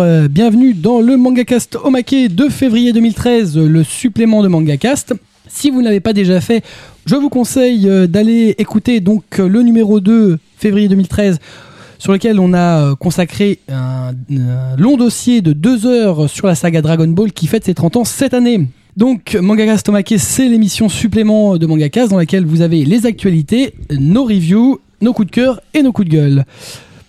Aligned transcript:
Euh, 0.00 0.28
bienvenue 0.28 0.74
dans 0.74 1.00
le 1.00 1.16
MangaCast 1.16 1.76
Omake 1.82 2.34
de 2.34 2.48
février 2.48 2.92
2013, 2.92 3.56
le 3.58 3.82
supplément 3.82 4.42
de 4.42 4.48
MangaCast. 4.48 5.14
Si 5.48 5.70
vous 5.70 5.80
ne 5.80 5.84
l'avez 5.84 6.00
pas 6.00 6.12
déjà 6.12 6.40
fait, 6.40 6.62
je 7.06 7.16
vous 7.16 7.28
conseille 7.28 7.88
euh, 7.88 8.06
d'aller 8.06 8.54
écouter 8.58 9.00
donc 9.00 9.24
euh, 9.40 9.48
le 9.48 9.62
numéro 9.62 10.00
2 10.00 10.38
février 10.56 10.88
2013 10.88 11.38
sur 11.98 12.12
lequel 12.12 12.38
on 12.38 12.52
a 12.52 12.82
euh, 12.82 12.94
consacré 12.94 13.58
un, 13.68 14.12
long 14.76 14.96
dossier 14.96 15.40
de 15.40 15.52
deux 15.52 15.86
heures 15.86 16.30
sur 16.30 16.46
la 16.46 16.54
saga 16.54 16.80
Dragon 16.80 17.08
Ball 17.08 17.32
qui 17.32 17.46
fête 17.46 17.64
ses 17.64 17.74
30 17.74 17.96
ans 17.96 18.04
cette 18.04 18.34
année. 18.34 18.66
Donc 18.96 19.36
MangaCast 19.40 19.88
Omake, 19.88 20.14
c'est 20.18 20.48
l'émission 20.48 20.88
supplément 20.88 21.56
de 21.56 21.66
MangaCast 21.66 22.10
dans 22.10 22.18
laquelle 22.18 22.44
vous 22.44 22.62
avez 22.62 22.84
les 22.84 23.06
actualités, 23.06 23.74
nos 23.90 24.24
reviews, 24.24 24.80
nos 25.00 25.12
coups 25.12 25.28
de 25.28 25.32
cœur 25.32 25.60
et 25.74 25.82
nos 25.82 25.92
coups 25.92 26.08
de 26.08 26.12
gueule. 26.14 26.44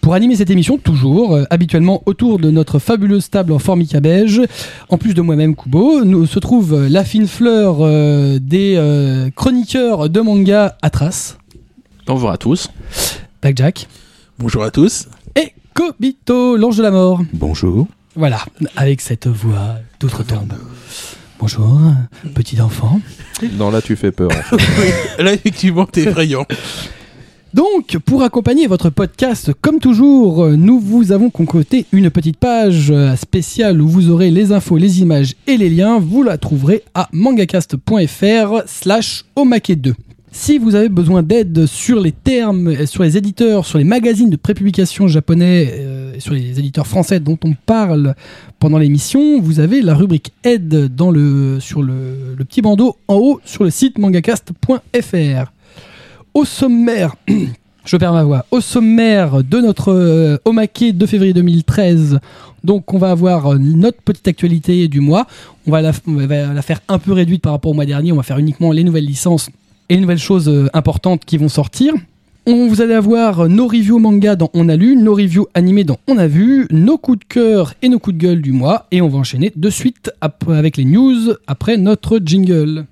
Pour 0.01 0.13
animer 0.13 0.35
cette 0.37 0.49
émission, 0.49 0.77
toujours, 0.77 1.35
euh, 1.35 1.43
habituellement 1.49 2.01
autour 2.05 2.39
de 2.39 2.49
notre 2.49 2.79
fabuleuse 2.79 3.29
table 3.29 3.51
en 3.51 3.59
formica 3.59 3.99
beige, 3.99 4.41
en 4.87 4.97
plus 4.97 5.13
de 5.13 5.21
moi-même 5.21 5.55
Kubo, 5.55 6.03
nous 6.05 6.25
se 6.25 6.39
trouve 6.39 6.73
euh, 6.73 6.89
la 6.89 7.03
fine 7.03 7.27
fleur 7.27 7.77
euh, 7.81 8.39
des 8.39 8.75
euh, 8.77 9.29
chroniqueurs 9.35 10.09
de 10.09 10.21
manga 10.21 10.77
Atras, 10.81 11.35
Bonjour 12.07 12.31
à 12.31 12.37
tous. 12.37 12.69
Blackjack, 13.41 13.87
Bonjour 14.39 14.63
à 14.63 14.71
tous. 14.71 15.07
et 15.35 15.53
Kobito, 15.75 16.55
l'ange 16.57 16.77
de 16.77 16.81
la 16.83 16.91
mort. 16.91 17.21
Bonjour. 17.33 17.87
Voilà, 18.15 18.39
avec 18.77 19.01
cette 19.01 19.27
voix 19.27 19.75
d'outre-tombe. 19.99 20.53
Bonjour, 21.39 21.79
petit 22.33 22.59
enfant. 22.61 22.99
Non, 23.53 23.69
là, 23.69 23.81
tu 23.81 23.95
fais 23.95 24.11
peur. 24.11 24.29
en 24.31 24.57
fait. 24.57 25.23
Là, 25.23 25.33
effectivement, 25.33 25.85
t'es 25.85 26.01
effrayant. 26.03 26.45
Donc, 27.53 27.97
pour 28.05 28.21
accompagner 28.21 28.67
votre 28.67 28.91
podcast, 28.91 29.51
comme 29.59 29.79
toujours, 29.79 30.43
euh, 30.43 30.55
nous 30.55 30.79
vous 30.79 31.11
avons 31.11 31.31
concocté 31.31 31.87
une 31.91 32.11
petite 32.11 32.37
page 32.37 32.91
euh, 32.91 33.15
spéciale 33.15 33.81
où 33.81 33.87
vous 33.87 34.11
aurez 34.11 34.29
les 34.29 34.51
infos, 34.51 34.77
les 34.77 35.01
images 35.01 35.33
et 35.47 35.57
les 35.57 35.71
liens. 35.71 35.97
Vous 35.97 36.21
la 36.21 36.37
trouverez 36.37 36.83
à 36.93 37.09
mangacast.fr 37.11 38.67
slash 38.67 39.25
omake2. 39.35 39.93
Si 40.31 40.59
vous 40.59 40.75
avez 40.75 40.89
besoin 40.89 41.23
d'aide 41.23 41.65
sur 41.65 41.99
les 41.99 42.11
termes, 42.11 42.67
euh, 42.67 42.85
sur 42.85 43.01
les 43.01 43.17
éditeurs, 43.17 43.65
sur 43.65 43.79
les 43.79 43.83
magazines 43.83 44.29
de 44.29 44.35
prépublication 44.35 45.07
japonais 45.07 46.13
et 46.15 46.19
sur 46.19 46.35
les 46.35 46.59
éditeurs 46.59 46.85
français 46.85 47.19
dont 47.19 47.39
on 47.43 47.55
parle 47.65 48.13
pendant 48.59 48.77
l'émission, 48.77 49.41
vous 49.41 49.59
avez 49.59 49.81
la 49.81 49.95
rubrique 49.95 50.33
aide 50.43 50.93
dans 50.93 51.11
sur 51.59 51.81
le 51.81 52.35
petit 52.47 52.61
bandeau 52.61 52.95
en 53.07 53.15
haut 53.15 53.41
sur 53.43 53.63
le 53.63 53.71
site 53.71 53.97
mangacast.fr. 53.97 55.51
Au 56.33 56.45
sommaire, 56.45 57.15
je 57.85 57.97
perds 57.97 58.13
ma 58.13 58.23
voix, 58.23 58.45
au 58.51 58.61
sommaire 58.61 59.43
de 59.43 59.59
notre 59.59 59.91
euh, 59.91 60.37
de 60.45 61.05
février 61.05 61.33
2013, 61.33 62.19
donc 62.63 62.93
on 62.93 62.99
va 62.99 63.11
avoir 63.11 63.53
euh, 63.53 63.57
notre 63.57 64.01
petite 64.01 64.27
actualité 64.27 64.87
du 64.87 64.99
mois. 64.99 65.25
On 65.65 65.71
va, 65.71 65.81
la, 65.81 65.91
faire 65.91 66.81
un 66.87 66.99
peu 66.99 67.13
réduite 67.13 67.41
par 67.41 67.53
rapport 67.53 67.71
au 67.71 67.73
mois 67.73 67.85
dernier, 67.85 68.11
on 68.11 68.15
va 68.15 68.23
faire 68.23 68.37
uniquement 68.37 68.71
les 68.71 68.83
nouvelles 68.83 69.05
licences 69.05 69.49
et 69.89 69.95
les 69.95 70.01
nouvelles 70.01 70.19
choses 70.19 70.49
euh, 70.49 70.69
importantes 70.73 71.25
qui 71.25 71.37
vont 71.37 71.49
sortir. 71.49 71.93
On, 72.45 72.67
vous 72.67 72.81
allez 72.81 72.93
avoir 72.93 73.49
nos 73.49 73.67
reviews 73.67 73.99
manga 73.99 74.35
dans 74.35 74.49
On 74.53 74.69
a 74.69 74.75
lu, 74.75 74.95
nos 74.95 75.15
reviews 75.15 75.47
animés 75.55 75.83
dans 75.83 75.97
On 76.07 76.17
a 76.17 76.27
vu, 76.27 76.67
nos 76.71 76.97
coups 76.97 77.19
de 77.19 77.25
cœur 77.25 77.73
et 77.81 77.89
nos 77.89 77.99
coups 77.99 78.17
de 78.17 78.21
gueule 78.21 78.41
du 78.41 78.51
mois, 78.51 78.85
et 78.91 79.01
on 79.01 79.09
va 79.09 79.17
enchaîner 79.17 79.51
de 79.55 79.69
suite 79.69 80.11
avec 80.47 80.77
les 80.77 80.85
news 80.85 81.33
après 81.47 81.77
notre 81.77 82.19
jingle. 82.23 82.85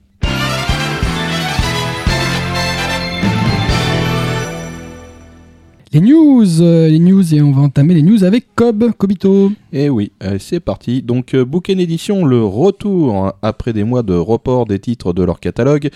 Les 5.93 6.01
news, 6.01 6.61
euh, 6.61 6.89
les 6.89 6.99
news, 6.99 7.33
et 7.33 7.41
on 7.41 7.51
va 7.53 7.61
entamer 7.61 7.93
les 7.93 8.01
news 8.01 8.25
avec 8.25 8.53
Cobb, 8.55 8.91
Kobito. 8.97 9.53
Et 9.71 9.89
oui, 9.89 10.11
allez, 10.19 10.37
c'est 10.37 10.59
parti. 10.59 11.01
Donc, 11.01 11.33
euh, 11.33 11.45
Bouquin 11.45 11.77
Édition, 11.77 12.25
le 12.25 12.43
retour 12.43 13.15
hein, 13.15 13.33
après 13.41 13.71
des 13.71 13.85
mois 13.85 14.03
de 14.03 14.13
report 14.13 14.65
des 14.65 14.79
titres 14.79 15.13
de 15.13 15.23
leur 15.23 15.39
catalogue. 15.39 15.89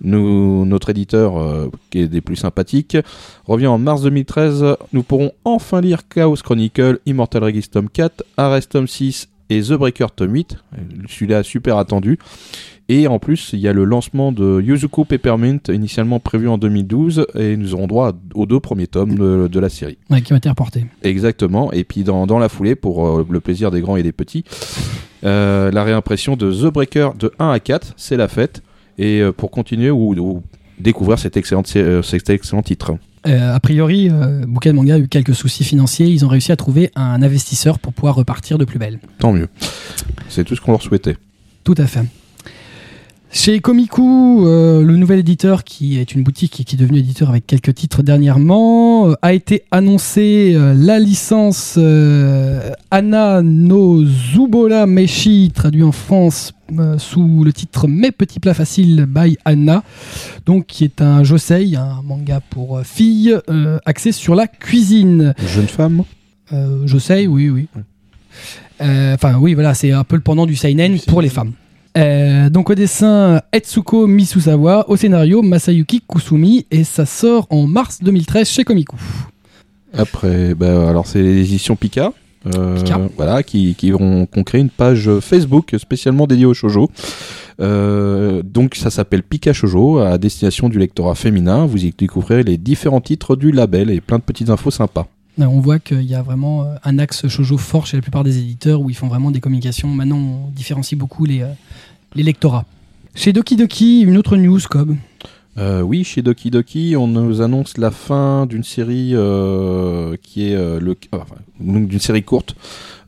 Notre 0.00 0.90
éditeur, 0.90 1.38
euh, 1.38 1.68
qui 1.90 2.00
est 2.00 2.08
des 2.08 2.20
plus 2.20 2.36
sympathiques, 2.36 2.96
revient 3.46 3.68
en 3.68 3.78
mars 3.78 4.02
2013. 4.02 4.76
Nous 4.92 5.04
pourrons 5.04 5.30
enfin 5.44 5.80
lire 5.80 6.08
Chaos 6.08 6.36
Chronicle, 6.36 6.98
Immortal 7.06 7.44
Regis 7.44 7.68
Tome 7.68 7.88
4, 7.88 8.24
Arrest 8.36 8.72
Tome 8.72 8.88
6 8.88 9.28
et 9.50 9.62
The 9.62 9.74
Breaker 9.74 10.06
Tome 10.14 10.34
8. 10.34 10.56
Celui-là 11.08 11.44
super 11.44 11.78
attendu. 11.78 12.18
Et 12.90 13.06
en 13.06 13.18
plus, 13.18 13.50
il 13.52 13.58
y 13.58 13.68
a 13.68 13.74
le 13.74 13.84
lancement 13.84 14.32
de 14.32 14.62
Yuzuko 14.62 15.04
Peppermint, 15.04 15.58
initialement 15.68 16.20
prévu 16.20 16.48
en 16.48 16.56
2012, 16.56 17.26
et 17.34 17.56
nous 17.58 17.74
aurons 17.74 17.86
droit 17.86 18.12
aux 18.34 18.46
deux 18.46 18.60
premiers 18.60 18.86
tomes 18.86 19.14
de- 19.16 19.46
de 19.46 19.60
la 19.60 19.68
série. 19.68 19.98
Ouais, 20.08 20.22
qui 20.22 20.32
m'a 20.32 20.38
été 20.38 20.48
reporté. 20.48 20.86
Exactement. 21.02 21.70
Et 21.72 21.84
puis 21.84 22.02
dans, 22.02 22.26
dans 22.26 22.38
la 22.38 22.48
foulée, 22.48 22.74
pour 22.76 23.06
euh, 23.06 23.26
le 23.28 23.40
plaisir 23.40 23.70
des 23.70 23.82
grands 23.82 23.96
et 23.96 24.02
des 24.02 24.12
petits, 24.12 24.44
euh, 25.24 25.70
la 25.70 25.84
réimpression 25.84 26.36
de 26.36 26.50
The 26.50 26.72
Breaker 26.72 27.10
de 27.18 27.30
1 27.38 27.50
à 27.50 27.60
4, 27.60 27.92
c'est 27.98 28.16
la 28.16 28.28
fête. 28.28 28.62
Et 28.96 29.20
euh, 29.20 29.32
pour 29.32 29.50
continuer 29.50 29.90
ou, 29.90 30.14
ou 30.18 30.42
découvrir 30.80 31.18
cet 31.18 31.36
excellent, 31.36 31.62
euh, 31.76 32.02
cet 32.02 32.30
excellent 32.30 32.62
titre. 32.62 32.96
Euh, 33.26 33.54
a 33.54 33.60
priori, 33.60 34.08
euh, 34.10 34.44
Bouquet 34.46 34.70
de 34.70 34.74
Manga 34.76 34.94
a 34.94 34.98
eu 34.98 35.08
quelques 35.08 35.34
soucis 35.34 35.62
financiers. 35.64 36.06
Ils 36.06 36.24
ont 36.24 36.28
réussi 36.28 36.52
à 36.52 36.56
trouver 36.56 36.90
un 36.96 37.20
investisseur 37.20 37.78
pour 37.80 37.92
pouvoir 37.92 38.14
repartir 38.14 38.56
de 38.56 38.64
plus 38.64 38.78
belle. 38.78 38.98
Tant 39.18 39.32
mieux. 39.34 39.48
C'est 40.30 40.44
tout 40.44 40.56
ce 40.56 40.60
qu'on 40.62 40.70
leur 40.72 40.82
souhaitait. 40.82 41.16
Tout 41.64 41.74
à 41.76 41.86
fait. 41.86 42.00
Chez 43.30 43.60
Komiku, 43.60 44.46
euh, 44.46 44.82
le 44.82 44.96
nouvel 44.96 45.18
éditeur, 45.18 45.62
qui 45.62 45.98
est 45.98 46.14
une 46.14 46.22
boutique 46.22 46.60
et 46.60 46.64
qui 46.64 46.76
est 46.76 46.78
devenu 46.78 46.98
éditeur 46.98 47.28
avec 47.28 47.46
quelques 47.46 47.74
titres 47.74 48.02
dernièrement, 48.02 49.10
euh, 49.10 49.14
a 49.20 49.34
été 49.34 49.64
annoncé 49.70 50.54
euh, 50.54 50.72
la 50.74 50.98
licence 50.98 51.78
Anna 52.90 53.42
no 53.42 54.02
Zubola 54.04 54.86
Meshi, 54.86 55.52
traduit 55.54 55.82
en 55.82 55.92
France 55.92 56.54
sous 56.98 57.44
le 57.44 57.52
titre 57.52 57.86
Mes 57.86 58.12
petits 58.12 58.40
plats 58.40 58.54
faciles 58.54 59.06
by 59.06 59.36
Anna, 59.44 59.82
donc 60.46 60.66
qui 60.66 60.84
est 60.84 61.02
un 61.02 61.22
josei, 61.22 61.76
un 61.76 62.02
manga 62.02 62.40
pour 62.40 62.80
filles, 62.82 63.36
axé 63.84 64.12
sur 64.12 64.34
la 64.34 64.46
cuisine. 64.46 65.34
Jeune 65.54 65.66
femme 65.66 66.04
josei, 66.84 67.26
oui, 67.26 67.48
oui. 67.50 67.68
Enfin, 68.80 69.36
oui, 69.38 69.54
voilà, 69.54 69.74
c'est 69.74 69.92
un 69.92 70.04
peu 70.04 70.16
le 70.16 70.22
pendant 70.22 70.46
du 70.46 70.56
seinen 70.56 70.98
pour 71.00 71.22
les 71.22 71.30
femmes. 71.30 71.52
Euh, 71.98 72.48
donc 72.48 72.70
au 72.70 72.74
dessin 72.74 73.40
Etsuko 73.52 74.06
Misusawa, 74.06 74.88
au 74.88 74.96
scénario 74.96 75.42
Masayuki 75.42 76.00
Kusumi 76.00 76.64
et 76.70 76.84
ça 76.84 77.04
sort 77.04 77.46
en 77.50 77.66
mars 77.66 77.98
2013 78.02 78.48
chez 78.48 78.64
Komiku. 78.64 78.96
Après, 79.92 80.54
bah, 80.54 80.88
alors 80.88 81.06
c'est 81.06 81.22
les 81.22 81.40
éditions 81.40 81.74
Pika. 81.74 82.12
euh, 82.54 82.76
Pika. 82.76 83.00
Voilà, 83.16 83.42
qui, 83.42 83.74
qui 83.74 83.92
ont 83.92 84.26
créé 84.46 84.60
une 84.60 84.70
page 84.70 85.10
Facebook 85.20 85.74
spécialement 85.78 86.26
dédiée 86.28 86.46
au 86.46 86.54
shoujo. 86.54 86.88
Euh, 87.60 88.42
donc 88.44 88.76
ça 88.76 88.90
s'appelle 88.90 89.24
Pika 89.24 89.52
Shoujo 89.52 89.98
à 89.98 90.18
destination 90.18 90.68
du 90.68 90.78
lectorat 90.78 91.16
féminin. 91.16 91.66
Vous 91.66 91.84
y 91.84 91.92
découvrirez 91.96 92.44
les 92.44 92.58
différents 92.58 93.00
titres 93.00 93.34
du 93.34 93.50
label 93.50 93.90
et 93.90 94.00
plein 94.00 94.18
de 94.18 94.22
petites 94.22 94.50
infos 94.50 94.70
sympas. 94.70 95.08
Là, 95.36 95.48
on 95.48 95.60
voit 95.60 95.78
qu'il 95.78 96.02
y 96.02 96.14
a 96.14 96.22
vraiment 96.22 96.62
euh, 96.62 96.74
un 96.84 96.98
axe 96.98 97.26
shoujo 97.26 97.58
fort 97.58 97.86
chez 97.86 97.96
la 97.96 98.02
plupart 98.02 98.24
des 98.24 98.38
éditeurs 98.38 98.80
où 98.80 98.90
ils 98.90 98.96
font 98.96 99.08
vraiment 99.08 99.30
des 99.32 99.40
communications. 99.40 99.88
Maintenant, 99.88 100.18
on 100.18 100.50
différencie 100.50 100.98
beaucoup 100.98 101.24
les, 101.24 101.44
les 102.14 102.22
lectorats. 102.22 102.64
Chez 103.14 103.32
Doki 103.32 103.56
Doki, 103.56 104.00
une 104.02 104.16
autre 104.16 104.36
news, 104.36 104.60
Cobb. 104.68 104.96
Euh, 105.56 105.80
oui, 105.80 106.04
chez 106.04 106.22
Doki 106.22 106.50
Doki, 106.50 106.94
on 106.96 107.08
nous 107.08 107.40
annonce 107.40 107.78
la 107.78 107.90
fin 107.90 108.46
d'une 108.46 108.62
série 108.62 109.10
euh, 109.14 110.14
qui 110.22 110.50
est 110.50 110.54
euh, 110.54 110.78
le 110.78 110.96
enfin, 111.12 111.34
donc 111.58 111.88
d'une 111.88 111.98
série 111.98 112.22
courte. 112.22 112.54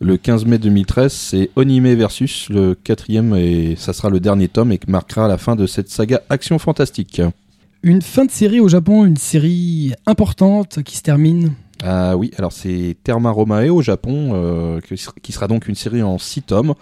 Le 0.01 0.17
15 0.17 0.47
mai 0.47 0.59
2013, 0.59 1.13
c'est 1.13 1.51
Onime 1.55 1.95
versus 1.95 2.49
le 2.49 2.75
quatrième 2.75 3.35
et 3.37 3.77
ça 3.77 3.93
sera 3.93 4.11
le 4.11 4.19
dernier 4.19 4.49
tome 4.49 4.73
et 4.73 4.79
qui 4.79 4.91
marquera 4.91 5.29
la 5.29 5.39
fin 5.39 5.55
de 5.55 5.67
cette 5.67 5.91
saga 5.91 6.23
action 6.29 6.59
fantastique. 6.59 7.23
Une 7.85 8.03
fin 8.03 8.25
de 8.25 8.31
série 8.33 8.59
au 8.61 8.69
Japon, 8.69 9.05
une 9.05 9.17
série 9.17 9.93
importante 10.07 10.83
qui 10.83 10.97
se 10.97 11.03
termine. 11.03 11.53
Ah 11.85 12.17
oui, 12.17 12.33
alors 12.37 12.53
c'est 12.53 12.97
Terma 13.05 13.31
Romae 13.31 13.69
au 13.71 13.81
Japon, 13.81 14.81
qui 14.87 14.97
sera- 14.99 15.15
qui 15.23 15.33
sera 15.33 15.47
donc 15.47 15.67
une 15.69 15.75
série 15.77 16.03
en 16.03 16.19
6 16.19 16.43
tomes. 16.43 16.75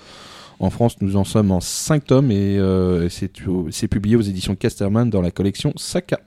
En 0.60 0.70
France, 0.70 0.96
nous 1.00 1.16
en 1.16 1.25
sommes 1.25 1.50
en 1.52 1.60
5 1.60 2.05
tomes 2.06 2.31
et 2.31 2.58
euh, 2.58 3.08
c'est 3.08 3.88
publié 3.88 4.16
aux 4.16 4.20
éditions 4.22 4.56
Casterman 4.56 5.08
dans 5.08 5.20
la 5.20 5.31
collection 5.31 5.72
Saka. 5.76 6.19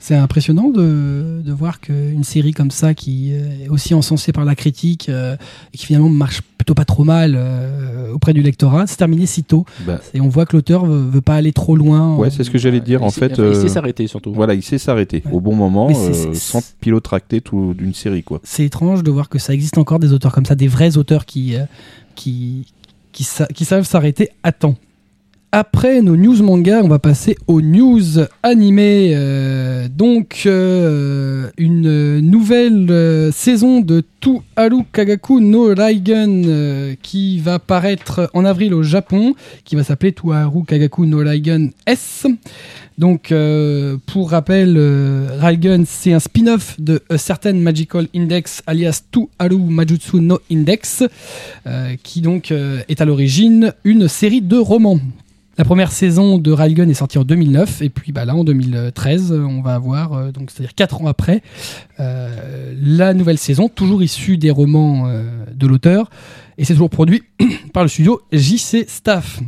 C'est 0.00 0.16
impressionnant 0.16 0.68
de, 0.68 1.40
de 1.44 1.52
voir 1.52 1.80
qu'une 1.80 2.24
série 2.24 2.52
comme 2.52 2.70
ça, 2.72 2.92
qui 2.94 3.30
euh, 3.32 3.64
est 3.64 3.68
aussi 3.68 3.94
encensée 3.94 4.32
par 4.32 4.44
la 4.44 4.54
critique 4.56 5.08
euh, 5.08 5.36
et 5.72 5.78
qui 5.78 5.86
finalement 5.86 6.08
marche 6.08 6.40
plutôt 6.58 6.74
pas 6.74 6.84
trop 6.84 7.04
mal 7.04 7.34
euh, 7.36 8.12
auprès 8.12 8.32
du 8.32 8.42
lectorat, 8.42 8.86
se 8.86 8.96
termine 8.96 9.24
si 9.26 9.44
tôt. 9.44 9.64
Bah, 9.86 10.00
Et 10.12 10.20
on 10.20 10.28
voit 10.28 10.44
que 10.46 10.56
l'auteur 10.56 10.84
veut, 10.86 11.08
veut 11.08 11.20
pas 11.20 11.36
aller 11.36 11.52
trop 11.52 11.76
loin. 11.76 12.16
ouais, 12.16 12.30
c'est 12.30 12.42
ce 12.44 12.50
que 12.50 12.58
j'allais 12.58 12.80
dire. 12.80 13.00
Il 13.02 13.04
En 13.04 13.10
sait- 13.10 13.28
fait, 13.28 13.38
il 13.38 13.54
sait 13.54 13.68
s'arrêter 13.68 14.06
surtout. 14.08 14.32
Voilà, 14.34 14.54
il 14.54 14.62
sait 14.62 14.78
s'arrêter 14.78 15.22
Ouais. 15.26 15.32
au 15.32 15.40
bon 15.40 15.54
moment, 15.54 15.88
euh, 15.94 16.34
sans 16.34 16.60
pilotracter 16.80 17.40
tout 17.40 17.72
d'une 17.74 17.94
série, 17.94 18.22
quoi. 18.24 18.40
C'est 18.42 18.64
étrange 18.64 19.02
de 19.04 19.10
voir 19.10 19.28
que 19.28 19.38
ça 19.38 19.54
existe 19.54 19.78
encore 19.78 20.00
des 20.00 20.12
auteurs 20.12 20.32
comme 20.32 20.46
ça, 20.46 20.56
des 20.56 20.68
vrais 20.68 20.96
auteurs 20.96 21.24
qui, 21.26 21.54
euh, 21.54 21.60
qui, 22.16 22.66
qui, 23.12 23.24
sa- 23.24 23.46
qui 23.46 23.64
savent 23.64 23.84
s'arrêter 23.84 24.30
à 24.42 24.52
temps. 24.52 24.76
Après 25.52 26.00
nos 26.00 26.16
news 26.16 26.44
manga, 26.44 26.80
on 26.84 26.86
va 26.86 27.00
passer 27.00 27.36
aux 27.48 27.60
news 27.60 28.20
animées. 28.44 29.14
Euh, 29.16 29.88
donc, 29.88 30.42
euh, 30.46 31.50
une 31.58 32.20
nouvelle 32.20 32.86
euh, 32.88 33.32
saison 33.32 33.80
de 33.80 34.04
Tu 34.20 34.30
Haru 34.54 34.84
Kagaku 34.92 35.40
no 35.40 35.74
Raigen 35.74 36.94
qui 37.02 37.40
va 37.40 37.58
paraître 37.58 38.30
en 38.32 38.44
avril 38.44 38.74
au 38.74 38.84
Japon, 38.84 39.34
qui 39.64 39.74
va 39.74 39.82
s'appeler 39.82 40.12
Tu 40.12 40.32
Haru 40.32 40.62
Kagaku 40.62 41.04
no 41.04 41.18
Raigen 41.18 41.70
S. 41.84 42.28
Donc, 42.96 43.34
pour 44.06 44.30
rappel, 44.30 44.78
Raigen, 45.38 45.84
c'est 45.84 46.12
un 46.12 46.20
spin-off 46.20 46.78
de 46.78 47.00
A 47.08 47.18
Certain 47.18 47.54
Magical 47.54 48.06
Index, 48.14 48.62
alias 48.68 49.02
Tu 49.10 49.20
Haru 49.38 49.56
Majutsu 49.56 50.20
no 50.20 50.38
Index, 50.52 51.02
qui 52.04 52.20
donc 52.20 52.52
est 52.52 53.00
à 53.00 53.04
l'origine 53.04 53.72
une 53.84 54.06
série 54.06 54.42
de 54.42 54.58
romans. 54.58 55.00
La 55.58 55.64
première 55.64 55.92
saison 55.92 56.38
de 56.38 56.52
Railgun 56.52 56.88
est 56.88 56.94
sortie 56.94 57.18
en 57.18 57.24
2009 57.24 57.82
et 57.82 57.90
puis 57.90 58.12
bah, 58.12 58.24
là 58.24 58.34
en 58.34 58.44
2013 58.44 59.32
euh, 59.32 59.44
on 59.44 59.60
va 59.60 59.74
avoir 59.74 60.12
euh, 60.12 60.30
donc 60.30 60.50
c'est-à-dire 60.50 60.74
4 60.74 61.02
ans 61.02 61.06
après 61.06 61.42
euh, 61.98 62.72
la 62.80 63.14
nouvelle 63.14 63.36
saison 63.36 63.68
toujours 63.68 64.02
issue 64.02 64.38
des 64.38 64.50
romans 64.50 65.08
euh, 65.08 65.24
de 65.52 65.66
l'auteur 65.66 66.08
et 66.56 66.64
c'est 66.64 66.74
toujours 66.74 66.88
produit 66.88 67.24
par 67.72 67.82
le 67.82 67.88
studio 67.88 68.20
JC 68.32 68.84
Staff. 68.88 69.40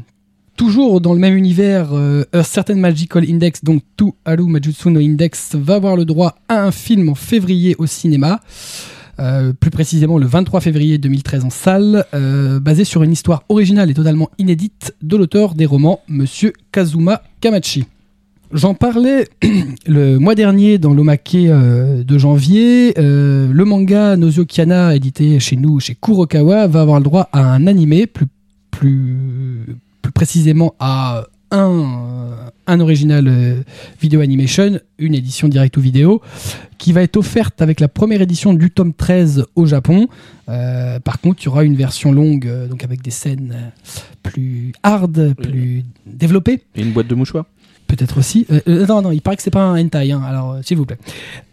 Toujours 0.57 1.01
dans 1.01 1.15
le 1.15 1.19
même 1.19 1.35
univers, 1.35 1.93
A 2.33 2.43
Certain 2.45 2.75
Magical 2.75 3.25
Index, 3.27 3.65
donc 3.65 3.83
Tu 3.97 4.05
Haru 4.27 4.47
Majutsu 4.47 4.91
no 4.91 5.01
Index, 5.01 5.55
va 5.55 5.77
avoir 5.77 5.97
le 5.97 6.05
droit 6.05 6.37
à 6.47 6.63
un 6.63 6.71
film 6.71 7.09
en 7.09 7.15
février 7.15 7.75
au 7.79 7.87
cinéma. 7.87 8.39
Euh, 9.23 9.53
plus 9.53 9.71
précisément 9.71 10.19
le 10.19 10.27
23 10.27 10.61
février 10.61 10.99
2013 10.99 11.45
en 11.45 11.51
salle, 11.51 12.05
euh, 12.13 12.59
basé 12.59 12.83
sur 12.83 13.05
une 13.05 13.13
histoire 13.13 13.45
originale 13.49 13.89
et 13.89 13.95
totalement 13.95 14.29
inédite 14.39 14.97
de 15.01 15.17
l'auteur 15.17 15.55
des 15.55 15.65
romans, 15.65 16.01
Monsieur 16.09 16.53
Kazuma 16.73 17.23
Kamachi. 17.41 17.85
J'en 18.53 18.75
parlais 18.75 19.29
le 19.87 20.19
mois 20.19 20.35
dernier 20.35 20.79
dans 20.79 20.93
l'Omake 20.93 21.37
euh, 21.37 22.03
de 22.03 22.19
janvier. 22.19 22.95
Le 22.97 23.63
manga 23.65 24.17
Nozio 24.17 24.45
Kiana, 24.45 24.97
édité 24.97 25.39
chez 25.39 25.55
nous, 25.55 25.79
chez 25.79 25.95
Kurokawa, 25.95 26.67
va 26.67 26.81
avoir 26.81 26.99
le 26.99 27.05
droit 27.05 27.29
à 27.33 27.45
un 27.45 27.69
animé, 27.69 28.09
plus, 28.09 28.27
plus, 28.73 29.77
plus 30.03 30.13
précisément 30.13 30.75
à 30.81 31.27
un, 31.53 32.51
un 32.67 32.81
original 32.81 33.29
euh, 33.29 33.63
vidéo 34.01 34.21
animation, 34.21 34.81
une 34.99 35.15
édition 35.15 35.49
direct 35.49 35.77
ou 35.77 35.81
vidéo, 35.81 36.21
qui 36.79 36.93
va 36.93 37.03
être 37.03 37.17
offerte 37.17 37.63
avec 37.63 37.79
la 37.79 37.89
première 37.89 38.21
édition 38.23 38.55
du 38.55 38.71
tome 38.71 38.93
13 38.93 39.47
au 39.55 39.67
Japon. 39.67 40.09
Euh, 40.49 40.99
par 40.99 41.21
contre, 41.21 41.43
il 41.43 41.45
y 41.45 41.49
aura 41.49 41.63
une 41.63 41.77
version 41.77 42.11
longue, 42.13 42.47
euh, 42.47 42.67
donc 42.67 42.83
avec 42.83 43.03
des 43.03 43.11
scènes 43.11 43.73
plus 44.23 44.73
hard, 44.83 45.35
plus 45.35 45.85
développées. 46.07 46.63
Et 46.75 46.83
une 46.83 46.93
boîte 46.93 47.07
de 47.07 47.15
mouchoirs? 47.15 47.45
Peut-être 47.93 48.17
aussi. 48.17 48.47
Euh, 48.51 48.87
non, 48.87 49.03
non, 49.03 49.13
il 49.13 49.21
paraît 49.21 49.37
que 49.37 49.43
c'est 49.43 49.51
pas 49.51 49.65
un 49.65 49.79
hentai, 49.79 50.13
hein, 50.13 50.23
alors 50.27 50.53
euh, 50.53 50.61
s'il 50.63 50.79
vous 50.79 50.87
plaît. 50.87 50.97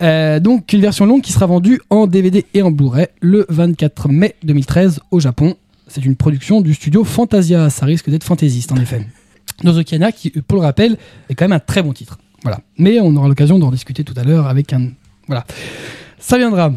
Euh, 0.01 0.39
donc 0.39 0.71
une 0.71 0.79
version 0.79 1.05
longue 1.05 1.21
qui 1.21 1.33
sera 1.33 1.45
vendue 1.47 1.81
en 1.89 2.07
DVD 2.07 2.45
et 2.53 2.61
en 2.61 2.71
Blu-ray 2.71 3.07
le 3.19 3.45
24 3.49 4.07
mai 4.07 4.35
2013 4.43 5.01
au 5.11 5.19
Japon. 5.19 5.55
C'est 5.87 6.05
une 6.05 6.15
production 6.15 6.61
du 6.61 6.73
studio 6.73 7.03
Fantasia. 7.03 7.69
Ça 7.69 7.85
risque 7.85 8.09
d'être 8.09 8.23
fantaisiste 8.23 8.71
en 8.71 8.77
effet. 8.77 9.05
Nozokiana, 9.63 10.11
qui, 10.11 10.29
pour 10.29 10.57
le 10.57 10.63
rappel, 10.63 10.97
est 11.29 11.35
quand 11.35 11.45
même 11.45 11.53
un 11.53 11.59
très 11.59 11.81
bon 11.81 11.93
titre. 11.93 12.17
Voilà. 12.43 12.59
Mais 12.77 12.99
on 12.99 13.15
aura 13.15 13.27
l'occasion 13.27 13.59
d'en 13.59 13.71
discuter 13.71 14.03
tout 14.03 14.13
à 14.15 14.23
l'heure 14.23 14.47
avec 14.47 14.73
un. 14.73 14.89
Voilà. 15.27 15.45
Ça 16.19 16.37
viendra. 16.37 16.73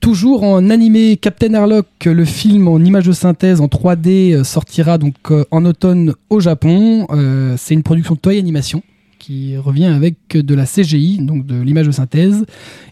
Toujours 0.00 0.44
en 0.44 0.70
animé, 0.70 1.16
Captain 1.16 1.52
Harlock, 1.54 2.04
le 2.04 2.24
film 2.24 2.68
en 2.68 2.78
image 2.78 3.06
de 3.06 3.12
synthèse 3.12 3.60
en 3.60 3.66
3D 3.66 4.34
euh, 4.34 4.44
sortira 4.44 4.98
donc 4.98 5.14
euh, 5.30 5.44
en 5.50 5.64
automne 5.64 6.14
au 6.30 6.38
Japon. 6.38 7.06
Euh, 7.10 7.56
c'est 7.58 7.74
une 7.74 7.82
production 7.82 8.14
de 8.14 8.20
Toei 8.20 8.38
Animation 8.38 8.82
qui 9.18 9.56
revient 9.56 9.86
avec 9.86 10.28
de 10.36 10.54
la 10.54 10.64
CGI, 10.64 11.18
donc 11.18 11.46
de 11.46 11.60
l'image 11.60 11.86
de 11.86 11.90
synthèse, 11.90 12.46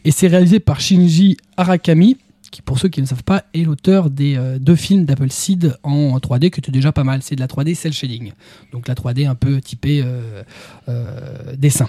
et 0.04 0.10
c'est 0.10 0.26
réalisé 0.26 0.58
par 0.58 0.80
Shinji 0.80 1.36
Arakami, 1.56 2.16
qui 2.54 2.62
pour 2.62 2.78
ceux 2.78 2.88
qui 2.88 3.00
ne 3.00 3.06
savent 3.06 3.24
pas 3.24 3.44
est 3.52 3.64
l'auteur 3.64 4.10
des 4.10 4.36
euh, 4.36 4.60
deux 4.60 4.76
films 4.76 5.04
d'Apple 5.06 5.28
Seed 5.30 5.76
en 5.82 6.16
3D 6.18 6.50
qui 6.50 6.60
étaient 6.60 6.70
déjà 6.70 6.92
pas 6.92 7.02
mal. 7.02 7.20
C'est 7.20 7.34
de 7.34 7.40
la 7.40 7.48
3D 7.48 7.74
cel 7.74 7.92
shading, 7.92 8.32
donc 8.72 8.86
la 8.86 8.94
3D 8.94 9.28
un 9.28 9.34
peu 9.34 9.60
typée 9.60 10.02
euh, 10.04 10.44
euh, 10.88 11.56
dessin, 11.56 11.88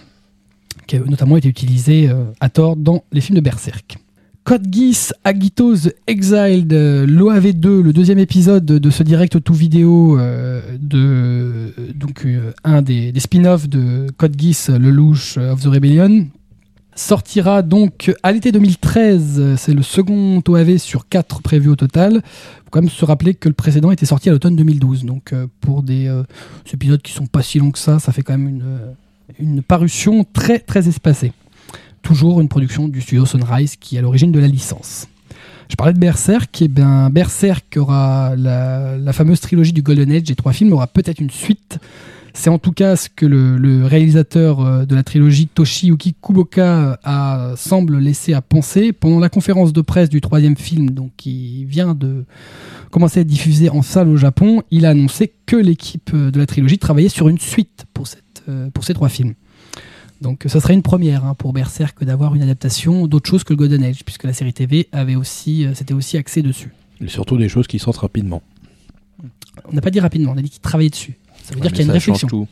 qui 0.87 0.95
a 0.95 0.99
notamment 0.99 1.37
été 1.37 1.47
utilisée 1.47 2.09
à 2.39 2.49
tort 2.49 2.75
dans 2.75 3.03
les 3.11 3.21
films 3.21 3.35
de 3.35 3.41
Berserk. 3.41 3.97
Code 4.43 4.67
Geass, 4.71 5.13
Exiled, 6.07 6.73
euh, 6.73 7.05
l'OAV2, 7.07 7.81
le 7.81 7.93
deuxième 7.93 8.19
épisode 8.19 8.65
de 8.65 8.89
ce 8.89 9.03
direct 9.03 9.43
tout 9.43 9.53
vidéo 9.53 10.19
de 10.19 11.73
donc 11.95 12.27
un 12.63 12.81
des, 12.81 13.11
des 13.11 13.19
spin-offs 13.19 13.67
de 13.69 14.07
Code 14.17 14.39
Geass, 14.39 14.69
le 14.69 14.89
louche 14.89 15.37
of 15.37 15.61
the 15.61 15.67
Rebellion, 15.67 16.27
sortira 16.95 17.61
donc 17.61 18.11
à 18.23 18.31
l'été 18.31 18.51
2013. 18.51 19.55
C'est 19.57 19.73
le 19.73 19.83
second 19.83 20.41
OAV 20.47 20.77
sur 20.77 21.07
quatre 21.07 21.41
prévus 21.41 21.69
au 21.69 21.75
total. 21.75 22.21
Faut 22.23 22.71
quand 22.71 22.81
même 22.81 22.89
se 22.89 23.05
rappeler 23.05 23.35
que 23.35 23.49
le 23.49 23.53
précédent 23.53 23.91
était 23.91 24.05
sorti 24.05 24.29
à 24.29 24.31
l'automne 24.31 24.55
2012. 24.55 25.03
Donc 25.03 25.33
euh, 25.33 25.47
pour 25.59 25.83
des 25.83 26.07
euh, 26.07 26.23
épisodes 26.73 27.01
qui 27.01 27.11
sont 27.11 27.27
pas 27.27 27.43
si 27.43 27.59
longs 27.59 27.71
que 27.71 27.79
ça, 27.79 27.99
ça 27.99 28.11
fait 28.11 28.23
quand 28.23 28.37
même 28.37 28.47
une, 28.47 28.63
euh, 28.63 28.91
une 29.39 29.61
parution 29.61 30.25
très 30.33 30.59
très 30.59 30.87
espacée. 30.87 31.33
Toujours 32.01 32.39
une 32.39 32.47
production 32.47 32.87
du 32.87 33.01
studio 33.01 33.25
Sunrise 33.25 33.75
qui 33.75 33.95
est 33.95 33.99
à 33.99 34.01
l'origine 34.01 34.31
de 34.31 34.39
la 34.39 34.47
licence. 34.47 35.07
Je 35.67 35.75
parlais 35.75 35.93
de 35.93 35.99
Berserk, 35.99 36.61
et 36.61 36.67
bien 36.67 37.09
Berserk 37.09 37.75
aura 37.77 38.35
la, 38.37 38.97
la 38.97 39.13
fameuse 39.13 39.39
trilogie 39.39 39.73
du 39.73 39.81
Golden 39.81 40.11
Age, 40.11 40.29
et 40.29 40.35
trois 40.35 40.53
films 40.53 40.71
aura 40.73 40.85
peut-être 40.85 41.19
une 41.19 41.31
suite. 41.31 41.79
C'est 42.35 42.49
en 42.49 42.59
tout 42.59 42.73
cas 42.73 42.97
ce 42.97 43.07
que 43.09 43.25
le, 43.25 43.57
le 43.57 43.85
réalisateur 43.85 44.59
euh, 44.59 44.85
de 44.85 44.93
la 44.93 45.03
trilogie 45.03 45.47
Toshiyuki 45.47 46.15
Kuboka 46.21 46.99
a 47.03 47.53
semble 47.55 47.97
laisser 47.97 48.33
à 48.33 48.41
penser 48.41 48.91
pendant 48.91 49.19
la 49.19 49.29
conférence 49.29 49.71
de 49.71 49.81
presse 49.81 50.09
du 50.09 50.19
troisième 50.19 50.57
film, 50.57 50.89
donc 50.91 51.11
qui 51.15 51.63
vient 51.63 51.95
de 51.95 52.25
commencer 52.91 53.19
à 53.19 53.21
être 53.21 53.27
diffusé 53.27 53.69
en 53.69 53.81
salle 53.81 54.09
au 54.09 54.17
Japon. 54.17 54.63
Il 54.69 54.85
a 54.85 54.89
annoncé 54.89 55.33
que 55.45 55.55
l'équipe 55.55 56.11
euh, 56.13 56.29
de 56.29 56.37
la 56.37 56.45
trilogie 56.45 56.77
travaillait 56.77 57.09
sur 57.09 57.29
une 57.29 57.39
suite 57.39 57.85
pour 57.93 58.05
cette 58.05 58.43
euh, 58.49 58.69
pour 58.69 58.83
ces 58.83 58.93
trois 58.93 59.09
films. 59.09 59.33
Donc 60.21 60.43
ça 60.47 60.59
serait 60.59 60.73
une 60.73 60.81
première 60.81 61.25
hein, 61.25 61.35
pour 61.35 61.53
Berserk 61.53 62.03
d'avoir 62.03 62.35
une 62.35 62.41
adaptation 62.41 63.07
d'autre 63.07 63.29
chose 63.29 63.43
que 63.43 63.53
le 63.53 63.57
Golden 63.57 63.83
Age, 63.83 64.03
puisque 64.03 64.23
la 64.23 64.33
série 64.33 64.53
TV 64.53 64.87
avait 64.91 65.15
aussi, 65.15 65.65
euh, 65.65 65.73
s'était 65.73 65.93
aussi 65.93 66.17
axée 66.17 66.41
dessus. 66.41 66.73
Et 66.99 67.07
surtout 67.07 67.37
des 67.37 67.49
choses 67.49 67.67
qui 67.67 67.79
sortent 67.79 67.97
rapidement. 67.97 68.41
On 69.69 69.73
n'a 69.73 69.81
pas 69.81 69.89
dit 69.89 69.99
rapidement, 69.99 70.33
on 70.33 70.37
a 70.37 70.41
dit 70.41 70.49
qu'il 70.49 70.61
travaillait 70.61 70.89
dessus. 70.89 71.17
Ça 71.45 71.53
veut 71.55 71.61
dire 71.61 71.71
qu'il 71.71 71.79
y 71.79 71.81
a 71.81 71.85
une 71.85 71.91
réflexion. 71.91 72.27
tout. 72.27 72.47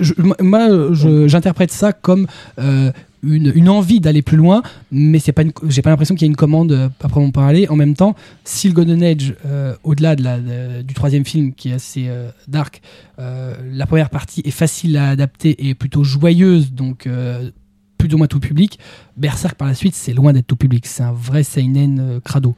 Je- 0.00 0.14
moi, 0.40 0.68
je- 0.94 1.26
j'interprète 1.28 1.72
ça 1.72 1.92
comme 1.92 2.26
euh, 2.58 2.92
une, 3.24 3.52
une 3.54 3.68
envie 3.68 4.00
d'aller 4.00 4.22
plus 4.22 4.36
loin, 4.36 4.62
mais 4.92 5.18
c'est 5.18 5.32
pas 5.32 5.42
j'ai 5.68 5.82
pas 5.82 5.90
l'impression 5.90 6.14
qu'il 6.14 6.24
y 6.24 6.28
ait 6.28 6.30
une 6.30 6.36
commande 6.36 6.72
euh, 6.72 6.86
à 6.86 6.90
proprement 6.90 7.30
parler. 7.32 7.68
En 7.68 7.76
même 7.76 7.94
temps, 7.94 8.14
si 8.44 8.68
le 8.68 8.74
Golden 8.74 9.02
Age, 9.02 9.34
euh, 9.44 9.74
au-delà 9.82 10.14
de 10.16 10.22
la, 10.22 10.38
de- 10.38 10.82
du 10.82 10.94
troisième 10.94 11.24
film 11.24 11.52
qui 11.52 11.70
est 11.70 11.74
assez 11.74 12.04
euh, 12.08 12.30
dark, 12.48 12.80
euh, 13.18 13.54
la 13.72 13.86
première 13.86 14.08
partie 14.10 14.40
est 14.44 14.50
facile 14.52 14.96
à 14.96 15.08
adapter 15.10 15.68
et 15.68 15.74
plutôt 15.74 16.04
joyeuse, 16.04 16.72
donc 16.72 17.06
euh, 17.06 17.50
plus 17.98 18.12
ou 18.14 18.18
moins 18.18 18.28
tout 18.28 18.40
public. 18.40 18.78
Berserk 19.16 19.56
par 19.56 19.68
la 19.68 19.74
suite, 19.74 19.94
c'est 19.96 20.12
loin 20.12 20.32
d'être 20.32 20.46
tout 20.46 20.56
public. 20.56 20.86
C'est 20.86 21.02
un 21.02 21.12
vrai 21.12 21.42
seinen 21.42 21.98
euh, 22.00 22.20
crado. 22.20 22.54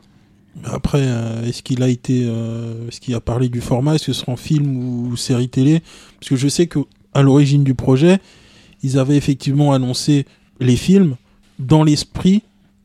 Après, 0.64 1.00
euh, 1.02 1.44
est-ce 1.44 1.62
qu'il 1.62 1.82
a 1.82 1.88
été, 1.88 2.22
euh, 2.24 2.88
est-ce 2.88 3.00
qu'il 3.00 3.14
a 3.14 3.20
parlé 3.20 3.48
du 3.48 3.60
format, 3.60 3.96
est-ce 3.96 4.06
que 4.06 4.12
ce 4.12 4.20
sera 4.20 4.32
en 4.32 4.36
film 4.36 4.76
ou 5.10 5.16
série 5.16 5.48
télé? 5.48 5.82
Parce 6.20 6.28
que 6.30 6.36
je 6.36 6.48
sais 6.48 6.66
que 6.66 6.78
à 7.12 7.22
l'origine 7.22 7.64
du 7.64 7.74
projet, 7.74 8.18
ils 8.82 8.98
avaient 8.98 9.16
effectivement 9.16 9.72
annoncé 9.72 10.26
les 10.60 10.76
films 10.76 11.16
dans 11.58 11.82
l'esprit, 11.84 12.42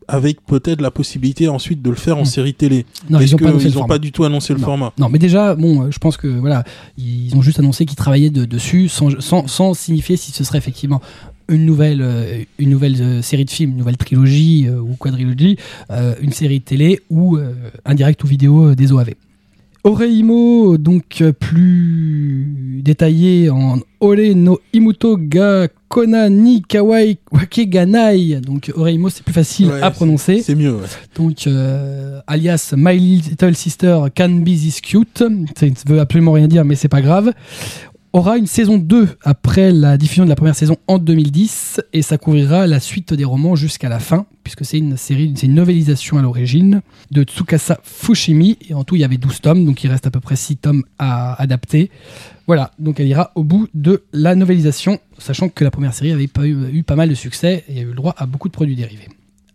avec 0.08 0.44
peut-être 0.44 0.82
la 0.82 0.90
possibilité 0.90 1.48
ensuite 1.48 1.84
de 1.84 1.90
le 1.92 1.96
faire 1.96 2.18
en 2.18 2.22
Hmm. 2.24 2.26
série 2.26 2.54
télé. 2.56 2.86
Non, 3.12 3.20
ils 3.20 3.30
pas 3.36 3.52
n'ont 3.52 3.60
format. 3.60 3.88
pas 3.88 4.00
du 4.00 4.12
tout 4.12 4.24
annoncé 4.24 4.54
le 4.54 4.60
Non. 4.60 4.66
format? 4.66 4.94
Non, 4.98 5.08
mais 5.08 5.20
déjà, 5.20 5.54
bon, 5.56 5.84
euh, 5.84 5.92
je 5.92 6.00
pense 6.00 6.18
que 6.18 6.28
voilà, 6.28 6.64
ils 6.98 7.36
ont 7.36 7.42
juste 7.44 7.60
annoncé 7.60 7.86
qu'ils 7.86 7.96
travaillaient 7.98 8.32
de- 8.32 8.46
dessus 8.46 8.90
sans, 8.90 9.20
sans, 9.22 9.46
sans 9.48 9.76
signifier 9.76 10.18
si 10.18 10.32
ce 10.32 10.44
serait 10.44 10.58
effectivement 10.58 11.00
une 11.50 11.66
nouvelle, 11.66 12.02
euh, 12.02 12.44
une 12.58 12.70
nouvelle 12.70 12.96
euh, 13.02 13.22
série 13.22 13.46
de 13.46 13.50
films, 13.52 13.72
une 13.72 13.78
nouvelle 13.78 13.98
trilogie 13.98 14.68
euh, 14.68 14.80
ou 14.80 14.96
quadrilogie, 14.96 15.58
une 16.22 16.32
série 16.32 16.60
de 16.60 16.64
télé 16.64 17.00
ou 17.10 17.38
un 17.86 17.96
direct 17.96 18.24
ou 18.24 18.28
vidéo 18.28 18.76
des 18.76 18.92
OAV. 18.92 19.14
Oreimo, 19.84 20.78
donc 20.78 21.24
plus 21.40 22.82
détaillé 22.84 23.50
en 23.50 23.80
Ore 24.02 24.36
no 24.36 24.60
Imuto 24.74 25.18
ga 25.18 25.68
Kona 25.88 26.30
ni 26.30 26.62
Kawai 26.62 27.18
Wakeganai. 27.32 28.42
Donc 28.42 28.72
Oreimo, 28.76 29.10
c'est 29.10 29.24
plus 29.24 29.34
facile 29.34 29.68
Ouais, 29.70 29.82
à 29.82 29.90
prononcer. 29.92 30.42
C'est 30.42 30.56
mieux. 30.56 30.76
ouais. 30.76 30.88
Donc, 31.16 31.48
euh, 31.48 32.20
alias 32.28 32.74
My 32.78 32.98
Little 33.00 33.56
Sister 33.56 33.98
Can 34.16 34.30
Be 34.30 34.46
This 34.50 34.82
Cute. 34.82 35.24
Ça 35.58 35.66
ne 35.66 35.72
veut 35.88 36.00
absolument 36.00 36.34
rien 36.34 36.48
dire, 36.48 36.66
mais 36.66 36.76
c'est 36.76 36.90
pas 36.90 37.02
grave. 37.02 37.32
Aura 38.14 38.38
une 38.38 38.48
saison 38.48 38.78
2 38.78 39.18
après 39.22 39.72
la 39.72 39.98
diffusion 39.98 40.24
de 40.24 40.30
la 40.30 40.36
première 40.36 40.56
saison 40.56 40.78
en 40.88 40.98
2010 40.98 41.82
et 41.94 42.02
ça 42.02 42.18
couvrira 42.18 42.66
la 42.66 42.80
suite 42.80 43.14
des 43.14 43.26
romans 43.26 43.56
jusqu'à 43.56 43.90
la 43.90 44.00
fin 44.00 44.26
puisque 44.44 44.66
c'est 44.66 44.80
une 44.80 44.98
série, 44.98 45.34
c'est 45.36 45.46
une 45.46 45.54
novélisation 45.54 46.18
à 46.18 46.22
l'origine 46.22 46.82
de 47.12 47.24
Tsukasa 47.24 47.80
Fushimi 47.84 48.58
et 48.68 48.74
en 48.74 48.84
tout 48.84 48.96
il 48.96 49.02
y 49.02 49.04
avait 49.04 49.18
12 49.18 49.42
tomes 49.42 49.66
donc 49.66 49.84
il 49.84 49.92
reste 49.92 50.08
à 50.08 50.12
peu 50.12 50.20
près 50.20 50.36
6 50.36 50.58
tomes 50.58 50.84
à 50.98 51.40
adapter. 51.42 51.92
Voilà, 52.48 52.72
donc 52.80 53.00
elle 53.00 53.08
ira 53.08 53.32
au 53.36 53.44
bout 53.44 53.68
de 53.76 54.04
la 54.12 54.34
novélisation 54.36 55.00
sachant 55.20 55.50
que 55.50 55.64
la 55.64 55.72
première 55.72 55.94
série 55.94 56.12
avait 56.12 56.28
pas 56.28 56.48
eu, 56.48 56.84
pas 56.84 56.96
mal 56.96 57.10
de 57.10 57.16
succès 57.16 57.64
et 57.70 57.80
a 57.80 57.82
eu 57.84 57.88
le 57.88 57.94
droit 57.94 58.16
à 58.18 58.26
beaucoup 58.26 58.48
de 58.48 58.54
produits 58.54 58.76
dérivés. 58.76 59.08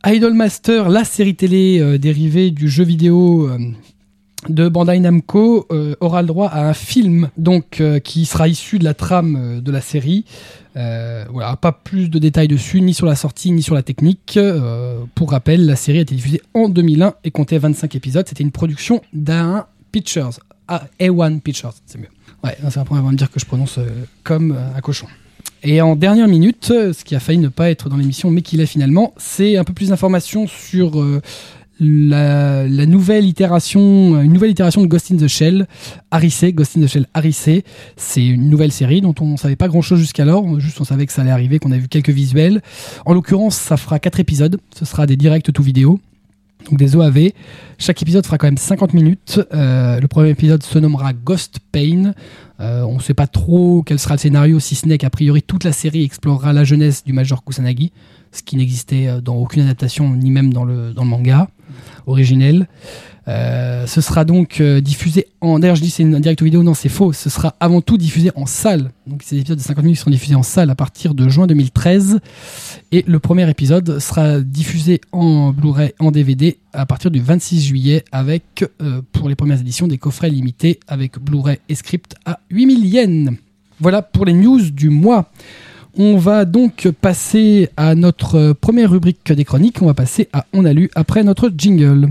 Idolmaster, 0.07 0.91
la 0.91 1.05
série 1.05 1.35
télé 1.35 1.81
euh, 1.81 1.99
dérivée 1.99 2.51
du 2.51 2.69
jeu 2.69 2.85
vidéo 2.85 3.49
euh, 3.49 3.59
de 4.49 4.69
Bandai 4.69 5.01
Namco, 5.01 5.67
euh, 5.71 5.95
aura 6.01 6.23
le 6.23 6.29
droit 6.29 6.49
à 6.49 6.69
un 6.69 6.75
film 6.75 7.31
donc 7.37 7.81
euh, 7.81 7.99
qui 7.99 8.27
sera 8.27 8.49
issu 8.49 8.79
de 8.79 8.85
la 8.85 8.95
trame 8.95 9.37
euh, 9.37 9.61
de 9.61 9.73
la 9.73 9.81
série. 9.81 10.25
Voilà, 10.75 11.57
pas 11.57 11.73
plus 11.73 12.11
de 12.11 12.19
détails 12.19 12.49
dessus, 12.49 12.81
ni 12.81 12.95
sur 12.95 13.07
la 13.07 13.15
sortie, 13.15 13.53
ni 13.53 13.63
sur 13.63 13.77
la 13.77 13.83
technique. 13.83 14.39
Pour 15.15 15.31
rappel, 15.31 15.67
la 15.67 15.77
série 15.77 15.99
a 15.99 16.01
été 16.01 16.17
diffusée 16.17 16.43
en 16.53 16.69
2001 16.69 17.15
et 17.23 17.31
comptait 17.31 17.59
25 17.59 17.95
épisodes. 17.95 18.27
C'était 18.29 18.43
une 18.43 18.51
production 18.51 19.01
d'un 19.13 19.67
Pictures, 19.93 20.31
ah, 20.67 20.83
A1 20.99 21.41
Pictures, 21.41 21.73
c'est 21.87 21.99
mieux. 21.99 22.09
Ouais, 22.43 22.57
c'est 22.59 22.77
la 22.77 22.85
première 22.85 23.05
fois 23.05 23.11
de 23.11 23.15
me 23.15 23.19
dire 23.19 23.31
que 23.31 23.39
je 23.39 23.47
prononce 23.47 23.79
comme 24.25 24.59
un 24.75 24.81
cochon. 24.81 25.07
Et 25.63 25.81
en 25.81 25.95
dernière 25.95 26.27
minute, 26.27 26.67
ce 26.67 27.05
qui 27.05 27.15
a 27.15 27.21
failli 27.21 27.39
ne 27.39 27.49
pas 27.49 27.71
être 27.71 27.89
dans 27.89 27.97
l'émission, 27.97 28.33
mais 28.33 28.43
qui 28.43 28.57
l'est 28.57 28.67
finalement, 28.67 29.15
c'est 29.17 29.57
un 29.57 29.63
peu 29.63 29.75
plus 29.75 29.91
d'informations 29.91 30.49
sur 30.49 31.01
la, 31.81 32.87
nouvelle 32.87 33.27
itération, 33.27 34.21
une 34.21 34.33
nouvelle 34.33 34.51
itération 34.51 34.83
de 34.83 34.87
Ghost 34.87 35.11
in 35.11 35.17
the 35.17 35.27
Shell, 35.27 35.67
Harissé, 36.11 36.53
Ghost 36.53 36.77
in 36.77 36.83
the 36.83 36.87
Shell 36.87 37.07
Harissé. 37.15 37.65
C'est 37.97 38.25
une 38.25 38.49
nouvelle 38.49 38.73
série 38.73 39.01
dont 39.01 39.15
on 39.21 39.27
ne 39.27 39.37
savait 39.37 39.57
pas 39.57 39.69
grand 39.69 39.83
chose 39.83 39.99
jusqu'alors, 39.99 40.61
juste 40.61 40.81
on 40.81 40.85
savait 40.85 41.07
que 41.07 41.13
ça 41.13 41.23
allait 41.23 41.31
arriver, 41.31 41.59
qu'on 41.59 41.73
a 41.73 41.79
vu 41.79 41.89
quelques 41.89 42.11
visuels. 42.11 42.63
En 43.05 43.15
l'occurrence, 43.15 43.57
ça 43.57 43.77
fera 43.77 43.99
quatre 43.99 44.21
épisodes, 44.21 44.59
ce 44.77 44.85
sera 44.85 45.07
des 45.07 45.17
directs 45.17 45.53
tout 45.53 45.63
vidéo. 45.63 46.01
Donc 46.71 46.79
des 46.79 46.97
OAV. 46.97 47.31
Chaque 47.77 48.01
épisode 48.01 48.25
fera 48.25 48.39
quand 48.39 48.47
même 48.47 48.57
50 48.57 48.95
minutes. 48.95 49.39
Euh, 49.53 50.01
le 50.01 50.09
premier 50.09 50.31
épisode 50.31 50.63
se 50.63 50.79
nommera 50.79 51.13
Ghost 51.13 51.59
Pain. 51.73 52.13
Euh, 52.61 52.83
on 52.85 52.95
ne 52.95 53.01
sait 53.01 53.13
pas 53.13 53.27
trop 53.27 53.83
quel 53.85 53.99
sera 53.99 54.15
le 54.15 54.21
scénario, 54.21 54.61
si 54.61 54.75
ce 54.75 54.89
n'est 54.89 54.97
qu'a 54.97 55.11
priori 55.11 55.43
toute 55.43 55.65
la 55.65 55.73
série 55.73 56.05
explorera 56.05 56.55
la 56.55 56.65
jeunesse 56.65 57.05
du 57.05 57.13
Major 57.13 57.45
Kusanagi, 57.45 57.93
ce 58.33 58.43
qui 58.43 58.57
n'existait 58.57 59.09
euh, 59.09 59.21
dans 59.21 59.35
aucune 59.35 59.65
adaptation, 59.65 60.15
ni 60.15 60.31
même 60.31 60.55
dans 60.55 60.65
le 60.65 60.95
manga 60.95 61.49
originel. 62.07 62.67
Euh, 63.27 63.87
ce 63.87 64.03
sera 64.03 64.25
donc 64.25 64.61
euh, 64.61 64.81
diffusé 64.81 65.29
en. 65.41 65.59
D'ailleurs, 65.59 65.77
je 65.77 65.83
dis 65.83 65.89
c'est 65.91 66.03
une 66.03 66.19
direct 66.21 66.43
vidéo, 66.43 66.63
non, 66.63 66.75
c'est 66.75 66.91
faux. 66.91 67.13
Ce 67.13 67.31
sera 67.31 67.55
avant 67.59 67.81
tout 67.81 67.97
diffusé 67.97 68.31
en 68.35 68.45
salle. 68.45 68.91
Donc, 69.07 69.23
ces 69.23 69.39
épisodes 69.39 69.59
de 69.59 69.63
50 69.63 69.85
minutes 69.85 69.99
seront 69.99 70.11
diffusés 70.11 70.35
en 70.35 70.43
salle 70.43 70.69
à 70.71 70.75
partir 70.75 71.15
de 71.15 71.29
juin 71.29 71.47
2013. 71.47 72.21
Et 72.93 73.05
le 73.07 73.19
premier 73.19 73.49
épisode 73.49 73.99
sera 73.99 74.41
diffusé 74.41 75.01
en 75.13 75.53
Blu-ray, 75.53 75.93
en 76.01 76.11
DVD 76.11 76.59
à 76.73 76.85
partir 76.87 77.11
du 77.11 77.21
26 77.21 77.65
juillet 77.65 78.05
avec, 78.13 78.65
euh, 78.83 79.01
pour 79.13 79.29
les 79.29 79.35
premières 79.37 79.61
éditions, 79.61 79.87
des 79.87 79.99
coffrets 79.99 80.29
limités 80.29 80.81
avec 80.87 81.19
Blu-ray 81.19 81.59
et 81.69 81.75
script 81.75 82.17
à 82.27 82.41
8000 82.51 82.87
yens. 82.87 83.31
Voilà 83.81 84.03
pour 84.03 84.27
les 84.27 84.35
news 84.35 84.71
du 84.71 84.91
mois. 84.91 85.31
On 85.97 86.17
va 86.17 86.45
donc 86.45 86.89
passer 87.01 87.69
à 87.77 87.95
notre 87.95 88.37
euh, 88.37 88.55
première 88.55 88.91
rubrique 88.91 89.33
des 89.33 89.45
chroniques. 89.45 89.81
On 89.81 89.87
va 89.87 89.95
passer 89.95 90.29
à 90.33 90.45
On 90.53 90.65
a 90.65 90.73
lu 90.73 90.91
après 90.97 91.23
notre 91.23 91.53
jingle. 91.57 92.09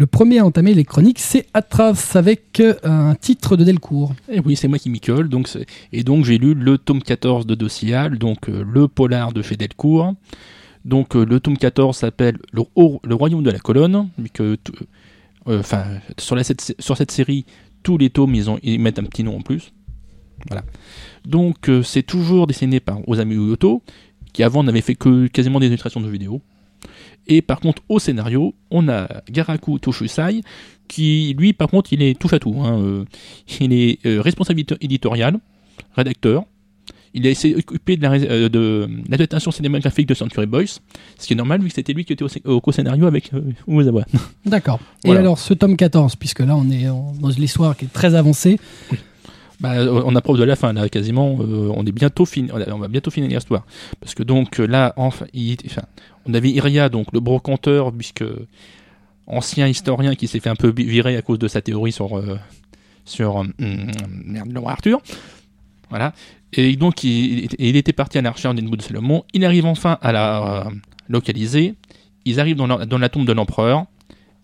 Le 0.00 0.06
premier 0.06 0.38
à 0.38 0.46
entamer 0.46 0.72
les 0.72 0.84
chroniques, 0.84 1.18
c'est 1.18 1.46
Atras 1.52 2.12
avec 2.14 2.60
euh, 2.60 2.72
un 2.84 3.14
titre 3.14 3.58
de 3.58 3.64
Delcourt. 3.64 4.14
Et 4.32 4.40
oui, 4.40 4.56
c'est 4.56 4.66
moi 4.66 4.78
qui 4.78 4.88
m'y 4.88 4.98
colle. 4.98 5.28
Donc 5.28 5.50
et 5.92 6.02
donc 6.02 6.24
j'ai 6.24 6.38
lu 6.38 6.54
le 6.54 6.78
tome 6.78 7.02
14 7.02 7.44
de 7.44 7.54
Dossial, 7.54 8.16
donc 8.16 8.48
euh, 8.48 8.64
le 8.66 8.88
polar 8.88 9.34
de 9.34 9.42
Fedelcourt. 9.42 10.14
Donc 10.86 11.14
euh, 11.14 11.26
le 11.26 11.40
tome 11.40 11.58
14 11.58 11.94
s'appelle 11.94 12.38
le, 12.52 12.62
Royaume 13.14 13.42
de 13.42 13.50
la 13.50 13.58
Colonne. 13.58 14.08
Euh, 15.48 15.60
Enfin, 15.60 15.84
sur, 16.18 16.36
sur 16.78 16.96
cette 16.96 17.10
série, 17.10 17.44
tous 17.82 17.98
les 17.98 18.10
tomes, 18.10 18.34
ils, 18.34 18.50
ont, 18.50 18.58
ils 18.62 18.78
mettent 18.80 18.98
un 18.98 19.04
petit 19.04 19.24
nom 19.24 19.36
en 19.36 19.40
plus. 19.42 19.72
Voilà. 20.48 20.64
Donc 21.24 21.68
euh, 21.68 21.82
c'est 21.82 22.02
toujours 22.02 22.46
dessiné 22.46 22.80
par 22.80 23.06
Osamu 23.08 23.34
Yoto, 23.34 23.82
qui 24.32 24.42
avant 24.42 24.62
n'avait 24.62 24.80
fait 24.80 24.94
que 24.94 25.26
quasiment 25.26 25.60
des 25.60 25.66
illustrations 25.66 26.00
de 26.00 26.06
jeux 26.06 26.12
vidéo. 26.12 26.40
Et 27.26 27.42
par 27.42 27.60
contre, 27.60 27.82
au 27.88 27.98
scénario, 27.98 28.54
on 28.70 28.88
a 28.88 29.06
Garaku 29.30 29.78
Toshusai, 29.78 30.40
qui 30.88 31.34
lui, 31.38 31.52
par 31.52 31.68
contre, 31.68 31.92
il 31.92 32.02
est 32.02 32.18
touche 32.18 32.32
à 32.32 32.38
tout. 32.38 32.54
hein, 32.62 32.80
euh, 32.80 33.04
il 33.60 33.72
est 33.72 33.98
responsable 34.04 34.60
édito- 34.60 34.78
éditorial, 34.80 35.38
rédacteur. 35.94 36.44
Il 37.12 37.26
a 37.26 37.30
essayé 37.30 37.56
occupé 37.56 37.96
de 37.96 38.02
la 38.02 38.12
euh, 38.12 38.48
de 38.48 38.88
l'adaptation 39.08 39.50
cinématographique 39.50 40.06
de 40.06 40.14
Century 40.14 40.46
Boys, 40.46 40.66
ce 41.18 41.26
qui 41.26 41.32
est 41.32 41.36
normal 41.36 41.60
vu 41.60 41.68
que 41.68 41.74
c'était 41.74 41.92
lui 41.92 42.04
qui 42.04 42.12
était 42.12 42.22
au, 42.22 42.28
scé- 42.28 42.42
au 42.46 42.60
co-scénario 42.60 43.06
avec 43.06 43.32
euh, 43.34 43.40
Uezawa. 43.66 44.04
D'accord. 44.46 44.78
Et 45.04 45.10
alors, 45.18 45.38
ce 45.38 45.52
tome 45.54 45.76
14, 45.76 46.14
puisque 46.16 46.40
là, 46.40 46.56
on 46.56 46.70
est 46.70 46.88
en- 46.88 47.12
dans 47.20 47.28
l'histoire 47.28 47.76
qui 47.76 47.86
est 47.86 47.92
très 47.92 48.14
avancée. 48.14 48.58
Bah, 49.58 49.72
euh, 49.74 50.02
on 50.06 50.14
approche 50.16 50.38
de 50.38 50.44
la 50.44 50.56
fin 50.56 50.72
là, 50.72 50.88
quasiment. 50.88 51.36
euh, 51.40 51.70
on 51.74 51.84
est 51.84 51.92
bientôt 51.92 52.24
fini. 52.24 52.48
On 52.52 52.78
va 52.78 52.88
bientôt 52.88 53.10
finir 53.10 53.28
l'histoire 53.28 53.66
parce 54.00 54.14
que 54.14 54.22
donc 54.22 54.58
euh, 54.60 54.66
là, 54.66 54.94
enfin, 54.96 55.26
il- 55.34 55.56
enfin, 55.66 55.82
on 56.26 56.32
avait 56.34 56.50
Iria, 56.50 56.88
donc 56.88 57.08
le 57.12 57.20
brocanteur, 57.20 57.92
puisque 57.92 58.24
ancien 59.26 59.66
historien 59.66 60.14
qui 60.14 60.28
s'est 60.28 60.40
fait 60.40 60.48
un 60.50 60.56
peu 60.56 60.72
virer 60.76 61.16
à 61.16 61.22
cause 61.22 61.38
de 61.38 61.48
sa 61.48 61.60
théorie 61.60 61.92
sur 61.92 62.16
euh, 62.18 62.38
sur 63.04 63.38
euh, 63.40 63.44
hum, 63.60 63.90
merde, 64.24 64.50
le 64.52 64.60
roi 64.60 64.72
Arthur. 64.72 65.00
Voilà. 65.90 66.12
Et 66.52 66.74
donc 66.76 67.04
il, 67.04 67.48
il 67.58 67.76
était 67.76 67.92
parti 67.92 68.18
à 68.18 68.22
la 68.22 68.30
recherche 68.30 68.54
boue 68.56 68.76
de 68.76 68.82
Salomon. 68.82 69.22
Il 69.34 69.44
arrive 69.44 69.66
enfin 69.66 69.98
à 70.00 70.12
la 70.12 70.64
euh, 70.66 70.70
localiser. 71.08 71.74
Ils 72.24 72.40
arrivent 72.40 72.56
dans 72.56 72.66
la, 72.66 72.86
dans 72.86 72.98
la 72.98 73.08
tombe 73.08 73.26
de 73.26 73.32
l'empereur. 73.32 73.84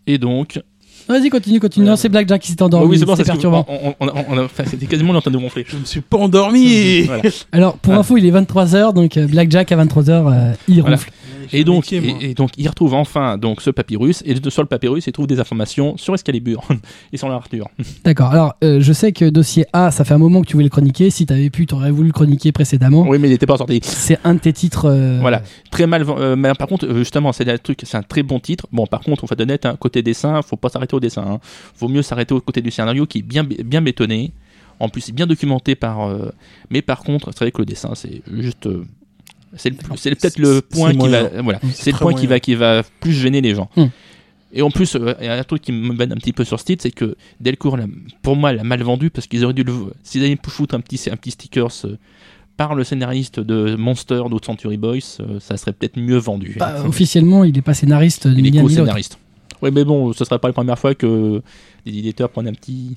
Et 0.07 0.19
donc, 0.19 0.61
Vas-y, 1.09 1.31
continue, 1.31 1.61
continue. 1.61 1.87
Non, 1.87 1.95
c'est 1.95 2.09
Blackjack 2.09 2.43
qui 2.43 2.50
s'est 2.50 2.62
endormi. 2.62 2.88
oui, 2.88 2.99
c'est 2.99 3.05
bon, 3.05 3.15
perturbant. 3.17 3.65
on- 3.69 3.95
on- 4.00 4.09
on- 4.29 4.45
enfin, 4.45 4.65
c'était 4.67 4.87
quasiment 4.87 5.12
en 5.15 5.21
train 5.21 5.31
de 5.31 5.38
gonfler. 5.38 5.65
Je 5.69 5.76
me 5.76 5.85
suis 5.85 6.00
pas 6.00 6.17
endormi. 6.19 7.03
Voilà. 7.07 7.23
Alors, 7.53 7.76
pour 7.79 7.93
Ah. 7.95 7.99
info, 7.99 8.17
il 8.17 8.26
est 8.26 8.31
23h, 8.33 8.93
donc 8.93 9.17
euh, 9.17 9.26
Blackjack 9.29 9.71
à 9.71 9.76
23h, 9.76 10.11
euh, 10.11 10.53
il 10.67 10.81
Voilà. 10.81 10.97
ronfle. 10.97 11.11
Et 11.53 11.65
donc, 11.65 11.93
et, 11.93 12.31
et 12.31 12.35
donc, 12.35 12.50
il 12.57 12.69
retrouve 12.69 12.95
enfin 12.95 13.38
donc 13.38 13.61
ce 13.62 13.71
papyrus, 13.71 14.23
et 14.26 14.35
de- 14.35 14.50
sur 14.50 14.62
le 14.62 14.69
papyrus, 14.69 15.07
il 15.07 15.12
trouve 15.12 15.26
des 15.26 15.41
informations 15.41 15.97
sur 15.97 16.15
Excalibur 16.15 16.62
et 17.12 17.17
sur 17.17 17.29
l'Arthur. 17.29 17.69
D'accord. 18.05 18.31
Alors, 18.31 18.55
euh, 18.65 18.81
je 18.81 18.93
sais 18.93 19.12
que 19.12 19.25
dossier 19.29 19.65
A, 19.73 19.91
ça 19.91 20.05
fait 20.05 20.15
un 20.15 20.19
moment 20.19 20.43
que 20.43 20.47
tu 20.47 20.55
voulais 20.55 20.65
le 20.65 20.71
chroniquer. 20.71 21.11
Si 21.11 21.26
t'avais 21.26 21.50
pu, 21.50 21.67
t'aurais 21.67 21.91
voulu 21.91 22.09
le 22.09 22.12
chroniquer 22.12 22.53
précédemment. 22.53 23.07
Oui, 23.09 23.19
mais 23.19 23.29
il 23.29 23.33
n'était 23.33 23.47
pas 23.47 23.57
sorti. 23.57 23.81
C'est 23.83 24.19
un 24.25 24.35
de 24.35 24.41
tes 24.41 24.53
titres. 24.53 24.87
euh, 24.87 25.19
Voilà. 25.21 25.43
Très 25.71 25.87
mal. 25.87 26.05
euh, 26.09 26.37
mais 26.37 26.53
par 26.55 26.69
contre, 26.69 26.87
euh, 26.87 26.99
justement, 26.99 27.33
c'est 27.33 27.49
un 27.49 27.59
truc, 27.59 27.81
c'est 27.83 27.97
un 27.97 28.03
très 28.03 28.23
bon 28.23 28.41
titre. 28.41 28.67
Bon, 28.73 28.87
par 28.87 29.00
contre, 29.00 29.25
on 29.25 29.26
va 29.26 29.35
être 29.35 29.41
honnête, 29.41 29.67
hein, 29.67 29.76
côté 29.79 30.03
dessin, 30.03 30.41
faut 30.43 30.57
pas 30.57 30.69
s'arrêter 30.69 30.95
au 30.97 31.00
dessin. 31.00 31.25
Hein. 31.26 31.38
Vaut 31.79 31.88
mieux 31.88 32.03
s'arrêter 32.03 32.35
au 32.35 32.41
côté 32.41 32.61
du 32.62 32.71
scénario 32.71 33.07
qui 33.07 33.19
est 33.19 33.23
bien, 33.23 33.45
bien 33.45 33.83
bétonné. 33.83 34.33
En 34.79 34.88
plus, 34.91 35.00
c'est 35.00 35.12
bien 35.15 35.26
documenté 35.26 35.75
par. 35.75 36.07
euh, 36.07 36.31
mais 36.71 36.83
par 36.83 37.00
contre, 37.00 37.31
c'est 37.33 37.41
vrai 37.45 37.50
que 37.50 37.59
le 37.62 37.65
dessin, 37.67 37.93
c'est 37.95 38.21
juste. 38.31 38.69
Euh, 39.55 39.57
c'est 39.97 40.15
peut-être 40.15 40.38
le 40.38 40.61
point 40.61 40.93
qui 40.93 41.09
va. 41.09 41.23
moyen. 41.23 41.43
Voilà. 41.43 41.59
Mm. 41.62 41.71
C'est 41.75 41.93
le 41.93 41.99
point 41.99 42.15
qui 42.15 42.26
va, 42.26 42.41
qui 42.41 42.55
va 42.55 42.83
plus 43.00 43.12
gêner 43.12 43.41
les 43.41 43.55
gens. 43.55 43.71
Mm. 43.76 43.87
Et 44.53 44.62
en 44.62 44.71
plus, 44.71 44.95
euh, 44.95 45.15
il 45.21 45.26
y 45.26 45.29
a 45.29 45.35
un 45.35 45.45
truc 45.45 45.61
qui 45.61 45.73
me 45.73 45.93
bête 45.93 46.11
un 46.12 46.17
petit 46.17 46.33
peu 46.33 46.43
sur 46.45 46.59
ce 46.59 46.65
titre, 46.65 46.83
c'est 46.83 46.91
que 46.91 47.17
Delcourt, 47.41 47.79
pour 48.23 48.37
moi, 48.37 48.53
l'a 48.53 48.65
mal 48.65 48.83
vendu 48.83 49.11
parce 49.11 49.26
qu'ils 49.26 49.45
auraient 49.45 49.55
dû 49.55 49.65
le. 49.65 49.75
S'ils 50.03 50.25
avaient 50.25 50.37
pu 50.37 50.50
foutre 50.50 50.75
un 50.75 50.81
petit, 50.81 51.11
un 51.11 51.17
petit 51.17 51.33
stickers 51.33 51.85
euh, 51.85 51.99
par 52.57 52.75
le 52.75 52.83
scénariste 52.85 53.38
de 53.38 53.76
Monster 53.76 54.23
de 54.31 54.38
Century 54.43 54.79
Boys, 54.79 54.99
euh, 55.21 55.41
ça 55.41 55.59
serait 55.59 55.75
peut-être 55.75 55.99
mieux 55.99 56.17
vendu. 56.17 56.57
Bah, 56.59 56.85
officiellement, 56.87 57.45
il 57.45 57.59
est 57.59 57.62
pas 57.62 57.75
scénariste 57.75 58.29
Il 58.35 58.47
est 58.47 58.61
co-scénariste. 58.61 59.19
Oui, 59.61 59.71
mais 59.73 59.85
bon, 59.85 60.12
ce 60.12 60.25
serait 60.25 60.38
pas 60.38 60.49
la 60.49 60.55
première 60.55 60.79
fois 60.79 60.95
que 60.95 61.43
les 61.85 61.99
éditeurs 61.99 62.31
prennent 62.31 62.49
un 62.49 62.55
petit. 62.55 62.97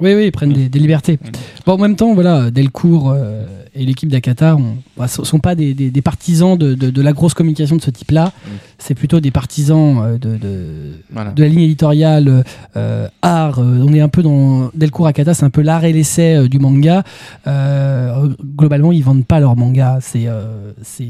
Oui, 0.00 0.14
oui, 0.14 0.26
ils 0.26 0.32
prennent 0.32 0.52
des, 0.52 0.68
des 0.68 0.78
libertés. 0.78 1.18
Bon, 1.66 1.72
en 1.74 1.78
même 1.78 1.96
temps, 1.96 2.14
voilà, 2.14 2.50
Delcourt 2.50 3.10
euh, 3.10 3.44
et 3.74 3.84
l'équipe 3.84 4.08
d'Akata 4.08 4.56
ne 4.98 5.06
sont 5.06 5.38
pas 5.40 5.54
des, 5.54 5.74
des- 5.74 5.90
des 5.90 6.02
partisans 6.02 6.56
de, 6.56 6.74
de- 6.74 6.90
de 6.90 7.02
la 7.02 7.12
grosse 7.12 7.34
communication 7.34 7.76
de 7.76 7.82
ce 7.82 7.90
type-là. 7.90 8.32
C'est 8.78 8.94
plutôt 8.94 9.20
des 9.20 9.30
partisans 9.30 10.00
euh, 10.02 10.12
de, 10.18 10.36
de, 10.38 10.66
Voilà. 11.12 11.32
de 11.32 11.42
la 11.42 11.48
ligne 11.50 11.60
éditoriale 11.60 12.44
euh, 12.76 13.08
art. 13.20 13.58
on 13.58 13.92
est 13.92 14.00
un 14.00 14.08
peu 14.08 14.22
dans 14.22 14.70
Delcourt 14.74 15.06
Akata, 15.06 15.34
c'est 15.34 15.44
un 15.44 15.50
peu 15.50 15.60
l'art 15.60 15.84
et 15.84 15.92
l'essai 15.92 16.34
euh, 16.36 16.48
du 16.48 16.58
manga. 16.58 17.02
Globalement, 18.56 18.92
ils 18.92 19.02
vendent 19.04 19.26
pas 19.26 19.40
leur 19.40 19.56
manga. 19.56 19.98
C'est, 20.00 20.26
c'est, 20.82 21.04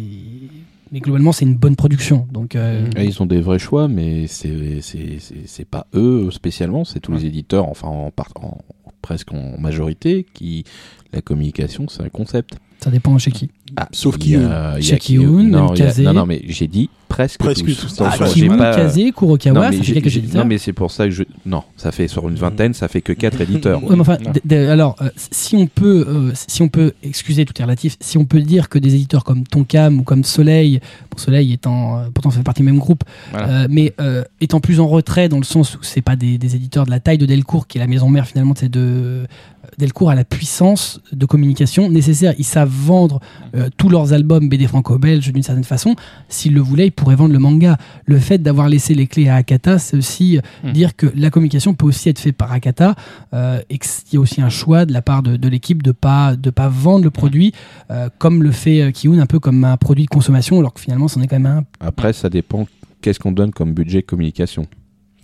mais 0.93 1.01
globalement, 1.01 1.33
c'est 1.33 1.45
une 1.45 1.55
bonne 1.57 1.77
production. 1.77 2.27
Donc, 2.33 2.57
euh, 2.57 2.89
Et 2.97 3.05
ils 3.05 3.23
ont 3.23 3.27
des 3.27 3.41
vrais 3.41 3.59
choix, 3.59 3.89
mais 3.89 4.27
c'est 4.27 4.81
c'est- 4.81 5.19
c'est- 5.19 5.47
c'est 5.47 5.65
pas 5.65 5.87
eux 5.95 6.31
spécialement, 6.31 6.85
c'est 6.85 7.01
tous 7.01 7.13
les 7.13 7.27
éditeurs, 7.27 7.69
enfin 7.69 7.89
en, 7.89 8.11
part- 8.11 8.33
en- 8.37 8.59
presque 9.03 9.33
en 9.33 9.59
majorité, 9.59 10.27
qui 10.35 10.65
la 11.13 11.21
communication 11.23 11.87
c'est 11.89 12.03
un 12.03 12.09
concept. 12.09 12.57
Ça 12.83 12.91
dépend 12.91 13.17
chez 13.19 13.31
qui. 13.31 13.51
Ah, 13.77 13.89
Sauf 13.93 14.17
y 14.25 14.37
Chez 14.81 14.99
Kiyun, 14.99 15.45
non, 15.45 15.73
non, 15.75 16.13
non, 16.13 16.27
mais 16.27 16.43
j'ai 16.49 16.67
dit 16.67 16.89
presque, 17.09 17.39
Presque 17.39 17.65
tous. 17.67 17.87
tous. 17.97 18.01
Ah, 18.05 18.15
j'ai 18.19 18.33
Kiyun, 18.33 18.57
pas- 18.57 18.75
Kazé, 18.75 19.05
Non, 19.07 19.11
Kurokawa, 19.13 19.71
mais 19.71 19.77
ça 19.77 19.83
fait 19.85 19.93
quelques 19.95 20.17
éditeurs. 20.17 20.43
non, 20.43 20.49
mais 20.49 20.59
c'est 20.59 20.73
pour 20.73 20.91
ça 20.91 21.05
que 21.05 21.11
je. 21.13 21.23
Non, 21.47 21.63
ça 21.77 21.93
fait 21.93 22.09
sur 22.09 22.29
une 22.29 22.35
vingtaine, 22.37 22.73
ça 22.75 22.89
fait 22.89 23.01
que 23.01 23.13
4 23.13 23.41
éditeurs. 23.43 23.83
Ouais, 23.85 23.95
mais 23.95 24.01
enfin, 24.01 24.17
Non. 24.25 24.57
alors, 24.71 24.97
euh, 25.03 25.11
si 25.17 25.55
on 25.57 25.67
peut, 25.67 26.05
euh, 26.09 26.33
si 26.49 26.63
on 26.63 26.69
peut, 26.69 26.95
excusez, 27.05 27.45
tout 27.45 27.53
est 27.61 27.63
relatif. 27.63 27.97
Si 28.01 28.17
on 28.19 28.25
peut 28.25 28.41
dire 28.41 28.69
que 28.69 28.79
des 28.79 28.95
éditeurs 28.95 29.23
comme 29.25 29.45
Tonkam 29.45 30.01
ou 30.01 30.03
comme 30.03 30.25
Soleil, 30.25 30.81
bon, 31.11 31.19
Soleil 31.19 31.53
étant, 31.53 31.99
euh, 31.99 32.05
pourtant 32.15 32.31
ça 32.31 32.39
fait 32.39 32.43
partie 32.43 32.63
du 32.63 32.67
même 32.67 32.79
groupe, 32.79 33.05
Voilà. 33.33 33.49
euh, 33.63 33.67
mais 33.71 33.93
euh, 34.01 34.25
étant 34.41 34.61
plus 34.61 34.81
en 34.81 34.89
retrait 34.89 35.29
dans 35.29 35.39
le 35.39 35.45
sens 35.45 35.75
où 35.77 35.79
c'est 35.83 36.03
pas 36.03 36.17
des, 36.17 36.39
des 36.39 36.57
éditeurs 36.57 36.87
de 36.87 36.91
la 36.91 36.99
taille 37.01 37.19
de 37.19 37.27
Delcourt 37.27 37.67
qui 37.69 37.79
est 37.79 37.81
la 37.81 37.87
maison 37.87 38.09
mère 38.09 38.27
finalement, 38.27 38.55
c'est 38.57 38.69
de 38.71 38.81
euh, 38.81 39.27
Delcourt 39.79 40.11
a 40.11 40.15
la 40.15 40.25
puissance 40.25 41.00
de 41.12 41.27
communication 41.27 41.91
nécessaire. 41.91 42.35
Ils 42.39 42.45
savent 42.45 42.71
vendre 42.71 43.21
euh, 43.55 43.69
tous 43.77 43.89
leurs 43.89 44.12
albums 44.12 44.49
BD 44.49 44.67
franco-belges 44.67 45.33
d'une 45.33 45.43
certaine 45.43 45.65
façon. 45.65 45.95
S'ils 46.29 46.55
le 46.55 46.61
voulaient, 46.61 46.87
ils 46.89 46.93
pourraient 46.93 47.17
vendre 47.17 47.33
le 47.33 47.39
manga. 47.39 47.77
Le 48.07 48.19
fait 48.19 48.39
d'avoir 48.39 48.69
laissé 48.69 48.95
les 48.95 49.07
clés 49.07 49.29
à 49.29 49.37
Akata, 49.37 49.79
c'est 49.79 49.97
aussi 49.97 50.37
euh, 50.39 50.41
Hmm. 50.62 50.73
dire 50.73 50.97
que 50.97 51.07
la 51.15 51.31
communication 51.31 51.75
peut 51.75 51.87
aussi 51.87 52.09
être 52.09 52.19
faite 52.19 52.37
par 52.37 52.53
Akata 52.53 52.95
euh, 53.35 53.61
et 53.71 53.79
qu'il 53.79 54.15
y 54.15 54.17
a 54.17 54.21
aussi 54.21 54.43
un 54.43 54.49
choix 54.50 54.85
de 54.85 54.93
la 54.93 55.00
part 55.00 55.23
de, 55.23 55.37
de 55.37 55.49
l'équipe 55.49 55.83
de 55.83 55.93
pas 55.93 56.37
de 56.37 56.50
pas 56.50 56.69
vendre 56.69 57.05
le 57.05 57.11
produit 57.11 57.53
euh, 57.91 58.09
comme 58.19 58.43
le 58.43 58.50
fait 58.53 58.83
euh, 58.83 58.91
Kiyun, 58.91 59.19
un 59.21 59.27
peu 59.27 59.39
comme 59.39 59.65
un 59.65 59.77
produit 59.77 60.05
de 60.05 60.11
consommation, 60.11 60.59
alors 60.59 60.75
que 60.75 60.81
finalement, 60.81 61.09
c'en 61.09 61.23
est 61.23 61.27
quand 61.27 61.39
même 61.39 61.47
un. 61.47 61.65
Après, 61.81 62.12
ça 62.12 62.29
dépend 62.29 62.67
qu'est-ce 63.00 63.19
qu'on 63.19 63.33
donne 63.33 63.53
comme 63.53 63.73
budget 63.73 64.03
communication. 64.03 64.67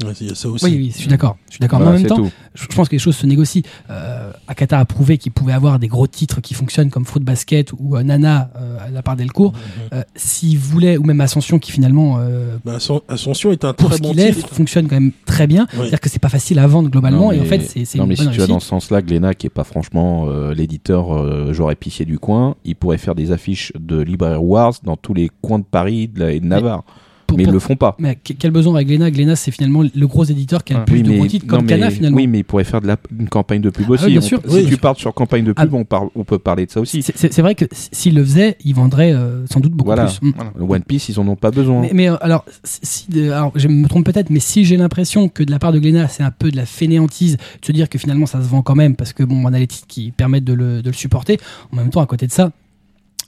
Ouais, 0.05 0.12
il 0.21 0.26
y 0.29 0.31
a 0.31 0.35
ça 0.35 0.49
aussi. 0.50 0.62
Oui, 0.65 0.75
oui, 0.76 0.91
je 0.93 0.99
suis 1.00 1.09
d'accord. 1.09 1.38
Je 1.49 1.53
suis 1.55 1.61
d'accord. 1.61 1.79
Voilà, 1.79 1.93
mais 1.93 1.99
en 1.99 2.00
même 2.03 2.09
temps, 2.09 2.17
tout. 2.29 2.31
je 2.55 2.67
pense 2.67 2.88
que 2.88 2.93
les 2.93 2.99
choses 2.99 3.17
se 3.17 3.25
négocient. 3.26 3.62
Euh, 3.88 4.31
Akata 4.47 4.79
a 4.79 4.85
prouvé 4.85 5.17
qu'il 5.17 5.33
pouvait 5.33 5.55
avoir 5.55 5.79
des 5.79 5.88
gros 5.88 6.07
titres 6.07 6.43
qui 6.43 6.53
fonctionnent 6.53 6.91
comme 6.91 7.07
Foot 7.07 7.23
Basket 7.23 7.73
ou 7.79 7.97
euh, 7.97 8.03
Nana 8.03 8.50
euh, 8.57 8.76
à 8.87 8.91
la 8.91 9.03
part 9.03 9.17
Delcourt. 9.17 9.53
Mhm. 9.55 9.59
Euh, 9.95 10.03
S'il 10.15 10.59
voulait, 10.59 10.99
ou 10.99 11.03
même 11.05 11.21
Ascension 11.23 11.59
qui 11.59 11.73
finalement, 11.73 12.17
euh, 12.19 12.57
Bah, 12.65 12.76
Ascen- 12.76 13.00
Ascension 13.09 13.53
est 13.53 13.65
un 13.65 13.73
pour 13.73 13.88
très 13.88 13.97
ce 13.97 14.03
bon 14.03 14.11
qu'il 14.11 14.21
est, 14.21 14.33
titre. 14.33 14.49
fonctionne 14.50 14.87
quand 14.87 14.97
même 15.00 15.12
très 15.25 15.47
bien. 15.47 15.67
C'est-à-dire 15.73 16.00
que 16.00 16.11
c'est 16.11 16.19
pas 16.19 16.29
facile 16.29 16.59
à 16.59 16.67
vendre 16.67 16.91
globalement 16.91 17.26
Non, 17.29 17.33
et 17.33 17.41
en 17.41 17.45
mais- 17.45 17.59
fait 17.59 17.85
c'est 17.87 17.97
Non, 17.99 18.05
une 18.05 18.11
mais 18.11 18.17
bonne 18.17 18.26
si 18.26 18.33
tu 18.33 18.41
vas 18.41 18.47
dans 18.47 18.55
réussite. 18.55 18.61
ce 18.65 18.69
sens-là, 18.69 19.00
Glénat, 19.00 19.33
qui 19.35 19.47
est 19.47 19.50
pas 19.50 19.65
franchement 19.65 20.26
euh, 20.29 20.53
l'éditeur 20.53 21.15
euh, 21.17 21.53
j'aurais 21.55 21.75
pissé 21.76 22.05
du 22.05 22.19
coin, 22.19 22.57
il 22.67 22.76
pourrait 22.76 22.99
faire 22.99 23.15
des 23.15 23.33
affiches 23.33 23.73
de 23.79 23.99
Library 23.99 24.37
Wars 24.37 24.75
dans 24.83 24.97
tous 24.99 25.15
les 25.15 25.31
coins 25.41 25.59
de 25.59 25.65
Paris 25.65 26.09
de 26.09 26.21
la- 26.21 26.33
et 26.33 26.41
de 26.41 26.45
Navarre. 26.47 26.85
Pour- 27.26 27.37
mais 27.37 27.42
ils 27.42 27.47
pour- 27.47 27.52
le 27.54 27.59
font 27.59 27.76
pas. 27.76 27.97
Mais 27.99 28.16
que- 28.16 28.33
quel 28.33 28.50
besoin 28.50 28.75
avec 28.76 28.87
Glénat? 28.88 29.11
Glénat, 29.11 29.37
c'est 29.37 29.50
finalement 29.50 29.83
le 29.95 30.06
gros 30.06 30.25
éditeur 30.25 30.62
qui 30.64 30.73
a 30.73 30.76
le 30.76 30.83
Ah, 30.83 30.85
plus 30.85 30.97
oui, 30.97 31.02
de 31.02 31.09
mais, 31.11 31.16
gros 31.18 31.26
titres, 31.26 31.47
non, 31.47 31.56
comme 31.59 31.66
mais- 31.66 31.90
finalement. 31.90 32.16
oui, 32.16 32.26
mais 32.26 32.38
il 32.38 32.45
pourrait 32.45 32.64
faire 32.64 32.80
de 32.80 32.87
la, 32.87 32.97
une 33.18 33.28
campagne 33.28 33.61
de 33.61 33.71
pub 33.71 33.87
Ah 33.88 33.92
aussi. 33.92 34.04
oui, 34.04 34.11
bien 34.12 34.21
On 34.21 34.25
sûr. 34.25 34.40
peut- 34.40 34.49
Oui, 34.50 34.61
si 34.61 34.66
bien 34.66 34.71
tu 34.71 34.80
parles 34.80 34.97
sur 34.97 35.12
campagne 35.14 35.45
de 35.45 35.52
pub, 35.52 35.68
Ah. 35.73 35.76
on, 35.76 35.85
parle, 35.85 36.09
on 36.14 36.25
peut 36.25 36.38
parler 36.38 36.66
de 36.66 36.71
ça 36.71 36.80
aussi. 36.80 37.02
C'est- 37.02 37.40
vrai 37.40 37.54
que 37.54 37.64
s- 37.71 37.88
s'il 37.92 38.14
le 38.14 38.25
faisait, 38.25 38.56
il 38.64 38.75
vendrait 38.75 39.12
euh, 39.12 39.45
sans 39.47 39.61
doute 39.61 39.73
beaucoup 39.73 39.88
Voilà. 39.88 40.06
plus. 40.06 40.28
Mm. 40.28 40.33
Voilà. 40.37 40.52
Le 40.56 40.64
One 40.64 40.83
Piece, 40.83 41.09
ils 41.09 41.18
en 41.21 41.26
ont 41.28 41.37
pas 41.37 41.50
besoin. 41.50 41.83
Mais, 41.83 41.90
mais, 41.92 42.09
euh, 42.11 42.16
alors, 42.21 42.45
si, 42.64 43.06
alors, 43.30 43.52
je 43.54 43.68
me 43.68 43.87
trompe 43.88 44.04
peut-être, 44.06 44.30
mais 44.30 44.40
si 44.40 44.64
j'ai 44.64 44.76
l'impression 44.76 45.28
que 45.28 45.42
de 45.42 45.50
la 45.50 45.59
part 45.59 45.73
de 45.73 45.78
Glénat, 45.78 46.09
c'est 46.09 46.23
un 46.23 46.30
peu 46.30 46.50
de 46.50 46.56
la 46.56 46.66
fainéantise, 46.66 47.37
de 47.37 47.66
se 47.66 47.73
dire 47.73 47.88
que 47.88 47.99
finalement 47.99 48.26
ça 48.26 48.40
se 48.42 48.49
vend 48.49 48.62
quand 48.62 48.75
même, 48.75 48.97
parce 48.97 49.12
que 49.12 49.23
bon, 49.23 49.42
on 49.45 49.52
a 49.52 49.59
les 49.59 49.66
titres 49.66 49.87
qui 49.88 50.11
permettent 50.12 50.45
de 50.45 50.52
le, 50.52 50.83
de 50.83 50.90
le 50.90 50.95
supporter. 50.97 51.38
En 51.73 51.76
même 51.76 51.90
temps, 51.90 52.00
à 52.00 52.06
côté 52.06 52.26
de 52.26 52.33
ça, 52.33 52.52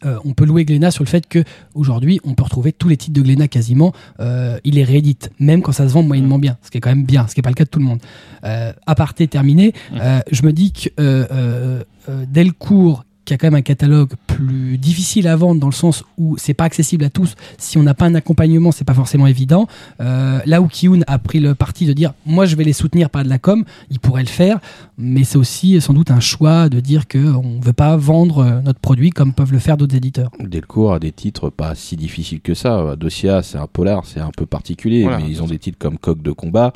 euh, 0.05 0.19
on 0.25 0.35
peut 0.35 0.45
louer 0.45 0.65
Glénat 0.65 0.91
sur 0.91 1.05
le 1.05 1.09
fait 1.09 1.27
que 1.27 1.43
aujourd'hui, 1.75 2.21
on 2.25 2.35
peut 2.35 2.45
retrouver 2.45 2.73
tous 2.73 2.89
les 2.89 2.97
titres 2.97 3.15
de 3.15 3.23
Glénat 3.23 3.49
quasiment. 3.49 3.93
euh, 4.21 4.59
il 4.65 4.75
les 4.75 4.85
réédite, 4.85 5.31
même 5.39 5.63
quand 5.63 5.73
ça 5.73 5.89
se 5.89 5.93
vend 5.93 6.03
moyennement 6.03 6.39
bien, 6.39 6.59
ce 6.63 6.71
qui 6.71 6.79
est 6.79 6.81
quand 6.81 6.91
même 6.91 7.05
bien, 7.05 7.27
ce 7.27 7.35
qui 7.35 7.41
n'est 7.41 7.43
pas 7.43 7.51
le 7.51 7.55
cas 7.55 7.65
de 7.65 7.71
tout 7.71 7.79
le 7.79 7.85
monde. 7.85 8.01
Euh, 8.45 8.73
aparté 8.87 9.27
terminé, 9.29 9.73
euh, 9.95 10.21
je 10.31 10.43
me 10.43 10.53
dis 10.53 10.73
que 10.73 11.79
Delcourt 12.27 13.05
qui 13.29 13.35
a 13.35 13.37
quand 13.37 13.47
même 13.49 13.57
un 13.57 13.63
catalogue 13.63 14.13
plus 14.27 14.79
difficile 14.79 15.29
à 15.29 15.37
vendre 15.37 15.61
dans 15.61 15.67
le 15.69 15.73
sens 15.75 16.03
où 16.17 16.39
c'est 16.39 16.55
pas 16.55 16.65
accessible 16.65 17.05
à 17.05 17.11
tous. 17.11 17.35
Si 17.59 17.77
on 17.77 17.83
n'a 17.83 17.93
pas 17.93 18.07
un 18.07 18.15
accompagnement, 18.15 18.73
c'est 18.73 18.87
pas 18.87 18.95
forcément 18.95 19.27
évident. 19.27 19.69
Euh, 20.01 20.41
là 20.47 20.63
où 20.63 20.67
Kiyun 20.67 21.01
a 21.07 21.19
pris 21.19 21.39
le 21.39 21.55
parti 21.55 21.85
de 21.85 21.93
dire 21.93 22.15
moi 22.25 22.47
je 22.47 22.57
vais 22.57 22.65
les 22.65 22.73
soutenir 22.73 23.11
par 23.11 23.25
de 23.25 23.29
la 23.29 23.39
com, 23.39 23.65
il 23.91 24.01
pourrait 24.01 24.23
le 24.23 24.29
faire, 24.29 24.61
mais 24.97 25.25
c'est 25.25 25.37
aussi 25.37 25.79
sans 25.83 25.93
doute 25.93 26.11
un 26.11 26.21
choix 26.21 26.71
de 26.71 26.81
dire 26.81 27.07
que 27.07 27.19
on 27.19 27.61
veut 27.61 27.75
pas 27.75 27.99
vendre 27.99 28.39
euh, 28.39 28.61
notre 28.63 28.81
produit 28.81 29.11
comme 29.11 29.35
peuvent 29.35 29.53
le 29.53 29.59
faire 29.59 29.77
d'autres 29.77 29.95
éditeurs. 29.95 30.31
Delcourt 30.41 30.95
a 30.95 30.99
des 30.99 31.13
titres 31.13 31.51
pas 31.51 31.75
si 31.75 31.97
difficiles 31.97 32.41
que 32.41 32.55
ça. 32.55 32.97
Dosia, 32.97 33.43
c'est 33.43 33.59
un 33.59 33.67
polar, 33.67 34.07
c'est 34.07 34.21
un 34.21 34.31
peu 34.35 34.47
particulier, 34.47 35.03
Voilà. 35.03 35.19
mais 35.19 35.29
ils 35.29 35.43
ont 35.43 35.47
des 35.47 35.59
titres 35.59 35.77
comme 35.79 35.99
Coq 35.99 36.23
de 36.23 36.33
combat, 36.33 36.73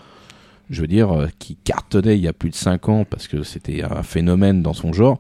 je 0.69 0.83
veux 0.83 0.87
dire, 0.87 1.11
euh, 1.13 1.29
qui 1.39 1.57
cartonnaient 1.65 2.19
il 2.19 2.23
y 2.23 2.29
a 2.29 2.35
plus 2.35 2.51
de 2.51 2.55
5 2.57 2.91
ans 2.91 3.07
parce 3.09 3.27
que 3.27 3.43
c'était 3.43 3.83
un 3.83 4.03
phénomène 4.03 4.61
dans 4.63 4.75
son 4.75 4.93
genre. 4.93 5.19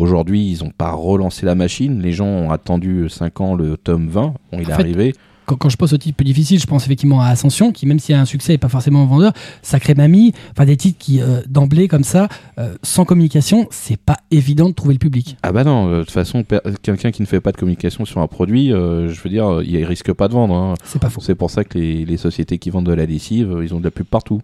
Aujourd'hui, 0.00 0.50
ils 0.50 0.64
n'ont 0.64 0.70
pas 0.70 0.92
relancé 0.92 1.44
la 1.44 1.54
machine. 1.54 2.00
Les 2.00 2.12
gens 2.12 2.26
ont 2.26 2.50
attendu 2.50 3.08
5 3.10 3.40
ans 3.42 3.54
le 3.54 3.76
tome 3.76 4.08
20. 4.08 4.22
Bon, 4.22 4.34
il 4.54 4.60
est 4.62 4.64
fait, 4.64 4.72
arrivé. 4.72 5.14
Quand, 5.44 5.56
quand 5.56 5.68
je 5.68 5.76
pense 5.76 5.92
aux 5.92 5.98
titres 5.98 6.16
plus 6.16 6.24
difficiles, 6.24 6.58
je 6.58 6.66
pense 6.66 6.84
effectivement 6.86 7.20
à 7.20 7.26
Ascension, 7.26 7.70
qui 7.70 7.84
même 7.84 7.98
s'il 7.98 8.14
y 8.14 8.18
a 8.18 8.20
un 8.20 8.24
succès 8.24 8.54
et 8.54 8.58
pas 8.58 8.70
forcément 8.70 9.04
vendeur, 9.04 9.32
Sacré 9.60 9.94
Mamie, 9.94 10.32
enfin 10.52 10.64
des 10.64 10.78
titres 10.78 10.96
qui 10.98 11.20
euh, 11.20 11.42
d'emblée 11.48 11.86
comme 11.86 12.04
ça, 12.04 12.28
euh, 12.58 12.76
sans 12.82 13.04
communication, 13.04 13.66
c'est 13.70 13.98
pas 13.98 14.16
évident 14.30 14.70
de 14.70 14.74
trouver 14.74 14.94
le 14.94 14.98
public. 15.00 15.36
Ah 15.42 15.52
bah 15.52 15.64
non, 15.64 15.88
euh, 15.88 15.98
de 15.98 16.02
toute 16.04 16.12
façon, 16.12 16.44
quelqu'un 16.82 17.10
qui 17.10 17.20
ne 17.20 17.26
fait 17.26 17.40
pas 17.42 17.52
de 17.52 17.58
communication 17.58 18.06
sur 18.06 18.20
un 18.22 18.26
produit, 18.26 18.72
euh, 18.72 19.10
je 19.12 19.20
veux 19.20 19.28
dire, 19.28 19.60
il 19.62 19.84
risque 19.84 20.12
pas 20.14 20.28
de 20.28 20.32
vendre. 20.32 20.54
hein. 20.54 20.74
C'est 20.84 20.98
pas 21.02 21.10
faux. 21.10 21.20
C'est 21.20 21.34
pour 21.34 21.50
ça 21.50 21.62
que 21.64 21.76
les, 21.78 22.06
les 22.06 22.16
sociétés 22.16 22.56
qui 22.58 22.70
vendent 22.70 22.86
de 22.86 22.94
la 22.94 23.04
lessive, 23.04 23.58
ils 23.62 23.74
ont 23.74 23.80
de 23.80 23.84
la 23.84 23.90
pub 23.90 24.06
partout. 24.06 24.40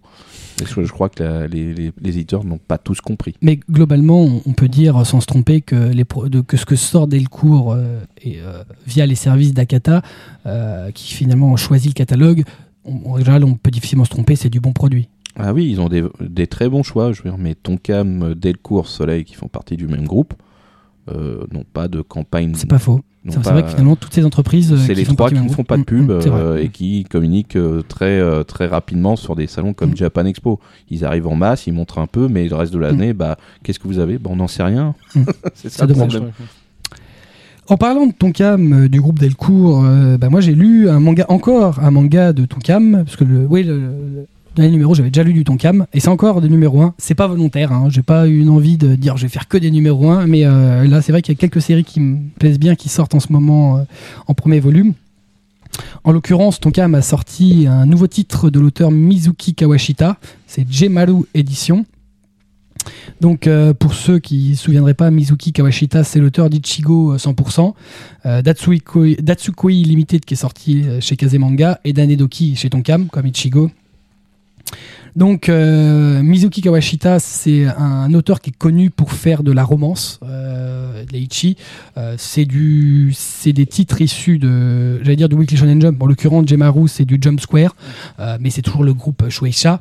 Et 0.62 0.64
je, 0.66 0.82
je 0.84 0.92
crois 0.92 1.08
que 1.08 1.22
la- 1.22 1.46
les, 1.46 1.74
les- 1.74 1.92
les 2.00 2.10
éditeurs 2.10 2.44
n'ont 2.44 2.58
pas 2.58 2.78
tous 2.78 3.00
compris. 3.00 3.34
Mais 3.42 3.58
globalement, 3.70 4.22
on- 4.46 4.52
peut 4.52 4.68
dire 4.68 5.04
sans 5.04 5.20
se 5.20 5.26
tromper 5.26 5.60
que, 5.60 5.74
les 5.74 6.04
pro- 6.04 6.28
de- 6.30 6.40
que 6.40 6.56
ce 6.56 6.64
que 6.64 6.76
sort 6.76 7.06
Delcourt 7.08 7.72
euh, 7.74 8.00
et, 8.22 8.40
euh, 8.40 8.62
via 8.86 9.04
les 9.04 9.14
services 9.16 9.52
d'Akata, 9.52 10.00
euh, 10.46 10.90
qui 10.92 11.12
finalement 11.12 11.52
ont 11.52 11.56
choisi 11.56 11.88
le 11.88 11.94
catalogue, 11.94 12.44
on- 12.84 13.12
en 13.12 13.18
général, 13.18 13.44
on 13.44 13.54
peut 13.54 13.70
difficilement 13.70 14.04
se 14.06 14.10
tromper, 14.10 14.34
c'est 14.36 14.48
du 14.48 14.60
bon 14.60 14.72
produit. 14.72 15.08
Ah 15.38 15.52
oui, 15.52 15.68
ils 15.70 15.80
ont 15.82 15.90
des, 15.90 16.02
des 16.20 16.46
très 16.46 16.68
bons 16.70 16.82
choix. 16.82 17.12
Je 17.12 17.22
veux 17.22 17.28
dire, 17.28 17.38
mais 17.38 17.54
Tonkam, 17.54 18.34
Delcourt, 18.34 18.88
Soleil, 18.88 19.24
qui 19.24 19.34
font 19.34 19.48
partie 19.48 19.76
du 19.76 19.86
même 19.86 20.06
groupe, 20.06 20.32
n'ont 21.08 21.64
pas 21.72 21.88
de 21.88 22.00
campagne. 22.00 22.52
C'est 22.56 22.68
pas 22.68 22.78
faux. 22.78 23.00
C'est 23.28 23.42
vrai 23.42 23.64
que 23.64 23.70
finalement, 23.70 23.96
toutes 23.96 24.14
ces 24.14 24.24
entreprises. 24.24 24.72
euh, 24.72 24.76
C'est 24.76 24.94
les 24.94 25.02
trois 25.04 25.30
qui 25.30 25.40
ne 25.40 25.48
font 25.48 25.64
pas 25.64 25.76
de 25.76 25.82
pub 25.82 26.08
mm, 26.10 26.14
mm, 26.18 26.20
c'est 26.20 26.28
vrai. 26.28 26.40
euh, 26.40 26.62
et 26.62 26.68
qui 26.68 27.02
communiquent 27.10 27.56
euh, 27.56 27.82
très, 27.82 28.20
euh, 28.20 28.44
très 28.44 28.66
rapidement 28.66 29.16
sur 29.16 29.34
des 29.34 29.48
salons 29.48 29.72
comme 29.72 29.90
Mm. 29.90 29.96
Japan 29.96 30.26
Expo. 30.26 30.60
Ils 30.90 31.04
arrivent 31.04 31.26
en 31.26 31.34
masse, 31.34 31.66
ils 31.66 31.72
montrent 31.72 31.98
un 31.98 32.06
peu, 32.06 32.28
mais 32.28 32.46
le 32.48 32.54
reste 32.54 32.72
de 32.72 32.78
l'année, 32.78 33.14
bah, 33.14 33.36
qu'est-ce 33.64 33.80
que 33.80 33.88
vous 33.88 33.98
avez? 33.98 34.18
Bah, 34.18 34.30
On 34.32 34.36
n'en 34.36 34.46
sait 34.46 34.62
rien. 34.62 34.94
Mm. 35.16 35.22
c'est 35.54 35.70
ça 35.70 35.86
le 35.86 35.94
problème. 35.94 36.30
En 37.68 37.76
parlant 37.76 38.06
de 38.06 38.12
Tonkam 38.12 38.84
euh, 38.84 38.88
du 38.88 39.00
groupe 39.00 39.18
Delcourt, 39.18 39.84
euh, 39.84 40.16
bah 40.18 40.28
moi 40.28 40.40
j'ai 40.40 40.54
lu 40.54 40.88
un 40.88 41.00
manga, 41.00 41.26
encore 41.28 41.80
un 41.82 41.90
manga 41.90 42.32
de 42.32 42.44
Tonkam, 42.44 43.02
parce 43.04 43.16
que 43.16 43.24
le, 43.24 43.44
oui, 43.44 43.64
le, 43.64 43.76
le 43.78 44.26
dernier 44.56 44.72
numéro 44.72 44.94
j'avais 44.94 45.10
déjà 45.10 45.22
lu 45.22 45.32
du 45.32 45.44
Tonkam, 45.44 45.86
et 45.92 46.00
c'est 46.00 46.08
encore 46.08 46.40
des 46.40 46.48
numéros 46.48 46.82
1. 46.82 46.94
C'est 46.98 47.14
pas 47.14 47.26
volontaire, 47.26 47.72
hein, 47.72 47.88
j'ai 47.90 48.02
pas 48.02 48.26
eu 48.26 48.40
une 48.40 48.48
envie 48.48 48.76
de 48.76 48.94
dire 48.94 49.16
je 49.16 49.22
vais 49.22 49.28
faire 49.28 49.48
que 49.48 49.58
des 49.58 49.70
numéros 49.70 50.10
1, 50.10 50.26
mais 50.26 50.44
euh, 50.44 50.84
là 50.86 51.02
c'est 51.02 51.12
vrai 51.12 51.22
qu'il 51.22 51.34
y 51.34 51.36
a 51.36 51.40
quelques 51.40 51.62
séries 51.62 51.84
qui 51.84 52.00
me 52.00 52.18
plaisent 52.38 52.58
bien 52.58 52.74
qui 52.74 52.88
sortent 52.88 53.14
en 53.14 53.20
ce 53.20 53.32
moment 53.32 53.78
euh, 53.78 53.82
en 54.26 54.34
premier 54.34 54.60
volume. 54.60 54.94
En 56.04 56.12
l'occurrence, 56.12 56.60
Tonkam 56.60 56.94
a 56.94 57.02
sorti 57.02 57.66
un 57.68 57.86
nouveau 57.86 58.06
titre 58.06 58.48
de 58.50 58.60
l'auteur 58.60 58.90
Mizuki 58.90 59.54
Kawashita, 59.54 60.16
c'est 60.46 60.70
Jemaru 60.70 61.24
Édition. 61.34 61.84
Donc, 63.20 63.46
euh, 63.46 63.74
pour 63.74 63.94
ceux 63.94 64.18
qui 64.18 64.50
ne 64.50 64.54
se 64.54 64.64
souviendraient 64.64 64.94
pas, 64.94 65.10
Mizuki 65.10 65.52
Kawashita, 65.52 66.04
c'est 66.04 66.20
l'auteur 66.20 66.50
d'Ichigo 66.50 67.14
euh, 67.14 67.16
100%, 67.16 67.74
euh, 68.26 68.42
Datsukoi, 68.42 69.16
Datsukoi 69.20 69.72
Limited 69.72 70.24
qui 70.24 70.34
est 70.34 70.36
sorti 70.36 70.84
chez 71.00 71.16
Kazemanga 71.16 71.80
et 71.84 71.92
Danedoki 71.92 72.56
chez 72.56 72.70
Tonkam, 72.70 73.08
comme 73.08 73.26
Ichigo. 73.26 73.70
Donc, 75.16 75.48
euh, 75.48 76.22
Mizuki 76.22 76.60
Kawashita, 76.60 77.18
c'est 77.20 77.64
un 77.66 78.12
auteur 78.12 78.40
qui 78.40 78.50
est 78.50 78.56
connu 78.56 78.90
pour 78.90 79.12
faire 79.12 79.42
de 79.42 79.50
la 79.50 79.64
romance, 79.64 80.20
euh. 80.22 80.76
Euh, 81.96 82.14
c'est 82.18 82.44
du, 82.44 83.12
c'est 83.14 83.52
des 83.52 83.66
titres 83.66 84.00
issus 84.00 84.38
de, 84.38 84.98
j'allais 85.02 85.16
dire 85.16 85.28
du 85.28 85.36
Weekly 85.36 85.56
Shonen 85.56 85.80
Jump. 85.80 86.02
En 86.02 86.06
l'occurrence, 86.06 86.46
Jemaru, 86.48 86.88
c'est 86.88 87.04
du 87.04 87.18
Jump 87.20 87.40
Square, 87.40 87.74
euh, 88.18 88.36
mais 88.40 88.50
c'est 88.50 88.62
toujours 88.62 88.84
le 88.84 88.92
groupe 88.92 89.28
Shueisha. 89.28 89.80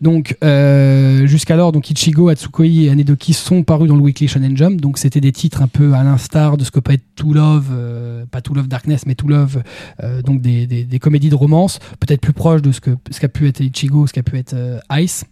Donc 0.00 0.36
euh, 0.44 1.26
jusqu'alors, 1.26 1.72
donc 1.72 1.90
Ichigo, 1.90 2.28
Atsukoi 2.28 2.66
et 2.66 2.88
Anedoki 2.90 3.32
sont 3.32 3.64
parus 3.64 3.88
dans 3.88 3.96
le 3.96 4.02
Weekly 4.02 4.28
Shonen 4.28 4.56
Jump. 4.56 4.80
Donc 4.80 4.96
c'était 4.96 5.20
des 5.20 5.32
titres 5.32 5.60
un 5.60 5.66
peu 5.66 5.94
à 5.94 6.04
l'instar 6.04 6.56
de 6.56 6.62
ce 6.64 6.70
que 6.70 6.78
peut 6.78 6.92
être 6.92 7.04
To 7.16 7.32
Love, 7.32 7.70
euh, 7.72 8.24
pas 8.26 8.40
To 8.40 8.54
Love 8.54 8.68
Darkness, 8.68 9.06
mais 9.06 9.16
To 9.16 9.26
Love, 9.26 9.62
euh, 10.04 10.22
donc 10.22 10.40
des, 10.40 10.66
des, 10.68 10.84
des 10.84 10.98
comédies 11.00 11.30
de 11.30 11.34
romance, 11.34 11.80
peut-être 11.98 12.20
plus 12.20 12.32
proches 12.32 12.62
de 12.62 12.70
ce 12.70 12.80
que 12.80 12.90
ce 13.10 13.18
qu'a 13.18 13.28
pu 13.28 13.48
être 13.48 13.60
Ichigo, 13.60 14.06
ce 14.06 14.12
qu'a 14.12 14.22
pu 14.22 14.36
être 14.38 14.54
euh, 14.54 14.78
Ice. 15.00 15.24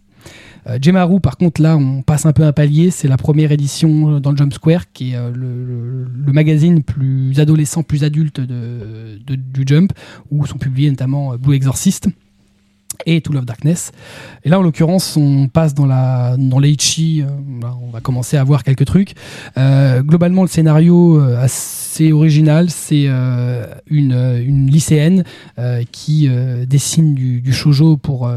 Euh, 0.67 0.77
Jemaru, 0.81 1.21
par 1.21 1.37
contre, 1.37 1.61
là, 1.61 1.77
on 1.77 2.01
passe 2.01 2.25
un 2.25 2.33
peu 2.33 2.43
un 2.43 2.51
palier. 2.51 2.91
C'est 2.91 3.07
la 3.07 3.15
première 3.15 3.53
édition 3.53 4.19
dans 4.19 4.31
le 4.31 4.35
Jump 4.37 4.51
Square, 4.53 4.91
qui 4.91 5.11
est 5.13 5.15
euh, 5.15 5.31
le, 5.33 5.63
le- 5.65 6.07
le 6.25 6.33
magazine 6.33 6.83
plus 6.83 7.39
adolescent, 7.39 7.83
plus 7.83 8.03
adulte 8.03 8.41
de, 8.41 9.17
de- 9.25 9.35
du 9.35 9.63
Jump, 9.65 9.93
où 10.29 10.45
sont 10.45 10.57
publiés 10.57 10.89
notamment 10.89 11.31
euh, 11.31 11.37
Blue 11.37 11.55
Exorcist. 11.55 12.09
Et 13.05 13.21
Tool 13.21 13.37
of 13.37 13.45
Darkness. 13.45 13.91
Et 14.43 14.49
là, 14.49 14.59
en 14.59 14.61
l'occurrence, 14.61 15.17
on 15.17 15.47
passe 15.47 15.73
dans 15.73 15.85
la 15.85 16.35
dans 16.37 16.59
l'Eichi. 16.59 17.21
euh, 17.21 17.25
on 17.81 17.89
va 17.91 18.01
commencer 18.01 18.37
à 18.37 18.43
voir 18.43 18.63
quelques 18.63 18.85
trucs. 18.85 19.13
Euh, 19.57 20.01
globalement, 20.01 20.41
le 20.41 20.47
scénario 20.47 21.19
euh, 21.19 21.41
assez 21.41 22.11
original. 22.11 22.69
C'est 22.69 23.05
euh, 23.07 23.65
une, 23.89 24.13
une 24.13 24.69
lycéenne 24.69 25.23
euh, 25.59 25.83
qui 25.91 26.29
dessine 26.67 27.13
du, 27.13 27.41
du 27.41 27.53
shoujo 27.53 27.97
pour 27.97 28.29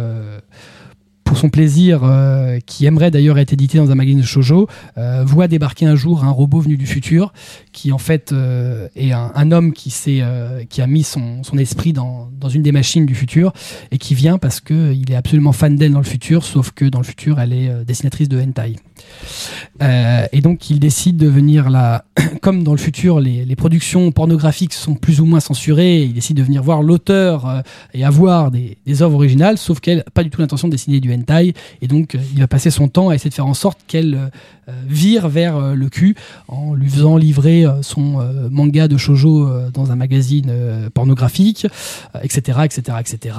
pour 1.30 1.38
son 1.38 1.48
plaisir, 1.48 2.00
euh, 2.02 2.58
qui 2.66 2.86
aimerait 2.86 3.12
d'ailleurs 3.12 3.38
être 3.38 3.52
édité 3.52 3.78
dans 3.78 3.92
un 3.92 3.94
magazine 3.94 4.18
de 4.18 4.26
shoujo, 4.26 4.66
euh, 4.98 5.22
voit 5.24 5.46
débarquer 5.46 5.86
un 5.86 5.94
jour 5.94 6.24
un 6.24 6.30
robot 6.32 6.58
venu 6.58 6.76
du 6.76 6.86
futur, 6.86 7.32
qui 7.70 7.92
en 7.92 7.98
fait 7.98 8.32
euh, 8.32 8.88
est 8.96 9.12
un, 9.12 9.52
homme 9.52 9.72
qui, 9.72 9.94
euh, 10.08 10.64
qui 10.68 10.82
a 10.82 10.88
mis 10.88 11.04
son, 11.04 11.44
son 11.44 11.56
esprit 11.56 11.92
dans, 11.92 12.28
dans 12.36 12.48
une 12.48 12.62
des 12.62 12.72
machines 12.72 13.06
du 13.06 13.14
futur 13.14 13.52
et 13.92 13.98
qui 13.98 14.16
vient 14.16 14.38
parce 14.38 14.58
que 14.58 14.92
il 14.92 15.12
est 15.12 15.14
absolument 15.14 15.52
fan 15.52 15.76
d'elle 15.76 15.92
dans 15.92 15.98
le 15.98 16.04
futur, 16.04 16.44
sauf 16.44 16.72
que 16.72 16.84
dans 16.84 16.98
le 16.98 17.04
futur, 17.04 17.38
elle 17.38 17.52
est 17.52 17.68
euh, 17.68 17.84
dessinatrice 17.84 18.28
de 18.28 18.40
hentai. 18.40 18.74
Euh, 19.82 20.26
et 20.32 20.40
donc, 20.40 20.70
il 20.70 20.78
décide 20.78 21.16
de 21.16 21.28
venir 21.28 21.70
là, 21.70 22.04
comme 22.42 22.62
dans 22.62 22.72
le 22.72 22.78
futur, 22.78 23.20
les, 23.20 23.56
productions 23.56 24.10
pornographiques 24.10 24.72
sont 24.72 24.94
plus 24.94 25.20
ou 25.20 25.26
moins 25.26 25.40
censurées, 25.40 26.02
il 26.02 26.14
décide 26.14 26.36
de 26.36 26.42
venir 26.42 26.62
voir 26.62 26.82
l'auteur 26.82 27.46
euh, 27.46 27.60
et 27.92 28.04
avoir 28.04 28.50
des, 28.50 28.78
œuvres 29.02 29.14
originales, 29.14 29.58
sauf 29.58 29.80
qu'elle 29.80 29.98
n'a 29.98 30.04
pas 30.14 30.22
du 30.22 30.30
tout 30.30 30.40
l'intention 30.40 30.68
de 30.68 30.72
dessiner 30.72 31.00
du 31.00 31.12
hentai, 31.12 31.54
et 31.82 31.88
donc 31.88 32.14
euh, 32.14 32.18
il 32.32 32.40
va 32.40 32.46
passer 32.46 32.70
son 32.70 32.88
temps 32.88 33.10
à 33.10 33.14
essayer 33.14 33.28
de 33.28 33.34
faire 33.34 33.46
en 33.46 33.54
sorte 33.54 33.78
qu'elle 33.86 34.30
vire 34.86 35.28
vers 35.28 35.74
le 35.74 35.88
cul 35.88 36.14
en 36.46 36.74
lui 36.74 36.88
faisant 36.88 37.16
livrer 37.16 37.64
son 37.82 38.24
manga 38.52 38.86
de 38.86 38.96
shojo 38.96 39.50
dans 39.74 39.90
un 39.90 39.96
magazine 39.96 40.52
pornographique, 40.94 41.66
etc., 42.22 42.60
etc., 42.64 42.98
etc. 43.00 43.34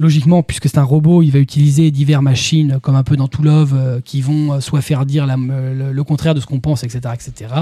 Logiquement, 0.00 0.42
puisque 0.42 0.68
c'est 0.68 0.78
un 0.78 0.82
robot, 0.82 1.22
il 1.22 1.30
va 1.30 1.38
utiliser 1.38 1.90
divers 1.92 2.20
machines, 2.20 2.72
euh, 2.72 2.78
comme 2.80 2.96
un 2.96 3.04
peu 3.04 3.16
dans 3.16 3.28
To 3.28 3.42
Love, 3.42 3.74
euh, 3.76 4.00
qui 4.04 4.20
vont 4.22 4.54
euh, 4.54 4.60
soit 4.60 4.80
faire 4.80 5.06
dire 5.06 5.24
la- 5.26 5.36
le, 5.36 5.92
le 5.92 6.04
contraire 6.04 6.34
de 6.34 6.40
ce 6.40 6.46
qu'on 6.46 6.58
pense, 6.60 6.82
etc., 6.82 7.00
etc. 7.14 7.54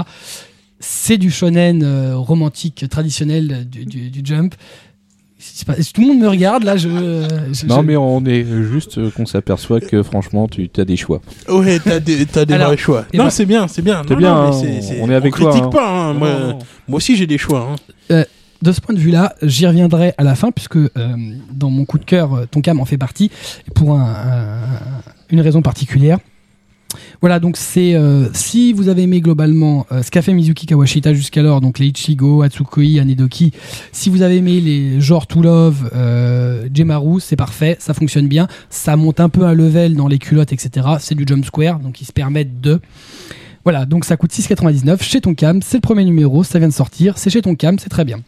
C'est 0.79 1.17
du 1.17 1.29
shonen 1.29 1.83
euh, 1.83 2.17
romantique 2.17 2.85
traditionnel 2.89 3.67
du, 3.69 3.85
du- 3.85 4.09
du 4.09 4.21
Jump. 4.23 4.55
Pas- 5.67 5.75
tout 5.75 6.01
le 6.01 6.07
monde 6.07 6.19
me 6.19 6.27
regarde 6.29 6.63
là. 6.63 6.75
Je, 6.77 6.87
je- 7.51 7.65
Non, 7.67 7.81
je- 7.81 7.85
mais 7.85 7.95
on 7.97 8.23
est 8.25 8.45
juste 8.45 8.97
euh, 8.97 9.11
qu'on 9.11 9.25
s'aperçoit 9.25 9.79
que 9.81 10.01
franchement, 10.01 10.47
tu 10.47 10.69
as 10.77 10.85
des 10.85 10.95
choix. 10.97 11.21
Ouais, 11.49 11.79
t'as 11.79 11.99
des, 11.99 12.25
t'as 12.25 12.45
des 12.45 12.53
Alors, 12.55 12.67
vrais 12.69 12.77
choix. 12.77 13.05
eh 13.13 13.17
Non, 13.17 13.25
ben- 13.25 13.29
c'est 13.29 13.45
bien, 13.45 13.67
c'est 13.67 13.81
bien. 13.81 14.01
C'est 14.07 14.13
Non, 14.13 14.19
bien, 14.19 14.33
non, 14.35 14.41
mais 14.41 14.47
hein, 14.47 14.59
c'est- 14.81 14.81
c'est- 14.81 15.01
on 15.01 15.09
est 15.09 15.15
avec 15.15 15.35
on 15.35 15.39
toi, 15.39 15.49
critique 15.51 15.67
hein. 15.67 15.69
pas. 15.69 15.89
hein. 15.89 16.13
Moi, 16.13 16.29
Non, 16.31 16.47
non. 16.47 16.59
moi 16.87 16.97
aussi, 16.97 17.15
j'ai 17.15 17.27
des 17.27 17.37
choix. 17.37 17.75
hein. 18.09 18.23
De 18.63 18.71
ce 18.71 18.81
point 18.81 18.95
de 18.95 18.99
vue-là, 18.99 19.35
j'y 19.43 19.67
reviendrai 19.67 20.13
à 20.17 20.23
la 20.23 20.35
fin, 20.35 20.51
puisque 20.51 20.77
euh, 20.77 20.87
dans 21.51 21.69
mon 21.69 21.85
coup 21.85 21.99
de 21.99 22.05
cœur, 22.05 22.33
euh, 22.33 22.45
Tonkam 22.49 22.79
en 22.79 22.85
fait 22.85 22.97
partie, 22.97 23.29
pour 23.75 23.93
un- 23.93 24.01
un- 24.01 25.01
une 25.29 25.41
raison 25.41 25.61
particulière. 25.61 26.17
Voilà, 27.21 27.39
donc 27.39 27.57
c'est 27.57 27.95
euh, 27.95 28.27
si 28.33 28.71
vous 28.71 28.87
avez 28.87 29.01
aimé 29.03 29.19
globalement 29.19 29.87
ce 29.89 30.11
qu'a 30.11 30.21
fait 30.21 30.31
Mizuki 30.33 30.67
Kawashita 30.67 31.13
jusqu'alors, 31.13 31.59
donc 31.59 31.79
les 31.79 31.87
Ichigo, 31.87 32.43
Atsukoi, 32.43 32.99
Anedoki, 33.01 33.51
si 33.91 34.09
vous 34.11 34.21
avez 34.21 34.37
aimé 34.37 34.61
les 34.61 35.01
genres 35.01 35.25
To 35.25 35.41
Love, 35.41 35.89
Jemaru, 36.73 37.19
c'est 37.19 37.35
parfait, 37.35 37.77
ça 37.79 37.93
fonctionne 37.95 38.27
bien, 38.27 38.47
ça 38.69 38.95
monte 38.95 39.19
un 39.19 39.29
peu 39.29 39.43
un 39.45 39.53
level 39.53 39.95
dans 39.95 40.07
les 40.07 40.19
culottes, 40.19 40.53
etc. 40.53 40.87
C'est 40.99 41.15
du 41.15 41.23
jump 41.27 41.43
square, 41.45 41.79
donc 41.79 41.99
ils 42.01 42.05
se 42.05 42.11
permettent 42.13 42.61
de. 42.61 42.79
Voilà, 43.63 43.85
donc 43.85 44.05
ça 44.05 44.15
coûte 44.17 44.31
6,99 44.31 45.01
chez 45.01 45.19
Tonkam, 45.21 45.61
c'est 45.63 45.77
le 45.77 45.81
premier 45.81 46.03
numéro, 46.05 46.43
ça 46.43 46.59
vient 46.59 46.67
de 46.67 46.73
sortir, 46.73 47.17
c'est 47.17 47.29
chez 47.31 47.41
Tonkam, 47.41 47.79
c'est 47.79 47.89
très 47.89 48.05
bien. 48.05 48.19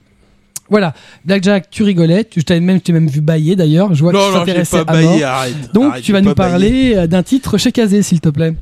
Voilà, 0.69 0.93
Blackjack, 1.25 1.69
tu 1.69 1.83
rigolais, 1.83 2.23
tu 2.23 2.43
t'avais 2.43 2.59
même, 2.59 2.77
tu 2.77 2.83
t'es 2.85 2.93
même 2.93 3.07
vu 3.07 3.21
bailler 3.21 3.55
d'ailleurs, 3.55 3.93
je 3.93 4.01
vois 4.01 4.11
que 4.11 4.17
Non, 4.17 4.23
tu 4.23 4.31
non, 4.31 4.39
j'ai 4.39 4.45
t'intéressais 4.45 4.83
pas 4.85 4.93
à 4.93 5.01
mort. 5.01 5.23
arrête. 5.23 5.73
Donc 5.73 5.91
Arrête, 5.91 6.03
tu 6.03 6.11
vas 6.11 6.21
nous 6.21 6.33
parler 6.33 6.93
euh, 6.95 7.05
d'un 7.07 7.21
titre 7.23 7.57
chez 7.59 7.71
Kazé, 7.71 8.01
s'il 8.01 8.19
te 8.19 8.29
plaît. 8.29 8.55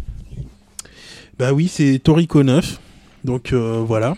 Bah 1.40 1.54
oui, 1.54 1.68
c'est 1.72 2.00
Toriko 2.04 2.44
9. 2.44 2.80
Donc 3.24 3.54
euh, 3.54 3.84
voilà. 3.86 4.16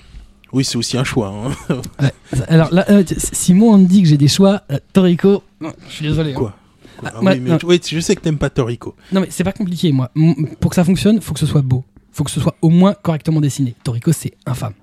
Oui, 0.51 0.63
c'est 0.63 0.77
aussi 0.77 0.97
un 0.97 1.03
choix. 1.03 1.33
hein. 1.69 2.09
Alors 2.47 2.73
là, 2.73 2.85
euh, 2.89 3.03
Simon 3.33 3.73
on 3.73 3.77
me 3.77 3.85
dit 3.85 4.01
que 4.01 4.07
j'ai 4.07 4.17
des 4.17 4.27
choix, 4.27 4.61
euh, 4.71 4.77
Toriko, 4.93 5.43
non, 5.61 5.71
je 5.87 5.93
suis 5.93 6.07
désolé. 6.07 6.31
hein. 6.31 6.35
Quoi? 6.35 6.55
Ah, 7.03 7.11
Ah 7.15 7.21
moi, 7.21 7.33
oui, 7.33 7.39
mais 7.41 7.57
tu- 7.57 7.65
oui, 7.65 7.79
je 7.85 7.99
sais 7.99 8.15
que 8.15 8.21
t'aimes 8.21 8.37
pas 8.37 8.49
Toriko. 8.49 8.95
Non 9.11 9.21
mais 9.21 9.27
c'est 9.29 9.43
pas 9.43 9.51
compliqué 9.51 9.91
moi. 9.91 10.09
M- 10.15 10.47
Pour 10.59 10.69
que 10.71 10.75
ça 10.75 10.83
fonctionne, 10.83 11.19
faut 11.21 11.33
que 11.33 11.39
ce 11.39 11.45
soit 11.45 11.61
beau. 11.61 11.83
Faut 12.11 12.23
que 12.23 12.31
ce 12.31 12.39
soit 12.39 12.55
au 12.61 12.69
moins 12.69 12.93
correctement 12.93 13.41
dessiné. 13.41 13.75
Toriko 13.83 14.11
c'est 14.13 14.31
infâme. 14.45 14.73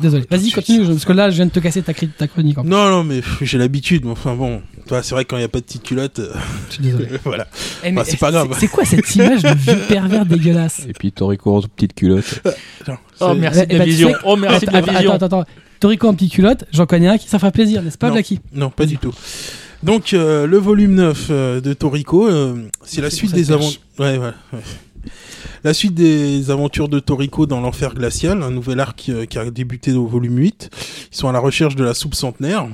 Désolé. 0.00 0.24
Vas-y, 0.30 0.50
continue, 0.50 0.84
je- 0.84 0.92
parce 0.92 1.04
que 1.04 1.12
là 1.12 1.30
je 1.30 1.36
viens 1.36 1.46
de 1.46 1.50
te 1.50 1.58
casser 1.60 1.82
ta, 1.82 1.92
ta 1.94 2.26
chronique. 2.28 2.58
en 2.58 2.62
fait. 2.62 2.68
Non, 2.68 2.90
non, 2.90 3.04
mais 3.04 3.22
j'ai 3.40 3.56
l'habitude. 3.58 4.04
mais 4.04 4.10
Enfin 4.10 4.34
bon, 4.34 4.60
toi, 4.86 5.02
c'est 5.02 5.14
vrai 5.14 5.24
que 5.24 5.30
quand 5.30 5.36
il 5.36 5.40
n'y 5.40 5.44
a 5.44 5.48
pas 5.48 5.60
de 5.60 5.64
petite 5.64 5.82
culotte, 5.82 6.18
euh, 6.18 6.32
Je 6.68 6.74
suis 6.74 6.82
désolé. 6.82 7.08
voilà. 7.24 7.46
Eh, 7.84 7.92
Bah, 7.92 8.02
c'est 8.04 8.18
pas 8.18 8.30
grave. 8.30 8.54
C'est 8.58 8.68
quoi 8.68 8.84
cette 8.84 9.14
image 9.16 9.42
de 9.42 9.54
vieux 9.54 9.78
pervers 9.88 10.26
dégueulasse 10.26 10.82
Et 10.88 10.92
puis 10.92 11.12
Toriko 11.12 11.56
en 11.56 11.62
petite 11.62 11.94
culotte. 11.94 12.40
Attends, 12.82 12.98
Oh, 13.20 13.34
merci 13.34 13.60
Eh 13.62 13.66
de 13.66 13.72
la 13.72 13.78
ben, 13.78 13.84
tu 13.84 13.90
vision. 13.90 14.08
sais- 14.10 14.16
Oh, 14.24 14.36
merci 14.36 14.66
de 14.66 14.70
la 14.72 14.78
Attends, 14.78 14.92
vision. 14.92 15.12
Attends, 15.12 15.26
attends, 15.26 15.40
attends. 15.40 15.50
Toriko 15.80 16.08
en 16.08 16.14
petite 16.14 16.32
culotte, 16.32 16.64
j'en 16.72 16.86
connais 16.86 17.08
un 17.08 17.16
qui 17.18 17.28
ça 17.28 17.38
fera 17.38 17.50
plaisir, 17.50 17.82
n'est-ce 17.82 17.98
pas, 17.98 18.08
Non. 18.08 18.12
Blacky 18.14 18.40
Non, 18.54 18.70
pas 18.70 18.86
du 18.86 18.98
tout. 18.98 19.12
Donc, 19.82 20.12
euh, 20.14 20.46
le 20.46 20.56
volume 20.58 20.94
9 20.94 21.26
euh, 21.30 21.60
de 21.60 21.72
Toriko, 21.74 22.26
euh, 22.28 22.56
c'est 22.82 23.00
la 23.02 23.10
C'est 23.10 23.16
suite 23.16 23.32
des 23.34 23.52
aventures. 23.52 23.80
Ouais, 23.98 24.16
voilà, 24.16 24.34
ouais. 24.52 24.60
La 25.66 25.74
suite 25.74 25.94
des 25.94 26.52
aventures 26.52 26.88
de 26.88 27.00
Toriko 27.00 27.44
dans 27.44 27.60
l'enfer 27.60 27.92
glacial, 27.92 28.44
un 28.44 28.52
nouvel 28.52 28.78
arc 28.78 29.08
euh, 29.08 29.24
qui 29.26 29.36
a 29.36 29.50
débuté 29.50 29.92
au 29.94 30.06
volume 30.06 30.38
8. 30.38 30.70
Ils 31.10 31.16
sont 31.16 31.26
à 31.28 31.32
la 31.32 31.40
recherche 31.40 31.74
de 31.74 31.82
la 31.82 31.92
soupe 31.92 32.14
centenaire. 32.14 32.68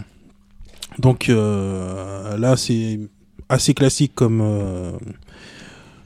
Donc 0.98 1.30
euh, 1.30 2.36
là, 2.36 2.54
c'est 2.58 3.00
assez 3.48 3.72
classique 3.72 4.12
comme 4.14 4.42
euh, 4.42 4.92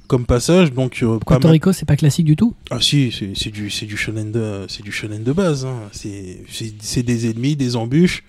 comme 0.07 0.27
passage. 0.27 0.73
Donc 0.73 1.01
euh, 1.03 1.19
Pourquoi 1.19 1.41
Toriko 1.41 1.73
c'est 1.73 1.87
pas 1.87 1.97
classique 1.97 2.25
du 2.25 2.37
tout? 2.37 2.55
Ah 2.71 2.81
si, 2.81 3.13
c'est 3.35 3.51
du 3.51 3.69
c'est 3.69 3.87
du 3.87 3.97
shonen 3.97 4.31
de 4.31 4.67
c'est 4.69 4.85
du 4.85 4.93
shonen 4.93 5.25
de 5.25 5.33
base. 5.33 5.65
hein. 5.67 5.89
C'est 5.91 7.03
des 7.03 7.29
ennemis, 7.29 7.57
des 7.57 7.75
embûches 7.75 8.23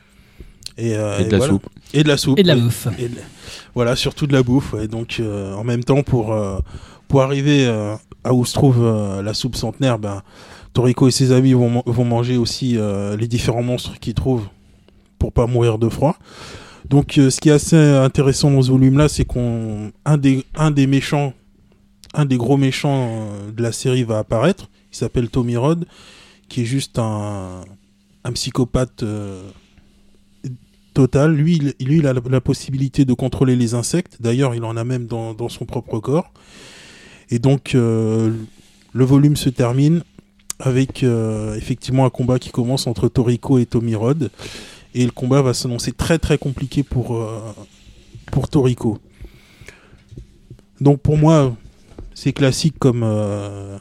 et, 0.80 0.96
euh, 0.96 1.20
Et 1.20 1.26
de 1.26 1.32
la 1.32 1.38
voilà. 1.38 1.54
soupe. 1.54 1.68
Et 1.94 2.02
de 2.04 2.08
la 2.08 2.18
soupe. 2.18 2.40
Et 2.40 2.44
de 2.44 2.48
la 2.48 2.56
bouffe. 2.56 2.88
Et 2.98 3.08
de- 3.08 3.18
voilà, 3.76 3.96
surtout 3.96 4.26
de 4.26 4.34
la 4.34 4.42
bouffe. 4.42 4.74
ouais. 4.74 4.88
Donc, 4.88 5.18
euh, 5.20 5.54
en 5.54 5.64
même 5.64 5.84
temps, 5.84 6.02
pour, 6.04 6.34
euh, 6.34 6.58
pour 7.08 7.22
arriver 7.22 7.66
euh, 7.66 7.96
à 8.24 8.34
où 8.34 8.46
se 8.46 8.54
trouve 8.54 8.84
euh, 8.84 9.22
la 9.22 9.34
soupe 9.34 9.56
centenaire, 9.56 10.00
ben, 10.00 10.22
Toriko 10.74 11.08
et 11.08 11.12
ses 11.12 11.32
amis 11.32 11.54
vont, 11.54 11.70
man- 11.70 11.84
vont 11.86 12.06
manger 12.06 12.38
aussi 12.38 12.78
euh, 12.78 13.16
les 13.16 13.28
différents 13.28 13.64
monstres 13.64 14.00
qu'ils 14.00 14.14
trouvent 14.14 14.48
pour 15.18 15.32
pas 15.32 15.48
mourir 15.48 15.78
de 15.78 15.90
froid. 15.90 16.18
Donc, 16.90 17.14
ce 17.16 17.40
qui 17.42 17.50
est 17.50 17.54
assez 17.54 17.76
intéressant 17.76 18.52
dans 18.52 18.62
ce 18.62 18.72
volume-là, 18.72 19.10
c'est 19.10 19.26
qu'on 19.26 19.92
un 20.06 20.18
des, 20.18 20.88
méchants, 20.88 21.34
un 22.14 22.24
des 22.24 22.38
gros 22.38 22.56
méchants 22.56 23.28
de 23.54 23.62
la 23.62 23.74
série 23.74 24.04
va 24.04 24.20
apparaître. 24.20 24.70
Il 24.94 24.96
s'appelle 24.96 25.28
Tommy 25.30 25.58
Rod, 25.58 25.86
qui 26.48 26.62
est 26.62 26.66
juste 26.66 26.98
un, 26.98 27.62
psychopathe. 28.34 29.04
total. 30.94 31.36
Lui, 31.36 31.74
il, 31.80 31.88
lui, 31.88 32.08
a 32.08 32.14
la, 32.14 32.42
possibilité 32.42 33.04
de 33.04 33.14
contrôler 33.14 33.58
les 33.58 33.74
insectes. 33.74 34.22
D'ailleurs, 34.22 34.56
il 34.56 34.64
en 34.64 34.78
a 34.78 34.86
même 34.86 35.08
dans 35.08 35.50
son 35.50 35.66
propre 35.66 36.00
corps. 36.00 36.32
Et 37.30 37.40
donc, 37.40 37.76
euh, 37.76 38.34
le 38.94 39.06
volume 39.06 39.36
se 39.36 39.50
termine 39.50 40.04
avec 40.60 41.04
euh, 41.04 41.56
effectivement 41.56 42.06
un 42.06 42.10
combat 42.10 42.40
qui 42.40 42.52
commence 42.52 42.88
entre 42.88 43.08
Toriko 43.10 43.60
et 43.60 43.66
Tommy. 43.66 43.96
Et 44.96 45.06
le 45.06 45.12
combat 45.12 45.42
va 45.42 45.54
s'annoncer 45.54 45.92
très 45.92 46.18
très 46.18 46.38
compliqué 46.38 46.84
pour, 46.84 47.16
euh, 47.16 47.40
pour 48.32 48.50
Toriko. 48.50 48.98
Donc 50.82 51.00
pour 51.02 51.18
moi, 51.18 51.56
c'est 52.14 52.34
classique 52.34 52.76
comme 52.80 53.04
un 53.04 53.80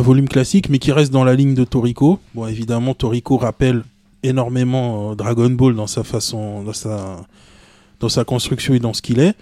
volume 0.00 0.28
classique, 0.28 0.68
mais 0.68 0.78
qui 0.78 0.92
reste 0.92 1.12
dans 1.12 1.24
la 1.24 1.34
ligne 1.34 1.54
de 1.54 1.64
Toriko. 1.64 2.18
Bon, 2.34 2.46
évidemment, 2.46 2.94
Toriko 2.94 3.36
rappelle 3.36 3.82
énormément 4.22 5.14
Dragon 5.14 5.50
Ball 5.50 5.74
dans 5.74 5.86
sa 5.86 6.02
façon, 6.02 6.62
dans 6.64 6.72
sa, 6.72 7.24
dans 8.00 8.08
sa 8.08 8.24
construction 8.24 8.74
et 8.74 8.78
dans 8.78 8.92
ce 8.92 9.02
qu'il 9.02 9.20
est. 9.20 9.36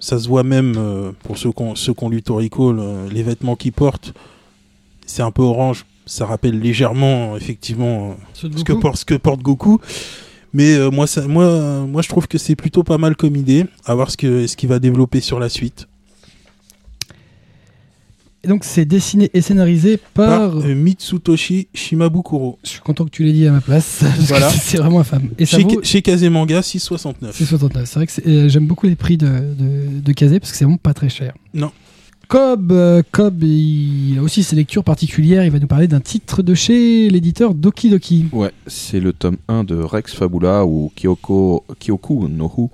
Ça 0.00 0.18
se 0.18 0.26
voit 0.28 0.42
même 0.42 0.74
euh, 0.78 1.12
pour 1.22 1.36
ceux 1.38 1.52
qu'on 1.52 1.74
ceux 1.74 1.92
qu'on 1.94 2.08
lu 2.08 2.22
Toriko, 2.22 2.72
le- 2.72 3.08
les 3.12 3.22
vêtements 3.22 3.54
qu'il 3.56 3.72
porte, 3.72 4.12
c'est 5.06 5.22
un 5.22 5.30
peu 5.30 5.42
orange. 5.42 5.84
Ça 6.06 6.26
rappelle 6.26 6.58
légèrement, 6.58 7.36
effectivement, 7.36 8.10
euh, 8.10 8.14
ce 8.58 8.64
que, 8.64 8.72
porte, 8.80 8.96
ce 8.96 9.04
que 9.04 9.14
porte 9.14 9.42
Goku. 9.42 9.78
Mais 10.52 10.74
euh, 10.74 10.90
moi, 10.90 11.06
ça, 11.06 11.26
moi, 11.28 11.44
euh, 11.44 11.86
moi, 11.86 12.02
je 12.02 12.08
trouve 12.08 12.26
que 12.26 12.38
c'est 12.38 12.56
plutôt 12.56 12.82
pas 12.82 12.98
mal 12.98 13.14
comme 13.14 13.36
idée. 13.36 13.66
À 13.84 13.94
voir 13.94 14.10
ce 14.10 14.16
que 14.16 14.46
ce 14.48 14.56
qu'il 14.56 14.68
va 14.68 14.78
développer 14.80 15.20
sur 15.20 15.38
la 15.38 15.48
suite. 15.48 15.86
Et 18.42 18.48
donc 18.48 18.64
c'est 18.64 18.84
dessiné 18.86 19.30
et 19.34 19.42
scénarisé 19.42 19.98
par. 20.14 20.52
Par 20.52 20.58
euh, 20.64 20.74
Mitsutoshi 20.74 21.68
Shimabukuro. 21.74 22.58
Je 22.64 22.70
suis 22.70 22.80
content 22.80 23.04
que 23.04 23.10
tu 23.10 23.22
l'aies 23.24 23.32
dit 23.32 23.46
à 23.46 23.52
ma 23.52 23.60
place. 23.60 23.98
parce 24.00 24.16
que 24.18 24.22
Voilà. 24.24 24.48
c'est 24.50 24.78
vraiment 24.78 25.00
infâme. 25.00 25.28
Et 25.38 25.44
ça 25.46 25.58
Chez, 25.58 25.64
vaut. 25.64 25.80
chez 25.82 26.00
Kazemanga 26.02 26.62
669. 26.62 27.34
C'est 27.36 27.44
69. 27.44 27.84
C'est 27.86 27.94
vrai 27.98 28.06
que 28.06 28.28
euh, 28.28 28.48
j'aime 28.48 28.66
beaucoup 28.66 28.86
les 28.86 28.96
prix 28.96 29.16
de, 29.18 29.26
de, 29.26 30.00
de 30.00 30.12
Kazé 30.12 30.40
parce 30.40 30.52
que 30.52 30.56
c'est 30.58 30.64
vraiment 30.64 30.78
pas 30.78 30.94
très 30.94 31.08
cher. 31.10 31.34
Non. 31.52 31.70
Cobb, 32.28 32.70
euh, 32.70 33.02
Cobb, 33.10 33.42
il 33.42 34.16
a 34.18 34.22
aussi 34.22 34.44
ses 34.44 34.54
lectures 34.54 34.84
particulières. 34.84 35.44
Il 35.44 35.50
va 35.50 35.58
nous 35.58 35.66
parler 35.66 35.88
d'un 35.88 35.98
titre 36.00 36.42
de 36.42 36.54
chez 36.54 37.10
l'éditeur 37.10 37.54
Doki 37.54 37.90
Doki. 37.90 38.26
Ouais, 38.32 38.52
c'est 38.68 39.00
le 39.00 39.12
tome 39.12 39.36
1 39.48 39.64
de 39.64 39.74
Rex 39.74 40.14
Fabula 40.14 40.64
ou 40.64 40.92
Kyoko, 40.94 41.64
Kyoku 41.80 42.28
no 42.28 42.50
Hu. 42.56 42.68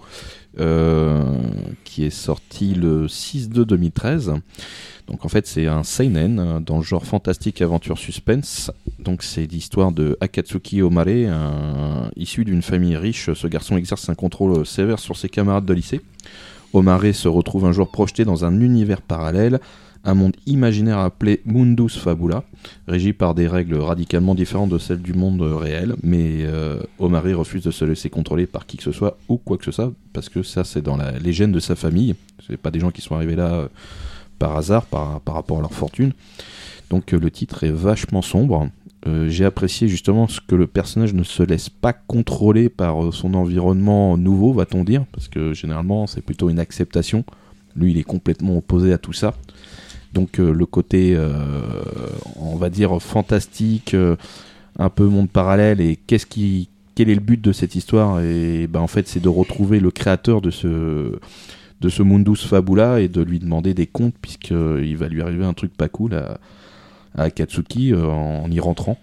Euh, 0.59 1.23
qui 1.85 2.05
est 2.05 2.11
sorti 2.11 2.75
le 2.75 3.07
6-2-2013. 3.07 4.41
Donc 5.07 5.25
en 5.25 5.29
fait 5.29 5.47
c'est 5.47 5.67
un 5.67 5.85
seinen 5.85 6.39
euh, 6.39 6.61
dans 6.61 6.79
le 6.79 6.83
genre 6.83 7.05
fantastique 7.05 7.63
aventure 7.63 7.99
suspense. 7.99 8.71
Donc 8.99 9.23
c'est 9.23 9.47
l'histoire 9.47 9.93
de 9.93 10.17
Akatsuki 10.21 10.83
Omare, 10.83 12.11
issu 12.17 12.45
d'une 12.45 12.63
famille 12.63 12.97
riche. 12.97 13.33
Ce 13.33 13.47
garçon 13.47 13.77
exerce 13.77 14.09
un 14.09 14.15
contrôle 14.15 14.67
sévère 14.67 14.99
sur 14.99 15.17
ses 15.17 15.29
camarades 15.29 15.67
de 15.67 15.75
lycée. 15.75 16.01
Omare 16.73 17.15
se 17.15 17.29
retrouve 17.29 17.65
un 17.65 17.73
jour 17.73 17.91
projeté 17.91 18.25
dans 18.25 18.45
un 18.45 18.61
univers 18.61 19.01
parallèle, 19.01 19.61
un 20.07 20.15
monde 20.15 20.37
imaginaire 20.47 20.99
appelé 20.99 21.43
Mundus 21.45 21.99
Fabula, 21.99 22.45
régi 22.87 23.13
par 23.13 23.35
des 23.35 23.49
règles 23.49 23.77
radicalement 23.77 24.35
différentes 24.35 24.71
de 24.71 24.79
celles 24.79 25.03
du 25.03 25.13
monde 25.13 25.43
réel, 25.43 25.97
mais 26.03 26.45
euh, 26.47 26.81
Omare 26.99 27.37
refuse 27.37 27.65
de 27.65 27.73
se 27.73 27.85
laisser 27.85 28.09
contrôler 28.09 28.47
par 28.47 28.67
qui 28.67 28.77
que 28.77 28.85
ce 28.85 28.93
soit 28.93 29.19
ou 29.29 29.37
quoi 29.37 29.59
que 29.59 29.65
ce 29.65 29.73
soit, 29.73 29.93
parce 30.13 30.29
que 30.29 30.45
ça 30.45 30.63
c'est 30.63 30.81
dans 30.81 30.97
la 30.97 31.11
légende 31.19 31.53
de 31.53 31.61
sa 31.61 31.75
famille, 31.75 32.15
c'est 32.47 32.57
pas 32.57 32.71
des 32.71 32.79
gens 32.79 32.93
qui 32.93 33.03
sont 33.03 33.17
arrivés 33.17 33.35
là 33.35 33.53
euh, 33.53 33.69
par 34.39 34.57
hasard, 34.57 34.87
par, 34.87 35.21
par 35.21 35.35
rapport 35.35 35.59
à 35.59 35.61
leur 35.61 35.75
fortune. 35.75 36.13
Donc 36.89 37.13
euh, 37.13 37.19
le 37.19 37.31
titre 37.31 37.65
est 37.65 37.73
vachement 37.73 38.23
sombre. 38.23 38.71
J'ai 39.29 39.45
apprécié 39.45 39.87
justement 39.87 40.27
ce 40.27 40.41
que 40.41 40.57
le 40.57 40.67
personnage 40.67 41.15
ne 41.15 41.23
se 41.23 41.45
laisse 41.45 41.69
pas 41.69 41.93
contrôler 41.93 42.69
par 42.69 43.15
son 43.15 43.35
environnement 43.35 44.17
nouveau, 44.17 44.53
va-t-on 44.53 44.83
dire, 44.83 45.05
parce 45.13 45.29
que 45.29 45.55
généralement 45.55 46.09
c'est 46.09 46.23
plutôt 46.23 46.51
une 46.51 46.59
acceptation. 46.59 47.25
Lui, 47.77 47.93
il 47.93 47.99
est 47.99 48.03
complètement 48.03 48.57
opposé 48.57 48.93
à 48.93 48.99
tout 48.99 49.13
ça. 49.13 49.35
Donc 50.13 50.41
euh, 50.41 50.53
le 50.53 50.67
côté, 50.67 51.15
euh, 51.15 51.31
on 52.37 52.57
va 52.57 52.71
dire, 52.71 53.01
fantastique, 53.03 53.95
euh, 53.95 54.17
un 54.79 54.89
peu 54.89 55.05
monde 55.05 55.29
parallèle, 55.29 55.81
et 55.81 55.97
qui, 55.97 56.69
quel 56.95 57.11
est 57.11 57.15
le 57.15 57.21
but 57.21 57.41
de 57.41 57.53
cette 57.53 57.75
histoire? 57.75 58.21
Et 58.21 58.67
ben 58.67 58.81
en 58.81 58.87
fait, 58.87 59.09
c'est 59.09 59.21
de 59.21 59.29
retrouver 59.29 59.81
le 59.81 59.91
créateur 59.91 60.41
de 60.41 60.51
ce 60.51 61.19
de 61.83 61.91
ce 61.91 62.03
Mundus 62.03 62.37
Fabula 62.37 63.01
et 63.01 63.09
de 63.09 63.21
lui 63.21 63.39
demander 63.39 63.75
des 63.75 63.87
comptes 63.87 64.15
puisqu'il 64.23 64.97
va 64.97 65.09
lui 65.09 65.21
arriver 65.21 65.45
un 65.45 65.53
truc 65.53 65.77
pas 65.77 65.91
cool 65.91 66.15
à, 66.15 66.39
euh, 67.19 68.07
en 68.07 68.51
y 68.51 68.61
rentrant. 68.61 68.99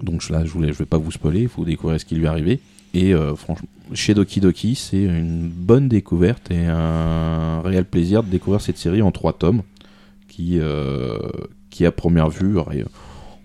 Donc 0.00 0.28
là, 0.30 0.44
je 0.44 0.50
voulais, 0.52 0.72
je 0.72 0.78
vais 0.78 0.86
pas 0.86 0.98
vous 0.98 1.10
spoiler, 1.10 1.42
il 1.42 1.48
faut 1.48 1.64
découvrir 1.64 2.00
ce 2.00 2.04
qui 2.04 2.14
lui 2.14 2.26
est 2.26 2.28
arrivé. 2.28 2.60
Et 2.94 3.12
franchement, 3.36 3.68
chez 3.92 4.14
Doki 4.14 4.40
Doki, 4.40 4.74
c'est 4.74 5.02
une 5.02 5.48
bonne 5.48 5.88
découverte 5.88 6.50
et 6.50 6.66
un 6.66 7.60
réel 7.60 7.84
plaisir 7.84 8.22
de 8.22 8.30
découvrir 8.30 8.60
cette 8.62 8.78
série 8.78 9.02
en 9.02 9.10
trois 9.10 9.34
tomes 9.34 9.62
qui, 10.38 10.60
euh, 10.60 11.18
qui 11.68 11.84
à 11.84 11.90
première 11.90 12.28
vue, 12.28 12.58
on 12.58 12.64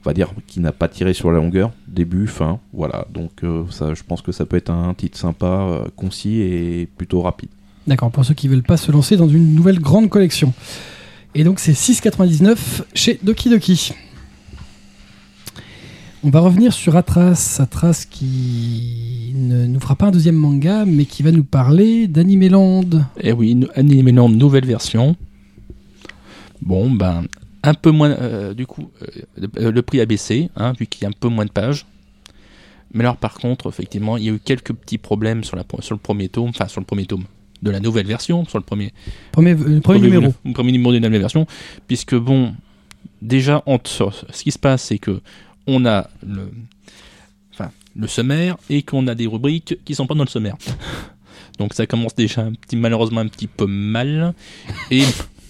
va 0.06 0.14
dire, 0.14 0.32
qui 0.46 0.60
n'a 0.60 0.72
pas 0.72 0.88
tiré 0.88 1.14
sur 1.14 1.32
la 1.32 1.40
longueur, 1.40 1.72
début, 1.88 2.28
fin, 2.28 2.60
voilà. 2.72 3.08
Donc 3.12 3.44
euh, 3.44 3.64
ça, 3.72 3.96
je 3.96 4.04
pense 4.04 4.22
que 4.22 4.32
ça 4.32 4.46
peut 4.46 4.58
être 4.58 4.70
un 4.70 4.94
titre 4.94 5.18
sympa, 5.18 5.46
euh, 5.48 5.86
concis 5.96 6.42
et 6.42 6.88
plutôt 6.96 7.22
rapide. 7.22 7.50
D'accord, 7.88 8.12
pour 8.12 8.24
ceux 8.24 8.36
qui 8.36 8.48
veulent 8.48 8.62
pas 8.62 8.78
se 8.78 8.92
lancer 8.92 9.18
dans 9.18 9.28
une 9.28 9.56
nouvelle 9.56 9.80
grande 9.80 10.08
collection. 10.08 10.54
Et 11.34 11.44
donc 11.44 11.60
c'est 11.60 11.72
6,99 11.72 12.84
chez 12.94 13.20
Doki 13.24 13.50
Doki. 13.50 13.94
On 16.24 16.30
va 16.30 16.42
revenir 16.42 16.74
sur 16.74 16.96
Atras, 16.96 17.58
Atras 17.60 18.06
qui 18.08 19.34
ne 19.36 19.66
nous 19.66 19.80
fera 19.80 19.96
pas 19.96 20.06
un 20.06 20.12
deuxième 20.12 20.36
manga, 20.36 20.86
mais 20.86 21.06
qui 21.06 21.24
va 21.24 21.32
nous 21.32 21.44
parler 21.44 22.08
d'Animeland. 22.08 22.84
Et 23.20 23.30
Eh 23.30 23.32
oui, 23.34 23.66
Animeland 23.76 24.30
nouvelle 24.30 24.68
version. 24.68 25.16
Bon, 26.66 26.90
ben, 26.90 27.26
un 27.64 27.74
peu 27.74 27.92
moins. 27.92 28.12
euh, 28.12 28.54
du 28.54 28.66
coup, 28.66 28.90
euh, 29.58 29.72
le, 29.72 29.82
prix 29.82 30.02
a 30.02 30.06
baissé, 30.06 30.50
hein, 30.56 30.74
vu 30.78 30.88
qu'il 30.88 31.04
y 31.04 31.06
a 31.06 31.10
un 31.10 31.14
peu 31.18 31.28
moins 31.28 31.46
de 31.46 31.52
pages. 31.52 31.86
Mais 32.94 33.02
alors, 33.02 33.18
par 33.18 33.36
contre, 33.36 33.70
effectivement, 33.70 34.18
il 34.18 34.24
y 34.24 34.30
a 34.30 34.34
eu 34.34 34.40
quelques 34.40 34.74
petits 34.74 34.98
problèmes 34.98 35.44
sur, 35.44 35.56
la, 35.58 35.64
sur 35.80 35.96
le 35.96 36.00
premier 36.00 36.30
tome, 36.30 36.50
enfin, 36.50 36.68
sur 36.68 36.80
le 36.80 36.86
premier 36.86 37.06
tome 37.06 37.24
de 37.62 37.72
la 37.72 37.80
nouvelle 37.80 38.06
version, 38.06 38.46
sur 38.46 38.60
le 38.60 38.64
premier, 38.64 38.94
Premier, 39.32 39.54
euh, 39.54 39.80
premier 39.80 40.00
numéro. 40.00 40.34
le 40.46 40.54
premier 40.54 40.72
numéro 40.72 40.92
de 40.92 40.98
la 40.98 41.08
nouvelle 41.08 41.22
version, 41.22 41.48
puisque 41.88 42.16
bon, 42.16 42.54
déjà, 43.22 43.64
ce 43.86 44.44
qui 44.44 44.52
se 44.52 44.60
passe, 44.60 44.84
c'est 44.84 45.00
que 45.00 45.22
on 45.66 45.86
a 45.86 46.10
le, 46.28 46.52
enfin, 47.54 47.72
le 47.96 48.08
sommaire 48.08 48.58
et 48.70 48.84
qu'on 48.84 49.08
a 49.08 49.16
des 49.16 49.28
rubriques 49.28 49.78
qui 49.86 49.96
sont 49.96 50.06
pas 50.08 50.14
dans 50.14 50.26
le 50.26 50.30
sommaire. 50.30 50.58
Donc 51.58 51.74
ça 51.74 51.86
commence 51.86 52.16
déjà 52.16 52.42
un 52.42 52.54
petit, 52.54 52.76
malheureusement 52.76 53.22
un 53.22 53.28
petit 53.28 53.48
peu 53.48 53.66
mal. 53.66 54.34
Et 54.92 55.04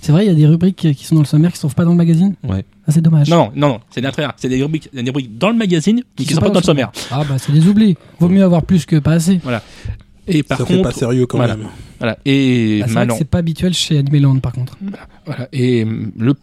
C'est 0.04 0.12
vrai, 0.12 0.26
il 0.26 0.28
y 0.28 0.32
a 0.32 0.36
des 0.36 0.46
rubriques 0.46 0.76
qui 0.94 1.06
sont 1.06 1.16
dans 1.16 1.22
le 1.22 1.26
sommaire 1.28 1.50
qui 1.52 1.54
ne 1.54 1.58
se 1.58 1.62
trouvent 1.62 1.76
pas 1.76 1.86
dans 1.86 1.92
le 1.92 1.98
magazine 1.98 2.36
Ouais. 2.44 2.66
Ah, 2.86 2.92
c'est 2.92 3.00
dommage. 3.00 3.30
non, 3.30 3.52
non, 3.56 3.70
non, 3.70 3.80
c'est 3.90 4.02
l'inverse. 4.02 4.34
C'est 4.36 4.50
des 4.50 4.62
rubriques, 4.62 4.90
des 4.94 5.02
rubriques 5.02 5.38
dans 5.38 5.50
le 5.50 5.56
magazine 5.56 6.04
qui, 6.18 6.26
sont 6.26 6.42
pas 6.42 6.50
dans 6.50 6.60
le 6.60 6.66
sommaire. 6.66 6.92
Ah, 7.10 7.24
bah 7.28 7.38
c'est 7.38 7.54
des 7.54 7.66
oublis. 7.68 7.96
Vaut 8.20 8.28
mieux 8.28 8.44
avoir 8.44 8.64
plus 8.64 8.86
que 8.86 8.98
pas 8.98 9.14
assez. 9.14 9.40
Et 10.28 10.44
par 10.44 10.58
ça 10.58 10.66
fait 10.66 10.76
contre, 10.76 10.90
pas 10.90 10.96
sérieux 10.96 11.26
quand 11.26 11.38
voilà. 11.38 11.56
même. 11.56 11.68
voilà. 12.00 12.18
Et 12.26 12.82
Ah, 12.84 13.06
c'est 13.18 13.30
pas 13.30 13.38
habituel 13.38 13.74
chez 13.74 13.98
Animeland 13.98 14.40
par 14.40 14.52
contre. 14.52 14.78
Voilà. 15.26 15.48
Et 15.54 15.84
hum, 15.84 16.12
le 16.18 16.34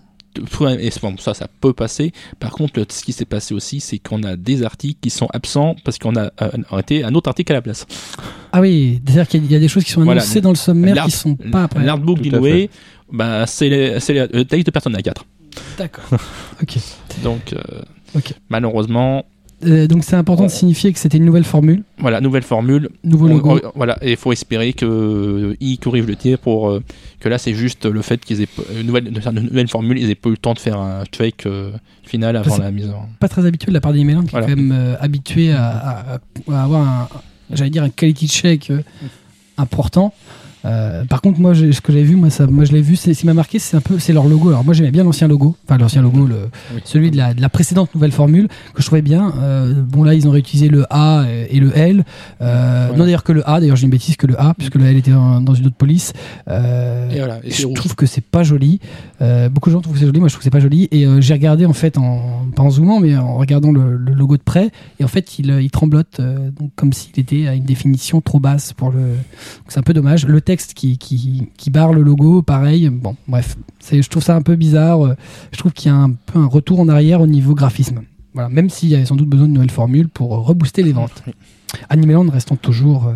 et 0.79 0.91
bon, 1.03 1.17
ça, 1.19 1.35
ça 1.35 1.49
peut 1.61 1.73
passer. 1.73 2.13
Par 2.39 2.53
contre, 2.53 2.79
le- 2.79 2.87
ce 2.89 3.03
qui 3.03 3.13
s'est 3.13 3.25
passé 3.25 3.53
aussi, 3.53 3.81
c'est 3.81 3.99
qu'on 3.99 4.23
a 4.23 4.37
des 4.37 4.63
articles 4.63 4.99
qui 5.01 5.11
sont 5.11 5.27
absents 5.35 5.75
parce 5.85 5.99
qu'on 5.99 6.15
a 6.15 6.31
euh, 6.41 6.51
arrêté 6.71 7.03
un 7.03 7.15
autre 7.17 7.29
article 7.29 7.51
à 7.53 7.57
la 7.57 7.63
place. 7.63 7.85
Ah 8.53 8.61
oui, 8.61 9.01
c'est-à-dire 9.05 9.27
qu'il 9.29 9.51
y 9.51 9.57
a 9.57 9.59
des 9.59 9.67
choses 9.69 9.83
qui 9.85 9.91
sont 9.91 10.05
Voilà. 10.05 10.23
annoncées 10.23 10.41
dans 10.41 10.51
le 10.51 10.57
sommaire 10.57 11.05
qui 11.05 11.11
sont 11.11 11.35
pas 11.35 11.65
après. 11.65 11.85
L'artbook 11.85 12.21
d'Inoue, 12.21 12.69
bah, 13.13 13.47
c'est 13.47 13.69
les- 13.69 14.01
c'est 14.01 14.13
les- 14.13 14.27
le 14.33 14.45
texte 14.45 14.67
de 14.67 14.71
personne 14.71 14.95
à 14.97 15.03
4. 15.03 15.25
D'accord. 15.79 16.05
ok. 16.63 16.77
Donc, 17.23 17.53
euh, 17.53 17.59
Ok. 18.15 18.35
malheureusement, 18.49 19.25
Euh, 19.67 19.87
donc 19.87 20.05
c'est 20.05 20.17
important 20.17 20.45
de 20.45 20.51
signifier 20.51 20.91
que 20.91 20.99
c'était 20.99 21.19
une 21.19 21.27
nouvelle 21.27 21.45
formule, 21.45 21.83
voilà, 21.99 22.23
nouvelle 22.23 22.43
formule. 22.45 22.89
nouveau 23.05 23.29
logo. 23.29 23.61
on- 23.63 23.73
voilà, 23.75 23.99
et 24.01 24.13
il 24.13 24.17
faut 24.17 24.33
espérer 24.33 24.73
qu'ils 24.73 25.79
corrigent 25.83 26.07
le 26.07 26.17
tir 26.17 26.39
pour 26.39 26.71
euh, 26.71 26.83
que 27.21 27.29
là, 27.29 27.37
c'est 27.37 27.53
juste 27.53 27.85
le 27.85 28.01
fait 28.01 28.25
qu'ils 28.25 28.41
aient 28.41 28.47
pas- 28.47 28.63
une 28.81 28.87
nouvelle, 28.87 29.13
de 29.13 29.21
faire 29.21 29.33
une 29.33 29.41
nouvelle 29.43 29.69
formule, 29.69 29.99
ils 29.99 30.09
aient 30.11 30.15
pas 30.15 30.31
eu 30.31 30.33
le 30.33 30.39
temps 30.39 30.55
de 30.55 30.59
faire 30.61 30.79
un 30.81 31.03
fake 31.15 31.45
euh, 31.45 31.73
final 32.05 32.37
avant 32.37 32.55
c'est- 32.57 32.63
la 32.63 32.71
mise 32.71 32.89
en. 32.89 33.07
Pas 33.19 33.29
très 33.29 33.45
habitué 33.45 33.67
de 33.69 33.75
la 33.75 33.83
part 33.83 33.93
d'Animeland 33.93 34.23
qui 34.23 34.31
Voilà. 34.31 34.47
est 34.47 34.51
quand 34.51 34.57
même 34.57 34.73
euh, 34.73 34.97
habitué 34.99 35.53
à, 35.53 35.69
à- 35.69 36.19
à 36.51 36.63
avoir 36.65 36.81
un, 36.89 37.09
j'allais 37.53 37.69
dire 37.71 37.83
un 37.83 37.91
quality 37.91 38.29
check 38.29 38.71
euh, 38.71 38.81
important. 39.59 40.15
Euh, 40.65 41.05
par 41.07 41.21
contre, 41.23 41.41
moi, 41.41 41.55
ce 41.55 41.81
que 41.81 41.93
j'ai 41.93 42.03
vu, 42.03 42.17
moi, 42.17 42.29
ça, 42.31 42.47
moi, 42.47 42.65
je 42.65 42.73
l'ai 42.73 42.83
vu. 42.83 42.97
c'est- 42.97 43.15
Ce 43.15 43.21
qui 43.21 43.27
m'a 43.27 43.35
marqué, 43.35 43.59
c'est 43.59 43.77
un 43.77 43.81
peu, 43.81 43.99
c'est 43.99 44.13
leur 44.13 44.27
logo. 44.27 44.49
Alors, 44.51 44.65
moi, 44.65 44.75
j'aimais 44.75 44.91
bien 44.91 45.05
l'ancien 45.05 45.27
logo, 45.29 45.57
enfin 45.65 45.79
l'ancien 45.79 46.03
logo, 46.03 46.27
le, 46.27 46.49
Oui. 46.75 46.81
celui 46.85 47.11
de 47.11 47.17
la, 47.17 47.33
de 47.35 47.41
la 47.41 47.49
précédente 47.49 47.95
nouvelle 47.95 48.13
formule 48.13 48.49
que 48.75 48.83
je 48.83 48.87
trouvais 48.87 49.03
bien. 49.03 49.33
Euh, 49.39 49.73
bon, 49.83 50.03
là, 50.05 50.15
ils 50.15 50.29
ont 50.29 50.31
réutilisé 50.31 50.69
le 50.69 50.85
A 50.91 51.25
et 51.51 51.61
le 51.61 51.77
L. 51.77 52.05
Euh, 52.43 52.85
Voilà. 52.89 52.99
Non, 52.99 53.05
d'ailleurs 53.05 53.25
que 53.25 53.33
le 53.33 53.49
A. 53.49 53.61
D'ailleurs, 53.61 53.77
j'ai 53.77 53.85
une 53.85 53.91
bêtise 53.91 54.17
que 54.17 54.27
le 54.27 54.39
A, 54.41 54.55
puisque 54.55 54.75
le 54.75 54.85
L 54.87 54.97
était 54.97 55.11
dans, 55.13 55.41
dans 55.41 55.55
une 55.55 55.67
autre 55.67 55.77
police. 55.77 56.13
Et 56.49 56.53
voilà, 57.19 57.39
et 57.43 57.51
je 57.51 57.67
rouge. 57.67 57.77
trouve 57.77 57.95
que 57.95 58.07
c'est 58.07 58.21
pas 58.25 58.43
joli. 58.43 58.81
Beaucoup 59.51 59.71
de 59.71 59.75
gens 59.75 59.81
trouvent 59.81 59.95
que 59.95 60.01
c'est 60.01 60.07
joli, 60.07 60.19
moi 60.21 60.29
je 60.29 60.35
trouve 60.35 60.41
que 60.41 60.45
c'est 60.45 60.51
pas 60.51 60.61
joli. 60.61 60.89
Et 60.91 61.07
j'ai 61.21 61.35
regardé 61.35 61.67
en 61.67 61.73
fait, 61.73 61.97
en, 61.99 62.47
pas 62.55 62.63
en 62.63 62.71
zoomant, 62.71 63.01
mais 63.01 63.17
en 63.17 63.37
regardant 63.37 63.73
le, 63.73 63.97
le 63.97 64.13
logo 64.13 64.37
de 64.37 64.43
près. 64.43 64.71
Et 64.99 65.05
en 65.05 65.09
fait, 65.09 65.39
il, 65.39 65.51
il 65.61 65.71
tremblote, 65.71 66.21
donc 66.21 66.71
comme 66.77 66.93
s'il 66.93 67.19
était 67.19 67.47
à 67.49 67.55
une 67.55 67.65
définition 67.65 68.21
trop 68.21 68.41
basse 68.41 68.73
pour 68.73 68.91
le. 68.91 69.01
C'est 69.69 69.79
un 69.79 69.83
peu 69.83 69.95
dommage. 69.95 70.27
Le 70.27 70.41
texte 70.51 70.75
qui, 70.75 70.99
qui, 70.99 71.49
qui 71.57 71.71
barre 71.71 71.93
le 71.93 72.03
logo, 72.03 72.43
pareil. 72.43 72.89
Bon, 72.91 73.15
bref, 73.29 73.57
je 73.91 74.09
trouve 74.09 74.23
ça 74.23 74.35
un 74.35 74.43
peu 74.43 74.57
bizarre. 74.57 75.15
Je 75.53 75.59
trouve 75.59 75.73
qu'il 75.73 75.91
y 75.91 75.95
a 75.95 75.97
un 75.97 76.11
peu 76.11 76.39
un 76.39 76.47
retour 76.47 76.81
en 76.81 76.89
arrière 76.89 77.21
au 77.21 77.29
niveau 77.29 77.55
graphisme. 77.55 78.01
Voilà, 78.35 78.49
même 78.49 78.69
s'il 78.69 78.89
y 78.89 78.95
avait 78.95 79.05
sans 79.05 79.17
doute 79.17 79.29
besoin 79.29 79.47
de 79.47 79.53
nouvelles 79.53 79.71
formules 79.71 80.09
pour 80.09 80.31
rebooster 80.31 80.83
les 80.83 80.93
ventes. 80.93 81.23
Animeland 81.89 82.29
restant 82.29 82.57
toujours 82.57 83.07
euh, 83.07 83.15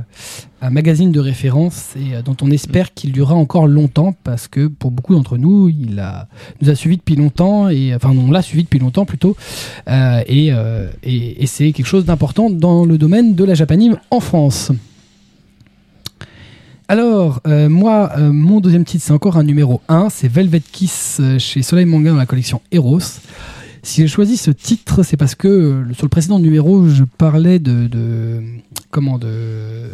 un 0.65 0.71
magazine 0.71 1.13
de 1.13 1.21
référence 1.21 1.95
et 1.97 2.15
euh, 2.15 2.23
dont 2.23 2.37
on 2.41 2.51
espère 2.51 2.95
qu'il 2.95 3.13
durera 3.13 3.35
encore 3.35 3.67
longtemps 3.67 4.15
parce 4.25 4.49
que 4.49 4.67
pour 4.67 4.91
beaucoup 4.91 5.15
d'entre 5.15 5.37
nous, 5.37 5.69
il 5.69 5.99
a, 6.01 6.29
nous 6.61 6.71
a 6.71 6.75
suivi 6.75 6.97
depuis 6.97 7.17
longtemps 7.17 7.69
et 7.69 7.95
enfin 7.95 8.11
on 8.11 8.31
l'a 8.31 8.43
suivi 8.43 8.65
depuis 8.65 8.79
longtemps 8.79 9.05
plutôt 9.05 9.37
euh, 9.89 10.23
et, 10.27 10.53
euh, 10.53 10.89
et, 11.03 11.43
et 11.43 11.47
c'est 11.47 11.73
quelque 11.73 11.87
chose 11.87 12.05
d'important 12.05 12.49
dans 12.49 12.85
le 12.85 12.97
domaine 12.97 13.35
de 13.35 13.45
la 13.45 13.55
japanime 13.55 13.99
en 14.11 14.21
France. 14.21 14.73
Alors, 16.87 17.41
euh, 17.47 17.71
moi, 17.71 18.11
euh, 18.19 18.31
mon 18.31 18.61
deuxième 18.61 18.85
titre, 18.85 19.05
c'est 19.07 19.13
encore 19.13 19.39
un 19.39 19.43
numéro 19.43 19.81
1, 19.89 20.11
c'est 20.11 20.29
Velvet 20.29 20.61
Kiss 20.61 21.17
euh, 21.19 21.39
chez 21.39 21.63
Soleil 21.63 21.87
Manga 21.87 22.11
dans 22.11 22.19
la 22.19 22.27
collection 22.27 22.61
Eros. 22.73 23.01
Si 23.83 24.03
j'ai 24.03 24.09
choisi 24.09 24.37
ce 24.37 24.51
titre, 24.51 25.03
c'est 25.03 25.17
parce 25.17 25.35
que 25.35 25.87
sur 25.95 26.05
le 26.05 26.11
précédent 26.11 26.39
numéro, 26.39 26.87
je 26.87 27.05
parlais 27.05 27.59
de, 27.59 27.87
de 27.87 28.43
comment 28.91 29.19
de 29.19 29.89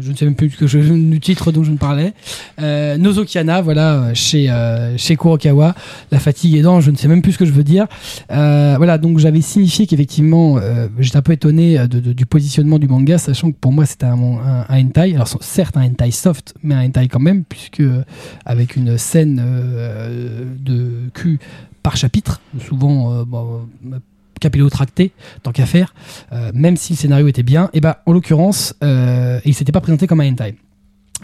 je 0.00 0.10
ne 0.10 0.16
sais 0.16 0.24
même 0.24 0.34
plus 0.34 0.50
que 0.50 0.64
du 0.64 1.20
titre 1.20 1.52
dont 1.52 1.64
je 1.64 1.70
me 1.70 1.76
parlais. 1.76 2.12
Euh, 2.60 2.96
Nozokiana, 2.96 3.60
voilà, 3.62 3.94
euh, 3.94 4.14
chez, 4.14 4.50
euh, 4.50 4.96
chez 4.96 5.16
Kurokawa. 5.16 5.74
La 6.10 6.18
fatigue 6.18 6.56
aidant, 6.56 6.80
je 6.80 6.90
ne 6.90 6.96
sais 6.96 7.08
même 7.08 7.22
plus 7.22 7.32
ce 7.32 7.38
que 7.38 7.44
je 7.46 7.52
veux 7.52 7.64
dire. 7.64 7.86
Euh, 8.30 8.74
voilà, 8.76 8.98
donc 8.98 9.18
j'avais 9.18 9.40
signifié 9.40 9.86
qu'effectivement, 9.86 10.58
euh, 10.58 10.88
j'étais 10.98 11.16
un 11.16 11.22
peu 11.22 11.32
étonné 11.32 11.78
du 11.88 12.26
positionnement 12.26 12.78
du 12.78 12.88
manga, 12.88 13.18
sachant 13.18 13.50
que 13.50 13.56
pour 13.60 13.72
moi 13.72 13.86
c'était 13.86 14.06
un, 14.06 14.18
un, 14.18 14.66
hentai. 14.68 15.14
Alors 15.14 15.28
certes 15.40 15.76
un 15.76 15.84
hentai 15.84 16.10
soft, 16.10 16.54
mais 16.62 16.74
un 16.74 16.86
hentai 16.86 17.08
quand 17.08 17.20
même, 17.20 17.44
puisque 17.44 17.80
euh, 17.80 18.04
avec 18.44 18.76
une 18.76 18.98
scène 18.98 19.42
euh, 19.44 20.44
de 20.58 21.10
cul 21.14 21.38
par 21.82 21.96
chapitre, 21.96 22.40
souvent 22.66 23.12
euh, 23.12 23.24
euh, 23.34 23.98
capillotracté, 24.42 25.12
tant 25.42 25.52
qu'à 25.52 25.66
faire, 25.66 25.94
euh, 26.32 26.50
même 26.52 26.76
si 26.76 26.92
le 26.94 26.98
scénario 26.98 27.28
était 27.28 27.44
bien, 27.44 27.70
et 27.72 27.80
ben 27.80 27.94
en 28.06 28.12
l'occurrence, 28.12 28.74
euh, 28.82 29.40
il 29.44 29.54
s'était 29.54 29.72
pas 29.72 29.80
présenté 29.80 30.06
comme 30.06 30.20
un 30.20 30.28
hentai. 30.30 30.56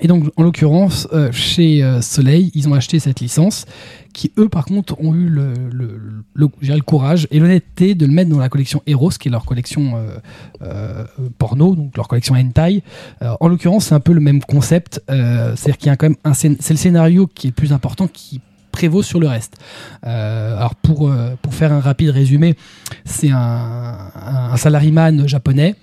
Et 0.00 0.06
donc, 0.06 0.30
en 0.36 0.44
l'occurrence, 0.44 1.08
euh, 1.12 1.32
chez 1.32 1.82
Soleil, 2.00 2.52
ils 2.54 2.68
ont 2.68 2.74
acheté 2.74 3.00
cette 3.00 3.18
licence, 3.18 3.66
qui 4.14 4.30
eux, 4.38 4.48
par 4.48 4.64
contre, 4.64 4.94
ont 5.00 5.12
eu 5.12 5.28
le, 5.28 5.54
le, 5.72 5.98
le, 6.34 6.48
le 6.62 6.80
courage 6.82 7.26
et 7.32 7.40
l'honnêteté 7.40 7.96
de 7.96 8.06
le 8.06 8.12
mettre 8.12 8.30
dans 8.30 8.38
la 8.38 8.48
collection 8.48 8.80
Eros, 8.86 9.10
qui 9.18 9.26
est 9.26 9.32
leur 9.32 9.44
collection 9.44 10.00
porno, 11.38 11.74
donc 11.74 11.96
leur 11.96 12.06
collection 12.06 12.36
hentai. 12.36 12.84
En 13.20 13.48
l'occurrence, 13.48 13.86
c'est 13.86 13.96
un 13.96 14.00
peu 14.00 14.12
le 14.12 14.20
même 14.20 14.40
concept, 14.40 15.02
c'est-à-dire 15.08 15.78
qu'il 15.78 15.88
y 15.88 15.90
a 15.90 15.96
quand 15.96 16.10
même 16.10 16.22
un 16.22 16.32
c'est 16.32 16.70
le 16.70 16.76
scénario 16.76 17.26
qui 17.26 17.48
est 17.48 17.50
le 17.50 17.54
plus 17.54 17.72
important, 17.72 18.06
qui 18.06 18.40
prévaut 18.78 19.02
sur 19.02 19.18
le 19.18 19.26
reste. 19.26 19.56
Euh, 20.06 20.56
alors 20.56 20.76
pour 20.76 21.08
euh, 21.08 21.34
pour 21.42 21.52
faire 21.52 21.72
un 21.72 21.80
rapide 21.80 22.10
résumé, 22.10 22.54
c'est 23.04 23.30
un, 23.32 23.98
un, 24.52 24.56
salariman 24.56 25.26
japonais 25.26 25.74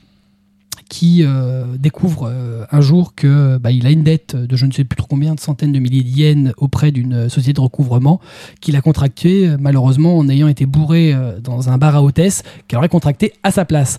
qui 0.87 1.23
euh, 1.23 1.65
découvre 1.77 2.31
un 2.71 2.81
jour 2.81 3.13
que 3.13 3.57
bah, 3.57 3.71
il 3.71 3.85
a 3.85 3.89
une 3.89 4.03
dette 4.03 4.37
de 4.37 4.55
je 4.55 4.65
ne 4.65 4.71
sais 4.71 4.85
plus 4.85 4.95
trop 4.95 5.07
combien 5.07 5.35
de 5.35 5.41
centaines 5.41 5.73
de 5.73 5.79
milliers 5.79 6.03
de 6.03 6.09
yens 6.09 6.53
auprès 6.57 6.91
d'une 6.91 7.27
société 7.27 7.53
de 7.53 7.59
recouvrement 7.59 8.21
qu'il 8.61 8.77
a 8.77 8.81
contracté 8.81 9.49
euh, 9.49 9.57
malheureusement 9.59 10.17
en 10.17 10.29
ayant 10.29 10.47
été 10.47 10.65
bourré 10.65 11.13
dans 11.43 11.69
un 11.69 11.77
bar 11.77 11.97
à 11.97 12.01
hôtesse 12.01 12.43
qu'il 12.69 12.77
aurait 12.77 12.87
contracté 12.87 13.33
à 13.43 13.51
sa 13.51 13.65
place. 13.65 13.97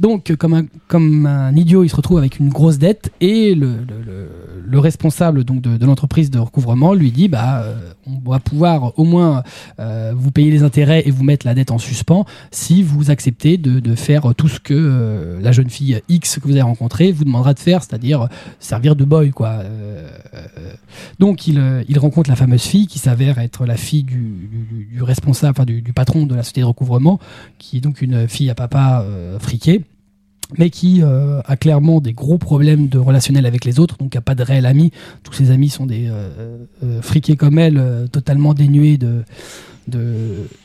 Donc 0.00 0.34
comme 0.36 0.54
un, 0.54 0.66
comme 0.88 1.26
un 1.26 1.54
idiot, 1.54 1.84
il 1.84 1.88
se 1.88 1.96
retrouve 1.96 2.18
avec 2.18 2.38
une 2.40 2.48
grosse 2.48 2.78
dette 2.78 3.12
et 3.20 3.54
le, 3.54 3.76
le, 3.76 4.02
le, 4.04 4.28
le 4.66 4.78
responsable 4.78 5.44
donc 5.44 5.60
de, 5.60 5.86
l'entreprise 5.86 6.30
de 6.30 6.38
recouvrement 6.38 6.94
lui 6.94 7.12
dit 7.12 7.28
bah 7.28 7.62
euh, 7.62 7.92
on 8.06 8.30
va 8.30 8.40
pouvoir 8.40 8.98
au 8.98 9.04
moins 9.04 9.42
euh, 9.78 10.12
vous 10.16 10.30
payer 10.30 10.50
les 10.50 10.62
intérêts 10.62 11.02
et 11.06 11.10
vous 11.10 11.22
mettre 11.22 11.46
la 11.46 11.54
dette 11.54 11.70
en 11.70 11.78
suspens 11.78 12.24
si 12.50 12.82
vous 12.82 13.10
acceptez 13.10 13.56
de, 13.56 13.78
de 13.78 13.94
faire 13.94 14.34
tout 14.34 14.48
ce 14.48 14.58
que 14.58 14.74
euh, 14.74 15.40
la 15.40 15.52
jeune 15.52 15.70
fille 15.70 16.00
X 16.08 16.38
que 16.40 16.48
vous 16.48 16.52
avez 16.52 16.62
rencontrée 16.62 17.12
vous 17.12 17.24
demandera 17.24 17.54
de 17.54 17.60
faire, 17.60 17.82
c'est-à-dire 17.82 18.28
servir 18.58 18.96
de 18.96 19.04
boy 19.04 19.30
quoi. 19.30 19.60
Donc 21.18 21.46
il, 21.46 21.84
il 21.88 21.98
rencontre 21.98 22.30
la 22.30 22.36
fameuse 22.36 22.62
fille 22.62 22.86
qui 22.86 22.98
s'avère 22.98 23.38
être 23.38 23.64
la 23.66 23.76
fille 23.76 24.02
du, 24.02 24.48
du, 24.90 25.02
responsable, 25.02 25.52
enfin 25.52 25.64
du, 25.64 25.82
du 25.82 25.92
patron 25.92 26.26
de 26.26 26.34
la 26.34 26.42
société 26.42 26.62
de 26.62 26.66
recouvrement, 26.66 27.18
qui 27.58 27.78
est 27.78 27.80
donc 27.80 28.02
une 28.02 28.28
fille 28.28 28.50
à 28.50 28.54
papa 28.54 29.04
euh, 29.04 29.38
friqué 29.38 29.83
mais 30.58 30.70
qui 30.70 31.02
euh, 31.02 31.40
a 31.44 31.56
clairement 31.56 32.00
des 32.00 32.12
gros 32.12 32.38
problèmes 32.38 32.88
de 32.88 32.98
relationnel 32.98 33.46
avec 33.46 33.64
les 33.64 33.78
autres, 33.80 33.96
donc 33.98 34.14
a 34.16 34.20
pas 34.20 34.34
de 34.34 34.42
réel 34.42 34.66
ami. 34.66 34.90
Tous 35.22 35.32
ses 35.32 35.50
amis 35.50 35.68
sont 35.68 35.86
des 35.86 36.08
euh, 36.08 36.58
euh, 36.82 37.02
friqués 37.02 37.36
comme 37.36 37.58
elle, 37.58 37.78
euh, 37.78 38.06
totalement 38.06 38.54
dénués 38.54 38.98
de, 38.98 39.24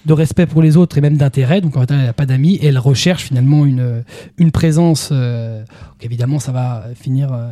respect 0.09 0.45
pour 0.45 0.61
les 0.61 0.77
autres 0.77 0.97
et 0.97 1.01
même 1.01 1.17
d'intérêt. 1.17 1.61
Donc 1.61 1.77
en 1.77 1.81
fait, 1.81 1.91
elle 1.91 2.03
n'a 2.03 2.13
pas 2.13 2.25
d'amis 2.25 2.55
et 2.55 2.67
elle 2.67 2.79
recherche 2.79 3.23
finalement 3.23 3.65
une, 3.65 4.03
présence. 4.51 5.09
Euh, 5.11 5.63
évidemment, 6.01 6.39
ça 6.39 6.51
va 6.51 6.85
finir. 6.95 7.31
euh, 7.33 7.51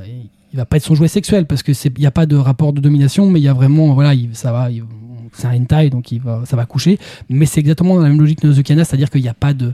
il 0.54 0.58
va 0.58 0.66
pas 0.66 0.78
être 0.78 0.84
son 0.84 0.96
jouet 0.96 1.10
sexuel 1.10 1.46
parce 1.46 1.62
que 1.62 1.74
c'est 1.74 1.92
il 1.98 2.02
y 2.04 2.08
a 2.08 2.12
pas 2.12 2.26
de 2.26 2.38
rapport 2.38 2.72
de 2.72 2.80
domination, 2.80 3.30
mais 3.30 3.40
il 3.40 3.44
y 3.44 3.50
a 3.50 3.54
vraiment 3.54 3.94
voilà, 3.94 4.14
il, 4.14 4.30
ça 4.34 4.52
va. 4.52 4.72
il- 4.72 4.84
c'est 5.34 5.46
un 5.46 5.54
hentai, 5.62 5.90
donc 5.90 6.12
il 6.12 6.22
ça 6.46 6.56
va 6.56 6.66
coucher. 6.66 6.98
Mais 7.30 7.46
c'est 7.46 7.60
exactement 7.60 7.96
dans 7.96 8.02
la 8.02 8.10
même 8.10 8.20
logique 8.20 8.42
que 8.42 8.48
Nozokana, 8.48 8.86
c'est-à-dire 8.86 9.10
qu'il 9.10 9.22
n'y 9.22 9.28
a 9.28 9.34
pas 9.34 9.54
de 9.54 9.74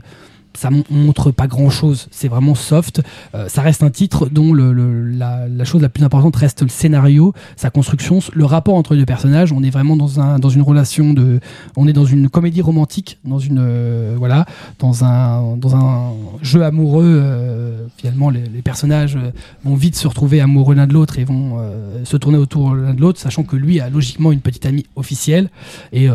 ça 0.56 0.70
mon- 0.70 0.84
montre 0.90 1.30
pas 1.30 1.46
grand 1.46 1.70
chose, 1.70 2.08
c'est 2.10 2.28
vraiment 2.28 2.54
soft. 2.54 3.02
Euh, 3.34 3.48
ça 3.48 3.62
reste 3.62 3.82
un 3.82 3.90
titre 3.90 4.28
dont 4.30 4.54
la, 4.54 5.64
chose 5.64 5.82
la 5.82 5.88
plus 5.88 6.04
importante 6.04 6.36
reste 6.36 6.62
le 6.62 6.68
scénario, 6.68 7.32
sa 7.56 7.70
construction, 7.70 8.20
le 8.32 8.44
rapport 8.44 8.74
entre 8.74 8.94
les 8.94 9.00
deux 9.00 9.06
personnages. 9.06 9.52
On 9.52 9.62
est 9.62 9.70
vraiment 9.70 9.96
dans 9.96 10.20
un 10.20 10.38
dans 10.38 10.48
une 10.48 10.62
relation 10.62 11.12
de, 11.12 11.40
on 11.76 11.86
est 11.88 11.92
dans 11.92 12.04
une 12.04 12.28
comédie 12.28 12.62
romantique, 12.62 13.18
dans 13.24 13.38
une 13.38 13.58
euh, 13.60 14.14
voilà, 14.18 14.46
dans 14.78 15.04
un 15.04 16.12
jeu 16.42 16.62
amoureux. 16.64 17.04
euh, 17.22 17.86
finalement, 17.96 18.30
les, 18.30 18.42
les 18.42 18.62
personnages 18.62 19.18
vont 19.64 19.74
vite 19.74 19.96
se 19.96 20.06
retrouver 20.08 20.40
amoureux 20.40 20.74
l'un 20.74 20.86
de 20.86 20.92
l'autre 20.92 21.18
et 21.18 21.24
vont 21.24 21.58
se 22.04 22.16
tourner 22.16 22.38
autour 22.38 22.74
l'un 22.74 22.94
de 22.94 23.00
l'autre, 23.00 23.20
sachant 23.20 23.42
que 23.42 23.56
lui 23.56 23.80
a 23.80 23.88
logiquement 23.90 24.32
une 24.32 24.40
petite 24.40 24.66
amie 24.66 24.84
officielle 24.96 25.48
et 25.92 26.08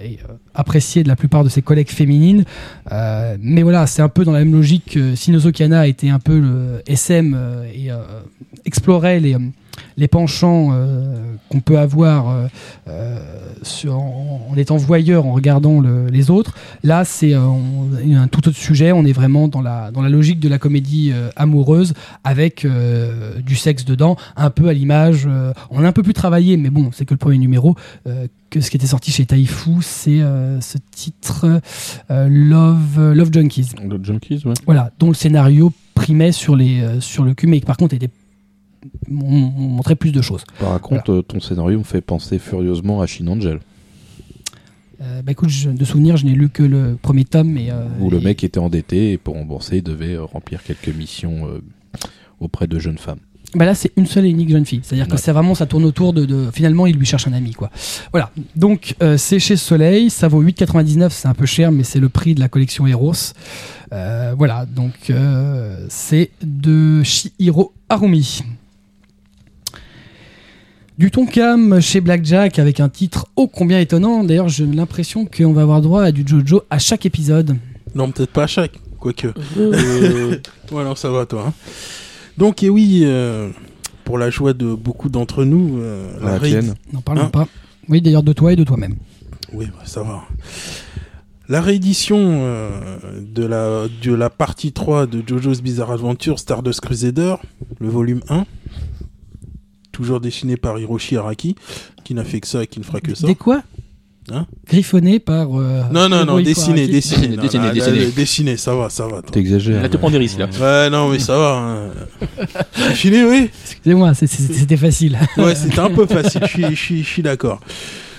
et, 0.00 0.18
euh, 0.28 0.34
apprécié 0.54 1.02
de 1.02 1.08
la 1.08 1.16
plupart 1.16 1.44
de 1.44 1.48
ses 1.48 1.62
collègues 1.62 1.90
féminines. 1.90 2.44
Euh, 2.92 3.36
mais 3.40 3.62
voilà, 3.62 3.86
c'est 3.86 4.02
un 4.02 4.08
peu 4.08 4.24
dans 4.24 4.32
la 4.32 4.40
même 4.40 4.52
logique 4.52 4.92
que 4.92 5.14
Shinozo 5.14 5.52
Kana 5.52 5.86
était 5.86 6.10
un 6.10 6.18
peu 6.18 6.38
le 6.38 6.82
SM 6.86 7.34
euh, 7.36 7.70
et 7.72 7.90
euh, 7.90 8.02
explorait 8.64 9.20
les, 9.20 9.34
euh, 9.34 9.38
les 9.96 10.08
penchants 10.08 10.70
euh, 10.72 11.14
qu'on 11.48 11.60
peut 11.60 11.78
avoir 11.78 12.28
euh, 12.28 12.46
euh, 12.88 13.18
sur- 13.62 13.94
en, 13.98 14.46
en 14.50 14.56
étant 14.56 14.76
voyeur, 14.76 15.26
en 15.26 15.32
regardant 15.32 15.80
le- 15.80 16.06
les 16.08 16.30
autres. 16.30 16.54
Là, 16.82 17.04
c'est 17.04 17.34
euh, 17.34 17.40
un 18.14 18.28
tout 18.28 18.48
autre 18.48 18.56
sujet. 18.56 18.92
On 18.92 19.04
est 19.04 19.12
vraiment 19.12 19.48
dans 19.48 19.60
la, 19.62 19.90
dans 19.90 20.02
la 20.02 20.08
logique 20.08 20.40
de 20.40 20.48
la 20.48 20.58
comédie 20.58 21.12
amoureuse 21.36 21.94
avec 22.24 22.66
du 23.44 23.56
sexe 23.56 23.84
dedans, 23.84 24.16
un 24.36 24.50
peu 24.50 24.68
à 24.68 24.72
l'image. 24.72 25.28
on 25.70 25.82
a 25.84 25.88
un 25.88 25.92
peu 25.92 26.02
plus 26.02 26.14
travaillé, 26.14 26.56
mais 26.56 26.70
bon, 26.70 26.90
c'est 26.92 27.04
que 27.04 27.14
le 27.14 27.18
premier 27.18 27.38
numéro. 27.38 27.76
que 28.50 28.60
ce 28.60 28.70
qui 28.70 28.76
était 28.76 28.86
sorti 28.86 29.10
chez 29.10 29.26
Taifu, 29.26 29.70
c'est 29.82 30.20
ce 30.60 30.78
titre 30.90 31.60
Love, 32.10 33.12
Love 33.12 33.30
Junkies. 33.32 33.70
Le 33.86 34.02
Junkies, 34.02 34.42
ouais. 34.44 34.54
Voilà, 34.66 34.90
dont 34.98 35.08
le 35.08 35.14
scénario 35.14 35.72
primait 35.94 36.32
sur, 36.32 36.56
les, 36.56 36.82
sur 37.00 37.24
le 37.24 37.34
cul, 37.34 37.46
mais 37.46 37.60
qui 37.60 37.66
par 37.66 37.76
contre 37.76 37.94
était 37.94 38.10
mon- 39.08 39.28
mon- 39.28 39.68
montrait 39.68 39.96
plus 39.96 40.12
de 40.12 40.22
choses. 40.22 40.44
Par 40.60 40.80
contre, 40.80 41.12
euh, 41.12 41.22
ton 41.22 41.40
scénario 41.40 41.78
me 41.78 41.84
fait 41.84 42.00
penser 42.00 42.38
furieusement 42.38 43.00
à 43.00 43.06
Shin 43.06 43.26
Angel, 43.28 43.60
Euh, 45.00 45.22
bah 45.22 45.30
écoute, 45.30 45.48
je- 45.48 45.70
de 45.70 45.84
souvenir, 45.84 46.16
je 46.16 46.24
n'ai 46.26 46.32
lu 46.32 46.48
que 46.48 46.64
le 46.64 46.98
premier 47.00 47.24
tome. 47.24 47.56
Et, 47.56 47.70
euh, 47.70 47.86
où 48.00 48.10
le 48.10 48.18
et- 48.18 48.24
mec 48.24 48.42
était 48.42 48.58
endetté 48.58 49.12
et 49.12 49.16
pour 49.18 49.34
rembourser, 49.34 49.76
il 49.76 49.82
devait 49.84 50.14
euh, 50.14 50.24
remplir 50.24 50.60
quelques 50.64 50.88
missions 50.88 51.46
euh, 51.46 51.60
auprès 52.40 52.66
de 52.66 52.80
jeunes 52.80 52.98
femmes. 52.98 53.20
Bah 53.54 53.64
là, 53.64 53.76
c'est 53.76 53.92
une 53.96 54.06
seule 54.06 54.26
et 54.26 54.28
unique 54.28 54.50
jeune 54.50 54.66
fille. 54.66 54.80
C'est-à-dire 54.82 55.06
que 55.06 55.16
c'est 55.16 55.30
vraiment, 55.32 55.54
ça 55.54 55.66
tourne 55.66 55.84
autour 55.84 56.12
de, 56.12 56.24
de- 56.26 56.50
Finalement, 56.52 56.84
il 56.86 56.96
lui 56.96 57.06
cherche 57.06 57.28
un 57.28 57.32
ami, 57.32 57.52
quoi. 57.52 57.70
Voilà. 58.12 58.30
Donc, 58.56 58.94
c'est 59.16 59.38
chez 59.38 59.56
Soleil. 59.56 60.10
Ça 60.10 60.26
vaut 60.28 60.42
8,99. 60.42 61.12
C'est 61.14 61.28
un 61.28 61.32
peu 61.34 61.46
cher, 61.46 61.72
mais 61.72 61.82
c'est 61.84 61.98
le 62.00 62.08
prix 62.10 62.34
de 62.34 62.40
la 62.40 62.48
collection 62.50 62.86
Eros. 62.86 63.14
Voilà. 63.90 64.66
Donc, 64.66 65.10
c'est 65.88 66.30
de 66.42 67.02
Shihiro 67.04 67.72
Harumi. 67.88 68.42
Du 70.98 71.10
Tonkam 71.12 71.80
chez 71.80 72.00
Blackjack 72.00 72.58
avec 72.58 72.80
un 72.80 72.88
titre 72.88 73.26
ô 73.36 73.46
combien 73.46 73.78
étonnant. 73.78 74.24
D'ailleurs, 74.24 74.48
j'ai 74.48 74.66
l'impression 74.66 75.26
qu'on 75.26 75.52
va 75.52 75.62
avoir 75.62 75.80
droit 75.80 76.02
à 76.02 76.10
du 76.12 76.24
JoJo 76.26 76.62
à 76.70 76.78
chaque 76.80 77.06
épisode. 77.06 77.56
Non, 77.94 78.10
peut-être 78.10 78.32
pas 78.32 78.44
à 78.44 78.46
chaque, 78.48 78.72
quoique. 78.98 79.28
Euh, 79.56 80.36
ouais, 80.72 80.84
non, 80.84 80.94
ça 80.96 81.10
va, 81.10 81.24
toi. 81.24 81.44
hein. 81.48 81.52
Donc, 82.36 82.62
et 82.64 82.68
oui, 82.68 83.02
euh, 83.04 83.50
pour 84.04 84.18
la 84.18 84.30
joie 84.30 84.52
de 84.54 84.74
beaucoup 84.74 85.08
d'entre 85.08 85.44
nous, 85.44 85.78
euh, 85.78 86.10
La 86.20 86.38
ré- 86.38 86.50
tienne. 86.50 86.74
N'en 86.92 87.00
parlons 87.00 87.22
Hein 87.22 87.30
pas. 87.30 87.46
Oui, 87.88 88.02
d'ailleurs, 88.02 88.22
de 88.24 88.32
toi 88.32 88.52
et 88.52 88.56
de 88.56 88.64
toi-même. 88.64 88.96
Oui, 89.52 89.66
bah, 89.66 89.82
ça 89.84 90.02
va. 90.02 90.22
La 91.48 91.62
réédition 91.62 92.18
euh, 92.20 92.70
de, 93.20 93.44
la, 93.46 93.86
de 94.02 94.12
la 94.12 94.30
partie 94.30 94.72
3 94.72 95.06
de 95.06 95.22
JoJo's 95.26 95.62
Bizarre 95.62 95.92
Adventure 95.92 96.38
Stardust 96.40 96.80
Crusader, 96.80 97.36
le 97.80 97.88
volume 97.88 98.20
1, 98.28 98.44
toujours 99.98 100.20
dessiné 100.20 100.56
par 100.56 100.78
Hiroshi 100.78 101.16
Araki, 101.16 101.56
qui 102.04 102.14
n'a 102.14 102.22
fait 102.24 102.40
que 102.40 102.46
ça 102.46 102.62
et 102.62 102.66
qui 102.68 102.78
ne 102.78 102.84
fera 102.84 103.00
que 103.00 103.14
ça. 103.14 103.26
Des 103.26 103.34
quoi 103.34 103.62
Hein 104.30 104.46
Griffonné 104.68 105.18
par. 105.20 105.48
euh, 105.58 105.82
Non, 105.90 106.08
non, 106.08 106.24
non, 106.24 106.38
dessiné, 106.40 106.86
dessiné, 106.86 107.28
Dessiné, 107.28 107.36
non, 107.36 107.42
dessiné, 107.42 107.62
là, 107.62 107.72
là, 107.72 107.74
dessiné. 107.74 108.06
dessiné, 108.12 108.56
ça 108.58 108.74
va, 108.74 108.90
ça 108.90 109.06
va. 109.08 109.22
T'exagères. 109.22 109.80
Là, 109.82 109.88
tu 109.88 109.96
prends 109.98 110.10
des 110.10 110.18
risques, 110.18 110.38
là. 110.38 110.46
Ouais, 110.60 110.90
non, 110.90 111.08
mais 111.08 111.18
ça 111.18 111.36
va. 111.38 111.54
hein. 111.56 111.90
Fini, 112.94 113.24
oui 113.24 113.50
Excusez-moi, 113.64 114.12
c'était 114.14 114.76
facile. 114.76 115.18
Ouais, 115.38 115.54
c'était 115.54 115.78
un 115.80 115.90
peu 115.90 116.06
facile, 116.06 116.42
je 116.44 116.74
suis, 116.74 117.02
je 117.02 117.20
d'accord. 117.22 117.60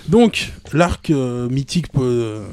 Donc, 0.07 0.51
l'arc 0.73 1.09
euh, 1.11 1.47
mythique 1.47 1.85
euh, 1.99 2.43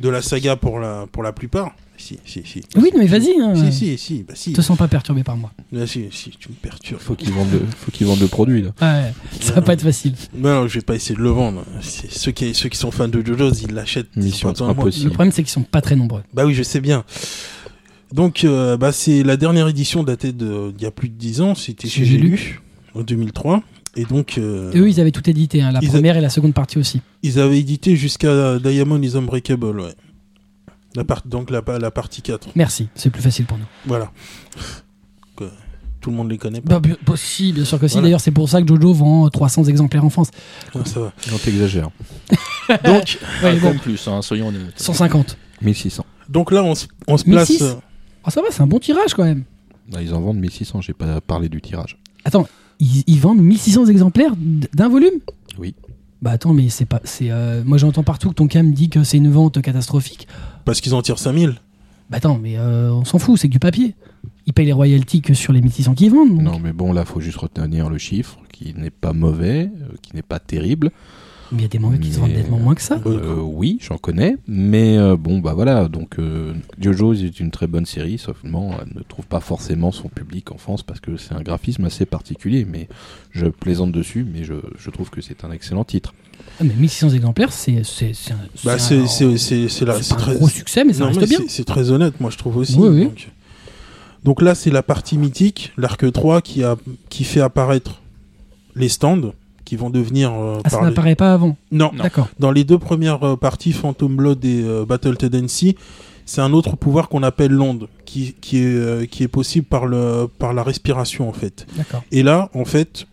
de 0.00 0.08
la 0.08 0.20
saga 0.20 0.56
pour 0.56 0.80
la, 0.80 1.06
pour 1.12 1.22
la 1.22 1.32
plupart. 1.32 1.70
Si, 2.00 2.16
si, 2.24 2.42
si. 2.46 2.62
Oui, 2.76 2.90
mais 2.96 3.06
vas-y. 3.06 3.34
Hein. 3.40 3.54
Si, 3.56 3.72
si, 3.72 3.98
si, 3.98 4.22
bah 4.22 4.34
si. 4.36 4.52
Te 4.52 4.60
sens 4.62 4.78
pas 4.78 4.86
perturbé 4.88 5.24
par 5.24 5.36
moi. 5.36 5.52
Si, 5.84 6.04
si, 6.12 6.30
tu 6.30 6.48
me 6.48 6.54
perturbes. 6.54 7.00
Faut 7.00 7.14
qu'ils 7.16 7.32
vendent, 7.32 7.50
le... 7.52 7.60
faut 7.76 7.90
qu'ils 7.90 8.06
vendent 8.06 8.20
le 8.20 8.28
produit 8.28 8.62
là. 8.62 8.70
Ouais, 8.80 9.12
ça 9.40 9.52
va 9.54 9.62
pas 9.62 9.72
être 9.72 9.82
facile. 9.82 10.14
Non, 10.34 10.62
non, 10.62 10.68
je 10.68 10.74
vais 10.78 10.84
pas 10.84 10.94
essayer 10.94 11.16
de 11.16 11.20
le 11.22 11.30
vendre. 11.30 11.64
C'est- 11.82 12.10
Ceux 12.10 12.30
qui, 12.30 12.54
ceux 12.54 12.68
qui 12.68 12.78
sont 12.78 12.90
fans 12.92 13.08
de 13.08 13.20
JoJo's, 13.24 13.62
ils 13.62 13.74
l'achètent. 13.74 14.14
Mission 14.16 14.50
impossible. 14.60 15.06
Le 15.06 15.10
problème, 15.12 15.32
c'est 15.32 15.42
qu'ils 15.42 15.50
sont 15.50 15.62
pas 15.62 15.80
très 15.80 15.96
nombreux. 15.96 16.22
Bah 16.32 16.46
oui, 16.46 16.54
je 16.54 16.62
sais 16.62 16.80
bien. 16.80 17.04
Donc, 18.12 18.44
euh, 18.44 18.76
bah, 18.76 18.92
c'est 18.92 19.22
la 19.22 19.36
dernière 19.36 19.68
édition 19.68 20.02
datée 20.02 20.32
de- 20.32 20.70
d'il 20.70 20.84
y 20.84 20.86
a 20.86 20.90
plus 20.90 21.08
de 21.08 21.14
10 21.14 21.40
ans. 21.42 21.54
C'était 21.54 21.88
chez 21.88 22.04
J'ai 22.04 22.16
lu. 22.18 22.60
en 22.94 23.02
2003. 23.02 23.62
Et 23.96 24.04
donc, 24.04 24.38
euh, 24.38 24.70
Et 24.72 24.78
eux, 24.78 24.88
ils 24.88 25.00
avaient 25.00 25.10
tout 25.10 25.28
édité, 25.28 25.60
hein, 25.60 25.72
la 25.72 25.80
a- 25.80 25.82
première 25.82 26.16
et 26.16 26.20
la 26.20 26.30
seconde 26.30 26.54
partie 26.54 26.78
aussi. 26.78 27.00
ils 27.22 27.38
avaient 27.40 27.58
édité 27.58 27.96
jusqu'à 27.96 28.58
Diamond 28.60 29.02
is 29.02 29.16
Unbreakable, 29.16 29.80
ouais. 29.80 29.94
La 30.94 31.04
part, 31.04 31.22
donc 31.26 31.50
la, 31.50 31.62
la 31.78 31.90
partie 31.90 32.22
4. 32.22 32.48
Merci, 32.56 32.88
c'est 32.94 33.10
plus 33.10 33.22
facile 33.22 33.44
pour 33.46 33.58
nous. 33.58 33.66
Voilà. 33.86 34.10
Que 35.36 35.44
tout 36.00 36.10
le 36.10 36.16
monde 36.16 36.30
les 36.30 36.38
connaît 36.38 36.60
pas. 36.60 36.74
Bah, 36.74 36.80
bien, 36.80 36.96
bah, 37.06 37.14
si, 37.16 37.52
bien 37.52 37.64
sûr 37.64 37.78
que 37.78 37.86
si. 37.88 37.92
Voilà. 37.94 38.06
D'ailleurs, 38.06 38.20
c'est 38.20 38.30
pour 38.30 38.48
ça 38.48 38.62
que 38.62 38.66
Jojo 38.68 38.92
vend 38.94 39.28
300 39.28 39.64
exemplaires 39.64 40.04
en 40.04 40.10
France. 40.10 40.30
Ah, 40.74 40.78
ça 40.84 41.00
va. 41.00 41.12
Non, 41.30 41.38
t'exagères. 41.38 41.90
Donc, 42.84 43.18
Ouais, 43.42 43.56
bon, 43.58 43.68
même 43.70 43.78
plus, 43.80 44.06
hein, 44.08 44.22
soyons 44.22 44.48
honnêtes. 44.48 44.72
150. 44.76 45.36
1600. 45.60 46.04
donc 46.28 46.52
là, 46.52 46.62
on, 46.62 46.74
se- 46.74 46.86
on 47.08 47.16
se 47.16 47.24
place. 47.24 47.48
1006. 47.50 47.62
euh, 47.62 47.74
Oh, 48.26 48.30
ça 48.30 48.40
va, 48.42 48.48
c'est 48.50 48.60
un 48.62 48.66
bon 48.66 48.78
tirage 48.78 49.14
quand 49.14 49.24
même. 49.24 49.44
Bah, 49.90 50.02
ils 50.02 50.12
en 50.14 50.20
vendent 50.20 50.38
1600, 50.38 50.82
j'ai 50.82 50.92
pas 50.92 51.20
parlé 51.20 51.48
du 51.48 51.60
tirage. 51.60 51.98
Attends, 52.24 52.46
ils, 52.78 53.02
ils 53.06 53.18
vendent 53.18 53.40
1600 53.40 53.86
exemplaires 53.86 54.32
d'un 54.36 54.88
volume? 54.88 55.20
Oui. 55.58 55.74
Bah 56.20 56.32
attends, 56.32 56.52
mais 56.52 56.68
c'est 56.68 56.84
pas. 56.84 57.00
c'est 57.04 57.30
euh, 57.30 57.62
Moi 57.64 57.78
j'entends 57.78 58.02
partout 58.02 58.30
que 58.30 58.34
ton 58.34 58.48
cam 58.48 58.72
dit 58.72 58.90
que 58.90 59.04
c'est 59.04 59.18
une 59.18 59.30
vente 59.30 59.60
catastrophique. 59.62 60.26
Parce 60.64 60.80
qu'ils 60.80 60.94
en 60.94 61.02
tirent 61.02 61.18
5000. 61.18 61.56
Bah 62.10 62.16
attends, 62.16 62.38
mais 62.42 62.56
euh, 62.56 62.90
on 62.92 63.04
s'en 63.04 63.18
fout, 63.18 63.38
c'est 63.38 63.48
que 63.48 63.52
du 63.52 63.58
papier. 63.58 63.94
Ils 64.46 64.52
payent 64.52 64.66
les 64.66 64.72
royalties 64.72 65.20
que 65.20 65.34
sur 65.34 65.52
les 65.52 65.60
1600 65.60 65.94
qu'ils 65.94 66.10
vendent. 66.10 66.30
donc. 66.34 66.42
Non, 66.42 66.58
mais 66.58 66.72
bon, 66.72 66.92
là, 66.92 67.04
faut 67.04 67.20
juste 67.20 67.36
retenir 67.36 67.90
le 67.90 67.98
chiffre, 67.98 68.38
qui 68.50 68.74
n'est 68.74 68.90
pas 68.90 69.12
mauvais, 69.12 69.70
euh, 69.80 69.94
qui 70.00 70.16
n'est 70.16 70.22
pas 70.22 70.38
terrible. 70.38 70.90
Il 71.52 71.62
y 71.62 71.64
a 71.64 71.68
des 71.68 71.78
mangas 71.78 71.98
qui 71.98 72.12
se 72.12 72.20
vendent 72.20 72.30
nettement 72.32 72.58
moins 72.58 72.74
que 72.74 72.82
ça. 72.82 73.00
Euh, 73.06 73.36
oui, 73.40 73.78
j'en 73.80 73.96
connais, 73.96 74.36
mais 74.46 74.98
euh, 74.98 75.16
bon, 75.16 75.38
bah 75.38 75.54
voilà, 75.54 75.88
donc 75.88 76.18
euh, 76.18 76.52
Jojo 76.78 77.14
est 77.14 77.40
une 77.40 77.50
très 77.50 77.66
bonne 77.66 77.86
série, 77.86 78.18
seulement 78.18 78.74
elle 78.80 78.96
ne 78.96 79.02
trouve 79.02 79.26
pas 79.26 79.40
forcément 79.40 79.90
son 79.90 80.08
public 80.08 80.52
en 80.52 80.58
France 80.58 80.82
parce 80.82 81.00
que 81.00 81.16
c'est 81.16 81.32
un 81.34 81.40
graphisme 81.42 81.84
assez 81.86 82.04
particulier, 82.06 82.66
mais 82.70 82.88
je 83.30 83.46
plaisante 83.46 83.92
dessus, 83.92 84.26
mais 84.30 84.44
je, 84.44 84.54
je 84.78 84.90
trouve 84.90 85.08
que 85.10 85.20
c'est 85.22 85.42
un 85.44 85.50
excellent 85.50 85.84
titre. 85.84 86.12
Ah, 86.60 86.64
mais 86.64 86.74
1600 86.74 87.10
exemplaires, 87.14 87.52
c'est 87.52 87.82
c'est- 87.84 88.12
c'est 88.14 88.32
un, 88.32 88.38
Bah, 88.64 88.78
c'est 88.78 88.98
gros 90.36 90.48
succès, 90.48 90.84
mais 90.84 90.92
ça 90.92 91.00
Non, 91.00 91.06
reste 91.06 91.20
mais 91.20 91.26
bien. 91.26 91.38
c'est- 91.40 91.48
C'est 91.48 91.64
très 91.64 91.90
honnête, 91.90 92.20
moi 92.20 92.30
je 92.30 92.36
trouve 92.36 92.58
aussi. 92.58 92.76
Oui, 92.78 92.88
oui. 92.88 93.04
Donc, 93.04 93.28
donc 94.24 94.42
là, 94.42 94.54
c'est 94.54 94.70
la 94.70 94.82
partie 94.82 95.16
mythique, 95.16 95.72
l'arc 95.78 96.10
3, 96.12 96.42
qui, 96.42 96.62
a, 96.62 96.76
qui 97.08 97.24
fait 97.24 97.40
apparaître 97.40 98.02
les 98.74 98.88
stands 98.88 99.32
qui 99.68 99.76
vont 99.76 99.90
devenir. 99.90 100.32
euh, 100.32 100.58
Ah, 100.64 100.70
ça 100.70 100.78
les- 100.80 100.86
n'apparaît 100.86 101.14
pas 101.14 101.32
avant. 101.34 101.56
Non, 101.70 101.90
Non. 101.94 102.02
D'accord. 102.02 102.28
dans 102.38 102.50
les 102.50 102.64
deux 102.64 102.78
premières 102.78 103.22
euh, 103.22 103.36
parties, 103.36 103.72
Phantom 103.72 104.16
Blood 104.16 104.42
et 104.44 104.62
euh, 104.62 104.86
Battle 104.86 105.16
Tendency, 105.16 105.76
c'est 106.24 106.40
un 106.40 106.52
autre 106.54 106.76
pouvoir 106.76 107.08
qu'on 107.10 107.22
appelle 107.22 107.52
l'onde, 107.52 107.88
qui, 108.06 108.34
qui, 108.40 108.58
est, 108.58 108.64
euh, 108.64 109.04
qui 109.06 109.22
est 109.22 109.28
possible 109.28 109.66
par, 109.66 109.86
le, 109.86 110.26
par 110.38 110.54
la 110.54 110.62
respiration 110.62 111.28
en 111.28 111.32
fait. 111.32 111.66
D'accord. 111.76 112.02
Et 112.12 112.22
là, 112.22 112.48
en 112.54 112.64
fait, 112.64 113.06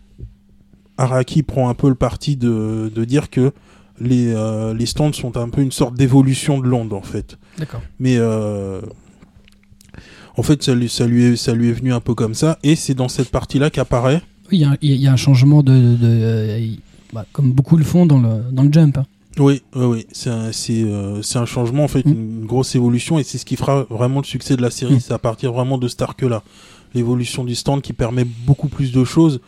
Araki 0.96 1.42
prend 1.42 1.68
un 1.68 1.74
peu 1.74 1.88
le 1.88 1.94
parti 1.94 2.36
de, 2.36 2.90
de 2.94 3.04
dire 3.04 3.28
que 3.28 3.52
les, 4.00 4.32
euh, 4.34 4.72
les 4.74 4.86
stands 4.86 5.12
sont 5.12 5.36
un 5.36 5.48
peu 5.50 5.60
une 5.62 5.72
sorte 5.72 5.94
d'évolution 5.94 6.58
de 6.58 6.66
l'onde 6.68 6.92
en 6.94 7.02
fait. 7.02 7.36
D'accord. 7.58 7.82
Mais 7.98 8.16
euh, 8.18 8.80
en 10.36 10.42
fait, 10.42 10.62
ça 10.62 10.74
lui, 10.74 10.88
ça, 10.88 11.06
lui 11.06 11.24
est, 11.24 11.36
ça 11.36 11.52
lui 11.54 11.68
est 11.68 11.72
venu 11.72 11.92
un 11.92 12.00
peu 12.00 12.14
comme 12.14 12.34
ça. 12.34 12.58
Et 12.62 12.76
c'est 12.76 12.94
dans 12.94 13.08
cette 13.08 13.30
partie-là 13.30 13.70
qu'apparaît. 13.70 14.20
Oui, 14.50 14.58
il 14.58 14.60
y, 14.60 14.64
a 14.64 14.70
un- 14.70 14.76
il 14.82 14.96
y 14.96 15.06
a 15.06 15.12
un 15.12 15.16
changement 15.16 15.62
de. 15.62 15.72
de- 15.72 15.96
de- 15.96 15.96
euh, 16.02 16.66
bah, 17.12 17.24
comme 17.32 17.52
beaucoup 17.52 17.76
le 17.76 17.84
font 17.84 18.06
dans 18.06 18.18
le, 18.20 18.42
dans 18.52 18.62
le 18.62 18.72
jump. 18.72 18.98
hein. 18.98 19.06
Oui, 19.38 19.62
oui, 19.74 19.84
oui. 19.84 20.06
C'est 20.12 20.30
un, 20.30 20.50
c'est, 20.52 20.82
euh, 20.82 21.20
c'est 21.22 21.38
un 21.38 21.44
changement, 21.46 21.84
en 21.84 21.88
fait, 21.88 22.06
Mm. 22.06 22.10
une 22.12 22.46
grosse 22.46 22.74
évolution. 22.74 23.18
Et 23.18 23.22
c'est 23.22 23.38
ce 23.38 23.44
qui 23.44 23.56
fera 23.56 23.84
vraiment 23.90 24.20
le 24.20 24.24
succès 24.26 24.56
de 24.56 24.62
la 24.62 24.70
série. 24.70 24.94
Mm. 24.94 25.00
C'est 25.00 25.12
à 25.14 25.18
partir 25.18 25.52
vraiment 25.52 25.76
de 25.78 25.88
cet 25.88 26.00
arc-là. 26.02 26.42
L'évolution 26.94 27.44
du 27.44 27.54
stand 27.54 27.82
qui 27.82 27.92
permet 27.92 28.24
beaucoup 28.24 28.68
plus 28.68 28.92
de 28.92 29.04
choses. 29.04 29.40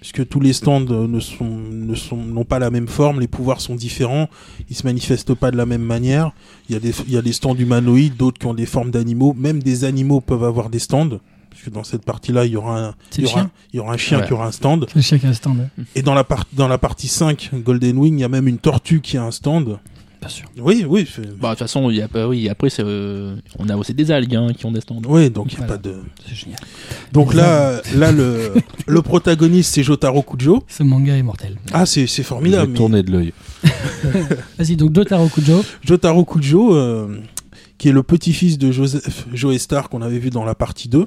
Puisque 0.00 0.28
tous 0.28 0.40
les 0.40 0.52
stands 0.52 0.84
euh, 0.90 1.06
ne 1.08 1.18
sont, 1.18 1.48
ne 1.70 1.94
sont, 1.94 2.16
n'ont 2.18 2.44
pas 2.44 2.58
la 2.58 2.70
même 2.70 2.88
forme, 2.88 3.20
les 3.20 3.26
pouvoirs 3.26 3.62
sont 3.62 3.74
différents, 3.74 4.28
ils 4.68 4.76
se 4.76 4.82
manifestent 4.84 5.32
pas 5.32 5.50
de 5.50 5.56
la 5.56 5.64
même 5.64 5.80
manière. 5.82 6.32
Il 6.68 6.74
y 6.74 6.76
a 6.76 6.80
des, 6.80 6.92
il 7.06 7.12
y 7.14 7.16
a 7.16 7.22
des 7.22 7.32
stands 7.32 7.54
humanoïdes, 7.54 8.14
d'autres 8.14 8.38
qui 8.38 8.44
ont 8.46 8.52
des 8.52 8.66
formes 8.66 8.90
d'animaux. 8.90 9.34
Même 9.38 9.62
des 9.62 9.84
animaux 9.84 10.20
peuvent 10.20 10.44
avoir 10.44 10.68
des 10.68 10.78
stands. 10.78 11.20
Parce 11.54 11.64
que 11.66 11.70
dans 11.70 11.84
cette 11.84 12.04
partie-là, 12.04 12.46
il 12.46 12.52
y 12.52 12.56
aura 12.56 12.88
un, 12.88 12.94
il 13.16 13.22
y 13.22 13.26
aura, 13.26 13.32
chien. 13.34 13.50
il 13.72 13.76
y 13.76 13.78
aura 13.80 13.92
un 13.94 13.96
chien 13.96 14.18
Ouais. 14.18 14.26
qui 14.26 14.32
aura 14.32 14.46
un 14.48 14.52
stand. 14.52 14.86
C'est 14.88 14.96
le 14.96 15.02
chien 15.02 15.18
qui 15.18 15.26
a 15.26 15.28
un 15.28 15.34
stand. 15.34 15.58
ouais. 15.58 15.84
Et 15.94 16.02
dans 16.02 16.14
la, 16.14 16.24
par- 16.24 16.44
dans 16.52 16.66
la 16.68 16.78
partie 16.78 17.06
5, 17.08 17.50
Golden 17.64 17.96
Wing, 17.96 18.18
il 18.18 18.20
y 18.22 18.24
a 18.24 18.28
même 18.28 18.48
une 18.48 18.58
tortue 18.58 19.00
qui 19.00 19.16
a 19.16 19.22
un 19.24 19.30
stand. 19.30 19.78
Bien 20.20 20.28
sûr. 20.28 20.46
Oui, 20.58 20.84
oui. 20.88 21.06
Bah, 21.38 21.50
de 21.50 21.52
toute 21.54 21.58
façon, 21.60 21.90
il 21.90 21.96
y 21.96 22.02
a, 22.02 22.08
pas- 22.08 22.26
oui, 22.26 22.48
après, 22.48 22.70
c'est, 22.70 22.82
euh, 22.84 23.36
on 23.58 23.68
a 23.68 23.76
aussi 23.76 23.94
des 23.94 24.10
algues 24.10 24.34
hein, 24.34 24.48
qui 24.56 24.66
ont 24.66 24.72
des 24.72 24.80
stands. 24.80 25.00
Oui, 25.06 25.30
donc 25.30 25.52
il 25.52 25.58
n'y 25.58 25.64
a 25.64 25.66
Voilà. 25.66 25.80
pas 25.82 25.88
de. 25.88 25.96
C'est 26.26 26.34
génial. 26.34 26.58
Donc 27.12 27.34
là, 27.34 27.80
là 27.94 28.10
le, 28.10 28.54
le 28.86 29.02
protagoniste, 29.02 29.74
c'est 29.74 29.82
Jotaro 29.84 30.22
Kujo. 30.22 30.64
Ce 30.66 30.82
manga 30.82 31.14
est 31.16 31.22
mortel. 31.22 31.56
Ah, 31.72 31.86
c'est 31.86 32.06
formidable. 32.24 32.72
mais 32.72 32.76
tourner 32.78 33.02
de 33.04 33.12
l'œil. 33.12 33.32
Vas-y, 34.58 34.76
donc 34.76 34.92
Dotaro 34.92 35.28
Kujo. 35.28 35.64
Jotaro 35.84 36.24
Kujo, 36.24 36.74
euh, 36.74 37.18
qui 37.78 37.88
est 37.88 37.92
le 37.92 38.02
petit-fils 38.02 38.56
de 38.58 38.72
Joseph 38.72 39.26
Joestar 39.32 39.88
qu'on 39.88 40.00
avait 40.02 40.18
vu 40.18 40.30
dans 40.30 40.44
la 40.44 40.54
partie 40.54 40.88
2, 40.88 41.06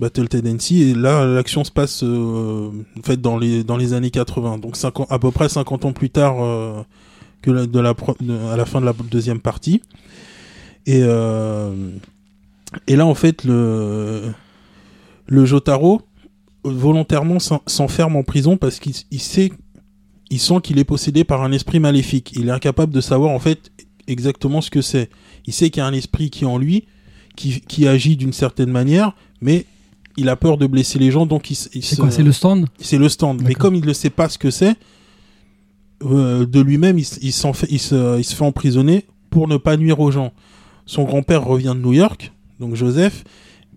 Battle 0.00 0.28
Tendency. 0.28 0.82
Et 0.82 0.94
là, 0.94 1.24
l'action 1.24 1.64
se 1.64 1.70
passe 1.70 2.02
euh, 2.02 2.70
en 2.98 3.02
fait, 3.02 3.20
dans, 3.20 3.38
les, 3.38 3.64
dans 3.64 3.76
les 3.76 3.92
années 3.92 4.10
80. 4.10 4.58
Donc 4.58 4.76
50 4.76 5.06
à 5.10 5.18
peu 5.18 5.30
près 5.30 5.48
50 5.48 5.84
ans 5.84 5.92
plus 5.92 6.10
tard 6.10 6.36
euh, 6.42 6.82
que 7.42 7.66
de 7.66 7.80
la, 7.80 7.94
à 8.52 8.56
la 8.56 8.64
fin 8.64 8.80
de 8.80 8.86
la 8.86 8.92
deuxième 9.10 9.40
partie. 9.40 9.82
Et, 10.86 11.00
euh, 11.02 11.90
et 12.86 12.96
là, 12.96 13.06
en 13.06 13.14
fait, 13.14 13.44
le, 13.44 14.32
le 15.26 15.44
Jotaro 15.44 16.02
volontairement 16.64 17.38
s'en- 17.38 17.62
s'enferme 17.66 18.16
en 18.16 18.22
prison 18.22 18.56
parce 18.56 18.78
qu'il 18.80 18.94
il 19.10 19.20
sait, 19.20 19.52
il 20.30 20.40
sent 20.40 20.56
qu'il 20.62 20.78
est 20.78 20.84
possédé 20.84 21.24
par 21.24 21.42
un 21.42 21.52
esprit 21.52 21.78
maléfique. 21.80 22.32
Il 22.36 22.48
est 22.48 22.52
incapable 22.52 22.92
de 22.92 23.00
savoir 23.00 23.30
en 23.32 23.38
fait 23.38 23.70
exactement 24.06 24.60
ce 24.60 24.70
que 24.70 24.80
c'est. 24.82 25.10
Il 25.46 25.52
sait 25.52 25.70
qu'il 25.70 25.80
y 25.80 25.82
a 25.82 25.86
un 25.86 25.92
esprit 25.92 26.30
qui 26.30 26.44
est 26.44 26.46
en 26.46 26.58
lui, 26.58 26.86
qui, 27.36 27.60
qui 27.60 27.86
agit 27.86 28.16
d'une 28.16 28.32
certaine 28.32 28.70
manière, 28.70 29.14
mais 29.40 29.66
il 30.16 30.28
a 30.28 30.36
peur 30.36 30.56
de 30.58 30.66
blesser 30.66 30.98
les 30.98 31.10
gens, 31.10 31.26
donc 31.26 31.50
il, 31.50 31.54
C'est 31.56 31.96
quoi 31.96 32.10
C'est 32.10 32.22
le 32.22 32.32
stand? 32.32 32.66
C'est 32.78 32.98
le 32.98 33.08
stand. 33.08 33.42
Mais 33.42 33.54
comme 33.54 33.74
il 33.74 33.84
ne 33.84 33.92
sait 33.92 34.10
pas 34.10 34.28
ce 34.28 34.38
que 34.38 34.50
c'est, 34.50 34.76
euh, 36.04 36.46
de 36.46 36.60
lui-même, 36.60 36.98
il, 36.98 37.02
s- 37.02 37.18
il 37.22 37.32
s'en 37.32 37.52
fait, 37.52 37.66
il, 37.70 37.78
se, 37.80 38.18
il 38.18 38.24
se 38.24 38.34
fait 38.34 38.44
emprisonner 38.44 39.06
pour 39.30 39.48
ne 39.48 39.56
pas 39.56 39.76
nuire 39.76 40.00
aux 40.00 40.10
gens. 40.10 40.32
Son 40.86 41.04
grand-père 41.04 41.44
revient 41.44 41.72
de 41.76 41.80
New 41.82 41.92
York, 41.94 42.32
donc 42.60 42.74
Joseph, 42.74 43.24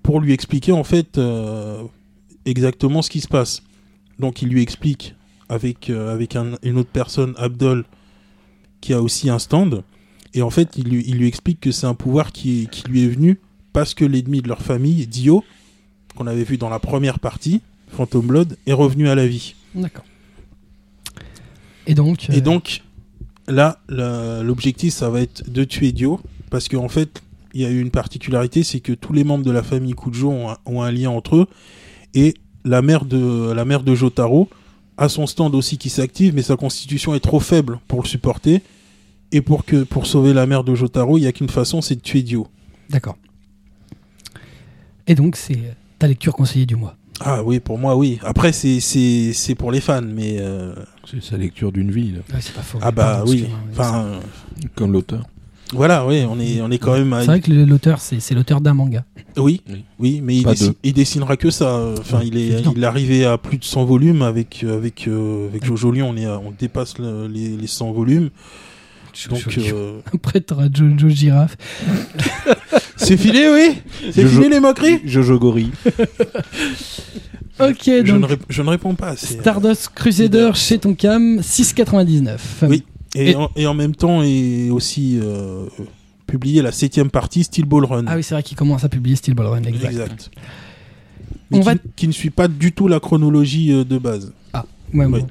pour 0.04 0.20
lui 0.20 0.34
expliquer 0.34 0.72
en 0.74 0.84
fait 0.84 1.18
euh, 1.18 1.82
exactement 2.46 3.02
ce 3.02 3.10
qui 3.10 3.22
se 3.22 3.28
passe. 3.28 3.62
Donc 4.20 4.42
il 4.42 4.50
lui 4.50 4.62
explique 4.62 5.16
avec, 5.50 5.90
euh, 5.90 6.14
avec 6.14 6.36
un- 6.36 6.58
une 6.64 6.78
autre 6.78 6.90
personne, 6.92 7.34
Abdol, 7.38 7.86
qui 8.82 8.94
a 8.94 9.02
aussi 9.02 9.30
un 9.30 9.40
stand. 9.40 9.84
Et 10.34 10.42
en 10.42 10.50
fait, 10.50 10.78
il 10.78 10.90
lui, 10.90 11.04
il 11.08 11.16
lui 11.18 11.28
explique 11.28 11.62
que 11.62 11.72
c'est 11.72 11.88
un 11.88 11.94
pouvoir 11.96 12.32
qui, 12.32 12.68
qui 12.72 12.84
lui 12.90 13.04
est 13.06 13.08
venu 13.08 13.40
parce 13.74 13.94
que 13.94 14.04
l'ennemi 14.06 14.42
de 14.42 14.50
leur 14.50 14.62
famille, 14.62 15.08
Dio, 15.08 15.44
qu'on 16.18 16.28
avait 16.28 16.44
vu 16.44 16.58
dans 16.58 16.70
la 16.70 16.80
première 16.80 17.20
partie, 17.20 17.62
Phantom 17.92 18.26
Blood, 18.26 18.58
est 18.66 18.74
revenu 18.74 19.08
à 19.08 19.16
la 19.16 19.28
vie. 19.28 19.56
D'accord. 19.76 20.06
Et 21.86 21.94
donc. 21.94 22.30
Et 22.30 22.38
euh, 22.38 22.42
donc, 22.42 22.84
là, 23.48 23.80
l'objectif, 23.90 24.94
ça 24.94 25.10
va 25.10 25.22
être 25.22 25.50
de 25.50 25.64
tuer 25.64 25.92
Dio, 25.92 26.20
parce 26.50 26.68
qu'en 26.68 26.90
fait, 26.90 27.22
il 27.54 27.62
y 27.62 27.66
a 27.66 27.70
eu 27.70 27.80
une 27.80 27.92
particularité, 27.92 28.64
c'est 28.64 28.80
que 28.80 28.94
tous 28.94 29.14
les 29.14 29.24
membres 29.24 29.46
de 29.46 29.52
la 29.52 29.64
famille 29.64 29.94
Kujo 29.94 30.30
ont 30.30 30.50
un, 30.50 30.58
ont 30.66 30.82
un 30.82 30.92
lien 30.92 31.10
entre 31.10 31.38
eux, 31.38 31.48
et 32.14 32.34
la 32.66 32.82
mère 32.82 33.06
de, 33.06 33.52
la 33.54 33.64
mère 33.64 33.84
de 33.84 33.96
Jotaro 33.96 34.50
a 34.98 35.10
son 35.10 35.28
stand 35.28 35.56
aussi 35.56 35.78
qui 35.78 35.90
s'active, 35.90 36.34
mais 36.36 36.42
sa 36.42 36.58
constitution 36.58 37.16
est 37.16 37.20
trop 37.20 37.40
faible 37.40 37.80
pour 37.88 38.02
le 38.02 38.08
supporter, 38.08 38.62
et 39.32 39.42
pour, 39.42 39.66
que, 39.66 39.84
pour 39.84 40.08
sauver 40.08 40.34
la 40.34 40.46
mère 40.46 40.64
de 40.64 40.76
Jotaro, 40.76 41.18
il 41.18 41.22
n'y 41.22 41.28
a 41.28 41.32
qu'une 41.32 41.50
façon, 41.50 41.82
c'est 41.82 41.96
de 41.96 42.02
tuer 42.02 42.24
Dio. 42.24 42.48
D'accord. 42.90 43.18
Et 45.08 45.16
donc, 45.16 45.36
c'est 45.36 45.60
ta 46.00 46.08
lecture 46.08 46.34
conseillée 46.34 46.66
du 46.66 46.76
mois. 46.76 46.96
Ah 47.20 47.42
oui, 47.44 47.60
pour 47.60 47.78
moi, 47.80 47.96
oui. 47.96 48.20
Après, 48.24 48.52
c'est- 48.52 48.80
c'est 48.80 49.34
c'est 49.34 49.56
pour 49.56 49.72
les 49.72 49.82
fans, 49.82 50.02
mais... 50.04 50.38
euh, 50.40 50.74
C'est 51.10 51.24
sa 51.24 51.38
lecture 51.38 51.72
d'une 51.72 51.90
vie, 51.92 52.12
là, 52.12 52.20
Ouais, 52.34 52.40
c'est 52.42 52.54
pas 52.54 52.62
faux. 52.62 52.78
ah 52.82 52.92
bah 52.92 53.24
oui. 53.26 53.46
Enfin, 53.72 54.06
euh, 54.06 54.20
comme 54.76 54.92
l'auteur. 54.94 55.24
voilà, 55.74 56.06
oui, 56.06 56.24
on 56.30 56.40
est, 56.40 56.62
on 56.62 56.70
est 56.70 56.78
quand 56.78 56.94
même... 56.94 57.12
à- 57.14 57.22
C'est 57.22 57.28
vrai 57.28 57.42
que 57.42 57.50
le- 57.52 57.66
l'auteur, 57.66 58.00
c'est 58.02 58.36
l'auteur 58.36 58.62
d'un 58.62 58.74
manga. 58.76 59.04
Oui, 59.36 59.62
Oui. 60.00 60.22
mais 60.24 60.38
il, 60.84 60.94
dessinera 60.94 61.38
que 61.38 61.50
ça. 61.50 61.92
Enfin, 61.98 62.20
Ouais, 62.20 62.28
il 62.28 62.38
est, 62.38 62.48
évident. 62.48 62.74
il 62.76 62.84
est 62.84 62.86
arrivé 62.88 63.26
à 63.26 63.38
plus 63.40 63.58
de 63.58 63.64
100 63.64 63.84
volumes 63.86 64.22
avec 64.22 64.64
avec 64.64 65.08
euh, 65.08 65.48
avec 65.48 65.64
Jojo 65.66 65.92
Lion. 65.92 66.10
On 66.12 66.18
est, 66.18 66.26
à- 66.26 66.40
on 66.40 66.52
dépasse 66.52 66.98
le- 67.00 67.28
les, 67.28 67.56
les 67.58 67.68
100 67.68 67.92
volumes. 67.94 68.30
Donc 69.30 69.58
euh, 69.58 70.00
Après, 70.14 70.42
t'auras 70.42 70.68
Jojo 70.74 71.10
Giraffe. 71.10 71.58
c'est 72.98 73.18
filé, 73.18 73.50
oui. 73.54 73.82
C'est 74.12 74.24
Jojo- 74.24 74.30
fini 74.42 74.50
les 74.50 74.60
moqueries. 74.60 75.00
Jojo 75.06 75.40
Gorille. 75.40 75.72
Ok, 77.60 77.84
Je 77.86 77.92
ne, 78.14 78.20
donc 78.20 78.30
rép- 78.30 78.40
je 78.50 78.62
ne 78.62 78.70
réponds 78.70 78.94
pas. 78.94 79.16
c'est- 79.16 79.40
Stardust 79.40 79.90
Crusader 79.96 80.52
chez 80.54 80.78
Tonkam, 80.78 81.40
6,99. 81.40 82.38
Oui. 82.64 82.84
Et, 83.16 83.32
Et- 83.32 83.36
En, 83.36 83.50
et 83.56 83.66
en 83.66 83.74
même 83.74 83.96
temps 83.96 84.22
est 84.22 84.70
aussi 84.70 85.18
euh, 85.20 85.66
publié 86.28 86.62
la 86.62 86.72
septième 86.72 87.10
partie 87.10 87.44
Steel 87.44 87.66
Ball 87.66 87.86
Run. 87.86 88.04
Ah 88.08 88.16
oui, 88.16 88.22
c'est 88.24 88.36
vrai 88.36 88.44
qu'il 88.44 88.56
commence 88.58 88.84
à 88.84 88.90
publier 88.90 89.16
Steel 89.16 89.34
Ball 89.34 89.48
Run, 89.48 89.64
exact. 89.64 89.90
exact. 89.92 90.30
On 91.52 91.58
Mais 91.58 91.64
va- 91.64 91.74
qui, 91.76 91.80
qui 91.96 92.08
ne 92.08 92.12
suit 92.14 92.30
pas 92.30 92.48
du 92.48 92.74
tout 92.74 92.88
la 92.88 93.00
chronologie 93.00 93.72
euh, 93.74 93.84
de 93.84 93.98
base. 93.98 94.34
Ouais, 94.94 95.06
Oui. 95.06 95.22
bon. 95.22 95.28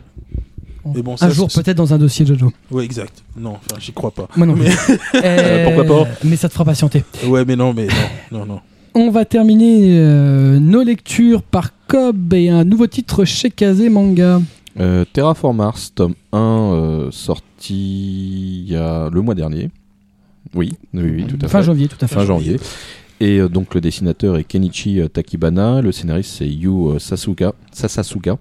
Mais 0.95 1.03
bon, 1.03 1.15
un 1.21 1.31
jour, 1.31 1.49
peut-être 1.49 1.77
dans 1.77 1.93
un 1.95 1.99
dossier 1.99 2.25
Jojo. 2.27 2.53
Ouais, 2.71 2.85
exact. 2.85 3.23
Non, 3.37 3.53
enfin, 3.53 3.81
j'y 3.81 3.93
crois 3.93 4.11
pas. 4.11 4.29
Moi 4.37 4.47
non 4.47 4.55
plus. 4.55 4.67
Euh, 5.15 5.65
pourquoi 5.65 5.85
pas 6.05 6.11
Mais 6.25 6.37
ça 6.37 6.49
te 6.49 6.53
fera 6.53 6.65
patienter. 6.65 7.05
Ouais, 7.27 7.45
mais 7.45 7.57
non, 7.57 7.73
mais 7.75 7.87
non, 8.31 8.41
non, 8.41 8.47
non. 8.47 8.61
On 8.95 9.11
va 9.11 9.25
terminer 9.25 9.99
euh, 9.99 10.59
nos 10.59 10.83
lectures 10.83 11.43
par 11.43 11.71
Cobb 11.87 12.33
et 12.35 12.49
un 12.49 12.65
nouveau 12.65 12.87
titre 12.87 13.25
chez 13.25 13.51
Kazé 13.51 13.89
Manga. 13.91 14.41
Euh, 14.79 15.05
Terraform 15.13 15.57
Mars, 15.57 15.93
tome 15.95 16.15
1, 16.33 16.39
euh, 16.39 17.11
sorti 17.11 18.63
il 18.67 18.71
y 18.73 18.77
a 18.77 19.09
le 19.11 19.21
mois 19.23 19.35
dernier. 19.35 19.71
Oui, 20.55 20.73
oui, 20.95 21.03
oui, 21.17 21.27
tout 21.27 21.39
à 21.43 21.49
fin 21.49 21.59
fait. 21.61 21.65
janvier, 21.67 21.89
tout 21.89 21.97
à 22.01 22.07
fait. 22.07 22.15
Fin 22.15 22.25
janvier. 22.25 22.59
Et 23.21 23.39
euh, 23.39 23.49
donc 23.49 23.75
le 23.75 23.81
dessinateur 23.81 24.37
est 24.37 24.45
Kenichi 24.45 25.01
euh, 25.01 25.09
Takibana, 25.09 25.81
le 25.81 25.91
scénariste 25.91 26.37
c'est 26.37 26.49
Yu 26.49 26.69
euh, 26.69 26.99
Sasuga, 26.99 27.55
Sasasuga. 27.73 28.37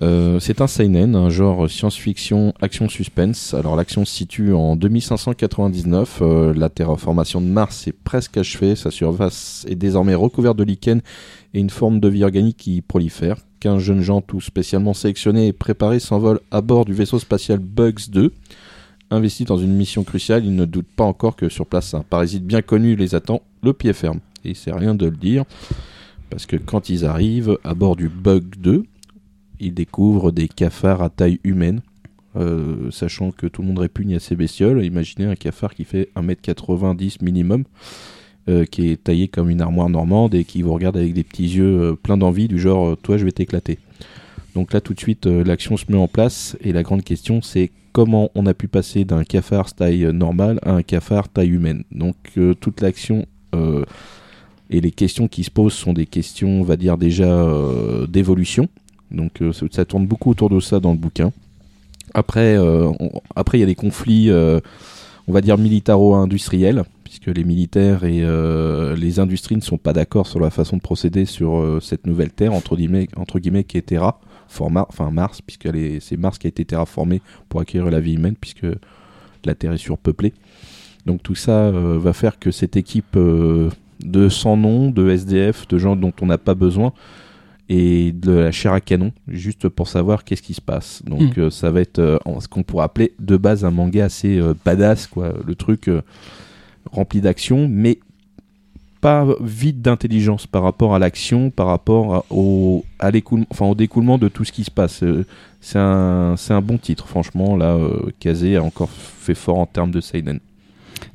Euh, 0.00 0.40
c'est 0.40 0.60
un 0.60 0.66
seinen, 0.66 1.16
un 1.16 1.28
genre 1.28 1.68
science-fiction, 1.68 2.54
action-suspense. 2.60 3.54
Alors 3.54 3.76
l'action 3.76 4.04
se 4.04 4.14
situe 4.14 4.52
en 4.52 4.76
2599. 4.76 6.18
euh, 6.22 6.54
la 6.54 6.68
terraformation 6.68 7.40
de 7.40 7.46
Mars 7.46 7.86
est 7.88 7.92
presque 7.92 8.36
achevée. 8.36 8.74
Sa 8.76 8.90
surface 8.90 9.66
est 9.68 9.74
désormais 9.76 10.14
recouverte 10.14 10.56
de 10.56 10.64
lichen 10.64 11.00
et 11.54 11.60
une 11.60 11.70
forme 11.70 12.00
de 12.00 12.08
vie 12.08 12.24
organique 12.24 12.56
qui 12.56 12.80
prolifère. 12.80 13.36
Qu'un 13.60 13.78
jeune 13.78 14.00
gens 14.00 14.22
tout 14.22 14.40
spécialement 14.40 14.94
sélectionné 14.94 15.46
et 15.48 15.52
préparé 15.52 16.00
s'envole 16.00 16.40
à 16.50 16.60
bord 16.62 16.84
du 16.84 16.94
vaisseau 16.94 17.18
spatial 17.18 17.58
Bugs 17.58 18.08
2. 18.10 18.32
Investi 19.12 19.44
dans 19.44 19.58
une 19.58 19.74
mission 19.74 20.04
cruciale, 20.04 20.46
il 20.46 20.54
ne 20.54 20.64
doute 20.64 20.86
pas 20.86 21.04
encore 21.04 21.36
que 21.36 21.50
sur 21.50 21.66
place 21.66 21.92
un 21.92 22.00
parasite 22.00 22.46
bien 22.46 22.62
connu 22.62 22.96
les 22.96 23.14
attend 23.14 23.42
le 23.62 23.74
pied 23.74 23.92
ferme. 23.92 24.20
Et 24.42 24.54
c'est 24.54 24.72
rien 24.72 24.94
de 24.94 25.04
le 25.04 25.16
dire, 25.18 25.44
parce 26.30 26.46
que 26.46 26.56
quand 26.56 26.88
ils 26.88 27.04
arrivent 27.04 27.58
à 27.62 27.74
bord 27.74 27.94
du 27.94 28.08
Bug 28.08 28.42
2, 28.56 28.84
ils 29.60 29.74
découvrent 29.74 30.32
des 30.32 30.48
cafards 30.48 31.02
à 31.02 31.10
taille 31.10 31.40
humaine. 31.44 31.82
Euh, 32.36 32.90
sachant 32.90 33.32
que 33.32 33.46
tout 33.46 33.60
le 33.60 33.68
monde 33.68 33.80
répugne 33.80 34.14
à 34.14 34.18
ces 34.18 34.34
bestioles, 34.34 34.82
imaginez 34.82 35.26
un 35.26 35.34
cafard 35.34 35.74
qui 35.74 35.84
fait 35.84 36.08
1m90 36.16 37.22
minimum, 37.22 37.64
euh, 38.48 38.64
qui 38.64 38.88
est 38.88 39.04
taillé 39.04 39.28
comme 39.28 39.50
une 39.50 39.60
armoire 39.60 39.90
normande 39.90 40.34
et 40.34 40.44
qui 40.44 40.62
vous 40.62 40.72
regarde 40.72 40.96
avec 40.96 41.12
des 41.12 41.22
petits 41.22 41.48
yeux 41.48 41.82
euh, 41.82 41.96
pleins 41.96 42.16
d'envie, 42.16 42.48
du 42.48 42.58
genre 42.58 42.96
Toi, 42.96 43.18
je 43.18 43.26
vais 43.26 43.32
t'éclater. 43.32 43.78
Donc 44.54 44.72
là, 44.72 44.80
tout 44.80 44.94
de 44.94 45.00
suite, 45.00 45.26
l'action 45.26 45.76
se 45.76 45.84
met 45.90 45.98
en 45.98 46.08
place 46.08 46.56
et 46.62 46.72
la 46.72 46.82
grande 46.82 47.04
question, 47.04 47.42
c'est 47.42 47.70
comment 47.92 48.30
on 48.34 48.46
a 48.46 48.54
pu 48.54 48.68
passer 48.68 49.04
d'un 49.04 49.24
cafard 49.24 49.72
taille 49.72 50.10
normale 50.12 50.58
à 50.62 50.72
un 50.72 50.82
cafard 50.82 51.28
taille 51.28 51.50
humaine. 51.50 51.84
Donc 51.92 52.16
euh, 52.36 52.54
toute 52.54 52.80
l'action 52.80 53.26
euh, 53.54 53.84
et 54.70 54.80
les 54.80 54.90
questions 54.90 55.28
qui 55.28 55.44
se 55.44 55.50
posent 55.50 55.74
sont 55.74 55.92
des 55.92 56.06
questions, 56.06 56.48
on 56.48 56.64
va 56.64 56.76
dire 56.76 56.96
déjà 56.96 57.24
euh, 57.24 58.06
d'évolution. 58.06 58.68
Donc 59.10 59.42
ça, 59.70 59.84
tourne 59.84 60.06
beaucoup 60.06 60.30
autour 60.30 60.48
de 60.48 60.58
ça 60.58 60.80
dans 60.80 60.92
le 60.92 60.96
bouquin. 60.96 61.32
Après, 62.14 62.54
il 62.54 63.60
y 63.60 63.62
a 63.62 63.66
des 63.66 63.74
conflits, 63.74 64.30
on 64.32 65.32
va 65.32 65.42
dire 65.42 65.58
militaro-industriels, 65.58 66.84
puisque 67.04 67.26
les 67.26 67.44
militaires 67.44 68.04
et 68.04 68.24
les 68.96 69.20
industries 69.20 69.56
ne 69.56 69.60
sont 69.60 69.76
pas 69.76 69.92
d'accord 69.92 70.26
sur 70.26 70.40
la 70.40 70.48
façon 70.48 70.78
de 70.78 70.80
procéder 70.80 71.26
sur 71.26 71.78
cette 71.82 72.06
nouvelle 72.06 72.30
terre 72.30 72.54
entre 72.54 72.74
guillemets, 72.74 73.08
entre 73.16 73.38
guillemets 73.38 73.64
qui 73.64 73.76
est 73.76 73.82
Terra, 73.82 74.18
format, 74.52 74.86
enfin 74.88 75.10
Mars, 75.10 75.40
puisque 75.40 75.68
c'est 76.00 76.16
Mars 76.16 76.38
qui 76.38 76.46
a 76.46 76.50
été 76.50 76.64
terraformé 76.64 77.20
pour 77.48 77.60
accueillir 77.60 77.90
la 77.90 78.00
vie 78.00 78.14
humaine, 78.14 78.36
puisque 78.40 78.66
la 79.44 79.54
Terre 79.54 79.72
est 79.72 79.78
surpeuplée. 79.78 80.32
Donc 81.06 81.22
tout 81.22 81.34
ça 81.34 81.52
euh, 81.66 81.98
va 81.98 82.12
faire 82.12 82.38
que 82.38 82.50
cette 82.52 82.76
équipe 82.76 83.16
euh, 83.16 83.70
de 84.04 84.28
sans 84.28 84.56
nom, 84.56 84.90
de 84.90 85.10
SDF, 85.10 85.66
de 85.66 85.78
gens 85.78 85.96
dont 85.96 86.12
on 86.20 86.26
n'a 86.26 86.38
pas 86.38 86.54
besoin, 86.54 86.92
et 87.68 88.12
de 88.12 88.32
la 88.32 88.52
chair 88.52 88.72
à 88.72 88.80
canon, 88.80 89.12
juste 89.28 89.68
pour 89.68 89.88
savoir 89.88 90.24
qu'est-ce 90.24 90.42
qui 90.42 90.54
se 90.54 90.60
passe. 90.60 91.02
Donc 91.04 91.36
Mm. 91.36 91.40
euh, 91.40 91.50
ça 91.50 91.70
va 91.70 91.80
être 91.80 92.20
ce 92.40 92.46
qu'on 92.48 92.62
pourrait 92.62 92.84
appeler 92.84 93.14
de 93.18 93.36
base 93.36 93.64
un 93.64 93.70
manga 93.70 94.04
assez 94.04 94.40
badass, 94.64 95.06
quoi. 95.06 95.34
Le 95.44 95.54
truc 95.54 95.90
rempli 96.92 97.20
d'action, 97.20 97.68
mais 97.68 97.98
pas 99.02 99.26
vide 99.42 99.82
d'intelligence 99.82 100.46
par 100.46 100.62
rapport 100.62 100.94
à 100.94 100.98
l'action, 100.98 101.50
par 101.50 101.66
rapport 101.66 102.14
à- 102.14 102.24
au, 102.30 102.84
à 103.00 103.10
enfin 103.50 103.66
au 103.66 103.74
découlement 103.74 104.16
de 104.16 104.28
tout 104.28 104.44
ce 104.44 104.52
qui 104.52 104.64
se 104.64 104.70
passe. 104.70 105.02
Euh, 105.02 105.24
C'est 105.60 105.78
un, 105.78 106.34
un 106.50 106.60
bon 106.60 106.78
titre, 106.78 107.06
franchement. 107.06 107.56
Là, 107.56 107.74
euh, 107.74 108.10
Kazé 108.20 108.56
a 108.56 108.62
encore 108.62 108.88
fait 108.90 109.34
fort 109.34 109.58
en 109.58 109.66
termes 109.66 109.90
de 109.90 110.00
seinen. 110.00 110.40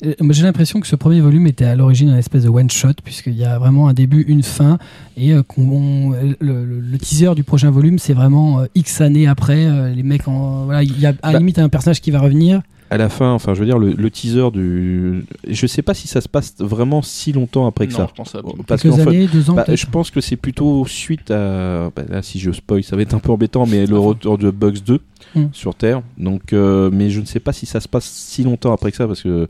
Euh, 0.06 0.14
J'ai 0.32 0.44
l'impression 0.44 0.80
que 0.82 0.88
ce 0.88 0.96
premier 0.96 1.22
volume 1.22 1.48
était 1.48 1.66
à 1.66 1.76
l'origine 1.76 2.10
un 2.10 2.18
espèce 2.18 2.44
de 2.44 2.50
one-shot, 2.50 2.94
puisqu'il 3.04 3.36
y 3.36 3.46
a 3.46 3.58
vraiment 3.58 3.88
un 3.88 3.94
début, 3.94 4.22
une 4.28 4.44
fin, 4.44 4.78
et 5.18 5.34
euh, 5.34 5.42
on- 5.58 6.12
le, 6.12 6.36
le- 6.66 6.80
le 6.80 6.98
teaser 6.98 7.34
du 7.36 7.44
prochain 7.44 7.72
volume, 7.72 8.00
c'est 8.00 8.14
vraiment 8.14 8.60
euh, 8.62 8.66
X 8.76 9.02
années 9.02 9.28
après. 9.28 9.66
euh, 9.66 9.94
les 9.94 10.04
mecs, 10.04 10.28
en, 10.28 10.66
voilà, 10.66 10.84
il 10.84 10.98
y 11.00 11.06
a 11.06 11.14
à 11.22 11.28
la 11.28 11.34
Bah. 11.34 11.40
limite 11.40 11.58
un 11.60 11.70
personnage 11.70 12.02
qui 12.02 12.12
va 12.12 12.20
revenir. 12.20 12.62
À 12.90 12.98
la 12.98 13.10
fin, 13.10 13.32
enfin, 13.32 13.54
je 13.54 13.60
veux 13.60 13.66
dire, 13.66 13.78
le, 13.80 13.92
le 13.94 14.10
teaser 14.12 14.50
du. 14.52 15.26
Je 15.48 15.68
sais 15.68 15.82
pas 15.82 15.94
si 15.94 16.08
ça 16.08 16.22
se 16.22 16.30
passe 16.30 16.56
vraiment 16.60 17.02
si 17.02 17.34
longtemps 17.34 17.68
après 17.68 17.88
que 17.88 17.92
non, 17.94 17.98
ça. 18.00 18.08
je 18.10 18.14
pense 18.16 18.36
à 18.36 18.42
Parce 18.66 18.82
quelques 18.82 18.96
qu'en 18.96 19.04
fait, 19.04 19.10
années, 19.10 19.28
deux 19.28 19.50
ans. 19.50 19.56
Bah, 19.56 19.66
je 19.74 19.86
pense 19.88 20.10
que 20.12 20.22
c'est 20.22 20.38
plutôt 20.38 20.86
suite 20.86 21.30
à. 21.32 21.90
bah, 21.96 22.04
là, 22.10 22.22
si 22.22 22.40
je 22.40 22.52
spoil, 22.52 22.84
ça 22.84 22.96
va 22.96 23.02
être 23.02 23.14
un 23.14 23.20
peu 23.20 23.32
embêtant, 23.32 23.66
mais 23.66 23.86
le 23.86 23.98
retour 24.00 24.38
de 24.38 24.52
Bugs 24.52 24.80
2 24.86 25.00
Mm. 25.36 25.46
sur 25.52 25.74
Terre. 25.76 26.02
Donc, 26.18 26.54
euh, 26.54 26.90
mais 26.94 27.10
je 27.10 27.20
ne 27.20 27.26
sais 27.26 27.40
pas 27.40 27.52
si 27.52 27.66
ça 27.66 27.80
se 27.82 27.88
passe 27.88 28.06
si 28.06 28.44
longtemps 28.44 28.72
après 28.72 28.92
que 28.92 28.98
ça, 28.98 29.08
parce 29.08 29.24
que 29.24 29.48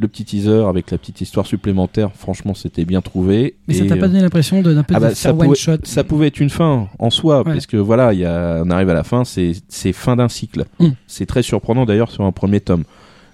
le 0.00 0.08
petit 0.08 0.24
teaser 0.24 0.64
avec 0.66 0.90
la 0.90 0.98
petite 0.98 1.20
histoire 1.20 1.46
supplémentaire, 1.46 2.10
franchement, 2.14 2.54
c'était 2.54 2.84
bien 2.86 3.02
trouvé. 3.02 3.56
Mais 3.68 3.74
ça 3.74 3.84
t'a 3.84 3.96
pas 3.96 4.08
donné 4.08 4.22
l'impression 4.22 4.62
d'un 4.62 4.82
peu 4.82 4.94
ah 4.94 4.98
de 4.98 5.04
bah, 5.04 5.10
ça 5.14 5.28
faire 5.28 5.34
pouvait- 5.34 5.48
one-shot 5.48 5.76
ça 5.84 6.04
pouvait 6.04 6.28
être 6.28 6.40
une 6.40 6.48
fin 6.50 6.88
en 6.98 7.10
soi, 7.10 7.38
Ouais. 7.38 7.52
parce 7.52 7.66
que 7.66 7.76
voilà, 7.76 8.12
il 8.14 8.20
y 8.20 8.24
a, 8.24 8.62
on 8.64 8.70
arrive 8.70 8.88
à 8.88 8.94
la 8.94 9.04
fin, 9.04 9.24
c'est 9.24 9.52
fin 9.92 10.16
d'un 10.16 10.28
cycle. 10.28 10.64
Mm. 10.78 10.88
C'est 11.06 11.26
très 11.26 11.42
surprenant 11.42 11.84
d'ailleurs 11.84 12.10
sur 12.10 12.24
un 12.24 12.32
premier 12.32 12.60
tome. 12.60 12.84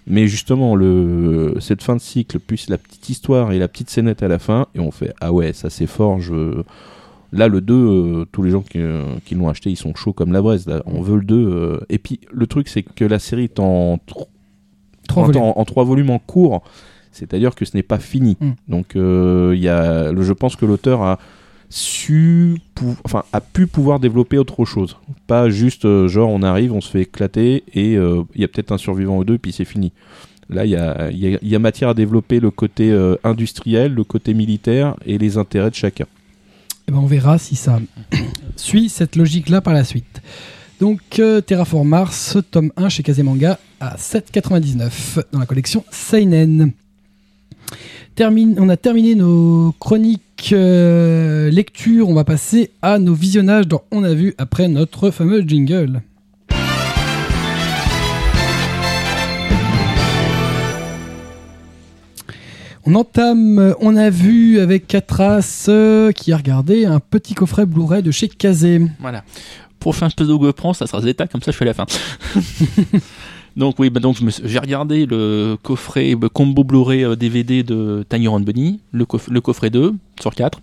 Mais 0.09 0.27
justement, 0.29 0.77
le, 0.77 1.55
cette 1.61 1.83
fin 1.83 1.97
de 1.97 2.01
cycle, 2.01 2.39
plus 2.41 2.69
la 2.69 2.79
petite 2.79 3.09
histoire 3.09 3.53
et 3.53 3.59
la 3.59 3.69
petite 3.69 3.91
scénette 3.91 4.23
à 4.23 4.29
la 4.29 4.39
fin, 4.39 4.67
et 4.75 4.81
on 4.81 4.91
fait 4.91 5.13
Ah 5.21 5.33
ouais, 5.33 5.53
ça 5.53 5.71
c'est 5.71 5.87
fort. 5.89 6.21
Je... 6.21 6.63
Là, 7.33 7.49
le 7.49 7.61
2, 7.61 7.75
euh, 7.75 8.25
tous 8.31 8.43
les 8.43 8.51
gens 8.53 8.63
qui, 8.63 8.79
euh, 8.79 9.03
qui 9.25 9.35
l'ont 9.35 9.49
acheté, 9.49 9.69
ils 9.69 9.77
sont 9.77 9.93
chauds 9.97 10.13
comme 10.13 10.33
la 10.33 10.41
braise. 10.41 10.67
Là. 10.69 10.83
On 10.87 11.03
veut 11.03 11.17
le 11.17 11.25
2. 11.25 11.35
euh. 11.37 11.81
Et 11.89 11.99
puis, 11.99 12.21
le 12.31 12.47
truc, 12.47 12.69
c'est 12.69 12.83
que 12.85 13.05
la 13.05 13.19
série 13.19 13.45
est 13.45 13.59
en, 13.59 13.99
Trois 15.07 15.25
en, 15.25 15.27
volumes. 15.27 15.43
en- 15.43 15.59
en 15.59 15.65
trois 15.65 15.85
volumes 15.85 16.11
en 16.11 16.19
cours. 16.19 16.63
C'est-à-dire 17.13 17.55
que 17.55 17.65
ce 17.65 17.77
n'est 17.77 17.83
pas 17.83 17.99
fini. 17.99 18.37
Mm. 18.41 18.51
Donc, 18.69 18.97
euh, 18.97 19.55
y 19.57 19.69
a, 19.69 20.13
je 20.15 20.33
pense 20.33 20.55
que 20.57 20.67
l'auteur 20.67 21.03
a 21.03 21.19
su, 21.71 22.59
pou- 22.75 22.95
enfin, 23.05 23.25
a 23.33 23.41
pu 23.41 23.67
pouvoir 23.67 23.99
développer 24.01 24.39
autre 24.39 24.65
chose. 24.65 24.97
Pas 25.27 25.49
juste 25.51 25.85
euh, 25.85 26.09
genre 26.09 26.31
on 26.31 26.43
arrive, 26.43 26.73
on 26.73 26.81
se 26.81 26.91
fait 26.91 27.03
éclater 27.03 27.65
et 27.75 27.97
euh, 27.97 28.23
il 28.35 28.41
y 28.41 28.45
a 28.45 28.49
peut-être 28.49 28.73
un 28.73 28.79
survivant 28.79 29.17
ou 29.19 29.25
deux, 29.25 29.39
puis 29.39 29.53
c'est 29.53 29.65
fini. 29.65 29.93
Là, 30.49 30.65
il 30.65 30.71
y 30.71 30.77
a, 30.77 31.11
il 31.11 31.19
y 31.19 31.35
a- 31.35 31.39
il 31.43 31.49
y 31.49 31.57
a 31.57 31.59
matière 31.59 31.89
à 31.89 31.95
développer 31.95 32.39
le 32.39 32.51
côté 32.51 32.91
euh, 32.93 33.17
industriel, 33.25 33.95
le 33.95 34.05
côté 34.05 34.33
militaire 34.33 34.95
et 35.05 35.19
les 35.19 35.39
intérêts 35.39 35.71
de 35.71 35.75
chacun. 35.75 36.07
Eh 36.89 36.93
ben, 36.93 36.99
on 36.99 37.07
verra 37.07 37.37
si 37.39 37.57
ça 37.57 37.81
suit 38.57 38.89
cette 38.89 39.17
logique-là 39.17 39.61
par 39.61 39.75
la 39.75 39.83
suite. 39.83 40.23
Donc, 40.81 41.01
euh, 41.19 41.41
Terraform 41.41 41.89
Mars, 41.89 42.37
tome 42.51 42.71
1 42.77 42.91
chez 42.91 43.03
Kazemanga 43.03 43.59
à 43.81 43.97
7,99 43.97 45.23
dans 45.33 45.39
la 45.39 45.47
collection 45.47 45.85
Seinen. 45.91 46.73
On 48.19 48.69
a 48.69 48.77
terminé 48.77 49.15
nos 49.15 49.75
chroniques 49.79 50.51
euh, 50.53 51.51
lecture. 51.51 52.09
On 52.09 52.15
va 52.15 52.25
passer 52.25 52.71
à 52.83 52.99
nos 52.99 53.15
visionnages 53.15 53.67
dans 53.69 53.83
On 53.91 54.05
a 54.05 54.13
vu 54.13 54.35
après 54.39 54.69
notre 54.69 55.11
fameux 55.11 55.43
jingle. 55.47 56.03
On 62.89 62.95
entame, 62.95 63.75
on 63.81 63.97
a 63.97 64.11
vu 64.11 64.61
avec 64.61 64.87
Catras 64.87 65.67
euh, 65.69 66.13
qui 66.13 66.33
a 66.33 66.37
regardé 66.37 66.87
un 66.87 67.01
petit 67.01 67.35
coffret 67.35 67.67
Blu-ray 67.67 68.01
de 68.01 68.13
chez 68.13 68.29
Kazé. 68.29 68.81
Voilà. 69.01 69.25
Prochain 69.93 70.09
pseudo 70.09 70.39
que 70.41 70.47
je 70.47 70.51
prends, 70.51 70.73
ça 70.75 70.87
sera 70.89 71.01
Zeta, 71.01 71.29
comme 71.29 71.43
ça 71.43 71.53
je 71.53 71.57
fais 71.57 71.65
la 71.65 71.73
fin. 71.75 71.87
donc 73.57 73.77
oui, 73.79 73.89
bah 73.89 74.01
donc 74.01 74.17
j'ai 74.45 74.59
regardé 74.59 75.07
le 75.07 75.57
coffret 75.63 76.17
le 76.21 76.29
combo 76.29 76.65
Blu-ray 76.65 77.05
euh, 77.05 77.15
DVD 77.17 77.63
de 77.63 78.05
Tiny 78.09 78.27
Ron 78.27 78.41
Bunny, 78.41 78.81
le, 78.91 79.05
coff- 79.05 79.29
le 79.31 79.41
coffret 79.41 79.71
2 79.71 79.95
sur 80.21 80.35
4. 80.35 80.61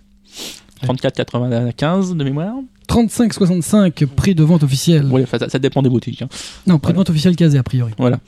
34,95 0.84 2.14
de 2.16 2.24
mémoire. 2.24 2.54
35,65 2.88 4.06
prix 4.06 4.34
de 4.34 4.44
vente 4.44 4.62
officiel. 4.62 5.08
Oui, 5.10 5.22
enfin, 5.22 5.38
ça, 5.38 5.48
ça 5.48 5.58
dépend 5.58 5.80
des 5.80 5.88
boutiques. 5.88 6.20
hein. 6.22 6.28
Non, 6.66 6.78
prix 6.78 6.92
de 6.92 6.96
Voilà. 6.96 6.96
vente 6.98 7.10
officiel 7.10 7.34
Kazé 7.36 7.56
a 7.56 7.62
priori. 7.62 7.92
Voilà. 7.98 8.20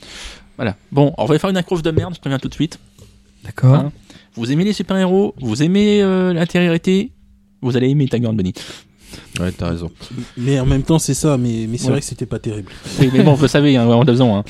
Bon, 0.90 1.08
alors, 1.08 1.14
on 1.18 1.26
va 1.26 1.38
faire 1.38 1.50
une 1.50 1.58
accroche 1.58 1.82
de 1.82 1.90
merde, 1.90 2.14
je 2.14 2.20
préviens 2.20 2.38
tout 2.38 2.48
de 2.48 2.54
suite. 2.54 2.78
D'accord. 3.44 3.74
Hein. 3.74 3.92
Vous 4.34 4.50
aimez 4.50 4.64
les 4.64 4.72
super-héros, 4.72 5.34
vous 5.40 5.62
aimez 5.62 6.00
euh, 6.02 6.32
l'intériorité, 6.32 7.12
vous 7.60 7.76
allez 7.76 7.90
aimer 7.90 8.08
Ron 8.24 8.32
Bunny. 8.32 8.54
Ouais, 9.40 9.52
t'as 9.52 9.68
raison. 9.70 9.90
Mais 10.36 10.58
en 10.60 10.66
même 10.66 10.82
temps, 10.82 10.98
c'est 10.98 11.14
ça, 11.14 11.36
mais, 11.36 11.66
mais 11.68 11.76
c'est 11.78 11.86
Ouais. 11.86 11.90
vrai 11.92 12.00
que 12.00 12.06
c'était 12.06 12.26
pas 12.26 12.38
terrible. 12.38 12.70
Oui, 13.00 13.10
mais 13.12 13.22
bon, 13.22 13.34
vous 13.34 13.42
le 13.42 13.48
savez, 13.48 13.76
hein, 13.76 13.86
en 13.86 14.04
deux 14.04 14.20
ans. 14.22 14.38
hein. 14.38 14.44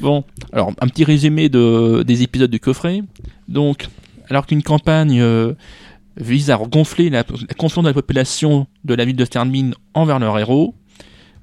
Bon, 0.00 0.24
alors, 0.52 0.72
un 0.80 0.88
petit 0.88 1.04
résumé 1.04 1.48
de, 1.48 2.02
des 2.06 2.22
épisodes 2.22 2.50
du 2.50 2.60
coffret. 2.60 3.02
Donc, 3.48 3.86
alors 4.28 4.46
qu'une 4.46 4.62
campagne 4.62 5.20
euh, 5.20 5.54
vise 6.16 6.50
à 6.50 6.56
gonfler 6.58 7.08
la, 7.10 7.18
la 7.28 7.54
confiance 7.56 7.84
de 7.84 7.88
la 7.90 7.94
population 7.94 8.66
de 8.84 8.94
la 8.94 9.04
ville 9.04 9.16
de 9.16 9.24
Sternmin 9.24 9.70
envers 9.94 10.18
leur 10.18 10.38
héros, 10.38 10.74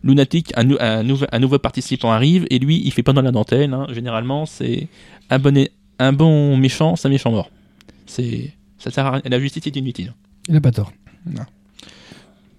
Lunatic, 0.03 0.51
un, 0.57 0.65
nou- 0.65 0.77
un 0.79 1.01
nouveau, 1.03 1.25
un 1.31 1.39
nouveau 1.39 1.59
participant 1.59 2.11
arrive, 2.11 2.45
et 2.49 2.59
lui, 2.59 2.81
il 2.83 2.91
fait 2.91 3.03
pas 3.03 3.13
dans 3.13 3.21
la 3.21 3.31
dentelle. 3.31 3.73
hein. 3.73 3.87
Généralement, 3.91 4.45
c'est 4.45 4.87
un 5.29 5.39
bon, 5.39 5.65
un 5.99 6.11
bon 6.13 6.57
méchant, 6.57 6.95
c'est 6.95 7.07
un 7.07 7.11
méchant 7.11 7.31
mort. 7.31 7.49
C'est, 8.05 8.51
ça 8.77 8.91
sert 8.91 9.05
à 9.05 9.11
rien. 9.11 9.21
La 9.25 9.39
justice 9.39 9.65
est 9.65 9.75
inutile. 9.77 10.13
Il 10.49 10.55
a 10.57 10.61
pas 10.61 10.71
tort. 10.71 10.91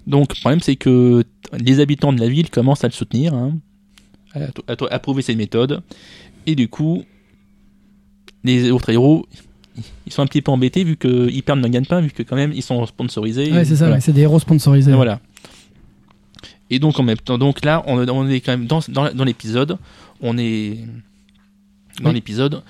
Donc, 0.07 0.35
le 0.37 0.41
problème, 0.41 0.61
c'est 0.61 0.77
que 0.77 1.25
les 1.59 1.81
habitants 1.81 2.13
de 2.13 2.21
la 2.21 2.29
ville 2.29 2.51
commencent 2.51 2.85
à 2.85 2.89
le 2.89 2.93
soutenir, 2.93 3.33
hein, 3.35 3.57
à, 4.35 4.41
à- 4.41 4.73
à 4.73 4.95
approuver 4.95 5.23
ses 5.23 5.35
méthodes, 5.35 5.83
et 6.47 6.55
du 6.55 6.69
coup, 6.69 7.05
les 8.43 8.71
autres 8.71 8.91
héros, 8.91 9.27
ils 10.07 10.13
sont 10.13 10.23
un 10.23 10.27
petit 10.27 10.43
peu 10.43 10.53
embêtés 10.53 10.85
vu 10.85 10.97
qu'ils 10.97 11.43
perdent 11.43 11.61
d'un 11.63 11.71
gagne-pain, 11.71 12.01
vu 12.01 12.11
que 12.11 12.23
quand 12.23 12.37
même 12.37 12.53
ils 12.55 12.63
sont 12.63 12.85
sponsorisés. 12.87 13.51
Ouais, 13.53 13.65
c'est 13.65 13.77
ça, 13.77 13.85
Voilà. 13.87 13.95
ouais, 13.97 14.01
c'est 14.01 14.13
des 14.13 14.21
héros 14.23 14.39
sponsorisés. 14.39 14.91
Et 14.93 14.95
voilà. 14.95 15.21
Et 16.71 16.79
donc 16.79 16.99
en 16.99 17.03
même 17.03 17.17
temps, 17.19 17.39
donc 17.39 17.65
là, 17.65 17.83
on, 17.87 17.99
on 18.09 18.29
est 18.29 18.41
quand 18.41 18.53
même 18.53 18.67
dans, 18.67 18.81
dans, 18.89 19.13
dans 19.13 19.25
l'épisode, 19.25 19.79
on 20.21 20.37
est 20.39 20.79
dans 22.03 22.09
Oui. 22.11 22.15
l'épisode, 22.15 22.63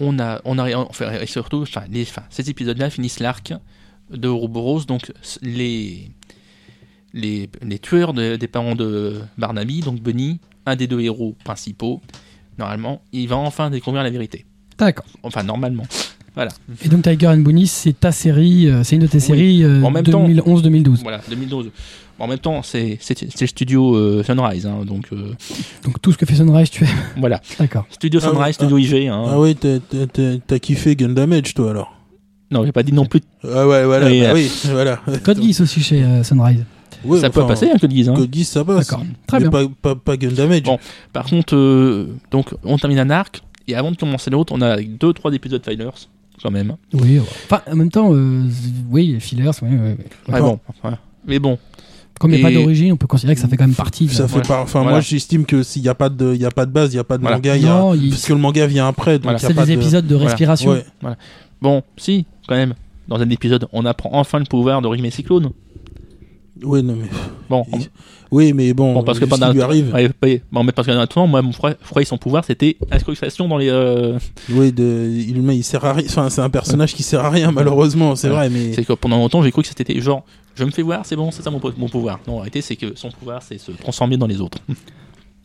on 0.00 0.18
a, 0.18 0.40
on 0.44 0.58
a, 0.58 0.74
enfin, 0.76 1.12
et 1.20 1.26
surtout, 1.26 1.62
enfin, 1.62 1.82
les, 1.90 2.02
enfin, 2.02 2.22
ces 2.30 2.48
épisodes-là 2.50 2.90
finissent 2.90 3.20
l'arc 3.20 3.52
de 4.10 4.28
Ouroboros, 4.28 4.84
donc 4.84 5.12
les 5.42 6.10
les, 7.16 7.48
les 7.62 7.78
tueurs 7.80 8.12
de- 8.12 8.36
des 8.36 8.46
parents 8.46 8.76
de 8.76 9.14
Barnaby, 9.38 9.80
donc 9.80 10.00
Bunny, 10.00 10.38
un 10.66 10.76
des 10.76 10.86
deux 10.86 11.00
héros 11.00 11.34
principaux, 11.44 12.00
normalement, 12.58 13.02
il 13.12 13.26
va 13.28 13.36
enfin 13.36 13.70
découvrir 13.70 14.02
la 14.04 14.10
vérité. 14.10 14.44
D'accord. 14.78 15.06
Enfin, 15.22 15.42
normalement. 15.42 15.84
Voilà. 16.34 16.50
Et 16.84 16.88
donc 16.88 17.02
Tiger 17.02 17.28
and 17.28 17.38
Bunny, 17.38 17.66
c'est 17.66 17.98
ta 17.98 18.12
série, 18.12 18.68
euh, 18.68 18.84
c'est 18.84 18.96
une 18.96 19.02
de 19.02 19.06
tes 19.06 19.16
Oui. 19.16 19.22
séries 19.22 19.64
euh, 19.64 19.82
En 19.82 19.90
même 19.90 20.04
temps- 20.04 20.28
2011-2012. 20.28 21.00
Voilà, 21.02 21.20
2012. 21.30 21.70
En 22.18 22.26
même 22.28 22.38
temps, 22.38 22.62
c'est 22.62 22.98
le 23.40 23.46
studio 23.46 23.94
euh, 23.94 24.22
Sunrise, 24.22 24.66
hein, 24.66 24.84
donc 24.86 25.06
euh, 25.12 25.32
Donc 25.84 26.00
tout 26.02 26.12
ce 26.12 26.18
que 26.18 26.26
fait 26.26 26.34
Sunrise, 26.34 26.70
tu 26.70 26.84
aimes. 26.84 26.90
voilà. 27.16 27.40
D'accord. 27.58 27.86
Studio 27.90 28.20
Ah 28.22 28.26
Sunrise, 28.28 28.46
oui, 28.48 28.52
Studio 28.52 28.78
IG. 28.78 29.08
Hein. 29.08 29.24
Ah 29.28 29.38
ouais, 29.40 29.54
t'as- 29.54 30.58
kiffé 30.58 30.94
Gundamage, 30.96 31.54
toi, 31.54 31.70
alors 31.70 31.94
Non, 32.50 32.64
j'ai 32.66 32.72
pas 32.72 32.82
dit 32.82 32.92
non 32.92 33.06
plus. 33.06 33.20
Ah 33.44 33.66
ouais, 33.66 33.84
voilà, 33.86 34.06
Oui, 34.06 34.20
bah 34.20 34.26
euh, 34.30 34.34
oui, 34.34 34.50
voilà. 34.66 35.00
Code 35.24 35.42
Geass 35.42 35.60
aussi 35.62 35.80
chez 35.82 36.02
euh, 36.02 36.22
Sunrise. 36.22 36.64
Ouais, 37.04 37.20
ça 37.20 37.30
peut 37.30 37.46
passer, 37.46 37.70
un 37.70 37.78
Code 37.78 37.92
Geass. 37.92 38.08
Hein. 38.08 38.14
Code 38.14 38.30
10, 38.30 38.44
ça 38.44 38.64
passe. 38.64 38.88
D'accord. 38.88 39.04
Très 39.26 39.40
Mais 39.40 39.48
bien. 39.48 39.66
Pas, 39.82 39.94
pas, 39.94 39.94
pas 39.96 40.16
Gundamage. 40.16 40.62
Bon. 40.62 40.78
Par 41.12 41.24
contre, 41.26 41.54
euh, 41.56 42.06
donc 42.30 42.54
on 42.64 42.76
termine 42.78 42.98
un 42.98 43.10
arc 43.10 43.42
et 43.68 43.74
avant 43.74 43.90
de 43.90 43.96
commencer 43.96 44.30
l'autre, 44.30 44.52
on 44.56 44.60
a 44.62 44.80
deux 44.80 45.12
trois 45.12 45.32
épisodes 45.32 45.62
Filers 45.64 45.90
quand 46.42 46.50
même. 46.50 46.76
Oui. 46.92 47.18
Enfin, 47.46 47.62
en 47.70 47.76
même 47.76 47.90
temps, 47.90 48.10
euh, 48.12 48.42
oui, 48.90 49.16
fillers, 49.20 49.48
oui, 49.62 49.68
oui, 49.72 49.78
oui. 50.28 50.32
Ouais, 50.34 50.40
bon, 50.40 50.58
ouais. 50.84 50.90
mais 51.26 51.38
bon, 51.38 51.58
Comme 52.20 52.30
il 52.32 52.36
n'y 52.40 52.44
a 52.44 52.48
pas 52.48 52.52
d'origine, 52.54 52.92
on 52.92 52.96
peut 52.96 53.06
considérer 53.06 53.34
que 53.34 53.40
ça 53.40 53.48
fait 53.48 53.56
quand 53.56 53.66
même 53.66 53.74
partie. 53.74 54.06
de- 54.06 54.10
Ça 54.10 54.28
fait 54.28 54.46
pas. 54.46 54.60
Enfin, 54.62 54.80
Voilà. 54.80 54.96
moi, 54.96 55.00
j'estime 55.00 55.44
que 55.46 55.62
s'il 55.62 55.82
n'y 55.82 55.88
a 55.88 55.94
pas 55.94 56.08
de, 56.10 56.34
il 56.34 56.40
y 56.40 56.44
a 56.44 56.50
pas 56.50 56.66
de 56.66 56.70
base, 56.70 56.92
il 56.92 56.96
y 56.96 56.98
a 56.98 57.04
pas 57.04 57.16
de 57.16 57.22
Voilà. 57.22 57.36
manga, 57.36 57.56
il 57.56 57.62
y 57.62 57.66
a 57.66 57.68
Non, 57.70 57.94
il- 57.94 58.10
parce 58.10 58.26
que 58.26 58.32
le 58.34 58.38
manga 58.38 58.66
vient 58.66 58.86
après. 58.86 59.14
Donc 59.14 59.22
Voilà. 59.24 59.38
il 59.38 59.42
y 59.42 59.44
a 59.44 59.48
c'est 59.48 59.54
pas 59.54 59.66
des 59.66 59.74
de- 59.76 59.80
épisodes 59.80 60.06
de 60.06 60.14
Voilà. 60.14 60.30
respiration. 60.30 60.70
Ouais. 60.72 60.84
bon, 61.62 61.82
si, 61.96 62.26
quand 62.46 62.54
même. 62.54 62.74
Dans 63.08 63.16
un 63.20 63.30
épisode, 63.30 63.66
on 63.72 63.84
apprend 63.86 64.10
enfin 64.12 64.38
le 64.38 64.44
pouvoir 64.46 64.82
de 64.82 64.88
Rime 64.88 65.10
Cyclone. 65.10 65.50
Non 66.62 66.82
mais. 66.82 67.08
Bon, 67.50 67.64
Il- 67.72 67.86
Oui, 68.32 68.52
mais 68.52 68.72
bon. 68.72 68.94
bon 68.94 69.02
parce 69.04 69.18
que 69.20 69.24
pendant 69.24 69.52
lui 69.52 69.62
arrive. 69.62 69.92
Ouais, 69.94 70.10
ouais. 70.22 70.42
Bon, 70.50 70.64
mais 70.64 70.72
parce 70.72 70.86
qu'un 70.88 71.06
temps, 71.06 71.26
moi, 71.26 71.42
mon 71.42 71.52
frère, 71.52 71.76
frère, 71.80 72.06
son 72.06 72.18
pouvoir, 72.18 72.44
c'était 72.44 72.76
inscription 72.90 73.46
dans 73.46 73.56
les. 73.58 73.68
euh, 73.68 74.18
Oui, 74.50 74.72
de, 74.72 75.08
il, 75.12 75.36
il 75.52 75.62
sert 75.64 75.84
à 75.84 75.92
rien. 75.92 76.04
Enfin, 76.08 76.28
c'est 76.30 76.40
un 76.40 76.50
personnage 76.50 76.94
qui 76.94 77.02
sert 77.02 77.24
à 77.24 77.30
rien 77.30 77.52
malheureusement, 77.52 78.16
c'est 78.16 78.28
Ouais. 78.28 78.34
vrai, 78.34 78.50
mais. 78.50 78.72
C'est 78.72 78.84
que 78.84 78.94
pendant 78.94 79.18
longtemps, 79.18 79.42
j'ai 79.42 79.52
cru 79.52 79.62
que 79.62 79.68
c'était 79.68 80.00
genre, 80.00 80.24
je 80.54 80.64
me 80.64 80.70
fais 80.70 80.82
voir, 80.82 81.04
c'est 81.06 81.14
bon, 81.16 81.30
c'est 81.30 81.42
ça 81.42 81.50
mon, 81.50 81.60
mon 81.76 81.88
pouvoir. 81.88 82.18
Non, 82.26 82.34
en 82.34 82.38
réalité, 82.38 82.62
c'est 82.62 82.76
que 82.76 82.96
son 82.96 83.10
pouvoir, 83.10 83.42
c'est 83.42 83.58
se 83.58 83.70
transformer 83.72 84.16
dans 84.16 84.26
les 84.26 84.40
autres. 84.40 84.58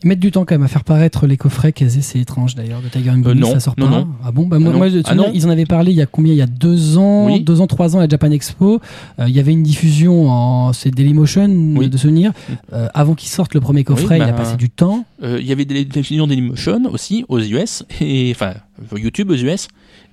Ils 0.04 0.08
mettent 0.08 0.20
du 0.20 0.30
temps 0.32 0.44
quand 0.44 0.54
même 0.54 0.62
à 0.64 0.68
faire 0.68 0.84
paraître 0.84 1.26
les 1.26 1.36
coffrets 1.36 1.72
quasi 1.72 2.02
c'est 2.02 2.18
étrange 2.18 2.54
d'ailleurs 2.54 2.80
de 2.82 2.88
Tiger 2.88 3.10
and 3.10 3.18
Bunny, 3.18 3.42
Euh, 3.42 3.52
ça 3.54 3.60
sort 3.60 3.74
non, 3.78 3.86
pas. 3.88 3.92
non. 3.98 4.08
Ah 4.24 4.32
bon? 4.32 4.46
Bah 4.46 4.58
moi, 4.58 4.72
Ah 4.74 4.78
moi, 4.78 4.88
Ah 5.04 5.14
non. 5.14 5.30
ils 5.32 5.46
en 5.46 5.50
avaient 5.50 5.66
parlé 5.66 5.92
il 5.92 5.96
y 5.96 6.02
a 6.02 6.06
combien? 6.06 6.32
Il 6.32 6.38
y 6.38 6.42
a 6.42 6.46
deux 6.46 6.98
ans, 6.98 7.26
Oui. 7.26 7.40
deux 7.40 7.60
ans, 7.60 7.66
trois 7.66 7.94
ans 7.94 7.98
à 8.00 8.02
la 8.02 8.08
Japan 8.08 8.30
Expo. 8.30 8.80
Euh, 9.18 9.28
il 9.28 9.34
y 9.34 9.40
avait 9.40 9.52
une 9.52 9.62
diffusion 9.62 10.28
en 10.30 10.72
c'est 10.72 10.90
Dailymotion 10.90 11.48
Oui. 11.76 11.88
de 11.88 11.96
souvenirs. 11.96 12.32
Euh, 12.72 12.88
avant 12.94 13.14
qu'ils 13.14 13.30
sortent 13.30 13.54
le 13.54 13.60
premier 13.60 13.84
coffret, 13.84 14.16
Oui, 14.18 14.24
il 14.24 14.28
a 14.28 14.32
bah, 14.32 14.38
passé 14.38 14.56
du 14.56 14.70
temps. 14.70 15.04
Euh, 15.22 15.38
Il 15.40 15.46
y 15.46 15.52
avait 15.52 15.64
des 15.64 15.84
diffusions 15.84 16.26
d'Anymotion 16.26 16.82
aussi 16.90 17.24
aux 17.28 17.38
US, 17.40 17.84
et, 18.00 18.32
enfin 18.34 18.54
YouTube 18.96 19.30
aux 19.30 19.34
US, 19.36 19.68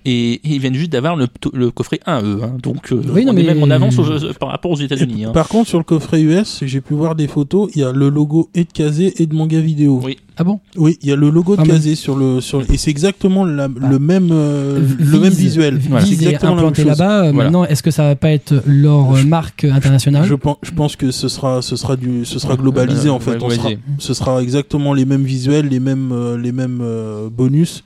et, 0.09 0.33
et 0.33 0.39
ils 0.55 0.59
viennent 0.59 0.73
juste 0.73 0.91
d'avoir 0.91 1.15
le, 1.15 1.27
le 1.53 1.71
coffret 1.71 1.99
1 2.05 2.23
eux. 2.23 2.39
hein. 2.43 2.51
donc 2.61 2.91
euh, 2.91 3.01
Oui, 3.13 3.25
non, 3.25 3.33
on 3.33 3.37
est 3.37 3.43
mais- 3.43 3.53
même 3.53 3.63
en 3.63 3.69
avance 3.69 3.97
aux- 3.99 4.33
par 4.39 4.49
rapport 4.49 4.71
aux 4.71 4.77
États-Unis. 4.77 5.25
hein. 5.25 5.31
Par 5.31 5.47
contre, 5.47 5.69
sur 5.69 5.77
le 5.77 5.83
coffret 5.83 6.21
US, 6.21 6.61
j'ai 6.65 6.81
pu 6.81 6.93
voir 6.93 7.15
des 7.15 7.27
photos. 7.27 7.69
Il 7.75 7.81
y 7.81 7.83
a 7.83 7.91
le 7.91 8.09
logo 8.09 8.49
et 8.55 8.63
de 8.63 8.71
Kazé 8.71 9.13
et 9.21 9.25
de 9.25 9.35
manga 9.35 9.59
vidéo. 9.59 9.99
Oui. 10.03 10.17
Ah 10.37 10.43
bon? 10.45 10.59
Oui, 10.77 10.97
il 11.01 11.09
y 11.09 11.11
a 11.11 11.17
le 11.17 11.29
logo 11.29 11.55
de 11.57 11.61
Ah, 11.61 11.65
mais- 11.65 11.73
Kazé 11.73 11.95
sur 11.95 12.15
le 12.15 12.39
sur 12.39 12.61
et 12.61 12.77
c'est 12.77 12.89
exactement 12.91 13.43
la- 13.43 13.67
le 13.67 13.99
même 13.99 14.29
euh, 14.31 14.79
le 14.97 15.19
même 15.19 15.33
visuel. 15.33 15.79
C'est 15.81 15.91
est 15.91 16.13
exactement 16.13 16.55
la 16.55 16.61
même 16.61 16.65
implanté 16.69 16.83
chose. 16.83 16.97
là-bas. 16.97 17.17
Euh, 17.25 17.31
Voilà. 17.31 17.49
Maintenant, 17.49 17.65
est-ce 17.65 17.83
que 17.83 17.91
ça 17.91 18.03
va 18.03 18.15
pas 18.15 18.31
être 18.31 18.53
leur 18.65 19.15
euh, 19.15 19.23
marque 19.23 19.65
internationale? 19.65 20.25
Je 20.25 20.35
pense, 20.35 20.57
je 20.63 20.71
pense 20.71 20.95
que 20.95 21.11
ce 21.11 21.27
sera, 21.27 21.61
ce 21.61 21.75
sera 21.75 21.95
du, 21.97 22.23
ce 22.25 22.39
sera 22.39 22.55
globalisé 22.55 23.09
Euh, 23.09 23.13
en 23.13 23.19
fait. 23.19 23.31
ouais, 23.31 23.37
On 23.41 23.49
sera- 23.49 23.55
globalisé. 23.69 23.79
ce 23.97 24.13
sera 24.13 24.41
exactement 24.41 24.93
les 24.93 25.05
mêmes 25.05 25.23
visuels, 25.23 25.67
les 25.67 25.79
mêmes, 25.81 26.11
euh, 26.13 26.37
les 26.37 26.53
mêmes 26.53 26.79
euh, 26.81 27.29
bonus 27.29 27.83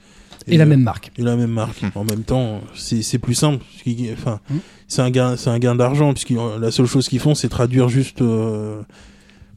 et 0.48 0.58
la 0.58 0.64
euh, 0.64 0.68
même 0.68 0.82
marque 0.84 1.12
et 1.18 1.22
la 1.22 1.36
même 1.36 1.52
marque. 1.52 1.82
Hmm. 1.82 1.90
En 1.96 2.04
même 2.04 2.24
temps, 2.24 2.62
c'est 2.76 3.20
plus 3.20 3.34
simple. 3.36 3.64
Enfin, 4.14 4.40
Hmm. 4.50 4.58
c'est 4.88 5.02
un 5.02 5.10
gain, 5.10 5.36
c'est 5.38 5.50
un 5.50 5.60
gain 5.60 5.76
d'argent 5.76 6.14
puisque 6.14 6.34
la 6.60 6.72
seule 6.72 6.86
chose 6.88 7.08
qu'ils 7.10 7.20
font, 7.20 7.36
c'est 7.36 7.50
traduire 7.50 7.90
juste 7.90 8.22
euh, 8.22 8.82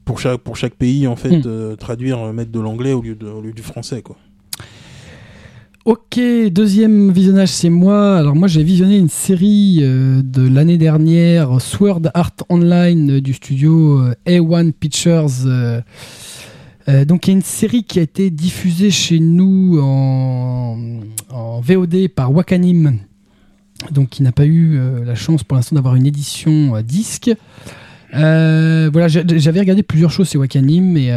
pour 0.05 0.21
chaque 0.21 0.41
pour 0.41 0.57
chaque 0.57 0.75
pays 0.75 1.07
en 1.07 1.17
fait, 1.17 1.31
Hmm. 1.39 1.43
euh, 1.47 1.77
traduire, 1.77 2.19
euh, 2.21 2.33
mettre 2.33 2.53
de 2.53 2.61
l'anglais 2.61 2.93
au 2.93 3.03
lieu 3.03 3.15
de 3.15 3.27
au 3.27 3.41
lieu 3.41 3.53
du 3.53 3.63
français 3.63 4.03
quoi. 4.03 4.17
Ok, 5.85 6.19
deuxième 6.51 7.13
visionnage, 7.13 7.51
c'est 7.51 7.71
moi. 7.71 8.17
Alors 8.17 8.35
moi, 8.35 8.49
j'ai 8.49 8.65
visionné 8.65 8.99
une 8.99 9.09
série 9.09 9.79
euh, 9.83 10.21
de 10.21 10.43
l'année 10.49 10.79
dernière, 10.79 11.61
Sword 11.61 12.03
Art 12.13 12.33
Online 12.49 13.11
euh, 13.13 13.21
du 13.21 13.35
studio 13.35 14.01
euh, 14.01 14.15
A1 14.27 14.73
Pictures. 14.73 15.29
Euh, 16.89 17.05
donc 17.05 17.27
il 17.27 17.31
y 17.31 17.35
a 17.35 17.37
une 17.37 17.43
série 17.43 17.85
qui 17.85 17.99
a 17.99 18.03
été 18.03 18.31
diffusée 18.31 18.91
chez 18.91 19.19
nous 19.21 19.79
en, 19.81 20.79
en 21.31 21.61
VOD 21.61 22.09
par 22.15 22.33
Wakanim, 22.33 22.99
donc 23.93 24.09
qui 24.11 24.23
n'a 24.23 24.33
pas 24.33 24.47
eu 24.47 24.77
euh, 24.79 25.05
la 25.05 25.15
chance 25.15 25.43
pour 25.45 25.57
l'instant 25.57 25.75
d'avoir 25.77 25.97
une 25.97 26.07
édition 26.07 26.77
euh, 26.77 26.83
disque. 26.83 27.31
Voilà, 28.13 29.09
j'a- 29.09 29.25
j'avais 29.37 29.61
regardé 29.61 29.83
plusieurs 29.83 30.11
choses 30.11 30.31
chez 30.31 30.39
Wakanim, 30.39 30.97
et 30.97 31.11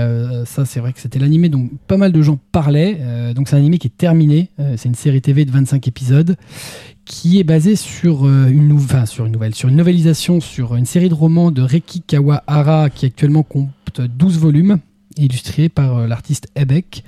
ça 0.45 0.65
c'est 0.65 0.79
vrai 0.79 0.91
que 0.91 0.99
c'était 0.99 1.19
l'animé 1.19 1.47
dont 1.49 1.69
pas 1.87 1.97
mal 1.97 2.11
de 2.11 2.21
gens 2.21 2.37
parlaient. 2.51 2.99
Donc 3.35 3.47
c'est 3.47 3.55
un 3.55 3.59
animé 3.59 3.77
qui 3.77 3.87
est 3.87 3.97
terminé, 3.97 4.49
c'est 4.75 4.89
une 4.89 4.95
série 4.95 5.21
TV 5.21 5.45
de 5.45 5.51
25 5.51 5.87
épisodes 5.87 6.35
qui 7.05 7.39
est 7.39 7.43
basée 7.43 7.75
sur, 7.75 8.27
une, 8.27 8.67
nou- 8.67 8.75
enfin, 8.77 9.05
sur 9.05 9.25
une 9.25 9.31
nouvelle, 9.31 9.55
sur 9.55 9.69
une 9.69 9.81
sur 10.41 10.75
une 10.75 10.85
série 10.85 11.09
de 11.09 11.13
romans 11.13 11.51
de 11.51 11.61
Reki 11.61 12.01
Kawahara 12.01 12.89
qui 12.89 13.05
actuellement 13.05 13.43
compte 13.43 13.69
12 14.01 14.37
volumes, 14.37 14.79
illustrés 15.19 15.69
par 15.69 15.97
euh, 15.99 16.07
l'artiste 16.07 16.47
Ebek. 16.55 17.03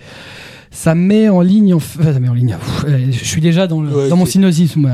Ça 0.73 0.95
met 0.95 1.27
en 1.27 1.41
ligne, 1.41 1.73
en 1.73 1.79
f- 1.79 1.97
enfin, 1.99 2.13
ça 2.13 2.19
met 2.21 2.29
en 2.29 2.33
ligne. 2.33 2.55
euh, 2.87 3.07
je 3.11 3.25
suis 3.25 3.41
déjà 3.41 3.67
dans, 3.67 3.81
le- 3.81 3.89
Ouais, 3.93 4.07
dans 4.09 4.15
mon 4.15 4.23
c'est- 4.25 4.31
synopsis. 4.33 4.77
moi. 4.77 4.91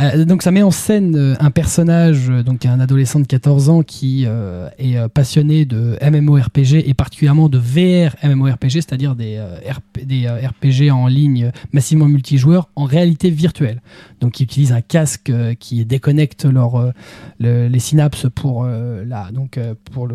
Euh, 0.00 0.24
donc 0.24 0.42
ça 0.42 0.50
met 0.50 0.62
en 0.62 0.72
scène 0.72 1.14
euh, 1.16 1.36
un 1.38 1.52
personnage, 1.52 2.30
euh, 2.30 2.42
donc 2.42 2.66
un 2.66 2.80
adolescent 2.80 3.20
de 3.20 3.26
14 3.28 3.68
ans 3.68 3.82
qui 3.84 4.24
euh, 4.26 4.68
est 4.80 4.96
euh, 4.96 5.06
passionné 5.06 5.66
de 5.66 5.96
MMORPG 6.02 6.82
et 6.88 6.94
particulièrement 6.94 7.48
de 7.48 7.58
VR 7.58 8.16
MMORPG, 8.24 8.72
c'est-à-dire 8.72 9.14
des, 9.14 9.36
euh, 9.36 9.54
RP 9.70 10.04
des 10.04 10.26
euh, 10.26 10.48
RPG 10.48 10.90
en 10.90 11.06
ligne 11.06 11.44
euh, 11.44 11.50
massivement 11.72 12.06
multijoueurs 12.06 12.68
en 12.74 12.82
réalité 12.84 13.30
virtuelle. 13.30 13.82
Donc 14.20 14.32
qui 14.32 14.42
utilise 14.44 14.72
un 14.72 14.80
casque 14.82 15.30
euh, 15.30 15.54
qui 15.54 15.84
déconnecte 15.84 16.44
euh, 16.78 16.92
le- 17.38 17.68
les 17.68 17.78
synapses 17.80 18.26
pour, 18.34 18.64
euh, 18.64 19.04
donc, 19.32 19.58
pour 19.92 20.08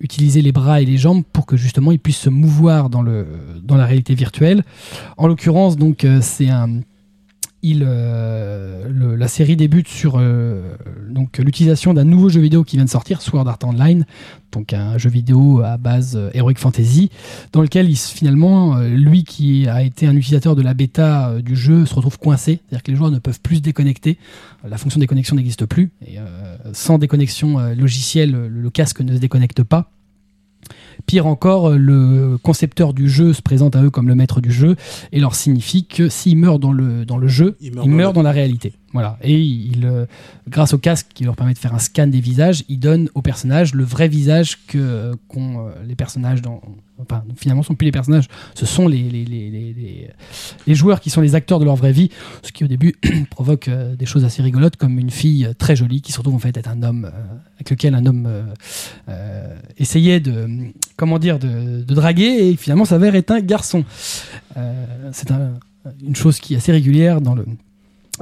utiliser 0.00 0.40
les 0.42 0.52
bras 0.52 0.80
et 0.80 0.84
les 0.84 0.96
jambes 0.96 1.22
pour 1.32 1.44
que 1.46 1.56
justement 1.56 1.92
ils 1.92 1.98
puissent 1.98 2.16
se 2.18 2.30
mouvoir 2.30 2.88
dans, 2.90 3.02
le, 3.02 3.26
dans 3.62 3.76
la 3.76 3.84
réalité 3.86 4.14
virtuelle. 4.14 4.62
En 5.16 5.26
l'occurrence, 5.26 5.76
donc 5.76 6.06
c'est 6.20 6.48
un 6.48 6.80
euh, 7.72 9.16
la 9.16 9.28
série 9.28 9.56
débute 9.56 9.88
sur 9.88 10.16
euh, 10.18 10.76
l'utilisation 11.38 11.94
d'un 11.94 12.04
nouveau 12.04 12.28
jeu 12.28 12.40
vidéo 12.40 12.64
qui 12.64 12.76
vient 12.76 12.84
de 12.84 12.90
sortir, 12.90 13.22
Sword 13.22 13.48
Art 13.48 13.58
Online, 13.64 14.04
donc 14.52 14.72
un 14.72 14.98
jeu 14.98 15.10
vidéo 15.10 15.62
à 15.62 15.76
base 15.76 16.16
euh, 16.16 16.30
heroic 16.34 16.56
fantasy, 16.58 17.10
dans 17.52 17.62
lequel 17.62 17.94
finalement 17.94 18.78
lui 18.80 19.24
qui 19.24 19.66
a 19.68 19.82
été 19.82 20.06
un 20.06 20.16
utilisateur 20.16 20.56
de 20.56 20.62
la 20.62 20.74
bêta 20.74 21.40
du 21.40 21.56
jeu 21.56 21.86
se 21.86 21.94
retrouve 21.94 22.18
coincé, 22.18 22.60
c'est-à-dire 22.68 22.82
que 22.82 22.90
les 22.90 22.96
joueurs 22.96 23.10
ne 23.10 23.18
peuvent 23.18 23.40
plus 23.40 23.56
se 23.56 23.62
déconnecter, 23.62 24.18
la 24.66 24.76
fonction 24.78 25.00
déconnexion 25.00 25.36
n'existe 25.36 25.66
plus, 25.66 25.90
et 26.06 26.18
sans 26.72 26.98
déconnexion 26.98 27.58
logicielle, 27.74 28.32
le, 28.32 28.48
le 28.48 28.70
casque 28.70 29.00
ne 29.00 29.14
se 29.14 29.20
déconnecte 29.20 29.62
pas. 29.62 29.90
Pire 31.06 31.26
encore, 31.26 31.70
euh, 31.70 31.76
le 31.76 32.38
concepteur 32.42 32.94
du 32.94 33.08
jeu 33.08 33.32
se 33.32 33.42
présente 33.42 33.76
à 33.76 33.82
eux 33.82 33.90
comme 33.90 34.08
le 34.08 34.14
maître 34.14 34.40
du 34.40 34.52
jeu 34.52 34.76
et 35.12 35.20
leur 35.20 35.34
signifie 35.34 35.86
que 35.86 36.08
s'ils 36.08 36.36
meurent 36.36 36.58
dans 36.58 36.72
le, 36.72 37.04
dans 37.04 37.18
le 37.18 37.28
jeu, 37.28 37.56
Il 37.60 37.68
ils 37.68 37.74
meurt 37.74 37.88
meurent, 37.88 38.12
dans 38.12 38.20
dans 38.20 38.28
la 38.28 38.32
réalité. 38.32 38.74
Voilà. 38.92 39.18
Et 39.22 39.40
il, 39.40 39.84
euh, 39.84 40.06
grâce 40.48 40.72
au 40.72 40.78
casque 40.78 41.08
qui 41.14 41.24
leur 41.24 41.36
permet 41.36 41.54
de 41.54 41.58
faire 41.58 41.74
un 41.74 41.78
scan 41.78 42.06
des 42.06 42.20
visages, 42.20 42.64
il 42.68 42.78
donne 42.78 43.08
aux 43.14 43.22
personnages 43.22 43.74
le 43.74 43.84
vrai 43.84 44.08
visage 44.08 44.66
que 44.66 44.78
euh, 44.78 45.14
qu'ont 45.28 45.66
les 45.86 45.96
personnages 45.96 46.42
dans. 46.42 46.60
Finalement, 47.36 47.62
ce 47.62 47.68
sont 47.68 47.74
plus 47.74 47.86
les 47.86 47.92
personnages, 47.92 48.28
ce 48.54 48.66
sont 48.66 48.88
les, 48.88 50.08
joueurs 50.66 51.00
qui 51.00 51.10
sont 51.10 51.20
les 51.20 51.34
acteurs 51.34 51.58
de 51.58 51.64
leur 51.64 51.76
vraie 51.76 51.92
vie, 51.92 52.10
ce 52.42 52.52
qui 52.52 52.64
au 52.64 52.68
début 52.68 52.94
provoque 53.30 53.68
euh, 53.68 53.94
des 53.96 54.06
choses 54.06 54.24
assez 54.24 54.42
rigolotes, 54.42 54.76
comme 54.76 54.98
une 54.98 55.10
fille 55.10 55.46
euh, 55.46 55.52
très 55.52 55.76
jolie 55.76 56.00
qui 56.00 56.12
se 56.12 56.18
retrouve 56.18 56.34
en 56.34 56.38
fait 56.38 56.56
être 56.56 56.68
un 56.68 56.82
homme 56.82 57.04
euh, 57.06 57.34
avec 57.56 57.70
lequel 57.70 57.94
un 57.94 58.06
homme 58.06 58.28
essayait 59.78 60.20
de, 60.20 60.48
comment 60.96 61.18
dire, 61.18 61.38
de, 61.38 61.82
draguer 61.82 62.48
et 62.50 62.56
finalement 62.56 62.84
s'avère 62.84 63.14
être 63.14 63.30
un 63.30 63.40
garçon. 63.40 63.84
C'est 65.12 65.30
un- 65.30 65.54
une 66.02 66.16
chose 66.16 66.40
qui 66.40 66.54
est 66.54 66.56
assez 66.56 66.72
régulière 66.72 67.20
dans 67.20 67.34
le 67.34 67.44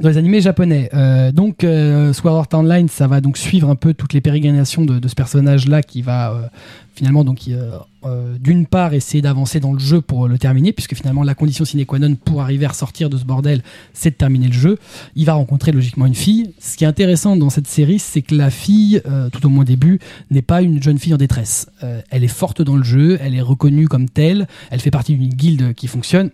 dans 0.01 0.09
les 0.09 0.17
animés 0.17 0.41
japonais. 0.41 0.89
Euh, 0.93 1.31
donc 1.31 1.63
euh, 1.63 2.13
Sword 2.13 2.47
Online, 2.53 2.87
ça 2.89 3.07
va 3.07 3.21
donc 3.21 3.37
suivre 3.37 3.69
un 3.69 3.75
peu 3.75 3.93
toutes 3.93 4.13
les 4.13 4.21
pérégrinations 4.21 4.85
de, 4.85 5.07
ce 5.07 5.15
personnage-là 5.15 5.83
qui 5.83 6.01
va 6.01 6.31
euh, 6.31 6.47
finalement 6.95 7.23
donc 7.23 7.41
euh, 7.47 8.37
d'une 8.39 8.65
part 8.65 8.93
essayer 8.93 9.21
d'avancer 9.21 9.59
dans 9.59 9.71
le 9.71 9.79
jeu 9.79 10.01
pour 10.01 10.27
le 10.27 10.37
terminer, 10.39 10.73
puisque 10.73 10.95
finalement 10.95 11.23
la 11.23 11.35
condition 11.35 11.63
sine 11.63 11.85
qua 11.85 11.99
non 11.99 12.15
pour 12.15 12.41
arriver 12.41 12.65
à 12.65 12.69
ressortir 12.69 13.09
de 13.09 13.17
ce 13.17 13.23
bordel, 13.23 13.61
c'est 13.93 14.11
de 14.11 14.15
terminer 14.15 14.47
le 14.47 14.53
jeu. 14.53 14.79
Il 15.15 15.25
va 15.25 15.33
rencontrer 15.33 15.71
logiquement 15.71 16.07
une 16.07 16.15
fille. 16.15 16.53
Ce 16.59 16.75
qui 16.75 16.85
est 16.85 16.87
intéressant 16.87 17.35
dans 17.35 17.49
cette 17.49 17.67
série, 17.67 17.99
c'est 17.99 18.21
que 18.21 18.35
la 18.35 18.49
fille, 18.49 19.01
tout 19.31 19.45
au 19.45 19.49
moins 19.49 19.61
au 19.61 19.65
début, 19.65 19.99
n'est 20.31 20.41
pas 20.41 20.61
une 20.61 20.81
jeune 20.81 20.99
fille 20.99 21.13
en 21.13 21.17
détresse. 21.17 21.67
Elle 22.09 22.23
est 22.23 22.27
forte 22.27 22.61
dans 22.61 22.75
le 22.75 22.83
jeu, 22.83 23.17
elle 23.21 23.35
est 23.35 23.41
reconnue 23.41 23.87
comme 23.87 24.09
telle, 24.09 24.47
elle 24.69 24.79
fait 24.79 24.91
partie 24.91 25.15
d'une 25.15 25.29
guilde 25.29 25.73
qui 25.73 25.87
fonctionne. 25.87 26.29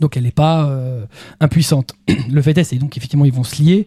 Donc 0.00 0.16
elle 0.16 0.24
n'est 0.24 0.30
pas 0.30 0.68
euh, 0.68 1.04
impuissante. 1.40 1.94
Le 2.30 2.42
fait 2.42 2.56
est, 2.58 2.64
c'est 2.64 2.76
donc 2.76 2.96
effectivement 2.96 3.24
ils 3.24 3.32
vont 3.32 3.44
se 3.44 3.62
lier 3.62 3.86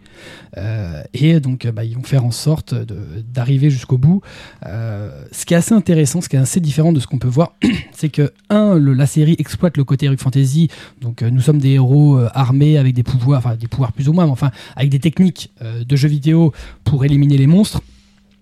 euh, 0.58 1.03
et 1.14 1.39
donc 1.39 1.66
euh, 1.66 1.72
bah, 1.72 1.84
ils 1.84 1.95
vont 1.95 2.03
faire 2.03 2.26
en 2.26 2.32
sorte 2.32 2.74
d'arriver 2.74 3.70
jusqu'au 3.70 3.97
bout. 3.97 4.22
Ce 4.64 5.45
qui 5.45 5.53
est 5.53 5.58
assez 5.58 5.74
intéressant, 5.74 6.22
ce 6.22 6.30
qui 6.30 6.36
est 6.36 6.39
assez 6.39 6.60
différent 6.60 6.93
de 6.93 6.99
ce 6.99 7.08
qu'on 7.08 7.20
peut 7.20 7.28
voir, 7.28 7.53
c'est 7.91 8.10
que 8.10 8.32
un, 8.49 8.80
la 8.80 9.08
série 9.08 9.36
exploite 9.39 9.78
le 9.78 9.84
côté 9.84 10.06
Heroic 10.06 10.22
Fantasy. 10.22 10.70
Donc 11.01 11.22
nous 11.22 11.41
sommes 11.41 11.60
des 11.60 11.72
héros 11.72 12.20
armés 12.34 12.78
avec 12.78 12.93
des 12.93 13.03
pouvoirs, 13.03 13.39
enfin 13.39 13.56
des 13.56 13.68
pouvoirs 13.68 13.93
plus 13.93 14.10
ou 14.10 14.14
moins, 14.14 14.26
mais 14.26 14.32
enfin 14.32 14.51
avec 14.76 14.89
des 14.89 14.99
techniques 14.99 15.51
de 15.62 15.95
jeux 15.95 16.10
vidéo 16.10 16.53
pour 16.84 17.06
éliminer 17.06 17.38
les 17.38 17.47
monstres. 17.47 17.82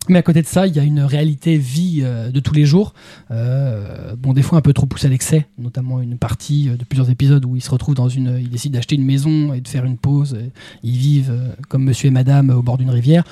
Mais 0.10 0.20
à 0.20 0.22
côté 0.22 0.42
de 0.42 0.48
ça, 0.48 0.68
il 0.68 0.76
y 0.76 0.80
a 0.80 0.84
une 0.84 1.00
réalité 1.00 1.58
vie 1.58 2.02
euh, 2.04 2.30
de 2.30 2.40
tous 2.40 2.54
les 2.54 2.66
jours. 2.66 2.94
Euh, 3.32 4.16
bon, 4.18 4.34
des 4.34 4.42
fois 4.42 4.58
un 4.58 4.62
peu 4.62 4.74
trop 4.74 4.86
poussée 4.86 5.08
à 5.08 5.10
l'excès, 5.10 5.48
notamment 5.58 6.02
une 6.02 6.18
partie 6.18 6.70
euh, 6.70 6.76
de 6.76 6.84
plusieurs 6.84 7.10
épisodes 7.10 7.46
où 7.46 7.56
ils 7.56 7.64
se 7.64 7.70
retrouvent 7.70 7.96
dans 7.96 8.10
une, 8.10 8.38
ils 8.40 8.50
décident 8.50 8.74
d'acheter 8.74 8.96
une 8.96 9.06
maison 9.06 9.54
et 9.54 9.62
de 9.62 9.68
faire 9.68 9.86
une 9.86 9.98
pause. 9.98 10.38
Ils 10.84 10.98
vivent 10.98 11.34
comme 11.70 11.84
Monsieur 11.84 12.08
et 12.08 12.12
Madame 12.12 12.50
au 12.50 12.62
bord 12.62 12.78
d'une 12.78 12.90
rivière. 12.90 13.24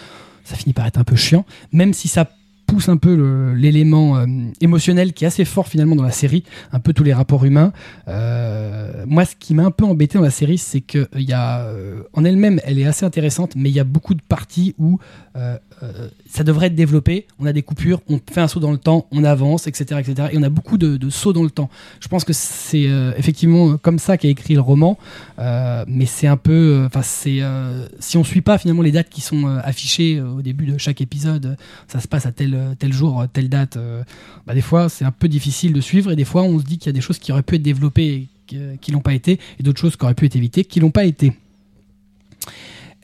Ça 0.43 0.55
finit 0.55 0.73
par 0.73 0.85
être 0.87 0.97
un 0.97 1.03
peu 1.03 1.15
chiant, 1.15 1.45
même 1.71 1.93
si 1.93 2.07
ça 2.07 2.29
pousse 2.71 2.87
un 2.87 2.95
peu 2.95 3.53
l'élément 3.53 4.15
euh, 4.15 4.25
émotionnel 4.61 5.11
qui 5.11 5.25
est 5.25 5.27
assez 5.27 5.43
fort 5.43 5.67
finalement 5.67 5.97
dans 5.97 6.05
la 6.05 6.11
série, 6.11 6.45
un 6.71 6.79
peu 6.79 6.93
tous 6.93 7.03
les 7.03 7.11
rapports 7.11 7.43
humains. 7.43 7.73
Euh, 8.07 9.03
moi, 9.05 9.25
ce 9.25 9.35
qui 9.37 9.53
m'a 9.53 9.65
un 9.65 9.71
peu 9.71 9.83
embêté 9.83 10.17
dans 10.17 10.23
la 10.23 10.29
série, 10.31 10.57
c'est 10.57 10.79
que 10.79 11.09
il 11.17 11.27
y 11.27 11.33
a, 11.33 11.65
euh, 11.65 12.03
en 12.13 12.23
elle-même, 12.23 12.61
elle 12.63 12.79
est 12.79 12.85
assez 12.85 13.05
intéressante, 13.05 13.57
mais 13.57 13.69
il 13.69 13.75
y 13.75 13.81
a 13.81 13.83
beaucoup 13.83 14.13
de 14.13 14.21
parties 14.21 14.73
où 14.77 14.99
euh, 15.35 15.57
euh, 15.83 16.09
ça 16.29 16.43
devrait 16.43 16.67
être 16.67 16.75
développé. 16.75 17.27
On 17.39 17.45
a 17.45 17.53
des 17.53 17.61
coupures, 17.61 18.01
on 18.09 18.19
fait 18.31 18.41
un 18.41 18.47
saut 18.47 18.59
dans 18.59 18.71
le 18.71 18.77
temps, 18.77 19.07
on 19.11 19.23
avance, 19.23 19.67
etc., 19.67 19.99
etc. 19.99 20.29
Et 20.31 20.37
on 20.37 20.43
a 20.43 20.49
beaucoup 20.49 20.77
de, 20.77 20.97
de 20.97 21.09
sauts 21.09 21.33
dans 21.33 21.43
le 21.43 21.49
temps. 21.49 21.69
Je 21.99 22.07
pense 22.07 22.23
que 22.23 22.33
c'est 22.33 22.87
euh, 22.87 23.13
effectivement 23.17 23.77
comme 23.77 23.99
ça 23.99 24.17
qu'a 24.17 24.27
écrit 24.27 24.53
le 24.53 24.61
roman, 24.61 24.97
euh, 25.39 25.83
mais 25.87 26.05
c'est 26.05 26.27
un 26.27 26.37
peu, 26.37 26.51
euh, 26.51 26.85
enfin 26.85 27.01
c'est, 27.01 27.41
euh, 27.41 27.87
si 27.99 28.17
on 28.17 28.23
suit 28.23 28.41
pas 28.41 28.57
finalement 28.57 28.81
les 28.81 28.91
dates 28.91 29.09
qui 29.09 29.21
sont 29.21 29.47
euh, 29.47 29.59
affichées 29.63 30.17
euh, 30.17 30.35
au 30.37 30.41
début 30.41 30.65
de 30.65 30.77
chaque 30.77 31.01
épisode, 31.01 31.45
euh, 31.45 31.55
ça 31.87 31.99
se 31.99 32.07
passe 32.07 32.25
à 32.25 32.31
tel 32.31 32.53
tel 32.77 32.93
jour, 32.93 33.21
euh, 33.21 33.27
telle 33.31 33.49
date. 33.49 33.77
euh, 33.77 34.03
bah, 34.47 34.53
des 34.53 34.61
fois, 34.61 34.89
c'est 34.89 35.05
un 35.05 35.11
peu 35.11 35.27
difficile 35.27 35.73
de 35.73 35.81
suivre, 35.81 36.11
et 36.11 36.15
des 36.15 36.25
fois, 36.25 36.43
on 36.43 36.59
se 36.59 36.63
dit 36.63 36.77
qu'il 36.77 36.87
y 36.87 36.89
a 36.89 36.93
des 36.93 37.01
choses 37.01 37.19
qui 37.19 37.31
auraient 37.31 37.43
pu 37.43 37.55
être 37.55 37.61
développées 37.61 38.07
et 38.07 38.27
qui, 38.47 38.57
euh, 38.57 38.75
l'ont 38.91 39.01
pas 39.01 39.13
été, 39.13 39.39
et 39.59 39.63
d'autres 39.63 39.79
choses 39.79 39.95
qui 39.95 40.03
auraient 40.03 40.15
pu 40.15 40.25
être 40.25 40.35
évitées 40.35 40.65
qui 40.65 40.79
l'ont 40.79 40.91
pas 40.91 41.05
été. 41.05 41.33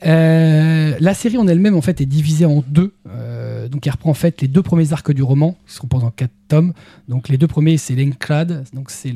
Euh, 0.06 0.94
la 1.00 1.12
série 1.12 1.38
en 1.38 1.48
elle-même 1.48 1.74
en 1.74 1.80
fait 1.80 2.00
est 2.00 2.06
divisée 2.06 2.44
en 2.44 2.62
deux. 2.66 2.92
Euh, 3.08 3.68
donc 3.68 3.86
elle 3.86 3.92
reprend 3.92 4.10
en 4.10 4.14
fait 4.14 4.40
les 4.40 4.48
deux 4.48 4.62
premiers 4.62 4.92
arcs 4.92 5.10
du 5.12 5.22
roman, 5.22 5.56
qui 5.66 5.74
se 5.74 5.80
composent 5.80 6.04
en 6.04 6.10
quatre 6.10 6.32
tomes. 6.46 6.72
Donc 7.08 7.28
les 7.28 7.36
deux 7.36 7.48
premiers 7.48 7.76
c'est 7.78 7.94
l'Enclad, 7.94 8.64
donc 8.72 8.90
c'est 8.90 9.12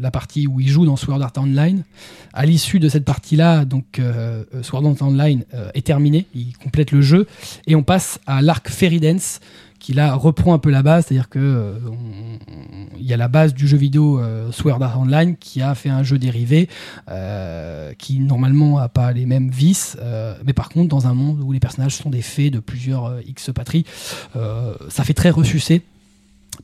la 0.00 0.10
partie 0.10 0.46
où 0.46 0.60
il 0.60 0.68
joue 0.68 0.84
dans 0.84 0.96
Sword 0.96 1.22
Art 1.22 1.32
Online. 1.38 1.82
À 2.32 2.44
l'issue 2.44 2.78
de 2.78 2.88
cette 2.88 3.04
partie-là, 3.04 3.64
donc 3.64 3.98
euh, 3.98 4.44
Sword 4.62 4.86
Art 4.86 5.08
Online 5.08 5.44
euh, 5.54 5.70
est 5.74 5.86
terminé, 5.86 6.26
il 6.34 6.56
complète 6.58 6.92
le 6.92 7.00
jeu 7.00 7.26
et 7.66 7.74
on 7.74 7.82
passe 7.82 8.20
à 8.26 8.42
l'arc 8.42 8.68
Fairy 8.68 9.00
Dance 9.00 9.40
qui 9.78 9.92
là 9.92 10.14
reprend 10.14 10.54
un 10.54 10.58
peu 10.58 10.70
la 10.70 10.82
base, 10.82 11.06
c'est-à-dire 11.06 11.28
que 11.28 11.38
euh, 11.38 11.78
il 12.98 13.06
y 13.06 13.12
a 13.12 13.16
la 13.16 13.28
base 13.28 13.54
du 13.54 13.68
jeu 13.68 13.76
vidéo 13.76 14.20
euh, 14.20 14.50
Sword 14.52 14.82
Art 14.82 15.00
Online 15.00 15.36
qui 15.36 15.62
a 15.62 15.74
fait 15.74 15.90
un 15.90 16.02
jeu 16.02 16.18
dérivé 16.18 16.68
euh, 17.10 17.92
qui 17.98 18.18
normalement 18.18 18.78
a 18.78 18.88
pas 18.88 19.12
les 19.12 19.26
mêmes 19.26 19.50
vices, 19.50 19.96
mais 20.44 20.52
par 20.52 20.68
contre 20.68 20.88
dans 20.88 21.06
un 21.06 21.14
monde 21.14 21.40
où 21.40 21.52
les 21.52 21.60
personnages 21.60 21.94
sont 21.94 22.10
des 22.10 22.22
fées 22.22 22.50
de 22.50 22.58
plusieurs 22.58 23.20
X 23.26 23.50
patries, 23.54 23.84
ça 24.88 25.04
fait 25.04 25.14
très 25.14 25.30
ressucé, 25.30 25.82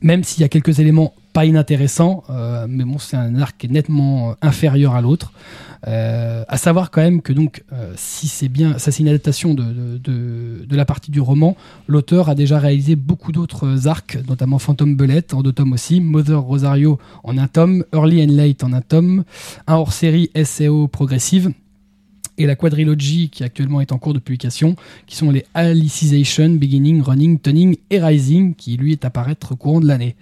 même 0.01 0.23
s'il 0.23 0.41
y 0.41 0.43
a 0.43 0.49
quelques 0.49 0.79
éléments 0.79 1.13
pas 1.33 1.45
inintéressants, 1.45 2.23
mais 2.67 2.83
bon 2.83 2.97
c'est 2.99 3.17
un 3.17 3.39
arc 3.39 3.57
qui 3.57 3.67
est 3.67 3.69
nettement 3.69 4.35
inférieur 4.41 4.95
à 4.95 5.01
l'autre. 5.01 5.31
Euh, 5.87 6.45
à 6.47 6.57
savoir 6.57 6.91
quand 6.91 7.01
même 7.01 7.21
que 7.21 7.33
donc 7.33 7.63
euh, 7.73 7.91
si 7.97 8.29
c'est 8.29 8.47
bien, 8.47 8.77
ça 8.77 8.91
c'est 8.91 9.03
une 9.03 9.09
adaptation 9.09 9.53
de, 9.53 10.65
la 10.71 10.85
partie 10.85 11.11
du 11.11 11.19
roman, 11.19 11.57
l'auteur 11.87 12.29
a 12.29 12.35
déjà 12.35 12.57
réalisé 12.57 12.95
beaucoup 12.95 13.31
d'autres 13.31 13.87
arcs, 13.87 14.17
notamment 14.27 14.59
Phantom 14.59 14.95
Bullet 14.95 15.33
en 15.33 15.41
deux 15.41 15.51
tomes 15.51 15.73
aussi, 15.73 15.99
Mother 15.99 16.41
Rosario 16.41 16.99
en 17.23 17.37
un 17.37 17.47
tome, 17.47 17.83
Early 17.93 18.23
and 18.23 18.31
Late 18.31 18.63
en 18.63 18.71
un 18.71 18.81
tome, 18.81 19.23
un 19.67 19.75
hors-série 19.75 20.31
SEO 20.43 20.87
progressive 20.87 21.51
et 22.37 22.45
la 22.45 22.55
quadrilogie 22.55 23.29
qui 23.29 23.43
actuellement 23.43 23.81
est 23.81 23.91
en 23.91 23.97
cours 23.97 24.13
de 24.13 24.19
publication, 24.19 24.75
qui 25.05 25.15
sont 25.15 25.31
les 25.31 25.45
Alicization, 25.53 26.49
Beginning, 26.49 27.01
Running, 27.01 27.39
Tuning 27.39 27.77
et 27.89 28.01
Rising, 28.01 28.55
qui 28.55 28.77
lui 28.77 28.93
est 28.93 29.05
à 29.05 29.09
paraître 29.09 29.51
au 29.51 29.55
courant 29.55 29.79
de 29.79 29.87
l'année. 29.87 30.15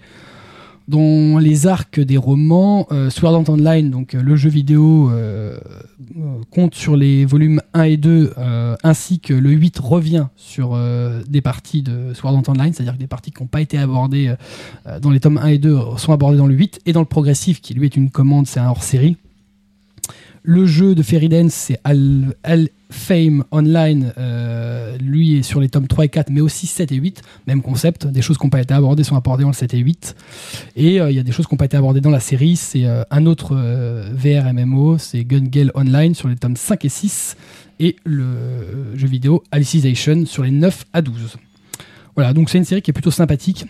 Dans 0.88 1.38
les 1.38 1.66
arcs 1.66 2.00
des 2.00 2.16
romans, 2.16 2.86
euh, 2.90 3.08
Sword 3.08 3.34
Art 3.34 3.48
Online, 3.48 3.90
donc 3.90 4.14
euh, 4.14 4.22
le 4.22 4.36
jeu 4.36 4.50
vidéo, 4.50 5.10
euh, 5.10 5.58
compte 6.50 6.74
sur 6.74 6.96
les 6.96 7.24
volumes 7.24 7.60
1 7.74 7.82
et 7.84 7.96
2, 7.96 8.34
euh, 8.36 8.76
ainsi 8.82 9.20
que 9.20 9.32
le 9.32 9.50
8 9.50 9.78
revient 9.78 10.26
sur 10.36 10.78
des 11.28 11.40
parties 11.40 11.82
de 11.82 12.12
Sword 12.14 12.34
Art 12.34 12.48
Online, 12.48 12.72
c'est-à-dire 12.72 12.94
que 12.94 12.98
des 12.98 13.06
parties 13.06 13.30
qui 13.30 13.42
n'ont 13.42 13.48
pas 13.48 13.60
été 13.60 13.78
abordées 13.78 14.34
dans 15.00 15.10
les 15.10 15.20
tomes 15.20 15.38
1 15.38 15.46
et 15.46 15.58
2 15.58 15.78
sont 15.96 16.12
abordées 16.12 16.38
dans 16.38 16.46
le 16.46 16.54
8, 16.54 16.80
et 16.86 16.92
dans 16.92 17.00
le 17.00 17.06
progressif, 17.06 17.60
qui 17.60 17.74
lui 17.74 17.86
est 17.86 17.96
une 17.96 18.10
commande, 18.10 18.46
c'est 18.46 18.60
un 18.60 18.68
hors-série. 18.68 19.16
Le 20.44 20.66
jeu 20.66 20.96
de 20.96 21.02
Fairy 21.04 21.28
Dance, 21.28 21.52
c'est 21.52 21.78
Al, 21.84 22.34
Al 22.42 22.68
Fame 22.90 23.44
Online. 23.52 24.12
euh, 24.18 24.98
lui 24.98 25.38
est 25.38 25.42
sur 25.42 25.60
les 25.60 25.68
tomes 25.68 25.86
3 25.86 26.06
et 26.06 26.08
4, 26.08 26.30
mais 26.30 26.40
aussi 26.40 26.66
7 26.66 26.90
et 26.90 26.96
8. 26.96 27.22
Même 27.46 27.62
concept. 27.62 28.08
Des 28.08 28.22
choses 28.22 28.38
qui 28.38 28.46
n'ont 28.46 28.50
pas 28.50 28.60
été 28.60 28.74
abordées 28.74 29.04
sont 29.04 29.16
abordées 29.16 29.42
dans 29.42 29.50
le 29.50 29.54
7 29.54 29.72
et 29.74 29.78
8. 29.78 30.16
Et 30.74 31.00
euh, 31.00 31.12
il 31.12 31.16
y 31.16 31.20
a 31.20 31.22
des 31.22 31.30
choses 31.30 31.46
qui 31.46 31.54
n'ont 31.54 31.58
pas 31.58 31.66
été 31.66 31.76
abordées 31.76 32.00
dans 32.00 32.10
la 32.10 32.18
série. 32.18 32.56
C'est 32.56 32.86
euh, 32.86 33.04
un 33.12 33.26
autre 33.26 33.54
VR 33.54 34.52
MMO, 34.52 34.98
c'est 34.98 35.24
Gun 35.24 35.44
Gale 35.44 35.70
Online 35.76 36.14
sur 36.16 36.28
les 36.28 36.36
tomes 36.36 36.56
5 36.56 36.84
et 36.84 36.88
6. 36.88 37.36
Et 37.78 37.96
le 38.04 38.96
jeu 38.96 39.06
vidéo 39.06 39.44
Alicization 39.52 40.26
sur 40.26 40.42
les 40.42 40.50
9 40.50 40.86
à 40.92 41.02
12. 41.02 41.36
Voilà, 42.16 42.32
donc 42.32 42.50
c'est 42.50 42.58
une 42.58 42.64
série 42.64 42.82
qui 42.82 42.90
est 42.90 42.94
plutôt 42.94 43.12
sympathique 43.12 43.66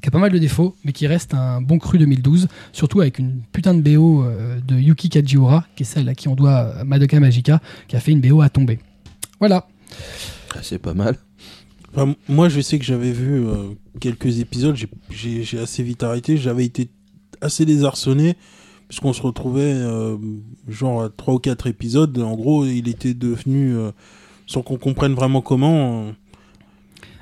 qui 0.00 0.08
a 0.08 0.10
pas 0.10 0.18
mal 0.18 0.30
de 0.32 0.38
défauts, 0.38 0.76
mais 0.84 0.92
qui 0.92 1.06
reste 1.06 1.34
un 1.34 1.60
bon 1.60 1.78
cru 1.78 1.98
2012, 1.98 2.48
surtout 2.72 3.00
avec 3.00 3.18
une 3.18 3.42
putain 3.52 3.74
de 3.74 3.80
BO 3.82 4.22
euh, 4.22 4.58
de 4.60 4.76
Yuki 4.78 5.08
Kajiura, 5.08 5.64
qui 5.76 5.82
est 5.82 5.86
celle 5.86 6.08
à 6.08 6.14
qui 6.14 6.28
on 6.28 6.34
doit 6.36 6.72
euh, 6.76 6.84
Madoka 6.84 7.18
Magica, 7.20 7.60
qui 7.88 7.96
a 7.96 8.00
fait 8.00 8.12
une 8.12 8.20
BO 8.20 8.40
à 8.40 8.48
tomber. 8.48 8.78
Voilà. 9.40 9.66
Ah, 10.54 10.60
C'est 10.62 10.78
pas 10.78 10.94
mal. 10.94 11.16
Enfin, 11.92 12.14
moi, 12.28 12.48
je 12.48 12.60
sais 12.60 12.78
que 12.78 12.84
j'avais 12.84 13.10
vu 13.12 13.44
euh, 13.46 13.70
quelques 13.98 14.38
épisodes, 14.38 14.76
j'ai- 15.10 15.58
assez 15.58 15.82
vite 15.82 16.02
arrêté, 16.04 16.36
j'avais 16.36 16.64
été 16.64 16.88
assez 17.40 17.64
désarçonné, 17.66 18.36
puisqu'on 18.86 19.12
se 19.12 19.22
retrouvait 19.22 19.72
euh, 19.74 20.16
genre 20.68 21.02
à 21.02 21.08
3 21.10 21.34
ou 21.34 21.38
4 21.40 21.66
épisodes. 21.66 22.16
En 22.18 22.36
gros, 22.36 22.64
il 22.64 22.88
était 22.88 23.14
devenu, 23.14 23.74
euh, 23.74 23.90
sans 24.46 24.62
qu'on 24.62 24.76
comprenne 24.78 25.14
vraiment 25.14 25.40
comment, 25.42 26.06
euh, 26.06 26.12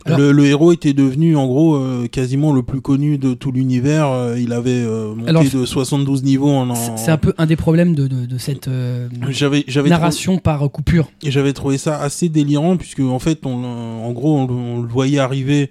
Alors- 0.09 0.19
le, 0.21 0.33
le 0.33 0.47
héros 0.47 0.73
était 0.73 0.93
devenu 0.93 1.37
en 1.37 1.47
gros 1.47 1.77
euh, 1.77 2.07
quasiment 2.07 2.53
le 2.53 2.63
plus 2.63 2.81
connu 2.81 3.19
de 3.19 3.35
tout 3.35 3.53
l'univers. 3.53 4.09
euh, 4.09 4.39
il 4.39 4.53
avait 4.53 4.71
euh, 4.73 5.15
monté 5.15 5.29
Alors, 5.31 5.45
de 5.45 5.65
72 5.65 6.23
niveaux 6.23 6.51
en... 6.51 6.75
C'est 6.75 6.97
c'est 6.99 7.11
un 7.11 7.17
peu 7.17 7.33
un 7.39 7.47
des 7.47 7.57
problèmes 7.57 7.95
de, 7.95 8.07
de- 8.07 8.27
de 8.27 8.39
cette 8.39 8.69
euh, 8.69 9.09
narration 9.87 10.39
par 10.39 10.71
coupure. 10.71 11.11
et 11.23 11.31
j'avais 11.31 11.53
trouvé 11.53 11.79
ça 11.79 12.01
assez 12.01 12.29
délirant 12.29 12.77
puisque 12.77 13.01
en 13.01 13.19
fait 13.19 13.45
on 13.47 13.65
en 13.65 14.13
gros 14.13 14.37
on, 14.39 14.49
on 14.51 14.83
le 14.83 14.89
voyait 14.89 15.19
arriver 15.19 15.71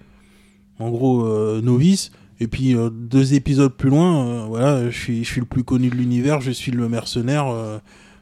en 0.79 0.89
gros 0.89 1.25
novice 1.61 2.11
et 2.39 2.47
puis 2.47 2.75
euh, 2.75 2.89
deux 2.91 3.33
épisodes 3.33 3.73
plus 3.73 3.89
loin 3.89 4.25
euh, 4.27 4.45
voilà 4.47 4.89
je 4.91 4.95
suis 4.97 5.23
je 5.23 5.29
suis 5.31 5.39
le 5.41 5.47
plus 5.47 5.63
connu 5.63 5.89
de 5.89 5.95
l'univers 5.95 6.39
je 6.41 6.51
suis 6.51 6.71
le 6.71 6.87
mercenaire 6.87 7.47
euh, 7.47 7.79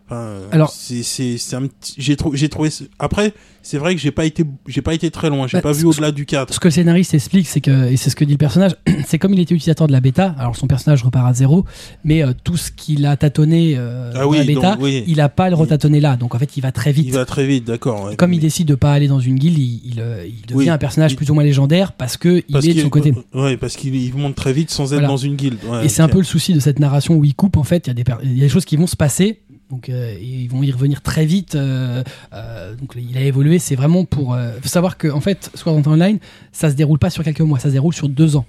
enfin, 0.07 0.15
euh, 0.21 0.47
Alors- 0.51 0.71
c'est 0.71 1.35
un 1.53 1.67
j'ai 1.97 2.15
trouvé 2.15 2.69
après 2.99 3.33
c'est 3.61 3.77
vrai 3.79 3.95
que 3.95 4.01
j'ai 4.01 4.11
pas 4.11 4.25
été 4.25 4.43
j'ai 4.67 4.83
pas 4.83 4.93
été 4.93 5.09
très 5.09 5.29
loin 5.29 5.47
j'ai 5.47 5.57
Bah, 5.57 5.61
pas 5.63 5.71
vu 5.71 5.85
au-delà 5.85 6.11
du 6.11 6.25
4 6.27 6.53
Ce 6.53 6.59
que 6.59 6.67
le 6.67 6.71
scénariste 6.71 7.15
explique, 7.15 7.47
c'est 7.47 7.61
que, 7.61 7.89
et 7.91 7.97
c'est 7.97 8.11
ce 8.11 8.15
que 8.15 8.23
dit 8.23 8.33
le 8.33 8.37
personnage, 8.37 8.75
c'est 9.07 9.17
comme 9.17 9.33
il 9.33 9.39
était 9.39 9.55
utilisateur 9.55 9.87
de 9.87 9.91
la 9.91 10.01
bêta, 10.01 10.35
alors 10.37 10.55
son 10.55 10.67
personnage 10.67 11.01
repart 11.03 11.27
à 11.27 11.33
zéro, 11.33 11.65
mais 12.03 12.23
euh, 12.23 12.33
tout 12.43 12.57
ce 12.57 12.69
qu'il 12.71 13.05
a 13.07 13.17
tâtonné 13.17 13.73
euh, 13.75 14.11
Ah 14.13 14.19
dans 14.19 14.29
oui, 14.29 14.37
la 14.37 14.43
bêta, 14.43 14.71
donc, 14.75 14.83
oui. 14.83 15.03
il 15.07 15.19
a 15.19 15.29
pas 15.29 15.49
le 15.49 15.55
retâtonné 15.55 15.99
là, 15.99 16.15
donc 16.15 16.35
en 16.35 16.39
fait 16.39 16.55
il 16.57 16.61
va 16.61 16.71
très 16.71 16.91
vite. 16.91 17.05
il 17.07 17.13
va 17.13 17.25
très 17.25 17.47
vite 17.47 17.65
d'accord 17.65 18.03
ouais. 18.05 18.15
Comme 18.15 18.33
il 18.33 18.39
décide 18.39 18.67
de 18.67 18.75
pas 18.75 18.93
aller 18.93 19.07
dans 19.07 19.19
une 19.19 19.35
guilde, 19.39 19.57
il, 19.57 19.81
il, 19.83 19.99
euh, 19.99 20.23
il 20.27 20.41
devient 20.45 20.55
Oui. 20.57 20.69
un 20.69 20.77
personnage 20.77 21.13
Il- 21.13 21.15
plus 21.15 21.31
ou 21.31 21.33
moins 21.33 21.43
légendaire 21.43 21.93
parce 21.93 22.17
que 22.17 22.43
il 22.47 22.69
est 22.69 22.73
de 22.75 22.81
son 22.81 22.89
côté. 22.89 23.13
ouais 23.33 23.57
parce 23.57 23.75
qu'il 23.75 23.95
il 23.95 24.13
monte 24.15 24.35
très 24.35 24.53
vite 24.53 24.69
sans 24.69 24.83
être 24.85 24.99
Voilà. 24.99 25.07
dans 25.07 25.17
une 25.17 25.35
guilde 25.35 25.57
ouais, 25.67 25.85
Et 25.85 25.89
c'est 25.89 26.03
un 26.03 26.07
peu 26.07 26.19
le 26.19 26.23
souci 26.23 26.53
de 26.53 26.59
cette 26.59 26.77
narration 26.79 27.15
où 27.15 27.25
il 27.25 27.33
coupe. 27.33 27.57
En 27.57 27.63
fait, 27.63 27.87
il 27.87 27.89
y 27.89 27.91
a 27.91 27.93
des, 27.95 28.03
per- 28.03 28.17
il 28.23 28.33
y 28.37 28.41
a 28.41 28.43
des 28.43 28.49
choses 28.49 28.65
qui 28.65 28.75
vont 28.75 28.85
se 28.87 28.95
passer, 28.95 29.39
Donc 29.69 29.89
euh, 29.89 30.15
ils 30.21 30.47
vont 30.47 30.63
y 30.63 30.71
revenir 30.71 31.01
très 31.01 31.25
vite. 31.25 31.55
euh, 31.55 32.03
euh, 32.33 32.75
donc 32.75 32.93
il 32.95 33.17
a 33.17 33.21
évolué. 33.21 33.59
C'est 33.59 33.75
vraiment 33.75 34.05
pour 34.05 34.37
savoir 34.63 34.97
que 34.97 35.07
en 35.07 35.21
fait 35.21 35.51
Sword 35.55 35.79
Art 35.79 35.87
Online, 35.87 36.19
ça 36.51 36.69
se 36.69 36.75
déroule 36.75 36.99
pas 36.99 37.09
sur 37.09 37.23
quelques 37.23 37.41
mois, 37.41 37.59
ça 37.59 37.69
se 37.69 37.73
déroule 37.73 37.93
sur 37.93 38.09
deux 38.09 38.35
ans. 38.35 38.45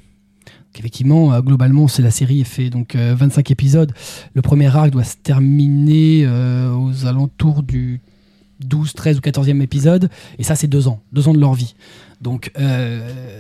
Donc 0.47 0.81
effectivement, 0.81 1.41
globalement, 1.41 1.89
c'est 1.89 2.03
la 2.03 2.11
série 2.11 2.45
fait 2.45 2.69
donc 2.69 2.95
euh, 2.95 3.15
25 3.17 3.51
épisodes. 3.51 3.93
Le 4.35 4.43
premier 4.43 4.75
arc 4.75 4.91
doit 4.91 5.05
se 5.05 5.17
terminer 5.17 6.27
aux 6.27 7.07
alentours 7.07 7.63
du 7.63 8.01
12, 8.61 8.93
13 8.93 9.19
ou 9.19 9.21
14e 9.21 9.63
épisode. 9.63 10.11
Et 10.39 10.43
ça, 10.43 10.55
c'est 10.55 10.67
deux 10.67 10.87
ans, 10.89 11.01
deux 11.13 11.29
ans 11.29 11.35
de 11.35 11.41
leur 11.41 11.55
vie. 11.55 11.75
Donc 12.21 12.53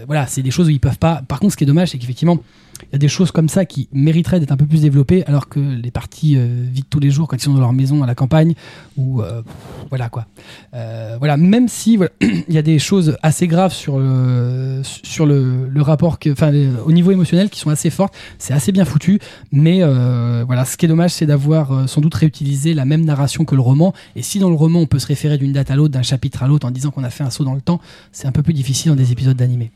voilà, 0.06 0.26
c'est 0.28 0.42
des 0.42 0.50
choses 0.50 0.68
où 0.68 0.70
ils 0.70 0.80
peuvent 0.80 0.98
pas. 0.98 1.22
Par 1.28 1.40
contre, 1.40 1.52
ce 1.52 1.56
qui 1.58 1.64
est 1.64 1.66
dommage, 1.66 1.90
c'est 1.90 1.98
qu'effectivement, 1.98 2.38
il 2.82 2.92
y 2.92 2.96
a 2.96 2.98
des 2.98 3.08
choses 3.08 3.30
comme 3.30 3.48
ça 3.48 3.64
qui 3.64 3.88
mériteraient 3.92 4.40
d'être 4.40 4.52
un 4.52 4.56
peu 4.56 4.66
plus 4.66 4.82
développées, 4.82 5.24
alors 5.26 5.48
que 5.48 5.60
les 5.60 5.90
parties 5.90 6.36
euh, 6.36 6.64
vie 6.70 6.82
de 6.82 6.86
tous 6.88 7.00
les 7.00 7.10
jours, 7.10 7.28
quand 7.28 7.36
ils 7.36 7.42
sont 7.42 7.54
dans 7.54 7.60
leur 7.60 7.72
maison 7.72 8.02
à 8.02 8.06
la 8.06 8.14
campagne, 8.14 8.54
ou 8.96 9.22
euh, 9.22 9.42
voilà 9.88 10.08
quoi. 10.08 10.26
Euh, 10.74 11.16
voilà, 11.18 11.36
même 11.36 11.68
si 11.68 11.98
il 12.20 12.54
y 12.54 12.58
a 12.58 12.62
des 12.62 12.78
choses 12.78 13.16
assez 13.22 13.46
graves 13.46 13.72
sur 13.72 13.98
le, 13.98 14.82
sur 14.84 15.26
le, 15.26 15.70
rapport, 15.80 16.18
enfin 16.30 16.52
au 16.84 16.92
niveau 16.92 17.12
émotionnel, 17.12 17.50
qui 17.50 17.60
sont 17.60 17.70
assez 17.70 17.90
fortes, 17.90 18.14
c'est 18.38 18.54
assez 18.54 18.72
bien 18.72 18.84
foutu. 18.84 19.18
Mais 19.52 19.82
euh, 19.82 20.44
voilà, 20.46 20.64
ce 20.64 20.76
qui 20.76 20.86
est 20.86 20.88
dommage, 20.88 21.12
c'est 21.12 21.26
d'avoir 21.26 21.88
sans 21.88 22.00
doute 22.00 22.14
réutilisé 22.14 22.74
la 22.74 22.84
même 22.84 23.04
narration 23.04 23.44
que 23.44 23.54
le 23.54 23.60
roman. 23.60 23.92
Et 24.16 24.22
si 24.22 24.38
dans 24.38 24.48
le 24.48 24.56
roman, 24.56 24.80
on 24.80 24.86
peut 24.86 24.98
se 24.98 25.06
référer 25.06 25.38
d'une 25.38 25.52
date 25.52 25.70
à 25.70 25.76
l'autre, 25.76 25.92
d'un 25.92 26.02
chapitre 26.02 26.42
à 26.42 26.48
l'autre, 26.48 26.66
en 26.66 26.70
disant 26.70 26.90
qu'on 26.90 27.04
a 27.04 27.10
fait 27.10 27.24
un 27.24 27.30
saut 27.30 27.44
dans 27.44 27.54
le 27.54 27.60
temps, 27.60 27.80
c'est 28.12 28.26
un 28.26 28.32
peu 28.32 28.42
plus 28.42 28.54
difficile 28.54 28.90
dans 28.90 28.96
des 28.96 29.12
épisodes 29.12 29.36
d'animé. 29.36 29.70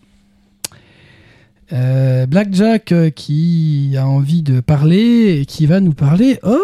Euh, 1.73 2.27
Blackjack 2.27 2.93
euh, 2.93 3.11
qui 3.11 3.95
a 3.97 4.07
envie 4.07 4.43
de 4.43 4.61
parler 4.61 5.41
et 5.41 5.47
qui 5.47 5.66
va 5.66 5.81
nous 5.81 5.93
parler. 5.95 6.39
Oh, 6.43 6.59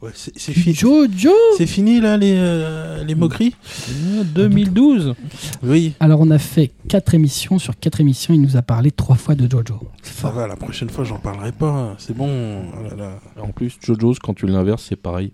Ouais, 0.00 0.12
c'est 0.14 0.32
c'est 0.38 0.52
fini. 0.52 0.76
Jojo 0.76 1.32
C'est 1.56 1.66
fini 1.66 2.00
là 2.00 2.16
les, 2.16 2.34
euh, 2.36 3.02
les 3.02 3.16
moqueries 3.16 3.56
2012 4.32 5.14
Oui. 5.64 5.94
Alors 5.98 6.20
on 6.20 6.30
a 6.30 6.38
fait 6.38 6.70
quatre 6.88 7.14
émissions. 7.14 7.58
Sur 7.58 7.76
quatre 7.76 8.00
émissions, 8.00 8.32
il 8.32 8.40
nous 8.40 8.56
a 8.56 8.62
parlé 8.62 8.92
trois 8.92 9.16
fois 9.16 9.34
de 9.34 9.50
Jojo. 9.50 9.80
Fort. 10.04 10.32
va, 10.34 10.46
la 10.46 10.54
prochaine 10.54 10.88
fois 10.88 11.02
j'en 11.02 11.18
parlerai 11.18 11.50
pas. 11.50 11.96
C'est 11.98 12.16
bon. 12.16 12.62
Oh 12.78 12.82
là 12.88 12.94
là. 12.94 13.20
En 13.42 13.48
plus, 13.48 13.76
JoJo's, 13.84 14.20
quand 14.20 14.34
tu 14.34 14.46
l'inverses, 14.46 14.84
c'est 14.88 14.94
pareil. 14.94 15.32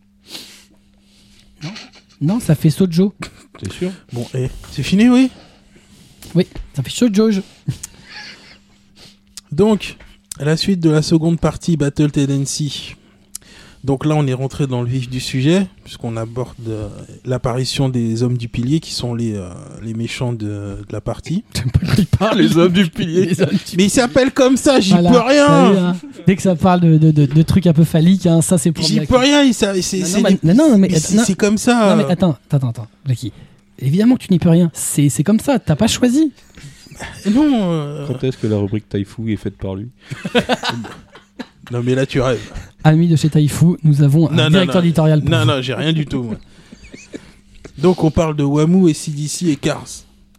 Non, 2.23 2.41
ça 2.41 2.55
fait 2.55 2.71
Sojo. 2.71 3.13
T'es 3.59 3.71
sûr? 3.71 3.91
Bon, 4.15 4.27
eh, 4.35 4.49
c'est 4.71 4.83
fini, 4.83 5.11
oui? 5.11 5.31
Oui, 6.35 6.47
ça 6.75 6.83
fait 6.83 6.91
Sojo. 6.91 7.31
Donc, 9.55 9.97
à 10.39 10.45
la 10.45 10.57
suite 10.57 10.81
de 10.81 10.91
la 10.91 11.03
seconde 11.03 11.39
partie 11.39 11.77
Battle 11.77 12.11
Tendency. 12.11 12.97
Donc 13.85 14.07
là, 14.07 14.15
on 14.17 14.27
est 14.27 14.33
rentré 14.33 14.67
dans 14.67 14.81
le 14.81 14.89
vif 14.89 15.11
du 15.11 15.21
sujet, 15.21 15.67
puisqu'on 15.85 16.17
aborde 16.17 16.55
euh, 16.69 16.89
l'apparition 17.27 17.91
des 17.91 18.23
hommes 18.23 18.39
du 18.39 18.49
pilier, 18.49 18.81
qui 18.81 18.93
sont 18.95 19.15
les, 19.15 19.35
euh, 19.35 19.51
les 19.83 19.93
méchants 19.93 20.33
de, 20.33 20.47
de 20.47 20.87
la 20.91 21.03
partie. 21.03 21.45
Les 22.37 22.57
hommes 22.57 22.73
du 22.73 22.87
pilier 22.89 23.27
Les 23.27 23.43
hommes 23.43 23.51
du- 23.51 23.77
Mais 23.77 23.85
ils 23.85 23.91
s'appellent 23.91 24.33
comme 24.33 24.57
ça, 24.57 24.81
j'y 24.81 24.93
Voilà, 24.93 25.11
peux 25.11 25.17
t'as 25.17 25.23
vu, 25.25 25.29
rien 25.29 25.89
hein. 25.89 25.97
Dès 26.27 26.35
que 26.35 26.41
ça 26.43 26.57
parle 26.57 26.81
de, 26.81 26.97
de- 26.97 27.11
de- 27.11 27.27
de 27.27 27.43
trucs 27.43 27.67
un 27.67 27.75
peu 27.75 27.85
phalliques, 27.85 28.25
hein, 28.27 28.41
ça 28.41 28.57
c'est 28.57 28.73
pour 28.73 28.87
J'y 28.87 28.95
Blacky. 28.95 29.13
peux 29.13 29.19
rien, 29.19 29.43
ils 29.43 29.53
sa- 29.53 29.81
c'est 29.83 29.99
Non, 29.99 30.07
c'est 30.07 30.23
non, 30.23 30.29
les- 30.31 30.39
mais- 30.43 30.55
non, 30.55 30.71
non, 30.71 30.79
mais 30.79 30.89
mais 30.89 30.97
attends, 30.97 31.07
c'est 31.07 31.17
non. 31.17 31.23
c'est 31.27 31.35
comme 31.35 31.59
ça. 31.59 31.91
Non 31.95 32.03
mais 32.03 32.11
attends, 32.11 32.37
attends, 32.51 32.69
attends, 32.71 32.87
Blacky. 33.05 33.33
Évidemment 33.79 34.17
que 34.17 34.25
tu 34.25 34.33
n'y 34.33 34.39
peux 34.39 34.49
rien. 34.49 34.71
C'est 34.73 35.11
c'est 35.11 35.25
comme 35.25 35.41
ça. 35.41 35.59
T'as 35.59 35.77
pas 35.77 35.89
choisi. 35.89 36.33
Non, 37.31 37.73
euh, 37.73 38.07
Quand 38.07 38.23
est-ce 38.25 38.37
que 38.39 38.47
la 38.47 38.57
rubrique 38.59 38.89
Taifu 38.89 39.33
est 39.33 39.37
faite 39.37 39.57
par 39.57 39.75
lui 39.75 39.89
non, 41.71 41.83
mais 41.83 41.95
là 41.95 42.05
tu 42.07 42.21
rêves. 42.21 42.41
Amis 42.85 43.09
de 43.09 43.17
chez 43.17 43.31
Taifu, 43.31 43.77
nous 43.83 44.03
avons 44.03 44.29
un 44.31 44.35
Non, 44.35 44.43
non, 44.45 44.51
directeur 44.51 44.77
non. 44.77 44.83
éditorial. 44.83 45.21
pour 45.23 45.31
Non, 45.31 45.41
vous. 45.41 45.47
non, 45.47 45.63
j'ai 45.63 45.75
rien 45.75 45.93
du 45.93 46.05
tout. 46.07 46.23
moi. 46.23 46.37
Donc 47.79 48.05
on 48.05 48.11
parle 48.11 48.37
de 48.37 48.45
Wamu 48.45 48.89
et 48.91 48.95
CDC 48.95 49.47
et 49.49 49.57
Cars, 49.57 49.87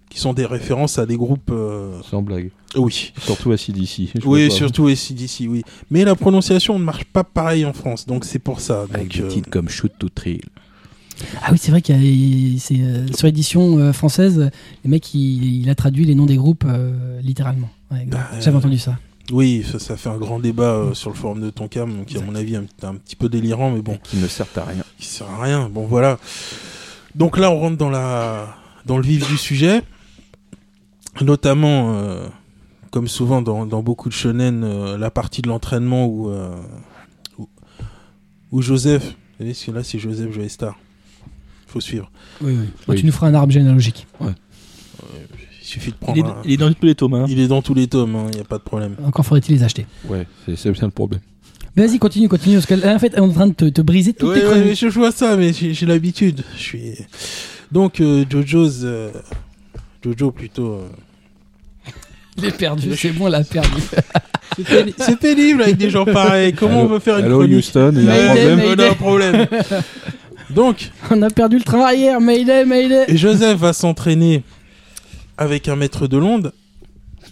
qui 0.10 0.20
sont 0.20 0.34
des 0.34 0.46
références 0.46 1.00
à 1.00 1.06
des 1.06 1.18
groupes. 1.18 1.50
euh, 1.52 2.00
Sans 2.10 2.22
blague. 2.22 2.52
Oui, 2.76 3.14
Surtout 3.20 3.52
à 3.52 3.58
CDC. 3.58 4.10
oui, 4.26 4.52
surtout 4.52 4.94
CDC, 4.94 5.48
oui. 5.48 5.64
Mais 5.90 6.04
la 6.06 6.16
prononciation 6.16 6.78
ne 6.78 6.84
marche 6.84 7.06
pas 7.06 7.24
pareil 7.24 7.66
en 7.66 7.74
France, 7.74 8.06
donc 8.06 8.26
c'est 8.26 8.40
pour 8.40 8.60
ça. 8.60 8.86
Avec 8.94 9.08
Donc, 9.08 9.12
des 9.18 9.22
euh, 9.24 9.28
titres 9.28 9.50
comme 9.50 9.70
Shoot 9.70 9.92
to 9.98 10.10
Thrill. 10.10 10.42
Ah 11.42 11.50
oui, 11.52 11.58
c'est 11.60 11.72
vrai 11.72 11.82
qu'il 11.82 11.96
y 11.96 12.56
a 12.56 12.60
c'est, 12.60 12.80
euh, 12.80 13.08
sur 13.14 13.28
édition 13.28 13.78
euh, 13.78 13.94
française, 13.94 14.50
le 14.84 14.90
mec 14.90 15.14
il, 15.14 15.62
il 15.62 15.70
a 15.70 15.76
traduit 15.76 16.06
les 16.06 16.16
noms 16.16 16.26
des 16.26 16.36
groupes 16.38 16.66
euh, 16.68 17.20
littéralement. 17.22 17.70
Ouais, 17.92 18.06
Bah, 18.06 18.28
J'avais 18.40 18.56
euh, 18.56 18.60
entendu 18.60 18.78
ça. 18.78 18.98
Oui, 19.32 19.66
ça, 19.70 19.80
ça 19.80 19.98
fait 19.98 20.10
un 20.10 20.18
grand 20.18 20.40
débat 20.40 20.64
euh, 20.74 20.94
sur 20.94 21.10
le 21.10 21.16
forum 21.16 21.42
de 21.42 21.50
Tonkam, 21.50 22.06
qui 22.06 22.18
à 22.18 22.22
mon 22.22 22.36
avis 22.36 22.56
est 22.56 22.84
un, 22.84 22.90
un 22.90 22.96
petit 22.96 23.16
peu 23.16 23.28
délirant, 23.30 23.72
mais 23.72 23.82
bon, 23.82 23.98
Qui 24.04 24.18
ne 24.18 24.28
sert 24.28 24.46
à 24.56 24.66
rien. 24.66 24.84
qui 25.00 25.06
sert 25.08 25.30
à 25.30 25.42
rien. 25.42 25.70
Bon, 25.70 25.86
voilà. 25.88 26.20
Donc 27.16 27.38
là, 27.38 27.50
on 27.50 27.60
rentre 27.60 27.78
dans 27.78 27.90
la 27.90 28.56
dans 28.86 28.98
le 28.98 29.04
vif 29.04 29.28
du 29.28 29.38
sujet, 29.38 29.82
notamment, 31.22 31.94
euh, 31.96 32.28
comme 32.92 33.08
souvent 33.08 33.42
dans, 33.42 33.66
dans 33.66 33.82
beaucoup 33.82 34.10
de 34.10 34.14
shonen, 34.14 34.64
euh, 34.64 34.98
la 34.98 35.10
partie 35.10 35.42
de 35.42 35.48
l'entraînement 35.48 36.06
où, 36.06 36.30
euh, 36.30 36.56
où 37.40 37.48
où 38.52 38.62
Joseph, 38.62 39.16
vous 39.40 39.46
que 39.46 39.72
là 39.72 39.84
c'est 39.84 39.98
Joseph 40.00 40.32
Joestar. 40.32 40.78
Faut 41.76 41.82
suivre. 41.82 42.10
Oui, 42.42 42.54
oui. 42.58 42.68
Oui. 42.88 42.96
Tu 42.96 43.06
nous 43.06 43.12
feras 43.12 43.28
un 43.28 43.34
arbre 43.34 43.52
généalogique. 43.52 44.08
Il 44.22 44.28
suffit 45.62 45.90
de 45.92 45.96
il 45.96 46.00
prendre. 46.00 46.18
est, 46.18 46.22
un- 46.30 46.42
il 46.46 46.52
est 46.54 46.58
dans 46.58 46.72
tous 46.72 46.86
les 46.86 46.96
tomes. 46.96 47.14
hein. 47.16 47.26
Il 47.28 47.38
est 47.40 47.48
dans 47.50 47.62
tous 47.62 47.74
les 47.74 47.88
tomes, 47.88 48.16
il 48.32 48.36
n'y 48.36 48.42
a 48.42 48.46
pas 48.46 48.58
de 48.60 48.64
problème. 48.64 48.96
Encore 49.04 49.26
faudrait-il 49.26 49.56
les 49.56 49.64
acheter. 49.64 49.86
Ouais, 50.08 50.26
c'est 50.56 50.64
le 50.70 50.90
problème. 50.90 51.20
Mais 51.76 51.86
vas-y, 51.86 52.00
continue, 52.00 52.30
continue. 52.30 52.56
Parce 52.56 52.66
que 52.66 52.76
là, 52.76 52.96
en 52.96 53.00
fait, 53.00 53.14
on 53.18 53.28
est 53.28 53.30
en 53.32 53.34
train 53.34 53.48
de 53.48 53.54
te, 53.54 53.66
te 53.66 53.82
briser 53.82 54.14
toutes 54.14 54.30
Ouais, 54.30 54.36
tes 54.40 54.46
ouais, 54.46 54.52
chroniques. 54.52 54.68
mais 54.70 54.76
je 54.76 54.88
vois 54.88 55.12
ça, 55.12 55.36
mais 55.36 55.52
j'ai 55.52 55.86
l'habitude. 55.86 56.46
Je 56.56 56.62
suis. 56.62 56.94
Donc 57.74 58.00
euh, 58.00 58.24
Jojo's, 58.30 58.82
euh, 58.84 59.12
Jojo 60.02 60.32
plutôt. 60.32 60.76
euh, 60.76 60.88
Il 62.38 62.46
est 62.46 62.58
perdu, 62.58 62.96
c'est 62.96 63.10
bon, 63.12 63.26
on 63.26 63.30
l'a 63.30 63.44
perdu. 63.44 63.70
C'est 64.58 64.64
péni- 64.64 64.94
c'est 64.98 65.20
pénible 65.20 65.64
avec 65.64 65.76
des 65.76 65.90
gens 65.90 66.06
pareils. 66.06 66.54
Comment 66.54 66.76
Allô- 66.84 66.86
on 66.86 66.88
veut 66.94 67.00
faire 67.00 67.18
une 67.18 67.26
Allô 67.26 67.40
chronique 67.40 67.58
Houston, 67.58 67.92
il 67.98 68.06
y 68.06 68.10
a 68.10 68.90
un 68.92 68.94
problème 68.94 69.48
Donc, 70.50 70.92
on 71.12 71.22
a 71.22 71.30
perdu 71.30 71.58
le 71.58 71.64
train 71.64 71.82
arrière, 71.82 72.22
Mayday, 72.22 72.66
Mayday. 72.66 73.06
et 73.08 73.18
Joseph 73.18 73.58
va 73.60 73.74
s'entraîner 73.74 74.44
avec 75.38 75.68
un 75.68 75.76
maître 75.76 76.08
de 76.08 76.18
l'onde. 76.18 76.54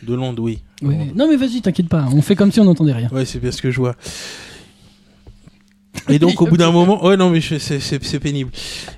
De 0.02 0.14
l'onde, 0.16 0.40
oui. 0.40 0.60
Non, 0.82 1.30
mais 1.30 1.38
vas-y, 1.38 1.62
t'inquiète 1.62 1.88
pas. 1.88 2.06
On 2.14 2.22
fait 2.22 2.36
comme 2.36 2.52
si 2.52 2.60
on 2.60 2.66
n'entendait 2.66 2.92
rien. 2.92 3.10
Ouais, 3.12 3.24
c'est 3.26 3.40
bien 3.40 3.52
ce 3.52 3.62
que 3.62 3.72
je 3.72 3.80
vois. 3.80 3.96
Et 6.10 6.20
donc, 6.20 6.42
au 6.42 6.48
bout 6.48 6.58
d'un 6.58 6.72
moment, 6.72 7.06
ouais, 7.06 7.16
non, 7.16 7.30
mais 7.30 7.40
c'est- 7.40 8.20
pénible. 8.20 8.52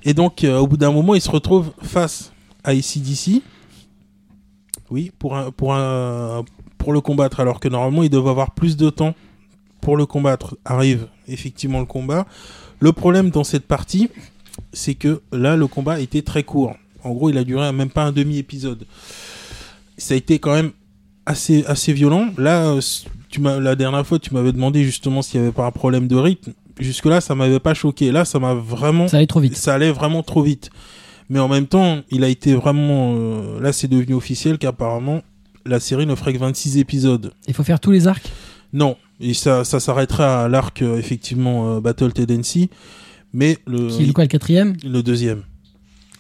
Et 0.04 0.14
donc, 0.14 0.44
euh, 0.44 0.58
au 0.58 0.66
bout 0.68 0.78
d'un 0.78 0.92
moment, 0.92 1.14
il 1.14 1.22
se 1.22 1.30
retrouve 1.30 1.72
face 1.82 2.32
à 2.64 2.72
ACDC. 2.72 3.42
Oui, 4.90 5.12
pour, 5.20 5.36
un, 5.36 5.52
pour, 5.52 5.76
un, 5.76 6.44
pour 6.78 6.94
le 6.94 7.02
combattre, 7.02 7.40
alors 7.40 7.60
que 7.60 7.68
normalement, 7.68 8.02
il 8.04 8.10
devait 8.10 8.30
avoir 8.30 8.52
plus 8.56 8.78
de 8.78 8.90
temps 8.90 9.14
pour 9.82 9.98
le 9.98 10.06
combattre. 10.08 10.58
Arrive 10.66 11.08
effectivement 11.28 11.80
le 11.80 11.86
combat. 11.86 12.26
Le 12.80 12.92
problème 12.92 13.30
dans 13.30 13.44
cette 13.44 13.66
partie, 13.66 14.10
c'est 14.74 14.96
que 14.96 15.22
là, 15.32 15.56
le 15.56 15.68
combat 15.68 16.00
était 16.00 16.22
très 16.22 16.44
court. 16.44 16.76
En 17.04 17.12
gros, 17.12 17.30
il 17.30 17.38
a 17.38 17.44
duré 17.44 17.72
même 17.72 17.90
pas 17.90 18.04
un 18.04 18.12
demi-épisode. 18.12 18.86
Ça 19.98 20.14
a 20.14 20.18
été 20.18 20.40
quand 20.40 20.54
même 20.54 20.72
assez, 21.26 21.64
assez 21.66 21.94
violent. 21.94 22.30
Là, 22.38 22.66
euh, 22.66 22.82
tu 23.30 23.42
m'as, 23.42 23.60
la 23.60 23.76
dernière 23.76 24.06
fois, 24.06 24.20
tu 24.20 24.34
m'avais 24.34 24.52
demandé 24.52 24.84
justement 24.84 25.22
s'il 25.22 25.40
y 25.40 25.44
avait 25.44 25.52
pas 25.52 25.66
un 25.66 25.72
problème 25.72 26.08
de 26.08 26.16
rythme. 26.16 26.54
Jusque-là, 26.80 27.22
ça 27.22 27.36
m'avait 27.36 27.60
pas 27.60 27.74
choqué. 27.74 28.12
Là, 28.12 28.26
ça 28.26 28.40
m'a 28.40 28.54
vraiment. 28.54 29.08
Ça 29.08 29.18
allait 29.18 29.28
trop 29.28 29.40
vite. 29.40 29.56
Ça 29.56 29.74
allait 29.74 29.92
vraiment 29.92 30.24
trop 30.24 30.42
vite. 30.44 30.70
Mais 31.30 31.40
en 31.40 31.48
même 31.48 31.68
temps, 31.68 32.02
il 32.12 32.24
a 32.24 32.28
été 32.28 32.54
vraiment. 32.54 33.16
euh, 33.16 33.62
là, 33.62 33.72
c'est 33.72 33.88
devenu 33.88 34.14
officiel 34.14 34.58
qu'apparemment, 34.58 35.22
la 35.66 35.80
série 35.80 36.06
ne 36.06 36.16
ferait 36.16 36.34
que 36.34 36.40
26 36.40 36.78
épisodes. 36.78 37.34
Il 37.48 37.54
faut 37.54 37.64
faire 37.64 37.80
tous 37.80 37.92
les 37.92 38.08
arcs? 38.08 38.30
Non. 38.74 38.98
Et 39.20 39.34
ça, 39.34 39.64
ça 39.64 39.80
s'arrêtera 39.80 40.44
à 40.46 40.48
l'arc, 40.50 40.82
euh, 40.82 40.98
effectivement, 40.98 41.76
euh, 41.76 41.80
Battle 41.80 42.12
Tendency. 42.12 42.70
Mais 43.34 43.58
le, 43.68 43.88
Qui 43.90 44.04
est 44.04 44.06
le 44.08 44.14
quoi, 44.14 44.24
le 44.24 44.28
quatrième? 44.30 44.76
Le 44.84 45.02
deuxième. 45.04 45.44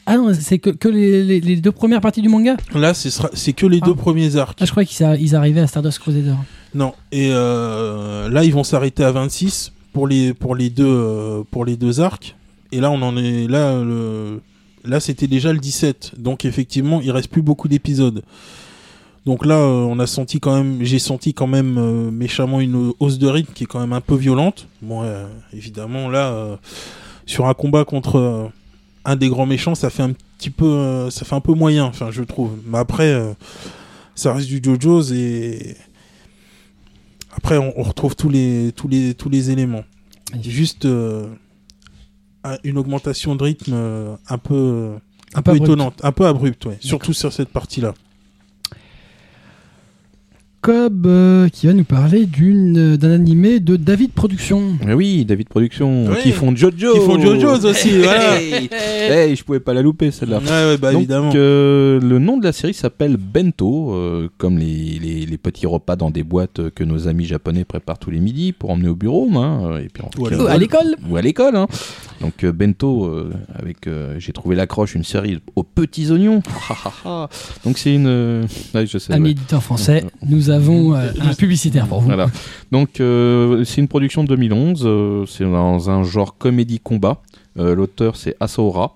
Ah 0.06 0.18
non, 0.18 0.34
c'est 0.40 0.60
que, 0.60 0.70
que 0.70 0.88
les, 0.88 1.24
les- 1.24 1.40
les 1.42 1.56
deux 1.56 1.72
premières 1.72 2.00
parties 2.02 2.22
du 2.22 2.30
manga? 2.30 2.56
Là, 2.76 2.94
c'est 2.94 3.54
que 3.54 3.66
les 3.66 3.80
Ah. 3.82 3.86
deux 3.88 3.96
premiers 3.96 4.36
arcs. 4.36 4.58
Ah, 4.62 4.66
je 4.66 4.72
croyais 4.72 4.86
qu'ils 4.88 5.36
arrivaient 5.36 5.62
à 5.62 5.68
Stardust 5.68 6.00
Crusader. 6.00 6.36
Non, 6.76 6.94
et 7.12 7.30
euh, 7.32 8.30
là 8.30 8.44
ils 8.44 8.54
vont 8.54 8.64
s'arrêter 8.66 9.04
à 9.04 9.12
26 9.12 9.72
pour 9.94 10.08
les 10.08 10.34
pour 10.34 10.56
les 10.56 10.70
deux 10.70 11.44
pour 11.50 11.64
les 11.66 11.78
deux 11.78 12.02
arcs. 12.02 12.36
Et 12.74 12.82
là 12.82 12.92
on 12.92 13.02
en 13.02 13.16
est 13.18 13.48
là 13.48 13.82
le 13.82 14.42
là 14.84 15.00
c'était 15.00 15.28
déjà 15.28 15.54
le 15.54 15.60
17. 15.60 16.14
Donc 16.20 16.44
effectivement, 16.46 17.00
il 17.02 17.10
reste 17.12 17.30
plus 17.30 17.42
beaucoup 17.42 17.68
d'épisodes. 17.70 18.22
Donc 19.26 19.46
là 19.46 19.56
euh, 19.56 19.72
on 19.90 19.98
a 20.00 20.06
senti 20.06 20.40
quand 20.40 20.56
même 20.56 20.84
j'ai 20.84 21.00
senti 21.00 21.34
quand 21.34 21.48
même 21.48 21.78
euh, 21.80 22.12
méchamment 22.12 22.62
une 22.62 22.94
hausse 23.00 23.18
de 23.18 23.28
rythme 23.28 23.54
qui 23.54 23.64
est 23.64 23.68
quand 23.68 23.80
même 23.80 23.94
un 23.94 24.02
peu 24.02 24.16
violente. 24.16 24.68
Bon 24.82 25.02
euh, 25.04 25.28
évidemment 25.52 26.10
là 26.10 26.32
euh, 26.32 26.58
sur 27.26 27.48
un 27.48 27.56
combat 27.56 27.86
contre 27.86 28.52
un 29.04 29.16
des 29.16 29.30
grands 29.30 29.48
méchants, 29.48 29.74
ça 29.74 29.90
fait 29.90 30.04
un 30.04 30.14
petit 30.14 30.52
peu 30.52 31.10
ça 31.10 31.26
fait 31.26 31.36
un 31.36 31.42
peu 31.42 31.54
moyen 31.54 31.86
enfin 31.86 32.12
je 32.12 32.22
trouve. 32.22 32.52
Mais 32.68 32.78
après 32.78 33.36
ça 34.14 34.34
reste 34.34 34.48
du 34.48 34.62
JoJo's 34.64 35.12
et 35.12 35.76
après, 37.38 37.58
on, 37.58 37.74
on 37.78 37.84
retrouve 37.84 38.16
tous 38.16 38.30
les, 38.30 38.72
tous 38.74 38.88
les, 38.88 39.14
tous 39.14 39.28
les 39.30 39.52
éléments. 39.52 39.84
Juste, 40.42 40.88
une 42.64 42.78
augmentation 42.78 43.36
de 43.36 43.44
rythme 43.44 43.74
un 43.74 44.38
peu, 44.38 44.94
un, 45.34 45.40
Un 45.40 45.42
peu 45.42 45.52
peu 45.52 45.52
abrupte. 45.52 45.64
étonnante, 45.64 46.00
un 46.04 46.12
peu 46.14 46.26
abrupte, 46.26 46.66
ouais. 46.66 46.78
Surtout 46.80 47.12
sur 47.12 47.34
cette 47.34 47.50
partie-là. 47.50 47.94
Euh, 50.68 51.48
qui 51.50 51.68
va 51.68 51.74
nous 51.74 51.84
parler 51.84 52.26
d'une 52.26 52.94
euh, 52.94 52.98
d'un 52.98 53.12
animé 53.12 53.60
de 53.60 53.76
David 53.76 54.12
Productions. 54.12 54.64
Mais 54.86 54.94
oui, 54.94 55.24
David 55.26 55.48
Productions, 55.50 56.08
Ouais. 56.08 56.22
qui 56.22 56.32
font 56.32 56.56
Jojo. 56.56 56.94
Qui 56.94 57.00
font 57.02 57.20
Jojo's 57.20 57.66
aussi, 57.66 57.98
voilà. 58.00 58.40
Hey, 58.42 58.70
hey, 59.30 59.36
je 59.36 59.44
pouvais 59.44 59.60
pas 59.60 59.74
la 59.74 59.82
louper 59.84 60.10
celle-là. 60.12 60.40
Ouais, 60.40 60.46
ouais, 60.72 60.78
bah 60.78 60.92
Donc, 60.92 61.02
évidemment. 61.02 61.32
euh, 61.36 62.00
le 62.02 62.18
nom 62.20 62.38
de 62.38 62.44
la 62.44 62.52
série 62.54 62.74
s'appelle 62.74 63.18
Bento, 63.18 63.94
euh, 63.94 64.30
comme 64.38 64.58
les, 64.58 64.98
les, 65.00 65.26
les 65.26 65.38
petits 65.38 65.68
repas 65.68 65.96
dans 65.96 66.10
des 66.10 66.24
boîtes 66.24 66.70
que 66.72 66.84
nos 66.84 67.08
amis 67.08 67.26
japonais 67.26 67.66
préparent 67.66 68.00
tous 68.00 68.10
les 68.10 68.20
midis 68.20 68.52
pour 68.52 68.72
emmener 68.72 68.90
au 68.90 68.96
bureau, 68.96 69.30
hein, 69.36 69.62
euh, 69.74 69.78
et 69.80 69.90
puis 69.94 70.02
en- 70.04 70.10
Ou 70.22 70.28
à 70.48 70.52
à 70.52 70.58
l'école 70.58 70.96
ou 71.10 71.16
à 71.18 71.22
l'école. 71.22 71.56
Hein. 71.56 71.68
Donc 72.22 72.44
euh, 72.44 72.52
Bento, 72.52 73.06
euh, 73.06 73.32
avec, 73.54 73.86
euh, 73.88 74.16
j'ai 74.20 74.34
trouvé 74.34 74.56
l'accroche, 74.56 74.96
une 74.96 75.04
série 75.04 75.40
aux 75.56 75.64
petits 75.64 76.10
oignons. 76.12 76.42
Donc 77.64 77.78
c'est 77.78 77.94
une, 77.94 78.08
euh, 78.08 78.44
ouais, 78.74 78.88
je 78.88 78.98
sais. 78.98 79.14
Ami 79.14 79.26
ouais. 79.26 79.32
éditeur 79.32 79.62
français, 79.62 80.06
nous 80.28 80.50
avons 80.56 80.96
euh, 80.96 81.12
un 81.22 81.34
publicitaire 81.34 81.88
pour 81.88 82.00
vous. 82.02 82.08
Voilà. 82.08 82.28
Donc 82.72 83.00
euh, 83.00 83.64
c'est 83.64 83.82
une 83.82 83.88
production 83.88 84.24
de 84.24 84.30
2011. 84.30 84.84
euh, 84.86 85.26
c'est 85.28 85.44
dans 85.44 85.90
un 85.90 86.04
genre 86.04 86.38
comédie 86.38 86.80
combat. 86.80 87.22
Euh, 87.58 87.76
L'auteur 87.76 88.16
c'est 88.16 88.36
Asaora. 88.40 88.96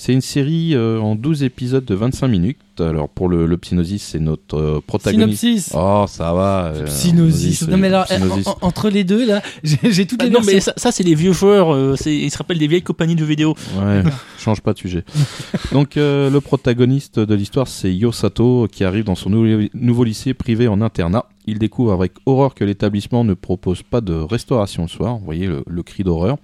C'est 0.00 0.12
une 0.12 0.20
série 0.20 0.76
euh, 0.76 1.00
en 1.00 1.16
12 1.16 1.42
épisodes 1.42 1.84
de 1.84 1.94
25 1.96 2.28
minutes. 2.28 2.58
Alors 2.78 3.08
pour 3.08 3.28
le, 3.28 3.46
le 3.46 3.56
Psynosis, 3.56 4.00
c'est 4.00 4.20
notre 4.20 4.56
euh, 4.56 4.80
protagoniste. 4.86 5.40
Synopsis. 5.40 5.72
Oh, 5.74 6.04
ça 6.06 6.32
va. 6.32 6.66
euh, 6.66 6.86
Synosis. 6.86 7.56
Psynosis, 7.56 7.68
Non 7.68 7.76
mais 7.78 7.88
alors, 7.88 8.04
euh, 8.12 8.16
Psynosis. 8.20 8.46
en- 8.46 8.50
en- 8.52 8.58
entre 8.68 8.90
les 8.90 9.02
deux 9.02 9.26
là, 9.26 9.42
j'ai 9.64 10.06
toutes 10.06 10.20
Ah 10.22 10.26
les 10.26 10.30
non, 10.30 10.38
mais 10.46 10.60
ça, 10.60 10.72
ça, 10.76 10.92
c'est 10.92 11.02
les 11.02 11.16
vieux 11.16 11.32
joueurs. 11.32 11.74
euh, 11.74 11.96
ils 12.06 12.30
se 12.30 12.38
rappellent 12.38 12.58
des 12.60 12.68
vieilles 12.68 12.82
compagnies 12.82 13.16
de 13.16 13.24
vidéo. 13.24 13.56
Ouais, 13.76 14.04
change 14.38 14.60
pas 14.60 14.72
de 14.72 14.78
sujet. 14.78 15.02
Donc 15.72 15.96
euh, 15.96 16.30
le 16.30 16.40
protagoniste 16.40 17.18
de 17.18 17.34
l'histoire, 17.34 17.66
c'est 17.66 17.92
Yosato 17.92 18.68
qui 18.70 18.84
arrive 18.84 19.02
dans 19.02 19.16
son 19.16 19.30
nou- 19.30 19.66
nouveau 19.74 20.04
lycée 20.04 20.32
privé 20.32 20.68
en 20.68 20.80
internat. 20.80 21.24
Il 21.46 21.58
découvre 21.58 21.90
avec 21.92 22.12
horreur 22.26 22.54
que 22.54 22.62
l'établissement 22.62 23.24
ne 23.24 23.34
propose 23.34 23.82
pas 23.82 24.00
de 24.00 24.12
restauration 24.14 24.82
le 24.82 24.88
soir. 24.88 25.16
Vous 25.18 25.24
voyez 25.24 25.46
le, 25.48 25.64
le 25.66 25.82
cri 25.82 26.04
d'horreur. 26.04 26.36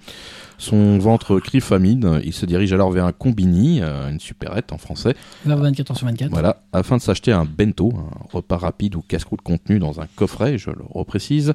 Son 0.58 0.98
ventre 0.98 1.38
crie 1.40 1.60
famine. 1.60 2.20
Il 2.24 2.32
se 2.32 2.46
dirige 2.46 2.72
alors 2.72 2.90
vers 2.90 3.04
un 3.06 3.12
combini, 3.12 3.80
euh, 3.82 4.08
une 4.10 4.20
supérette 4.20 4.72
en 4.72 4.78
français, 4.78 5.14
Vers 5.44 5.58
24 5.58 5.90
heures 5.90 5.96
sur 5.96 6.06
24. 6.06 6.30
voilà, 6.30 6.62
afin 6.72 6.96
de 6.96 7.02
s'acheter 7.02 7.32
un 7.32 7.44
bento, 7.44 7.92
un 7.96 8.26
repas 8.32 8.56
rapide 8.56 8.94
ou 8.96 9.02
casse-croûte 9.02 9.40
contenu 9.42 9.78
dans 9.78 10.00
un 10.00 10.06
coffret, 10.16 10.56
je 10.58 10.70
le 10.70 10.82
reprécise. 10.90 11.54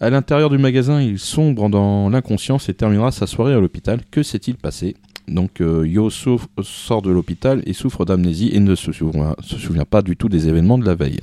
À 0.00 0.10
l'intérieur 0.10 0.50
du 0.50 0.58
magasin, 0.58 1.00
il 1.00 1.18
sombre 1.18 1.68
dans 1.68 2.08
l'inconscience 2.08 2.68
et 2.68 2.74
terminera 2.74 3.10
sa 3.10 3.26
soirée 3.26 3.54
à 3.54 3.58
l'hôpital. 3.60 4.00
Que 4.10 4.22
s'est-il 4.22 4.56
passé? 4.56 4.96
Donc 5.28 5.60
euh, 5.60 5.84
Yo 5.86 6.08
souffre- 6.08 6.46
sort 6.62 7.02
de 7.02 7.10
l'hôpital 7.10 7.60
et 7.66 7.72
souffre 7.72 8.04
d'amnésie 8.04 8.50
et 8.52 8.60
ne 8.60 8.76
se 8.76 8.92
souvient, 8.92 9.34
se 9.42 9.56
souvient 9.58 9.84
pas 9.84 10.00
du 10.02 10.16
tout 10.16 10.28
des 10.28 10.46
événements 10.46 10.78
de 10.78 10.86
la 10.86 10.94
veille. 10.94 11.18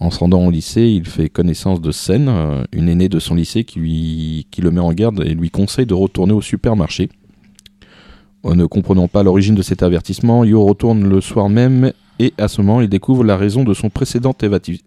En 0.00 0.10
se 0.10 0.20
rendant 0.20 0.46
au 0.46 0.50
lycée, 0.50 0.82
il 0.82 1.06
fait 1.06 1.28
connaissance 1.28 1.80
de 1.80 1.90
Sen, 1.90 2.28
euh, 2.28 2.62
une 2.72 2.88
aînée 2.88 3.08
de 3.08 3.18
son 3.18 3.34
lycée 3.34 3.64
qui, 3.64 4.46
le 4.58 4.70
met 4.70 4.80
en 4.80 4.92
garde 4.92 5.24
et 5.26 5.34
lui 5.34 5.50
conseille 5.50 5.86
de 5.86 5.94
retourner 5.94 6.32
au 6.32 6.40
supermarché. 6.40 7.08
Ne 8.44 8.66
comprenant 8.66 9.08
pas 9.08 9.24
l'origine 9.24 9.56
de 9.56 9.62
cet 9.62 9.82
avertissement, 9.82 10.44
Yo 10.44 10.64
retourne 10.64 11.08
le 11.08 11.20
soir 11.20 11.48
même 11.48 11.92
et 12.20 12.32
à 12.38 12.48
ce 12.48 12.62
moment, 12.62 12.80
il 12.80 12.88
découvre 12.88 13.24
la 13.24 13.36
raison 13.36 13.64
de 13.64 13.74
son 13.74 13.90
précédent 13.90 14.34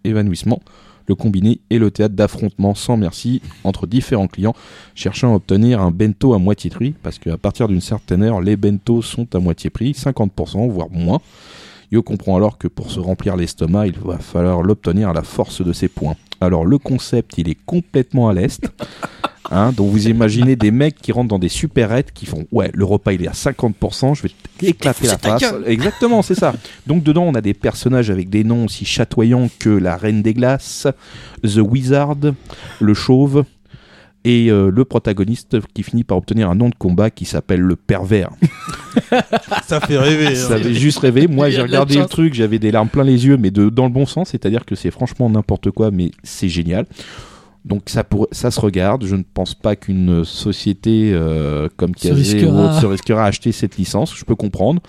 évanouissement, 0.03 0.61
le 1.07 1.15
combiné 1.15 1.59
et 1.69 1.77
le 1.77 1.91
théâtre 1.91 2.15
d'affrontements 2.15 2.75
sans 2.75 2.97
merci 2.97 3.41
entre 3.63 3.87
différents 3.87 4.27
clients 4.27 4.55
cherchant 4.95 5.33
à 5.33 5.35
obtenir 5.35 5.81
un 5.81 5.91
bento 5.91 6.33
à 6.33 6.39
moitié 6.39 6.69
prix, 6.69 6.93
parce 7.03 7.19
qu'à 7.19 7.37
partir 7.37 7.67
d'une 7.67 7.81
certaine 7.81 8.23
heure, 8.23 8.41
les 8.41 8.55
bentos 8.55 9.01
sont 9.01 9.27
à 9.35 9.39
moitié 9.39 9.69
prix, 9.69 9.91
50%, 9.91 10.69
voire 10.69 10.89
moins. 10.89 11.19
Yo 11.91 12.03
comprend 12.03 12.37
alors 12.37 12.57
que 12.57 12.69
pour 12.69 12.89
se 12.89 13.01
remplir 13.01 13.35
l'estomac, 13.35 13.87
il 13.87 13.99
va 13.99 14.17
falloir 14.17 14.61
l'obtenir 14.61 15.09
à 15.09 15.13
la 15.13 15.23
force 15.23 15.61
de 15.61 15.73
ses 15.73 15.89
points. 15.89 16.15
Alors 16.39 16.65
le 16.65 16.77
concept, 16.77 17.37
il 17.37 17.49
est 17.49 17.57
complètement 17.65 18.29
à 18.29 18.33
l'est. 18.33 18.61
Hein, 19.53 19.73
donc 19.73 19.91
vous 19.91 20.07
imaginez 20.07 20.55
des 20.55 20.71
mecs 20.71 20.95
qui 20.95 21.11
rentrent 21.11 21.27
dans 21.27 21.39
des 21.39 21.49
supérettes 21.49 22.13
qui 22.13 22.25
font 22.25 22.45
ouais 22.53 22.71
le 22.73 22.85
repas 22.85 23.11
il 23.11 23.23
est 23.23 23.27
à 23.27 23.33
50% 23.33 24.15
je 24.15 24.21
vais 24.21 24.31
t'éclater 24.57 25.07
la 25.07 25.17
face 25.17 25.43
exactement 25.65 26.21
c'est 26.21 26.35
ça 26.35 26.53
donc 26.87 27.03
dedans 27.03 27.23
on 27.23 27.33
a 27.33 27.41
des 27.41 27.53
personnages 27.53 28.09
avec 28.09 28.29
des 28.29 28.45
noms 28.45 28.63
aussi 28.65 28.85
chatoyants 28.85 29.49
que 29.59 29.69
la 29.69 29.97
Reine 29.97 30.21
des 30.21 30.33
Glaces 30.33 30.87
The 31.43 31.57
Wizard 31.57 32.15
le 32.79 32.93
Chauve 32.93 33.43
et 34.23 34.51
euh, 34.51 34.69
le 34.69 34.85
protagoniste 34.85 35.57
qui 35.73 35.83
finit 35.83 36.03
par 36.03 36.17
obtenir 36.17 36.49
un 36.49 36.55
nom 36.55 36.69
de 36.69 36.75
combat 36.75 37.09
qui 37.09 37.25
s'appelle 37.25 37.61
le 37.61 37.75
pervers 37.75 38.29
Ça 39.67 39.79
fait 39.79 39.97
rêver. 39.97 40.35
ça 40.35 40.53
hein. 40.53 40.55
avait 40.57 40.73
juste 40.73 40.99
rêvé. 40.99 41.27
Moi, 41.27 41.49
j'ai 41.49 41.61
regardé 41.61 41.97
le 41.97 42.05
truc, 42.05 42.33
j'avais 42.33 42.59
des 42.59 42.71
larmes 42.71 42.89
plein 42.89 43.03
les 43.03 43.25
yeux, 43.25 43.37
mais 43.37 43.51
de, 43.51 43.69
dans 43.69 43.85
le 43.85 43.91
bon 43.91 44.05
sens, 44.05 44.29
c'est-à-dire 44.29 44.65
que 44.65 44.75
c'est 44.75 44.91
franchement 44.91 45.29
n'importe 45.29 45.71
quoi, 45.71 45.91
mais 45.91 46.11
c'est 46.23 46.49
génial. 46.49 46.85
Donc 47.65 47.83
ça, 47.87 48.03
pour, 48.03 48.27
ça 48.31 48.51
se 48.51 48.59
regarde. 48.59 49.05
Je 49.05 49.15
ne 49.15 49.23
pense 49.23 49.53
pas 49.53 49.75
qu'une 49.75 50.25
société 50.25 51.11
euh, 51.13 51.69
comme 51.77 51.93
Kazé 51.95 52.45
ou 52.45 52.57
autre 52.57 52.79
se 52.79 52.85
risquera 52.85 53.23
à 53.23 53.27
acheter 53.27 53.51
cette 53.51 53.77
licence. 53.77 54.15
Je 54.15 54.25
peux 54.25 54.35
comprendre. 54.35 54.81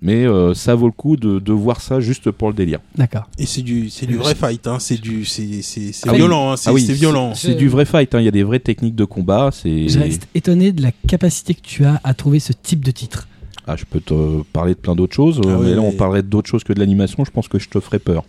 Mais 0.00 0.24
euh, 0.26 0.54
ça 0.54 0.74
vaut 0.76 0.86
le 0.86 0.92
coup 0.92 1.16
de, 1.16 1.40
de 1.40 1.52
voir 1.52 1.80
ça 1.80 1.98
juste 1.98 2.30
pour 2.30 2.48
le 2.48 2.54
délire. 2.54 2.78
D'accord. 2.96 3.28
Et 3.38 3.46
c'est 3.46 3.62
du, 3.62 3.90
c'est 3.90 4.06
du 4.06 4.16
vrai 4.16 4.34
fight, 4.36 4.64
hein. 4.68 4.78
C'est 4.78 5.00
du, 5.00 5.24
c'est, 5.24 5.62
c'est, 5.62 5.92
c'est 5.92 6.08
Ah 6.08 6.12
oui. 6.12 6.18
violent, 6.18 6.52
hein. 6.52 6.56
C'est, 6.56 6.70
Ah 6.70 6.72
oui, 6.72 6.82
c'est 6.86 6.92
violent. 6.92 7.34
C'est 7.34 7.54
du 7.54 7.68
vrai 7.68 7.84
fight. 7.84 8.14
hein. 8.14 8.20
Il 8.20 8.24
y 8.24 8.28
a 8.28 8.32
des 8.32 8.44
vraies 8.44 8.60
techniques 8.60 8.94
de 8.94 9.04
combat. 9.04 9.50
C'est. 9.52 9.88
Je 9.88 9.98
reste 9.98 10.28
étonné 10.36 10.70
de 10.70 10.82
la 10.82 10.92
capacité 11.08 11.54
que 11.54 11.62
tu 11.62 11.84
as 11.84 12.00
à 12.04 12.14
trouver 12.14 12.38
ce 12.38 12.52
type 12.52 12.84
de 12.84 12.92
titre. 12.92 13.26
Ah, 13.66 13.74
je 13.76 13.84
peux 13.84 14.00
te 14.00 14.42
parler 14.52 14.74
de 14.74 14.78
plein 14.78 14.94
d'autres 14.94 15.14
choses. 15.16 15.40
Ah 15.44 15.48
euh, 15.48 15.58
mais 15.58 15.70
ouais, 15.70 15.74
là, 15.74 15.80
on 15.82 15.90
mais- 15.90 15.96
parlerait 15.96 16.22
d'autres 16.22 16.48
choses 16.48 16.62
que 16.64 16.72
de 16.72 16.78
l'animation. 16.78 17.24
Je 17.24 17.30
pense 17.32 17.48
que 17.48 17.58
je 17.58 17.68
te 17.68 17.80
ferais 17.80 17.98
peur. 17.98 18.24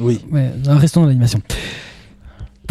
Oui. 0.00 0.18
Ouais, 0.32 0.50
restons 0.66 1.02
dans 1.02 1.06
l'animation. 1.06 1.40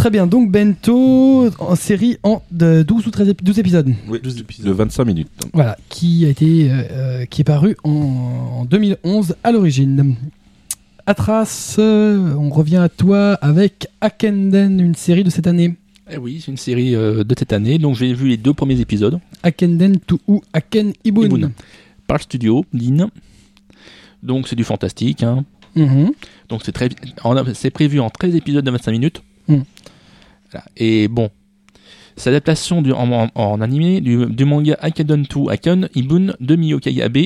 Très 0.05 0.11
bien, 0.11 0.27
donc 0.27 0.51
Bento 0.51 1.49
en 1.57 1.75
série 1.75 2.17
en 2.21 2.43
de 2.51 2.83
12 2.83 3.07
ou 3.07 3.09
13 3.09 3.29
ép- 3.29 3.41
12 3.43 3.57
épisodes. 3.57 3.91
Oui. 4.07 4.19
12 4.21 4.35
De 4.35 4.41
épisodes. 4.41 4.67
25 4.75 5.03
minutes. 5.03 5.27
Voilà, 5.51 5.77
qui 5.89 6.27
a 6.27 6.29
été 6.29 6.67
euh, 6.69 7.25
qui 7.25 7.41
est 7.41 7.43
paru 7.43 7.75
en, 7.83 7.89
en 7.89 8.65
2011 8.65 9.35
à 9.43 9.51
l'origine. 9.51 10.15
Atras, 11.07 11.77
euh, 11.79 12.35
on 12.35 12.51
revient 12.51 12.75
à 12.77 12.87
toi 12.87 13.33
avec 13.41 13.87
Akenden, 13.99 14.79
une 14.79 14.93
série 14.93 15.23
de 15.23 15.31
cette 15.31 15.47
année. 15.47 15.73
Eh 16.11 16.17
oui, 16.17 16.39
c'est 16.39 16.51
une 16.51 16.57
série 16.57 16.93
euh, 16.93 17.23
de 17.23 17.33
cette 17.35 17.51
année. 17.51 17.79
Donc 17.79 17.95
j'ai 17.95 18.13
vu 18.13 18.27
les 18.27 18.37
deux 18.37 18.53
premiers 18.53 18.79
épisodes 18.79 19.17
Akenden 19.41 19.97
to 20.05 20.19
ou 20.27 20.43
Aken 20.53 20.93
Ibun. 21.03 21.25
Ibun. 21.35 21.51
par 22.05 22.17
le 22.17 22.21
studio 22.21 22.63
Lin. 22.73 23.09
Donc 24.21 24.47
c'est 24.49 24.55
du 24.55 24.65
fantastique. 24.65 25.23
hein. 25.23 25.43
Donc 26.47 26.61
c'est 26.63 26.73
très, 26.73 26.89
en- 27.23 27.43
c'est 27.55 27.71
prévu 27.71 27.99
en 27.99 28.11
13 28.11 28.35
épisodes 28.35 28.63
de 28.63 28.69
25 28.69 28.91
minutes. 28.91 29.23
Mm. 29.47 29.61
Voilà. 30.55 30.65
Et 30.77 31.07
bon, 31.09 31.29
c'est 32.15 32.29
l'adaptation 32.31 32.81
du- 32.81 32.93
en, 32.93 33.11
en- 33.11 33.29
en 33.35 33.59
animé 33.61 33.99
du, 33.99 34.25
du 34.27 34.45
manga 34.45 34.77
Akadon 34.79 35.17
2 35.29 35.49
Akon 35.51 35.89
Ibun 35.95 36.33
de 36.39 36.55
Miyokai 36.55 37.01
Abe, 37.01 37.17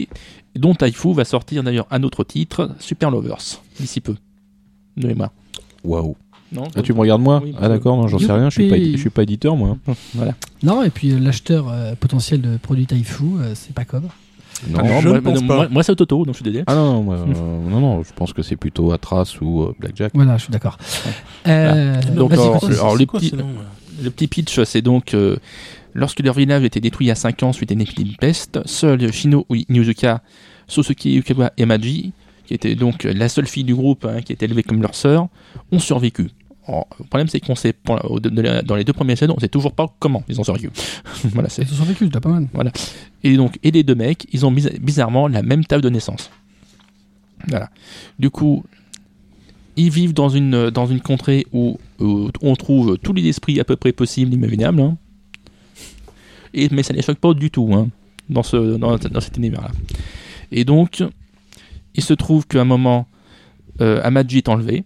dont 0.56 0.74
Taifu 0.74 1.14
va 1.14 1.26
sortir 1.26 1.62
d'ailleurs 1.64 1.86
un 1.92 2.02
autre 2.04 2.24
titre, 2.24 2.72
Super 2.80 3.12
Lovers, 3.12 3.62
d'ici 3.80 4.02
peu. 4.02 4.16
De 4.98 5.08
mémoire. 5.08 5.32
Waouh. 5.84 6.16
Non 6.52 6.64
Ah, 6.76 6.82
tu 6.82 6.94
me 6.94 7.00
regardes 7.00 7.22
moi 7.22 7.40
Oui, 7.44 7.54
Ah 7.60 7.70
d'accord, 7.70 7.96
non, 7.98 8.08
j'en 8.08 8.18
sais 8.18 8.32
rien, 8.32 8.50
je 8.50 8.60
suis 8.60 8.70
pas, 8.70 8.78
je 8.94 8.98
suis 8.98 9.10
pas 9.12 9.22
éditeur 9.22 9.56
moi. 9.56 9.78
Voilà. 10.16 10.34
Non, 10.64 10.82
et 10.82 10.90
puis 10.90 11.12
euh, 11.12 11.20
l'acheteur 11.20 11.70
euh, 11.70 11.94
potentiel 11.94 12.42
de 12.42 12.58
produits 12.58 12.88
Taifu, 12.88 13.24
euh, 13.38 13.54
c'est 13.54 13.74
pas 13.76 13.86
Cobb. 13.86 14.06
Non, 14.68 14.80
Ah 14.82 14.88
non, 14.88 15.00
je 15.02 15.08
moi, 15.08 15.18
ne 15.18 15.22
pense 15.22 15.42
moi- 15.44 15.58
pas. 15.58 15.70
moi, 15.70 15.84
c'est 15.84 15.96
Toto, 15.96 16.18
donc 16.26 16.34
je 16.36 16.38
suis 16.38 16.44
désolé. 16.44 16.64
Ah 16.68 16.76
non, 16.76 16.94
non, 16.96 17.04
moi, 17.04 17.16
euh, 17.16 17.70
non, 17.70 17.80
non, 17.80 18.04
je 18.04 18.12
pense 18.14 18.34
que 18.34 18.42
c'est 18.42 18.56
plutôt 18.58 18.92
Atras 18.92 19.36
ou 19.42 19.64
euh, 19.64 19.76
Blackjack. 19.80 20.12
Voilà, 20.16 20.38
je 20.38 20.44
suis 20.44 20.52
d'accord. 20.52 20.78
Euh, 21.48 22.02
Donc, 22.16 22.32
vas-y, 22.34 22.74
alors, 22.74 22.98
les 22.98 23.06
quoi 23.06 23.20
petits- 23.20 23.34
Le 24.04 24.10
petit 24.10 24.28
pitch, 24.28 24.62
c'est 24.64 24.82
donc 24.82 25.14
euh, 25.14 25.38
lorsque 25.94 26.20
leur 26.22 26.34
village 26.36 26.64
était 26.64 26.80
détruit 26.80 27.06
il 27.08 27.10
y 27.10 27.12
a 27.12 27.16
5 27.16 27.44
ans 27.44 27.54
suite 27.54 27.72
à 27.72 27.74
une 27.74 27.82
épidémie 27.82 28.12
de 28.12 28.18
peste, 28.18 28.60
seuls 28.66 29.12
Shino 29.12 29.46
Nizuka, 29.70 30.22
Sosuke 30.68 31.06
Yukawa 31.06 31.52
et 31.58 31.66
Maji, 31.66 32.12
qui 32.46 32.54
était 32.54 32.76
donc 32.76 33.04
la 33.04 33.30
seule 33.30 33.48
fille 33.48 33.64
du 33.64 33.76
groupe 33.76 34.06
hein, 34.06 34.22
qui 34.22 34.34
était 34.34 34.46
élevée 34.46 34.64
comme 34.64 34.82
leur 34.82 34.96
sœur, 34.96 35.28
ont 35.72 35.80
survécu. 35.80 36.30
Le 37.00 37.06
problème, 37.06 37.28
c'est 37.28 37.40
qu'on 37.40 37.56
sait, 37.56 37.74
dans 37.86 38.76
les 38.76 38.84
deux 38.84 38.94
premiers 38.94 39.14
épisodes, 39.14 39.32
on 39.36 39.40
sait 39.40 39.48
toujours 39.50 39.74
pas 39.74 39.88
comment 40.00 40.24
ils 40.30 40.40
ont 40.40 40.44
survécu. 40.44 40.70
voilà, 41.34 41.50
c'est 41.50 41.64
Ils 41.64 41.72
ont 41.74 41.76
survécu, 41.78 42.10
c'est 42.14 42.20
pas 42.20 42.30
mal. 42.30 42.48
et 43.24 43.36
donc, 43.38 43.58
et 43.64 43.72
les 43.72 43.84
deux 43.84 43.96
mecs, 43.96 44.28
ils 44.32 44.46
ont 44.46 44.52
biz- 44.52 44.80
bizarrement 44.80 45.28
la 45.28 45.42
même 45.42 45.66
table 45.66 45.84
de 45.84 45.90
naissance. 45.90 46.30
Voilà. 47.48 47.70
Du 48.20 48.30
coup, 48.30 48.64
ils 49.78 49.90
vivent 49.90 50.14
dans 50.14 50.30
une, 50.30 50.70
dans 50.70 50.86
une 50.86 51.00
contrée 51.02 51.48
où, 51.54 51.80
où 52.00 52.30
on 52.42 52.56
trouve 52.56 52.98
tous 52.98 53.14
les 53.14 53.26
esprits 53.28 53.60
à 53.60 53.64
peu 53.64 53.76
près 53.76 53.92
possibles, 53.94 54.34
imaginables. 54.34 54.82
hein. 54.82 54.98
Et, 56.54 56.68
mais 56.72 56.84
ça 56.84 56.94
ne 56.94 56.98
les 56.98 57.04
choque 57.04 57.20
pas 57.20 57.34
du 57.34 57.50
tout 57.52 57.70
hein, 57.74 57.88
dans, 58.30 58.44
ce, 58.44 58.76
dans, 58.78 58.98
dans 58.98 59.22
cet 59.22 59.38
univers-là. 59.38 59.72
Et 60.52 60.66
donc, 60.66 61.04
il 61.96 62.04
se 62.04 62.14
trouve 62.14 62.46
qu'à 62.48 62.62
un 62.62 62.66
moment, 62.66 63.08
euh, 63.82 64.02
Amadji 64.04 64.40
est 64.40 64.50
enlevé 64.50 64.84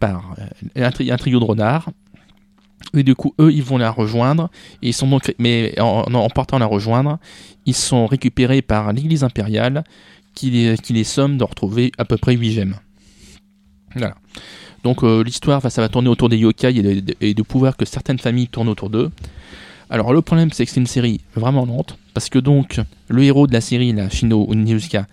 par 0.00 0.34
euh, 0.38 0.84
un, 0.86 0.90
tri- 0.90 1.10
un 1.12 1.16
trio 1.16 1.38
de 1.38 1.44
renards. 1.44 1.90
Et 2.94 3.02
du 3.04 3.14
coup, 3.14 3.34
eux, 3.38 3.52
ils 3.52 3.62
vont 3.62 3.78
la 3.78 3.90
rejoindre. 3.90 4.50
Et 4.82 4.88
ils 4.88 4.92
sont 4.94 5.06
donc, 5.06 5.32
mais 5.38 5.78
en, 5.78 6.02
en 6.12 6.28
partant 6.30 6.58
la 6.58 6.66
rejoindre, 6.66 7.18
ils 7.66 7.74
sont 7.74 8.06
récupérés 8.06 8.62
par 8.62 8.92
l'Église 8.92 9.22
impériale 9.22 9.84
qui 10.34 10.50
les, 10.50 10.76
qui 10.78 10.92
les 10.94 11.04
somme 11.04 11.36
de 11.38 11.44
retrouver 11.44 11.92
à 11.98 12.04
peu 12.04 12.16
près 12.16 12.34
8 12.34 12.52
gemmes. 12.52 12.76
Voilà. 13.94 14.14
Donc 14.82 15.02
euh, 15.04 15.22
l'histoire, 15.22 15.60
ça 15.70 15.82
va 15.82 15.88
tourner 15.88 16.08
autour 16.08 16.28
des 16.28 16.38
yokai 16.38 16.74
et 16.76 16.82
de, 17.02 17.14
et 17.20 17.34
de 17.34 17.42
pouvoir 17.42 17.76
que 17.76 17.84
certaines 17.84 18.18
familles 18.18 18.48
tournent 18.48 18.68
autour 18.68 18.88
d'eux. 18.88 19.10
Alors 19.90 20.12
le 20.12 20.22
problème, 20.22 20.50
c'est 20.52 20.64
que 20.64 20.70
c'est 20.70 20.80
une 20.80 20.86
série 20.86 21.20
vraiment 21.34 21.66
lente, 21.66 21.98
parce 22.14 22.28
que 22.28 22.38
donc 22.38 22.80
le 23.08 23.22
héros 23.24 23.46
de 23.48 23.52
la 23.52 23.60
série, 23.60 23.92
la 23.92 24.08
Shino 24.08 24.46
Onizuka, 24.48 25.06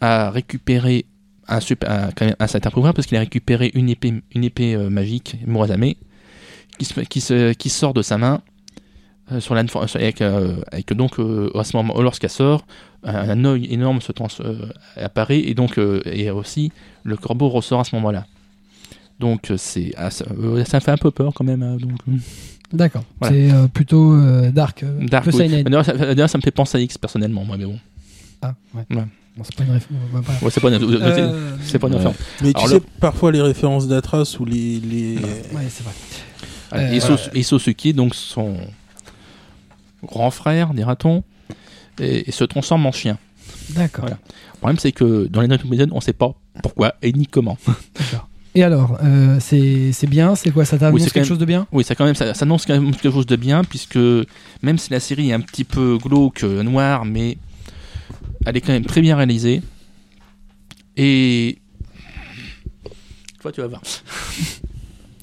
a 0.00 0.30
récupéré 0.30 1.06
un, 1.48 1.60
super, 1.60 1.90
un, 1.90 2.10
quand 2.14 2.26
même 2.26 2.36
un 2.38 2.46
certain 2.46 2.70
pouvoir, 2.70 2.94
parce 2.94 3.06
qu'il 3.06 3.16
a 3.16 3.20
récupéré 3.20 3.70
une 3.74 3.88
épée, 3.88 4.14
une 4.34 4.44
épée 4.44 4.74
euh, 4.74 4.90
magique, 4.90 5.36
Murasame, 5.46 5.92
qui, 6.78 6.84
se, 6.84 7.00
qui, 7.00 7.20
se, 7.20 7.52
qui 7.52 7.68
sort 7.70 7.94
de 7.94 8.02
sa 8.02 8.18
main, 8.18 8.40
euh, 9.32 9.40
sur 9.40 9.54
la, 9.54 9.62
avec, 9.94 10.22
euh, 10.22 10.56
avec 10.72 10.92
donc 10.92 11.18
euh, 11.18 11.50
à 11.58 11.64
ce 11.64 11.76
moment, 11.76 12.00
lorsqu'elle 12.00 12.30
sort, 12.30 12.66
un, 13.04 13.30
un 13.30 13.44
œil 13.44 13.66
énorme 13.70 14.00
se 14.00 14.12
trans, 14.12 14.28
euh, 14.40 14.66
apparaît, 14.96 15.40
et 15.40 15.54
donc 15.54 15.78
et 15.78 16.30
aussi 16.30 16.72
le 17.04 17.16
corbeau 17.16 17.48
ressort 17.48 17.80
à 17.80 17.84
ce 17.84 17.94
moment-là. 17.96 18.26
Donc 19.20 19.52
c'est 19.56 19.92
ça, 19.96 20.80
fait 20.80 20.90
un 20.90 20.96
peu 20.96 21.10
peur 21.10 21.32
quand 21.34 21.44
même. 21.44 21.62
hein, 21.62 21.76
donc. 21.76 21.98
D'accord. 22.72 23.02
Voilà. 23.20 23.34
C'est 23.34 23.68
plutôt 23.72 24.16
dark. 24.50 24.84
Dark, 25.00 25.26
oui. 25.32 25.62
D'ailleurs, 25.64 26.28
ça, 26.30 26.38
me 26.38 26.42
fait 26.42 26.50
penser 26.50 26.78
à 26.78 26.80
X 26.80 26.98
personnellement, 26.98 27.44
moi, 27.44 27.56
mais 27.56 27.64
bon. 27.64 27.78
Ah, 28.42 28.54
ouais. 28.74 28.84
Ouais. 28.90 29.04
C'est 29.44 29.54
pas 29.56 29.64
une 29.64 29.70
référence. 29.72 30.02
on 30.12 30.16
va 30.16 30.22
pas- 30.22 30.32
Ouais, 30.44 30.50
c'est 30.50 30.60
pas 30.60 30.68
une, 30.68 30.74
Euh, 30.82 31.56
c'est 31.62 31.78
pas 31.78 31.86
une 31.86 31.92
ouais. 31.94 31.98
référence. 31.98 32.16
Mais 32.42 32.52
tu 32.52 32.56
Alors, 32.58 32.68
sais, 32.68 32.74
le- 32.74 32.82
parfois 33.00 33.32
les 33.32 33.40
références 33.42 33.86
d'Atras 33.88 34.36
ou 34.40 34.44
les. 34.44 34.80
les... 34.80 35.16
Ouais, 35.16 35.66
c'est 35.68 35.82
vrai. 35.84 35.92
Euh, 36.74 36.92
et, 36.92 37.00
donc 37.92 38.14
son 38.14 38.56
grand 40.04 40.30
frère, 40.30 40.74
dira-t-on, 40.74 41.22
et, 42.00 42.28
et 42.28 42.32
se 42.32 42.44
transforme 42.44 42.84
en 42.86 42.92
chien. 42.92 43.18
D'accord. 43.70 44.02
Voilà. 44.04 44.18
Le 44.54 44.58
problème, 44.58 44.78
c'est 44.78 44.92
que 44.92 45.26
dans 45.28 45.40
les 45.40 45.48
notes 45.48 45.62
on 45.92 46.00
sait 46.00 46.12
pas 46.12 46.34
pourquoi 46.62 46.94
et 47.02 47.12
ni 47.12 47.26
comment. 47.26 47.56
D'accord. 47.98 48.28
Et 48.54 48.62
alors, 48.64 48.98
euh, 49.04 49.36
c'est 49.40 49.92
c'est 49.92 50.06
bien? 50.06 50.34
C'est 50.34 50.50
quoi? 50.50 50.64
Ça 50.64 50.78
t'annonce 50.78 50.94
Oui, 50.94 51.04
quelque 51.04 51.16
même- 51.18 51.24
chose 51.28 51.38
de 51.38 51.44
bien? 51.44 51.66
Oui, 51.70 51.84
ça, 51.84 51.94
quand 51.94 52.04
même, 52.04 52.14
ça, 52.14 52.34
ça 52.34 52.44
annonce 52.44 52.66
quand 52.66 52.72
même 52.74 52.92
quelque 52.94 53.12
chose 53.12 53.26
de 53.26 53.36
bien, 53.36 53.62
puisque 53.62 53.98
même 54.62 54.78
si 54.78 54.90
la 54.90 55.00
série 55.00 55.30
est 55.30 55.32
un 55.34 55.40
petit 55.40 55.64
peu 55.64 55.96
glauque, 55.98 56.42
euh, 56.44 56.62
noire, 56.62 57.04
mais 57.04 57.36
elle 58.46 58.56
est 58.56 58.60
quand 58.60 58.72
même 58.72 58.84
très 58.84 59.00
bien 59.00 59.16
réalisée. 59.16 59.62
Et. 60.96 61.58
Toi, 63.40 63.52
tu 63.52 63.60
vas 63.60 63.68
voir. 63.68 63.82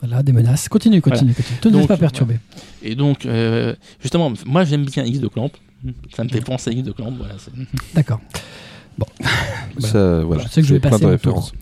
Voilà, 0.01 0.23
des 0.23 0.31
menaces. 0.33 0.69
Continue, 0.69 1.01
continue, 1.01 1.33
continue. 1.33 1.59
Te 1.59 1.67
laisse 1.67 1.77
Donc, 1.77 1.87
pas 1.87 1.97
perturber. 1.97 2.39
Et 2.83 2.95
donc, 2.95 3.25
euh, 3.25 3.75
justement, 3.99 4.31
moi 4.45 4.63
j'aime 4.63 4.85
bien 4.85 5.03
X 5.03 5.19
de 5.19 5.27
Clamp. 5.27 5.51
Ça 6.15 6.23
me 6.23 6.29
fait 6.29 6.41
penser 6.41 6.69
à 6.69 6.73
X 6.73 6.83
de 6.83 6.91
Clamp. 6.91 7.11
Voilà, 7.17 7.35
D'accord. 7.93 8.21
Ça, 9.79 10.23
voilà. 10.23 10.43
Je 10.43 10.49
sais 10.49 10.61
que 10.61 10.67
je 10.67 10.73
vais 10.73 10.77
C'est 10.77 10.81
plein 10.81 10.91
passer 10.91 11.05
de 11.05 11.09
références. 11.09 11.53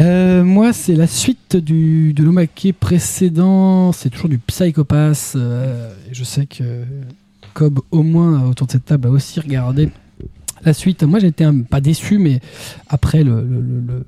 Euh, 0.00 0.42
moi, 0.42 0.72
c'est 0.72 0.94
la 0.94 1.06
suite 1.06 1.56
du, 1.56 2.12
de 2.14 2.22
l'Omake 2.22 2.74
précédent. 2.80 3.92
C'est 3.92 4.10
toujours 4.10 4.28
du 4.30 4.38
Psychopass. 4.38 5.34
euh, 5.36 5.92
je 6.10 6.24
sais 6.24 6.46
que 6.46 6.84
Cobb, 7.54 7.80
au 7.90 8.02
moins, 8.02 8.48
autour 8.48 8.66
de 8.66 8.72
cette 8.72 8.86
table, 8.86 9.08
a 9.08 9.10
aussi 9.10 9.38
regardé 9.38 9.90
la 10.64 10.72
suite. 10.72 11.02
Moi, 11.02 11.18
j'étais 11.18 11.46
pas 11.68 11.80
déçu, 11.80 12.18
mais 12.18 12.40
après 12.88 13.22
le, 13.24 14.04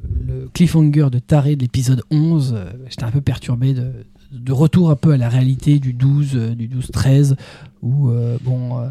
cliffhanger 0.52 1.08
de 1.10 1.18
taré 1.18 1.56
de 1.56 1.62
l'épisode 1.62 2.02
11, 2.10 2.54
euh, 2.56 2.70
j'étais 2.88 3.04
un 3.04 3.10
peu 3.10 3.20
perturbé 3.20 3.74
de, 3.74 4.52
retour 4.52 4.90
un 4.90 4.96
peu 4.96 5.12
à 5.12 5.16
la 5.16 5.28
réalité 5.28 5.78
du 5.78 5.92
12, 5.92 6.30
euh, 6.34 6.54
du 6.54 6.68
12-13, 6.68 7.36
où, 7.82 8.08
euh, 8.08 8.36
bon. 8.42 8.90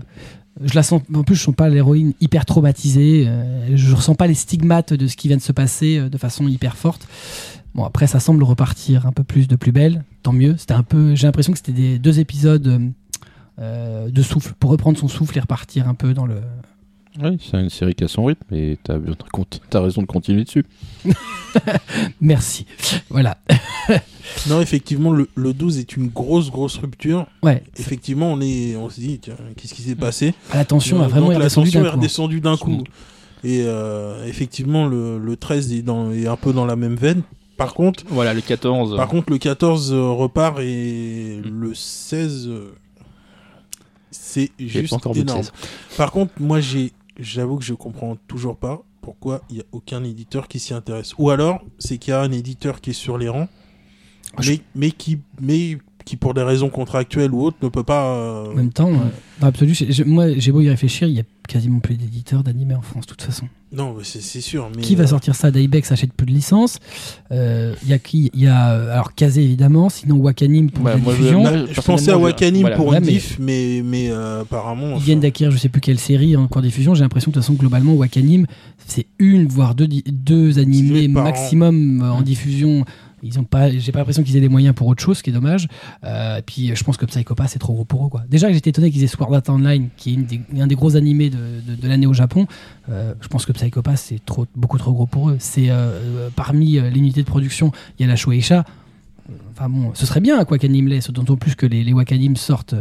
je 0.64 0.76
la 0.76 0.84
sens, 0.84 1.02
en 1.14 1.24
plus, 1.24 1.36
je 1.36 1.42
sens 1.42 1.56
pas 1.56 1.70
l'héroïne 1.70 2.14
hyper 2.22 2.46
traumatisée. 2.46 3.26
euh, 3.28 3.76
je 3.76 3.96
ressens 3.96 4.16
pas 4.16 4.28
les 4.28 4.34
stigmates 4.34 4.94
de 4.94 5.08
ce 5.08 5.16
qui 5.16 5.28
vient 5.28 5.38
de 5.38 5.42
se 5.42 5.52
passer 5.52 6.10
de 6.10 6.18
façon 6.18 6.48
hyper 6.48 6.78
forte. 6.78 7.08
Bon, 7.76 7.84
après, 7.84 8.08
ça 8.08 8.20
semble 8.20 8.44
repartir 8.44 9.08
un 9.08 9.12
peu 9.12 9.24
plus 9.24 9.48
de 9.48 9.56
plus 9.56 9.72
belle. 9.72 10.04
Tant 10.22 10.34
mieux. 10.34 10.56
C'était 10.58 10.74
un 10.74 10.84
peu. 10.84 11.16
J'ai 11.16 11.28
l'impression 11.28 11.54
que 11.54 11.58
c'était 11.58 11.72
des 11.72 12.00
deux 12.00 12.20
épisodes 12.20 12.94
de 13.60 14.22
souffle 14.22 14.54
pour 14.60 14.70
reprendre 14.70 14.98
son 14.98 15.08
souffle 15.08 15.38
et 15.38 15.42
repartir 15.42 15.88
un 15.88 15.96
peu 15.96 16.14
dans 16.14 16.26
le. 16.26 16.36
Oui, 17.22 17.38
c'est 17.40 17.60
une 17.60 17.70
série 17.70 17.94
qui 17.94 18.04
a 18.04 18.08
son 18.08 18.26
rythme 18.26 18.54
et 18.54 18.78
t'as 18.84 18.96
as 18.96 19.80
raison 19.82 20.02
de 20.02 20.08
continuer 20.08 20.44
dessus. 20.44 20.66
Merci. 22.22 22.66
Voilà. 23.10 23.38
Non, 24.50 24.62
effectivement, 24.62 25.12
le, 25.12 25.30
le 25.36 25.54
12 25.54 25.80
est 25.80 25.96
une 25.98 26.08
grosse, 26.08 26.50
grosse 26.50 26.78
rupture. 26.78 27.28
Ouais. 27.44 27.62
Effectivement, 27.78 28.32
on, 28.32 28.42
est, 28.42 28.76
on 28.76 28.90
se 28.90 29.00
dit, 29.00 29.20
qu'est-ce 29.20 29.74
qui 29.74 29.82
s'est 29.82 29.96
passé 29.96 30.34
La 30.54 30.66
tension 30.66 31.00
a 31.00 31.04
Donc, 31.04 31.12
vraiment 31.12 31.30
la 31.30 31.36
redescendu 31.38 31.68
tension 31.68 31.82
d'un 31.82 31.88
est 31.88 31.92
redescendue 31.92 32.42
d'un 32.42 32.58
coup. 32.58 32.72
Mm. 32.72 32.84
Et 33.44 33.64
euh, 33.66 34.26
effectivement, 34.26 34.88
le, 34.88 35.20
le 35.20 35.36
13 35.38 35.74
est, 35.74 35.82
dans, 35.82 36.12
est 36.12 36.28
un 36.28 36.38
peu 36.38 36.54
dans 36.54 36.66
la 36.66 36.76
même 36.78 36.96
veine. 36.96 37.22
Par 37.58 37.74
contre, 37.74 38.04
Voilà, 38.08 38.34
le 38.34 38.42
14. 38.42 38.96
par 38.96 39.08
contre 39.08 39.32
le 39.32 39.38
14 39.38 39.94
euh, 39.94 40.10
repart 40.10 40.60
et 40.60 41.42
le 41.44 41.76
16, 41.76 42.48
euh, 42.48 42.74
c'est 44.10 44.52
juste 44.58 44.94
énorme. 45.16 45.44
16. 45.44 45.54
Par 45.98 46.12
contre, 46.12 46.32
moi, 46.40 46.60
j'ai, 46.62 46.92
j'avoue 47.20 47.58
que 47.58 47.64
je 47.64 47.74
comprends 47.74 48.16
toujours 48.28 48.58
pas 48.58 48.84
pourquoi 49.02 49.42
il 49.50 49.58
y 49.58 49.60
a 49.60 49.66
aucun 49.72 50.04
éditeur 50.04 50.48
qui 50.48 50.60
s'y 50.60 50.74
intéresse. 50.74 51.14
Ou 51.18 51.30
alors, 51.30 51.62
c'est 51.80 51.98
qu'il 51.98 52.12
y 52.12 52.14
a 52.16 52.22
un 52.22 52.32
éditeur 52.32 52.80
qui 52.82 52.92
est 52.92 52.94
sur 52.94 53.18
les 53.18 53.30
rangs, 53.30 53.50
je- 54.40 54.54
mais 54.76 54.92
qui, 54.92 55.20
mais 55.42 55.78
qui 56.06 56.16
pour 56.18 56.34
des 56.34 56.44
raisons 56.44 56.70
contractuelles 56.70 57.32
ou 57.34 57.42
autres 57.44 57.58
ne 57.62 57.70
peut 57.70 57.84
pas. 57.84 58.06
euh, 58.16 58.52
En 58.52 58.56
même 58.56 58.72
temps, 58.72 58.90
euh, 58.90 59.10
dans 59.40 59.48
l'absolu, 59.48 59.74
moi, 60.06 60.28
j'ai 60.38 60.52
beau 60.52 60.62
y 60.62 60.70
réfléchir, 60.70 61.08
il 61.08 61.16
y 61.16 61.20
a 61.20 61.24
quasiment 61.48 61.80
plus 61.80 61.96
d'éditeurs 61.96 62.44
d'animés 62.44 62.76
en 62.76 62.82
France, 62.82 63.06
de 63.06 63.10
toute 63.12 63.22
façon. 63.22 63.48
Non, 63.76 63.96
c'est, 64.04 64.22
sûr. 64.40 64.70
Mais 64.76 64.84
Qui 64.84 64.96
va 64.96 65.06
euh, 65.06 65.08
sortir 65.08 65.34
ça 65.34 65.50
Daibex 65.50 65.92
achète 65.92 66.14
plus 66.14 66.28
de 66.28 66.32
licences. 66.32 66.78
Euh, 67.32 67.74
Il 67.84 67.90
y 67.90 67.94
a 67.94 67.98
qui 68.00 68.30
Il 68.36 68.42
y 68.42 68.48
a 68.48 68.66
alors 68.94 69.16
Kazé 69.16 69.44
évidemment, 69.44 69.90
sinon 69.90 70.18
Wakanim 70.18 70.70
pour 70.70 70.86
Ouais, 70.86 70.92
la 70.92 70.98
moi, 70.98 71.14
je- 71.14 71.18
diffusion. 71.18 71.44
je 71.44 71.50
personnellement, 71.50 71.84
pensais 71.86 72.12
à 72.12 72.14
je- 72.14 72.20
Wakanim 72.20 72.62
voilà. 72.62 72.76
pour 72.76 72.88
Ouais, 72.90 72.98
une 73.00 73.06
mais- 73.06 73.12
diff, 73.14 73.38
mais, 73.40 73.82
mais 73.84 74.10
euh, 74.12 74.42
apparemment. 74.42 74.90
Ils 74.90 74.94
enfin, 74.94 75.04
viennent 75.06 75.20
d'acquérir 75.22 75.52
je 75.52 75.58
sais 75.58 75.70
plus 75.70 75.82
quelle 75.82 75.98
série 76.00 76.36
en 76.38 76.48
cours 76.48 76.62
de 76.62 76.68
diffusion. 76.68 76.94
J'ai 76.94 77.02
l'impression 77.02 77.32
que 77.32 77.36
de 77.36 77.40
toute 77.40 77.44
façon 77.48 77.54
globalement 77.60 77.94
Wakanim 77.96 78.46
c'est 78.86 79.08
une 79.18 79.48
voire 79.48 79.74
deux, 79.74 79.88
deux 79.88 80.60
animés 80.60 81.08
maximum 81.08 82.02
en 82.04 82.20
Mm. 82.22 82.24
diffusion. 82.24 82.86
Ils 83.24 83.40
ont 83.40 83.44
pas, 83.46 83.70
j'ai 83.72 83.92
pas 83.92 84.00
l'impression 84.00 84.22
qu'ils 84.22 84.36
aient 84.38 84.42
les 84.42 84.50
moyens 84.50 84.76
pour 84.76 84.86
autre 84.88 85.02
chose, 85.02 85.18
ce 85.20 85.24
qui 85.24 85.30
est 85.30 85.34
dommage. 85.34 85.68
Euh, 86.04 86.38
et 86.38 86.42
puis 86.42 86.76
je 86.76 86.84
pense 86.84 86.98
que 86.98 87.06
Psychopath 87.06 87.48
c'est 87.50 87.60
trop 87.60 87.74
gros 87.74 87.86
pour 87.86 88.06
eux 88.06 88.10
quoi. 88.10 88.24
Déjà 88.30 88.48
que 88.50 88.54
j'étais 88.54 88.70
étonné 88.72 88.92
qu'ils 88.92 89.04
aient 89.04 89.08
Sword 89.08 89.34
Art 89.34 89.44
Online, 89.50 89.90
qui 89.98 90.12
est 90.12 90.14
une 90.14 90.26
des- 90.26 90.42
un 90.60 90.68
des 90.68 90.76
gros 90.76 90.96
animés 90.96 91.30
de, 91.30 91.38
de- 91.66 91.76
de 91.82 91.88
l'année 91.88 92.06
au 92.06 92.14
Japon. 92.14 92.48
Euh, 92.90 93.14
je 93.22 93.28
pense 93.30 93.46
que 93.46 93.52
Psychopath 93.54 93.98
c'est 93.98 94.24
trop, 94.26 94.46
beaucoup 94.56 94.78
trop 94.78 94.92
gros 94.94 95.06
pour 95.06 95.30
eux. 95.30 95.38
C'est 95.40 95.70
euh, 95.70 95.74
euh, 95.74 96.30
parmi 96.36 96.74
les 96.74 96.90
unités 97.00 97.22
de 97.22 97.28
production, 97.28 97.72
il 97.98 98.02
y 98.04 98.06
a 98.06 98.08
la 98.10 98.16
Shueisha. 98.16 98.66
Enfin 99.54 99.70
bon, 99.70 99.92
ce 99.94 100.06
serait 100.06 100.20
bien 100.20 100.44
quoi 100.44 100.58
qu'Anim 100.58 100.88
l'ait, 100.90 101.00
d'autant 101.10 101.38
plus 101.38 101.56
que 101.56 101.66
les, 101.66 101.86
les 101.86 101.94
Wakanim 101.94 102.36
sortent 102.36 102.74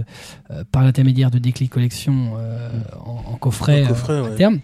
euh, 0.51 0.65
par 0.73 0.83
l'intermédiaire 0.83 1.31
de 1.31 1.39
Déclic 1.39 1.71
Collection 1.71 2.33
euh, 2.37 2.69
en, 3.05 3.33
en 3.33 3.37
coffret, 3.37 3.85
En 3.85 3.89
coffret, 3.89 4.13
euh, 4.15 4.25
à 4.25 4.31
ouais. 4.31 4.35
terme. 4.37 4.59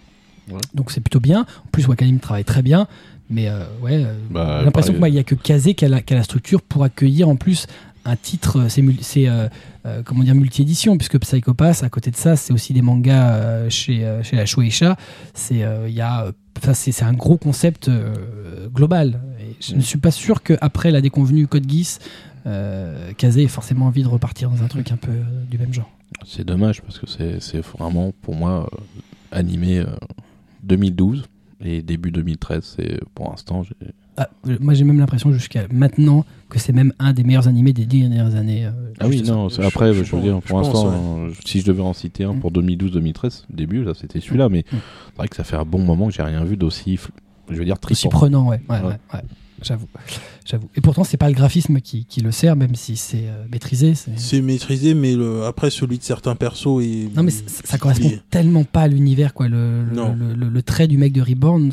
Ouais. 0.50 0.58
Donc 0.74 0.90
c'est 0.90 1.00
plutôt 1.00 1.20
bien. 1.20 1.42
En 1.42 1.68
plus, 1.70 1.86
Wakanim 1.86 2.18
travaille 2.18 2.44
très 2.44 2.62
bien. 2.62 2.88
Mais 3.30 3.48
euh, 3.48 3.64
ouais, 3.82 4.04
euh, 4.04 4.14
Bah, 4.30 4.56
j'ai 4.58 4.64
l'impression 4.64 4.92
que 4.92 4.98
moi, 4.98 5.08
il 5.08 5.12
n'y 5.12 5.18
a 5.18 5.24
que 5.24 5.34
Kazé 5.34 5.74
qui 5.74 5.84
a, 5.84 5.88
la, 5.88 6.00
qui 6.00 6.14
a 6.14 6.16
la 6.16 6.22
structure 6.22 6.62
pour 6.62 6.84
accueillir 6.84 7.28
en 7.28 7.36
plus 7.36 7.66
un 8.04 8.16
titre, 8.16 8.60
euh, 8.60 8.68
c'est 8.68 9.28
euh, 9.28 9.48
euh, 9.86 10.02
comment 10.02 10.22
dire 10.22 10.34
multi-édition, 10.34 10.96
puisque 10.96 11.18
Psychopass, 11.18 11.82
à 11.82 11.90
côté 11.90 12.10
de 12.10 12.16
ça, 12.16 12.36
c'est 12.36 12.52
aussi 12.52 12.72
des 12.72 12.82
mangas 12.82 13.68
chez, 13.68 14.20
chez 14.22 14.36
la 14.36 14.46
Shueisha. 14.46 14.96
C'est 15.34 15.64
il 15.88 16.00
a, 16.00 16.32
c'est 16.72 17.02
un 17.02 17.12
gros 17.12 17.36
concept 17.36 17.90
global. 18.72 19.20
Et 19.40 19.56
je 19.60 19.74
ne 19.74 19.80
suis 19.80 19.98
pas 19.98 20.10
sûr 20.10 20.42
qu'après 20.42 20.90
la 20.90 21.00
déconvenue 21.00 21.46
Code 21.46 21.68
Geass, 21.68 22.00
Kazé 23.16 23.42
ait 23.42 23.48
forcément 23.48 23.86
envie 23.86 24.02
de 24.02 24.08
repartir 24.08 24.50
dans 24.50 24.62
un 24.62 24.68
truc 24.68 24.90
un 24.90 24.96
peu 24.96 25.12
du 25.50 25.58
même 25.58 25.72
genre. 25.72 25.90
C'est 26.26 26.44
dommage 26.44 26.82
parce 26.82 26.98
que 26.98 27.06
c'est 27.06 27.40
c'est 27.40 27.60
vraiment 27.60 28.12
pour 28.22 28.34
moi 28.34 28.68
animé 29.30 29.78
euh, 29.78 29.86
2012 30.62 31.26
et 31.64 31.82
début 31.82 32.10
2013. 32.10 32.74
C'est 32.76 33.00
pour 33.14 33.30
l'instant. 33.30 33.62
j'ai- 33.62 33.74
Ah, 34.20 34.28
euh, 34.48 34.56
moi, 34.60 34.74
j'ai 34.74 34.82
même 34.84 34.98
l'impression 34.98 35.32
jusqu'à 35.32 35.66
maintenant 35.72 36.24
que 36.48 36.58
c'est 36.58 36.72
même 36.72 36.92
un 36.98 37.12
des 37.12 37.22
meilleurs 37.22 37.46
animés 37.46 37.72
des 37.72 37.86
dix 37.86 38.00
dernières 38.00 38.34
années. 38.34 38.66
euh, 38.66 38.70
Ah 38.98 39.06
oui, 39.06 39.22
non, 39.22 39.46
après, 39.62 39.92
je 39.94 40.02
je, 40.02 40.10
veux 40.10 40.10
pense- 40.10 40.22
dire, 40.22 40.40
pour 40.42 40.58
l'instant, 40.58 40.88
ouais. 40.88 41.28
euh, 41.28 41.30
si 41.44 41.60
je 41.60 41.66
devais 41.66 41.82
en 41.82 41.92
citer 41.92 42.24
un 42.24 42.32
Mm. 42.32 42.40
pour 42.40 42.50
2012-2013, 42.50 43.44
début, 43.50 43.84
là, 43.84 43.92
c'était 43.94 44.18
celui-là, 44.20 44.48
mais 44.48 44.60
Mm. 44.72 44.76
c'est 45.10 45.16
vrai 45.16 45.28
que 45.28 45.36
ça 45.36 45.44
fait 45.44 45.56
un 45.56 45.64
bon 45.64 45.78
moment 45.84 46.08
que 46.08 46.14
j'ai 46.14 46.22
rien 46.22 46.42
vu 46.44 46.56
d'aussi, 46.56 46.98
je 47.48 47.54
veux 47.56 47.64
dire, 47.64 47.74
aussi 47.74 47.94
trippant. 47.94 48.08
prenant, 48.18 48.48
ouais. 48.48 48.60
ouais, 48.68 48.76
Ouais. 48.80 48.82
ouais, 48.86 48.96
ouais. 49.14 49.20
J'avoue, 49.62 49.88
j'avoue. 50.44 50.68
Et 50.76 50.80
pourtant, 50.80 51.04
c'est 51.04 51.16
pas 51.16 51.28
le 51.28 51.34
graphisme 51.34 51.80
qui, 51.80 52.04
qui 52.04 52.20
le 52.20 52.30
sert, 52.30 52.54
même 52.56 52.74
si 52.74 52.96
c'est 52.96 53.24
euh, 53.26 53.44
maîtrisé. 53.50 53.94
c'est- 53.94 54.40
maîtrisé, 54.40 54.94
mais 54.94 55.14
le, 55.14 55.44
après 55.44 55.70
celui 55.70 55.98
de 55.98 56.02
certains 56.04 56.36
persos 56.36 56.80
est. 56.82 57.14
Non, 57.16 57.22
mais 57.22 57.30
ça, 57.30 57.42
ça 57.64 57.78
correspond 57.78 58.12
tellement 58.30 58.64
pas 58.64 58.82
à 58.82 58.88
l'univers, 58.88 59.34
quoi. 59.34 59.48
Le, 59.48 59.84
le, 60.34 60.62
trait 60.62 60.86
du 60.86 60.96
mec 60.98 61.12
de 61.12 61.22
Reborn 61.22 61.70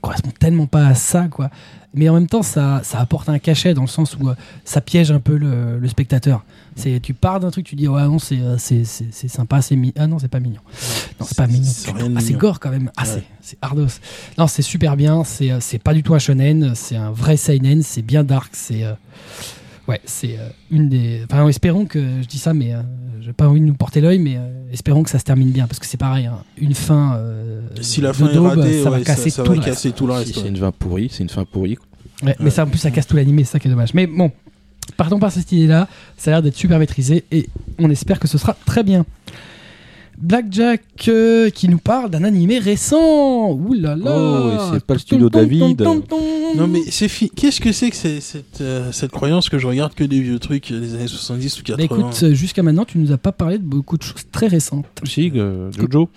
correspond 0.00 0.30
tellement 0.38 0.66
pas 0.66 0.86
à 0.88 0.94
ça, 0.94 1.28
quoi. 1.28 1.50
Mais 1.94 2.08
en 2.08 2.14
même 2.14 2.26
temps, 2.26 2.42
ça, 2.42 2.80
ça 2.84 2.98
apporte 3.00 3.28
un 3.28 3.38
cachet 3.38 3.74
dans 3.74 3.82
le 3.82 3.86
sens 3.88 4.16
où 4.18 4.28
euh, 4.28 4.34
ça 4.64 4.80
piège 4.80 5.10
un 5.10 5.20
peu 5.20 5.36
le, 5.36 5.78
le 5.78 5.88
spectateur. 5.88 6.44
C'est, 6.74 7.00
tu 7.00 7.12
pars 7.14 7.38
d'un 7.38 7.50
truc, 7.50 7.66
tu 7.66 7.76
dis 7.76 7.86
ouais 7.86 8.02
non 8.04 8.18
c'est, 8.18 8.38
euh, 8.38 8.56
c'est, 8.58 8.84
c'est, 8.84 9.06
c'est 9.10 9.28
sympa, 9.28 9.60
c'est 9.60 9.76
mi 9.76 9.92
ah 9.98 10.06
non 10.06 10.18
c'est 10.18 10.28
pas 10.28 10.40
mignon, 10.40 10.60
non 11.20 11.26
c'est 11.26 11.36
pas 11.36 11.46
mignon, 11.46 11.64
c'est 11.66 11.90
ah 11.90 11.94
c'est 11.98 12.08
mignon. 12.08 12.38
gore 12.38 12.60
quand 12.60 12.70
même, 12.70 12.90
ah 12.96 13.02
Ouais. 13.02 13.08
c'est, 13.08 13.22
c'est 13.42 13.58
ardos. 13.60 13.86
Non 14.38 14.46
c'est 14.46 14.62
super 14.62 14.96
bien, 14.96 15.22
c'est, 15.24 15.50
euh, 15.50 15.58
c'est 15.60 15.78
pas 15.78 15.92
du 15.92 16.02
tout 16.02 16.14
un 16.14 16.18
shonen, 16.18 16.72
c'est 16.74 16.96
un 16.96 17.10
vrai 17.10 17.36
seinen, 17.36 17.82
c'est 17.82 18.00
bien 18.02 18.24
dark, 18.24 18.50
c'est 18.54 18.84
euh, 18.84 18.94
ouais 19.88 20.00
c'est 20.04 20.38
euh, 20.38 20.48
une 20.70 20.88
des, 20.88 21.22
enfin 21.30 21.46
espérons 21.48 21.84
que 21.84 22.22
je 22.22 22.26
dis 22.26 22.38
ça 22.38 22.54
mais 22.54 22.72
euh, 22.72 22.80
j'ai 23.20 23.32
pas 23.32 23.48
envie 23.48 23.60
de 23.60 23.66
nous 23.66 23.74
porter 23.74 24.00
l'œil 24.00 24.18
mais 24.18 24.36
euh, 24.36 24.72
espérons 24.72 25.02
que 25.02 25.10
ça 25.10 25.18
se 25.18 25.24
termine 25.24 25.50
bien 25.50 25.66
parce 25.66 25.78
que 25.78 25.86
c'est 25.86 25.98
pareil, 25.98 26.26
hein, 26.26 26.38
une 26.56 26.74
fin. 26.74 27.16
euh, 27.16 27.68
Si 27.82 28.00
la 28.00 28.12
de 28.12 28.16
fin 28.16 28.28
est 28.64 28.82
ça 28.82 28.90
va 28.90 29.00
casser 29.02 29.28
ça, 29.30 29.36
ça 29.36 29.42
tout 29.42 29.50
va 29.50 29.56
le 29.56 29.60
reste. 29.60 29.74
casser 29.74 29.92
tout 29.92 30.06
le 30.06 30.12
reste. 30.14 30.34
c'est 30.34 30.48
une 30.48 30.56
fin 30.56 30.72
pourrie, 30.72 31.08
c'est 31.12 31.22
une 31.22 31.28
fin 31.28 31.44
pourrie. 31.44 31.76
Ouais, 32.22 32.36
Mais 32.38 32.50
ça, 32.50 32.62
en 32.64 32.68
plus, 32.68 32.78
ça 32.78 32.92
casse 32.92 33.06
tout 33.08 33.16
l'animé, 33.16 33.42
c'est 33.42 33.52
ça 33.52 33.58
qui 33.58 33.66
est 33.66 33.70
dommage. 33.70 33.94
Mais 33.94 34.06
bon, 34.06 34.30
partons 34.96 35.18
par 35.18 35.32
cette 35.32 35.50
idée-là. 35.52 35.88
Ça 36.16 36.30
a 36.30 36.34
l'air 36.34 36.42
d'être 36.42 36.56
super 36.56 36.78
maîtrisé 36.78 37.24
et 37.30 37.48
on 37.78 37.90
espère 37.90 38.18
que 38.20 38.28
ce 38.28 38.38
sera 38.38 38.56
très 38.66 38.82
bien. 38.82 39.04
Blackjack 40.18 40.82
euh, 41.08 41.50
qui 41.50 41.68
nous 41.68 41.78
parle 41.78 42.08
d'un 42.10 42.22
animé 42.22 42.58
récent. 42.58 43.50
Ouh 43.52 43.72
là 43.74 43.96
là. 43.96 44.12
Oh, 44.14 44.70
c'est 44.72 44.84
pas 44.84 44.94
le 44.94 45.00
studio 45.00 45.28
David. 45.28 45.80
Non 46.54 46.66
mais 46.68 46.80
c'est 46.90 47.08
fi... 47.08 47.28
qu'est-ce 47.30 47.60
que 47.60 47.72
c'est 47.72 47.90
que 47.90 47.96
c'est- 47.96 48.20
cette, 48.20 48.60
euh, 48.60 48.92
cette 48.92 49.10
croyance 49.10 49.48
que 49.48 49.58
je 49.58 49.66
regarde 49.66 49.94
que 49.94 50.04
des 50.04 50.20
vieux 50.20 50.38
trucs 50.38 50.70
euh, 50.70 50.78
des 50.80 50.94
années 50.94 51.08
70 51.08 51.58
ou 51.58 51.62
Bah, 51.66 51.76
80 51.78 51.84
écoute, 51.84 52.20
euh, 52.22 52.34
jusqu'à 52.34 52.62
maintenant, 52.62 52.84
tu 52.84 52.98
nous 52.98 53.10
as 53.10 53.18
pas 53.18 53.32
parlé 53.32 53.58
de 53.58 53.64
beaucoup 53.64 53.96
de 53.96 54.02
choses 54.02 54.22
très 54.30 54.46
récentes. 54.46 54.84
Si, 55.04 55.32
euh, 55.34 55.72
Jojo. 55.72 56.08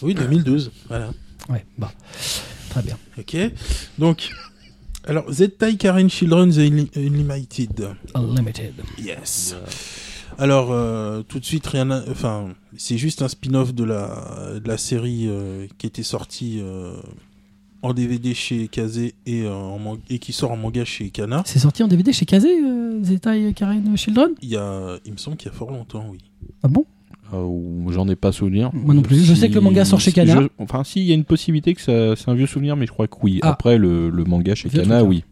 Oui, 0.00 0.14
2012. 0.14 0.70
Voilà. 0.88 1.10
Ouais, 1.50 1.64
bah, 1.76 1.92
très 2.70 2.82
bien. 2.82 2.96
Ok. 3.18 3.36
Donc, 3.98 4.30
alors 5.08 5.30
Zettai 5.32 5.76
Karen 5.76 6.08
Children 6.08 6.50
The 6.50 6.58
Unli- 6.58 6.90
Unlimited. 6.96 7.88
Unlimited. 8.14 8.74
Yes. 8.98 9.56
Alors, 10.38 10.68
euh, 10.70 11.22
tout 11.22 11.40
de 11.40 11.44
suite, 11.44 11.66
rien. 11.66 11.90
Enfin, 12.10 12.54
c'est 12.76 12.96
juste 12.98 13.22
un 13.22 13.28
spin-off 13.28 13.74
de 13.74 13.82
la, 13.84 14.52
de 14.62 14.68
la 14.68 14.76
série 14.78 15.24
euh, 15.26 15.66
qui 15.78 15.86
était 15.88 16.04
sortie 16.04 16.60
euh, 16.62 16.92
en 17.82 17.92
DVD 17.92 18.34
chez 18.34 18.68
Kazé 18.68 19.14
et, 19.26 19.48
en 19.48 19.78
man- 19.80 19.98
et 20.08 20.18
qui 20.20 20.32
sort 20.32 20.52
en 20.52 20.56
manga 20.56 20.84
chez 20.84 21.10
Kana. 21.10 21.42
C'est 21.44 21.58
sorti 21.58 21.82
en 21.82 21.88
DVD 21.88 22.12
chez 22.12 22.24
Kazé, 22.26 22.50
euh, 22.62 23.02
Zeta 23.02 23.32
Karen 23.52 23.96
Children 23.96 24.30
Il 24.42 24.48
y 24.50 24.56
a, 24.56 24.98
il 25.04 25.12
me 25.12 25.16
semble 25.18 25.36
qu'il 25.36 25.50
y 25.50 25.54
a 25.54 25.56
fort 25.56 25.70
longtemps, 25.72 26.06
oui. 26.10 26.18
Ah 26.62 26.68
bon? 26.68 26.84
Euh, 27.34 27.90
J'en 27.90 28.08
ai 28.08 28.16
pas 28.16 28.32
souvenir. 28.32 28.70
Moi 28.72 28.94
non 28.94 29.02
plus. 29.02 29.22
Je 29.24 29.34
sais 29.34 29.48
que 29.48 29.54
le 29.54 29.60
manga 29.60 29.84
sort 29.84 30.00
chez 30.00 30.12
Kana. 30.12 30.40
je- 30.42 30.48
Enfin, 30.58 30.82
si, 30.84 31.00
il 31.00 31.06
y 31.06 31.12
a 31.12 31.14
une 31.14 31.24
possibilité 31.24 31.74
que 31.74 31.80
c'est 31.80 32.28
un 32.30 32.34
vieux 32.34 32.46
souvenir, 32.46 32.76
mais 32.76 32.86
je 32.86 32.92
crois 32.92 33.06
que 33.08 33.16
oui. 33.22 33.40
Ah. 33.42 33.50
Après, 33.50 33.76
le, 33.78 34.10
le 34.10 34.24
manga 34.24 34.54
chez 34.54 34.68
Vieux 34.68 34.82
Kana, 34.82 34.98
truc, 34.98 35.10
oui. 35.10 35.24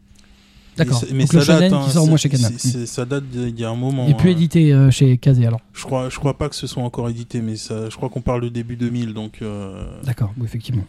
D'accord. 0.77 1.03
Mais, 1.15 1.27
ça- 1.27 1.39
le 1.41 1.47
date. 1.47 1.73
hein, 1.73 1.83
qui 1.87 1.91
sort 1.93 2.05
au 2.05 2.07
moins 2.07 2.19
chez 2.19 2.29
Kana. 2.29 2.51
ça 2.59 3.05
date 3.07 3.25
d'il 3.31 3.59
y 3.59 3.65
a 3.65 3.71
un 3.71 3.77
moment. 3.77 4.05
Il 4.07 4.11
est 4.11 4.15
plus 4.15 4.29
hein. 4.29 4.33
édité 4.33 4.73
euh, 4.75 4.91
chez 4.91 5.17
Kazé 5.17 5.47
alors. 5.47 5.61
Je 5.73 5.85
crois, 5.85 6.11
je 6.11 6.19
crois 6.19 6.37
pas 6.37 6.49
que 6.51 6.55
ce 6.55 6.67
soit 6.67 6.83
encore 6.83 7.09
édité, 7.09 7.41
mais 7.41 7.57
ça, 7.57 7.89
je 7.89 7.97
crois 7.97 8.11
qu'on 8.11 8.21
parle 8.21 8.43
de 8.43 8.49
début 8.51 8.77
2000, 8.77 9.15
donc. 9.15 9.39
euh, 9.41 9.87
D'accord, 10.05 10.35
oui, 10.37 10.45
effectivement. 10.45 10.85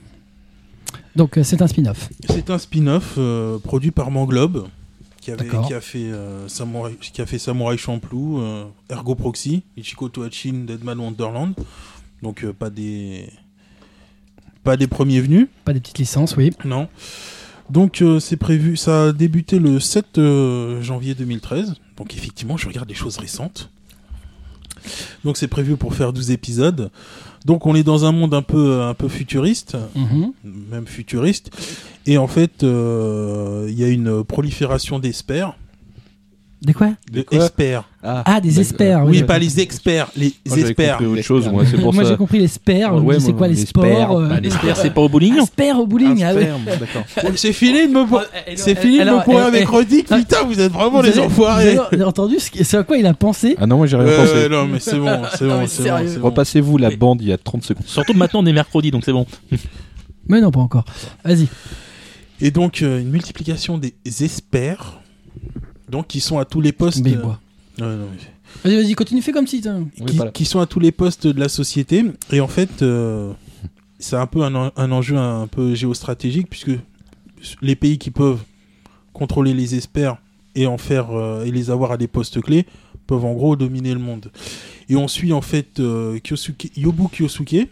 Donc 1.16 1.38
euh, 1.38 1.44
c'est 1.44 1.62
un 1.62 1.68
spin-off. 1.68 2.10
C'est 2.30 2.50
un 2.50 2.58
spin-off 2.58 3.16
euh, 3.18 3.60
produit 3.60 3.92
par 3.92 4.12
Manglobe 4.12 4.68
qui, 5.36 5.44
avait, 5.44 5.68
qui, 5.68 5.74
a 5.74 5.82
fait, 5.82 6.06
euh, 6.06 6.48
Samurai, 6.48 6.96
qui 6.96 7.22
a 7.22 7.26
fait 7.26 7.38
Samurai 7.40 7.78
Champloo, 7.78 8.40
euh, 8.40 8.66
Ergo 8.90 9.16
Proxy, 9.16 9.64
Ichiko 9.76 10.08
Toachin, 10.08 10.66
Deadman 10.66 11.00
Wonderland. 11.00 11.54
Donc 12.22 12.44
euh, 12.44 12.54
pas 12.54 12.70
des 12.70 13.30
pas 14.64 14.78
des 14.78 14.88
premiers 14.88 15.22
venus, 15.22 15.48
Pas 15.66 15.74
des 15.74 15.80
petites 15.80 15.98
licences, 16.00 16.36
oui. 16.38 16.52
non. 16.66 16.88
Donc 17.70 18.02
c'est 18.22 18.38
prévu, 18.38 18.78
ça 18.78 19.08
a 19.08 19.12
débuté 19.12 19.60
le 19.60 19.82
7 19.82 20.18
euh, 20.18 20.82
janvier 20.82 21.16
2013. 21.16 21.74
Donc 21.98 22.14
effectivement, 22.16 22.56
je 22.56 22.68
regarde 22.68 22.88
des 22.88 22.94
choses 22.94 23.18
récentes. 23.18 23.70
Donc 25.26 25.36
c'est 25.36 25.50
prévu 25.50 25.76
pour 25.76 25.94
faire 25.94 26.14
12 26.14 26.32
épisodes. 26.32 26.92
Donc 27.46 27.66
on 27.66 27.76
est 27.76 27.84
dans 27.84 28.06
un 28.06 28.12
monde 28.12 28.34
un 28.34 28.42
peu 28.42 28.82
un 28.82 28.94
peu 28.94 29.08
futuriste 29.08 29.78
Mhm. 29.96 30.32
même 30.72 30.88
futuriste. 30.88 31.52
Et 32.06 32.18
en 32.18 32.28
fait, 32.28 32.64
euh, 32.64 33.66
il 33.70 33.78
y 33.80 33.84
a 33.84 33.90
une 33.90 34.24
prolifération 34.24 35.00
d'experts. 35.00 35.54
Des 36.60 36.74
quoi 36.74 36.90
De 37.12 37.22
quoi 37.22 37.38
experts. 37.38 37.84
Ah, 38.02 38.42
des 38.42 38.50
Bah, 38.52 38.62
experts. 38.62 39.04
oui, 39.06 39.18
oui. 39.20 39.24
pas 39.24 39.38
les 39.38 39.60
experts, 39.60 40.08
les 40.16 40.34
Moi, 40.48 40.58
experts. 40.60 40.98
compris 40.98 41.06
autre 41.14 41.22
chose, 41.22 41.48
moi, 41.50 41.64
c'est 41.70 41.78
pour 41.80 41.94
Moi 41.94 42.04
ça. 42.04 42.10
j'ai 42.10 42.18
compris 42.18 42.40
les 42.40 42.48
me 42.48 42.94
Ouais, 42.96 43.20
c'est 43.20 43.34
quoi 43.34 43.48
les 43.48 43.54
les 43.54 43.66
sports 43.66 44.18
euh, 44.18 44.28
Bah, 44.28 44.40
l'espère, 44.40 44.76
c'est 44.82 44.90
pas 44.90 45.02
au 45.02 45.10
bowling 45.10 45.36
Ah, 45.40 45.46
spères 45.46 45.80
au 45.80 45.86
bowling. 45.86 46.24
ah 46.24 46.34
ouais. 46.34 46.50
C'est 47.36 47.54
fini 47.54 47.88
de 47.88 47.94
me, 47.94 48.06
pour- 48.08 48.24
c'est 48.56 48.76
fini 48.80 48.98
de 49.00 49.04
me 49.04 49.24
courir 49.24 49.42
eh, 49.44 49.48
avec 49.48 49.62
eh, 49.64 49.66
Rodic. 49.66 50.08
ah, 50.10 50.18
Putain, 50.18 50.44
vous 50.46 50.60
êtes 50.60 50.72
vraiment 50.72 51.02
les 51.02 51.20
enfoirés. 51.20 51.76
Vous 51.76 51.82
avez 51.92 52.04
entendu 52.04 52.40
ce 52.40 52.50
à 52.78 52.84
quoi 52.84 52.98
il 52.98 53.06
a 53.06 53.14
pensé 53.14 53.56
Ah 53.60 53.68
non, 53.68 53.78
moi, 53.78 53.86
j'ai 53.86 53.98
rien 53.98 54.16
pensé. 54.18 54.50
non, 54.50 54.66
mais 54.66 54.80
c'est 54.80 54.98
bon, 54.98 55.22
c'est 55.38 55.46
bon, 55.48 55.68
c'est 55.68 55.90
bon. 56.20 56.26
Repassez-vous 56.26 56.78
la 56.80 56.90
bande 56.90 57.22
il 57.22 57.28
y 57.28 57.34
a 57.34 57.38
30 57.38 57.64
secondes. 57.64 57.86
Surtout 57.86 58.14
maintenant, 58.14 58.42
on 58.42 58.46
est 58.48 58.54
mercredi, 58.54 58.90
donc 58.90 59.04
c'est 59.06 59.14
bon. 59.14 59.26
Mais 60.28 60.42
non, 60.42 60.50
pas 60.52 60.60
encore. 60.62 60.86
Vas-y. 61.24 61.48
Et 62.42 62.52
donc, 62.52 62.82
euh, 62.82 63.00
une 63.00 63.10
multiplication 63.10 63.78
des 63.78 63.94
experts. 64.22 65.02
Donc, 65.90 66.08
qui 66.08 66.20
sont 66.20 66.38
à 66.40 66.46
tous 66.46 66.62
les 66.62 66.72
postes. 66.72 67.04
Mais 67.04 67.14
euh, 67.82 67.98
non, 67.98 68.08
mais- 68.12 68.18
Vas-y, 68.64 68.76
vas-y, 68.84 68.94
continue, 68.96 69.22
fais 69.22 69.32
comme 69.32 69.48
si. 69.48 69.62
qui, 70.34 70.46
sont 70.46 70.60
à 70.60 70.66
tous 70.66 70.80
les 70.80 70.92
postes 70.92 71.28
de 71.28 71.40
la 71.40 71.50
société. 71.50 72.04
Et 72.32 72.40
en 72.40 72.48
fait, 72.48 72.82
euh, 72.82 73.34
c'est 74.00 74.16
un 74.16 74.26
peu 74.26 74.42
un, 74.44 74.56
en- 74.56 74.72
un 74.76 74.92
enjeu 74.92 75.18
un 75.18 75.48
peu 75.48 75.76
géostratégique, 75.76 76.50
puisque 76.50 76.72
les 77.62 77.76
pays 77.76 77.98
qui 77.98 78.10
peuvent 78.12 78.40
contrôler 79.14 79.54
les 79.54 79.76
experts 79.76 80.18
et 80.56 80.66
en 80.66 80.78
faire 80.78 81.12
euh, 81.12 81.44
et 81.46 81.52
les 81.52 81.70
avoir 81.70 81.92
à 81.92 81.98
des 81.98 82.08
postes 82.08 82.42
clés 82.42 82.66
peuvent 83.06 83.26
en 83.26 83.34
gros 83.34 83.56
dominer 83.56 83.94
le 83.94 84.00
monde. 84.00 84.32
Et 84.90 84.96
on 84.96 85.08
suit 85.08 85.34
en 85.34 85.42
fait 85.42 85.80
euh, 85.80 86.18
Kyosuke- 86.20 86.72
Yobu 86.78 87.04
Kyosuke, 87.12 87.68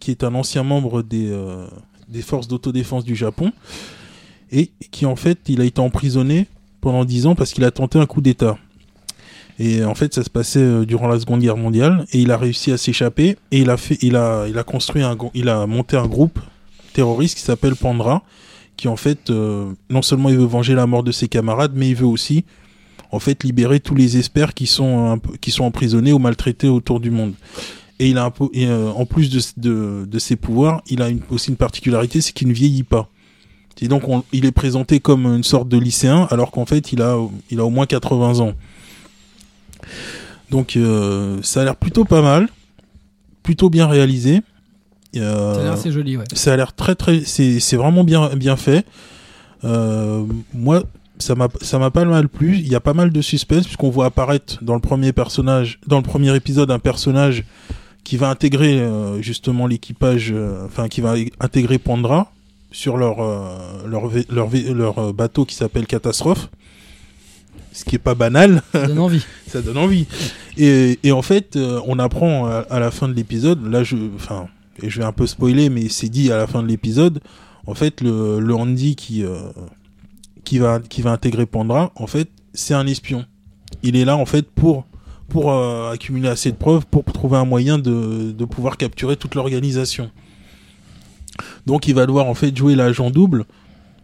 qui 0.00 0.10
est 0.10 0.22
un 0.24 0.34
ancien 0.34 0.62
membre 0.64 1.02
des, 1.02 1.28
euh, 1.30 1.66
des 2.08 2.22
forces 2.22 2.46
d'autodéfense 2.48 3.04
du 3.04 3.16
Japon, 3.16 3.52
et 4.52 4.70
qui 4.90 5.06
en 5.06 5.16
fait 5.16 5.38
il 5.48 5.60
a 5.60 5.64
été 5.64 5.80
emprisonné 5.80 6.46
pendant 6.86 7.04
10 7.04 7.26
ans 7.26 7.34
parce 7.34 7.52
qu'il 7.52 7.64
a 7.64 7.72
tenté 7.72 7.98
un 7.98 8.06
coup 8.06 8.20
d'État. 8.20 8.58
Et 9.58 9.84
en 9.84 9.96
fait, 9.96 10.14
ça 10.14 10.22
se 10.22 10.30
passait 10.30 10.60
euh, 10.60 10.84
durant 10.84 11.08
la 11.08 11.18
Seconde 11.18 11.40
Guerre 11.40 11.56
mondiale, 11.56 12.04
et 12.12 12.20
il 12.20 12.30
a 12.30 12.36
réussi 12.36 12.70
à 12.70 12.76
s'échapper, 12.76 13.36
et 13.50 13.58
il 13.58 13.70
a 13.70 13.76
fait, 13.76 13.98
il 14.02 14.14
a, 14.14 14.46
il 14.46 14.56
a 14.56 14.62
construit 14.62 15.02
un, 15.02 15.18
il 15.34 15.48
a 15.48 15.66
monté 15.66 15.96
un 15.96 16.06
groupe 16.06 16.38
terroriste 16.92 17.38
qui 17.38 17.42
s'appelle 17.42 17.74
Pandra, 17.74 18.22
qui 18.76 18.86
en 18.86 18.94
fait, 18.94 19.30
euh, 19.30 19.72
non 19.90 20.00
seulement 20.00 20.28
il 20.28 20.36
veut 20.36 20.44
venger 20.44 20.76
la 20.76 20.86
mort 20.86 21.02
de 21.02 21.10
ses 21.10 21.26
camarades, 21.26 21.72
mais 21.74 21.88
il 21.88 21.96
veut 21.96 22.06
aussi, 22.06 22.44
en 23.10 23.18
fait, 23.18 23.42
libérer 23.42 23.80
tous 23.80 23.96
les 23.96 24.16
experts 24.16 24.54
qui 24.54 24.68
sont, 24.68 25.20
qui 25.40 25.50
sont 25.50 25.64
emprisonnés 25.64 26.12
ou 26.12 26.20
maltraités 26.20 26.68
autour 26.68 27.00
du 27.00 27.10
monde. 27.10 27.34
Et 27.98 28.10
il 28.10 28.18
a 28.18 28.32
euh, 28.54 28.90
en 28.92 29.06
plus 29.06 29.56
de, 29.56 30.04
de, 30.06 30.18
ses 30.20 30.36
pouvoirs, 30.36 30.82
il 30.86 31.02
a 31.02 31.08
aussi 31.30 31.50
une 31.50 31.56
particularité, 31.56 32.20
c'est 32.20 32.32
qu'il 32.32 32.46
ne 32.46 32.52
vieillit 32.52 32.84
pas. 32.84 33.10
Et 33.82 33.88
donc, 33.88 34.08
on- 34.08 34.24
il 34.32 34.44
est 34.46 34.52
présenté 34.52 35.00
comme 35.00 35.26
une 35.26 35.44
sorte 35.44 35.68
de 35.68 35.76
lycéen, 35.78 36.26
alors 36.30 36.50
qu'en 36.50 36.64
fait, 36.66 36.92
il 36.92 37.02
a, 37.02 37.18
il 37.50 37.60
a 37.60 37.64
au 37.64 37.70
moins 37.70 37.86
80 37.86 38.40
ans. 38.40 38.52
Donc, 40.50 40.76
euh, 40.76 41.38
ça 41.42 41.62
a 41.62 41.64
l'air 41.64 41.76
plutôt 41.76 42.04
pas 42.04 42.22
mal, 42.22 42.48
plutôt 43.42 43.68
bien 43.70 43.86
réalisé. 43.86 44.42
Euh, 45.16 45.54
Ça 45.54 45.60
a 45.60 45.62
l'air 45.64 45.72
assez 45.72 45.92
joli, 45.92 46.16
ouais. 46.16 46.24
ça 46.34 46.52
a 46.52 46.56
l'air 46.56 46.72
très 46.74 46.94
très, 46.94 47.20
c'est 47.24 47.58
c'est 47.60 47.76
vraiment 47.76 48.04
bien 48.04 48.34
bien 48.34 48.56
fait. 48.56 48.84
Euh, 49.64 50.24
moi, 50.52 50.82
ça 51.18 51.34
m'a 51.34 51.48
ça 51.62 51.78
m'a 51.78 51.90
pas 51.90 52.04
mal 52.04 52.28
plu. 52.28 52.56
Il 52.58 52.68
y 52.68 52.74
a 52.74 52.80
pas 52.80 52.92
mal 52.92 53.10
de 53.10 53.20
suspense 53.22 53.64
puisqu'on 53.64 53.88
voit 53.90 54.06
apparaître 54.06 54.62
dans 54.62 54.74
le 54.74 54.80
premier 54.80 55.12
personnage, 55.12 55.80
dans 55.86 55.96
le 55.96 56.02
premier 56.02 56.34
épisode, 56.36 56.70
un 56.70 56.78
personnage 56.78 57.44
qui 58.04 58.16
va 58.16 58.28
intégrer 58.30 58.78
euh, 58.78 59.20
justement 59.22 59.66
l'équipage, 59.66 60.32
euh, 60.32 60.66
enfin 60.66 60.88
qui 60.88 61.00
va 61.00 61.14
intégrer 61.40 61.78
Pandra 61.78 62.30
sur 62.76 62.98
leur 62.98 63.20
euh, 63.20 63.56
leur 63.86 64.10
leur, 64.28 64.98
euh, 64.98 65.12
bateau 65.14 65.46
qui 65.46 65.54
s'appelle 65.54 65.86
Catastrophe. 65.86 66.50
Ce 67.72 67.86
qui 67.86 67.96
est 67.96 67.98
pas 67.98 68.14
banal 68.14 68.62
Ça 68.72 68.86
donne 68.86 68.98
envie. 69.06 69.24
ça 69.46 69.62
donne 69.62 69.78
envie. 69.78 70.06
Et, 70.58 70.98
et 71.02 71.10
en 71.12 71.22
fait, 71.22 71.56
euh, 71.56 71.80
on 71.86 71.98
apprend 71.98 72.44
à, 72.46 72.66
à 72.68 72.78
la 72.78 72.90
fin 72.90 73.08
de 73.08 73.14
l'épisode, 73.14 73.66
là 73.66 73.82
je, 73.82 73.96
enfin, 74.14 74.48
et 74.82 74.90
je 74.90 74.98
vais 74.98 75.06
un 75.06 75.12
peu 75.12 75.26
spoiler, 75.26 75.70
mais 75.70 75.88
c'est 75.88 76.10
dit 76.10 76.30
à 76.30 76.36
la 76.36 76.46
fin 76.46 76.62
de 76.62 76.68
l'épisode, 76.68 77.20
en 77.66 77.74
fait, 77.74 78.02
le, 78.02 78.40
le 78.40 78.54
Andy 78.54 78.94
qui, 78.94 79.24
euh, 79.24 79.38
qui, 80.44 80.58
va, 80.58 80.78
qui 80.80 81.00
va 81.00 81.12
intégrer 81.12 81.46
Pandra, 81.46 81.92
en 81.96 82.06
fait, 82.06 82.28
c'est 82.52 82.74
un 82.74 82.86
espion. 82.86 83.24
Il 83.82 83.96
est 83.96 84.04
là, 84.04 84.16
en 84.18 84.26
fait, 84.26 84.50
pour, 84.50 84.84
pour 85.28 85.52
accumuler 85.52 86.28
assez 86.28 86.50
de 86.50 86.56
preuves, 86.56 86.84
pour 86.86 87.04
trouver 87.04 87.38
un 87.38 87.46
moyen 87.46 87.78
de, 87.78 88.32
de 88.32 88.44
pouvoir 88.44 88.76
capturer 88.76 89.16
toute 89.16 89.34
l'organisation. 89.34 90.10
Donc 91.66 91.88
il 91.88 91.94
va 91.94 92.06
devoir, 92.06 92.26
en 92.26 92.34
fait, 92.34 92.56
jouer 92.56 92.74
l'agent 92.74 93.10
double, 93.10 93.44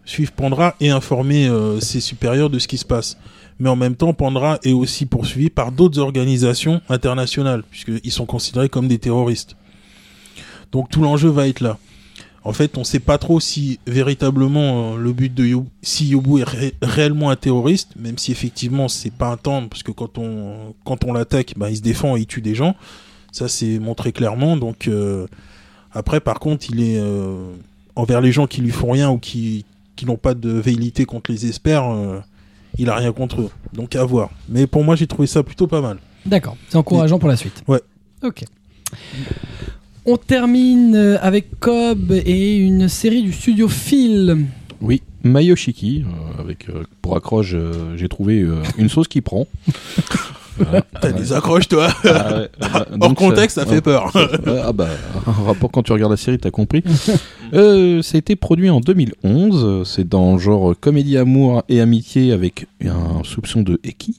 suivre 0.05 0.33
Pandra 0.33 0.75
et 0.81 0.91
informer 0.91 1.47
euh, 1.49 1.81
ses 1.81 2.01
supérieurs 2.01 2.51
de 2.51 2.59
ce 2.59 2.69
qui 2.69 2.79
se 2.79 2.85
passe 2.85 3.17
mais 3.59 3.69
en 3.69 3.77
même 3.77 3.95
temps, 3.95 4.13
Pandra 4.13 4.59
est 4.65 4.73
aussi 4.73 5.07
poursuivi 5.07 5.49
par 5.49 5.71
d'autres 5.71 6.01
organisations 6.01 6.81
internationales, 6.89 7.63
puisqu'ils 7.71 8.11
sont 8.11 8.27
considérés 8.27 8.69
comme 8.69 8.89
des 8.89 8.99
terroristes. 8.99 9.55
Donc 10.73 10.89
tout 10.89 11.01
l'enjeu 11.01 11.29
va 11.29 11.47
être 11.47 11.61
là. 11.61 11.79
En 12.43 12.53
fait, 12.53 12.77
on 12.77 12.83
sait 12.83 12.99
pas 12.99 13.19
trop 13.19 13.39
si 13.39 13.79
véritablement 13.87 14.95
euh, 14.95 14.97
le 14.97 15.13
but 15.13 15.33
de 15.33 15.45
Yobu, 15.45 15.69
si 15.83 16.09
Yobu 16.09 16.41
est 16.41 16.45
ré- 16.49 16.75
réellement 16.83 17.31
un 17.31 17.37
terroriste, 17.37 17.91
même 17.95 18.19
si 18.19 18.33
effectivement 18.33 18.89
c'est 18.89 19.13
pas 19.13 19.29
un 19.29 19.37
tendre, 19.37 19.69
parce 19.69 19.85
que 19.85 19.93
quand 19.93 20.19
on 20.19 20.75
quand 20.85 21.05
on 21.05 21.13
l'attaque, 21.13 21.55
bah, 21.57 21.71
il 21.71 21.77
se 21.77 21.83
défend 21.83 22.17
et 22.17 22.21
il 22.21 22.27
tue 22.27 22.41
des 22.41 22.57
gens. 22.57 22.75
Ça 23.31 23.47
c'est 23.47 23.79
montré 23.79 24.11
clairement. 24.11 24.57
Donc 24.57 24.89
euh, 24.89 25.29
après, 25.95 26.21
par 26.21 26.39
contre, 26.41 26.67
il 26.71 26.83
est 26.83 26.99
euh, 26.99 27.53
envers 27.97 28.21
les 28.21 28.33
gens 28.33 28.47
qui 28.47 28.61
lui 28.61 28.71
font 28.71 28.91
rien 28.93 29.11
ou 29.11 29.19
qui 29.19 29.65
qui 29.97 30.07
n'ont 30.07 30.17
pas 30.17 30.35
de 30.35 30.51
velléité 30.51 31.05
contre 31.05 31.31
les 31.31 31.47
experts, 31.47 31.89
euh, 31.91 32.19
il 32.79 32.89
a 32.89 32.97
rien 32.97 33.13
contre 33.13 33.43
eux. 33.43 33.51
Donc 33.73 33.95
à 33.95 34.05
voir. 34.05 34.31
Mais 34.49 34.67
pour 34.67 34.85
moi, 34.85 34.97
j'ai 34.97 35.07
trouvé 35.07 35.27
ça 35.27 35.43
plutôt 35.43 35.67
pas 35.67 35.81
mal. 35.81 35.99
D'accord, 36.25 36.57
c'est 36.69 36.77
encourageant 36.77 37.19
pour 37.19 37.29
la 37.29 37.37
suite. 37.37 37.63
Ouais. 37.69 37.81
Ok. 38.23 38.45
On 40.05 40.17
termine 40.17 40.97
euh, 40.97 41.19
avec 41.21 41.61
Cobb 41.61 42.13
et 42.13 42.57
une 42.57 42.89
série 42.89 43.23
du 43.23 43.33
studio 43.33 43.69
Phil. 43.69 44.47
Oui, 44.81 45.03
Mayoshiki, 45.23 46.05
euh, 46.05 46.41
avec 46.41 46.69
euh, 46.69 46.85
pour 47.03 47.17
accroche, 47.17 47.53
euh, 47.55 47.97
j'ai 47.97 48.09
trouvé 48.09 48.41
euh, 48.41 48.63
une 48.79 48.89
sauce 48.89 49.09
qui 49.09 49.21
prend. 49.21 49.47
Voilà. 50.59 50.83
T'as 51.01 51.13
des 51.13 51.33
accroches, 51.33 51.69
toi. 51.69 51.89
Ah 52.05 52.39
ouais, 52.39 52.49
bah, 52.61 52.87
Hors 53.01 53.15
contexte, 53.15 53.59
ça 53.59 53.67
fait 53.67 53.81
peur. 53.81 54.13
Ah 54.65 54.73
bah, 54.73 54.89
un 55.27 55.45
rapport 55.45 55.71
quand 55.71 55.83
tu 55.83 55.93
regardes 55.93 56.13
la 56.13 56.17
série, 56.17 56.39
t'as 56.39 56.51
compris. 56.51 56.83
euh, 57.55 58.03
ça 58.03 58.17
a 58.17 58.19
été 58.19 58.37
produit 58.37 58.71
en 58.71 58.81
2011. 58.81 59.89
C'est 59.89 60.09
dans 60.09 60.35
le 60.35 60.39
genre 60.39 60.75
comédie 60.79 61.17
amour 61.19 61.63
et 61.69 61.81
amitié 61.81 62.33
avec 62.33 62.67
un 62.85 63.23
soupçon 63.25 63.63
de 63.63 63.81
Eki. 63.85 64.17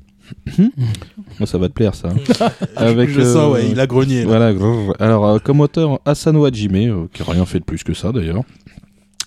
Moi, 1.40 1.46
ça 1.46 1.58
va 1.58 1.68
te 1.68 1.74
plaire, 1.74 1.94
ça. 1.96 2.10
hein. 2.10 2.50
Avec, 2.76 3.10
je 3.10 3.22
euh, 3.22 3.34
sens, 3.34 3.54
ouais, 3.54 3.70
il 3.70 3.80
a 3.80 3.88
grogné. 3.88 4.22
là. 4.22 4.28
Voilà. 4.28 4.54
grrr. 4.54 4.96
Alors, 5.00 5.26
euh, 5.28 5.38
comme 5.40 5.60
auteur, 5.62 6.00
Asano 6.06 6.46
Hajime, 6.46 6.76
euh, 6.76 7.06
qui 7.14 7.22
a 7.22 7.26
rien 7.32 7.46
fait 7.46 7.60
de 7.60 7.66
plus 7.66 7.84
que 7.84 7.94
ça 7.94 8.12
d'ailleurs. 8.12 8.44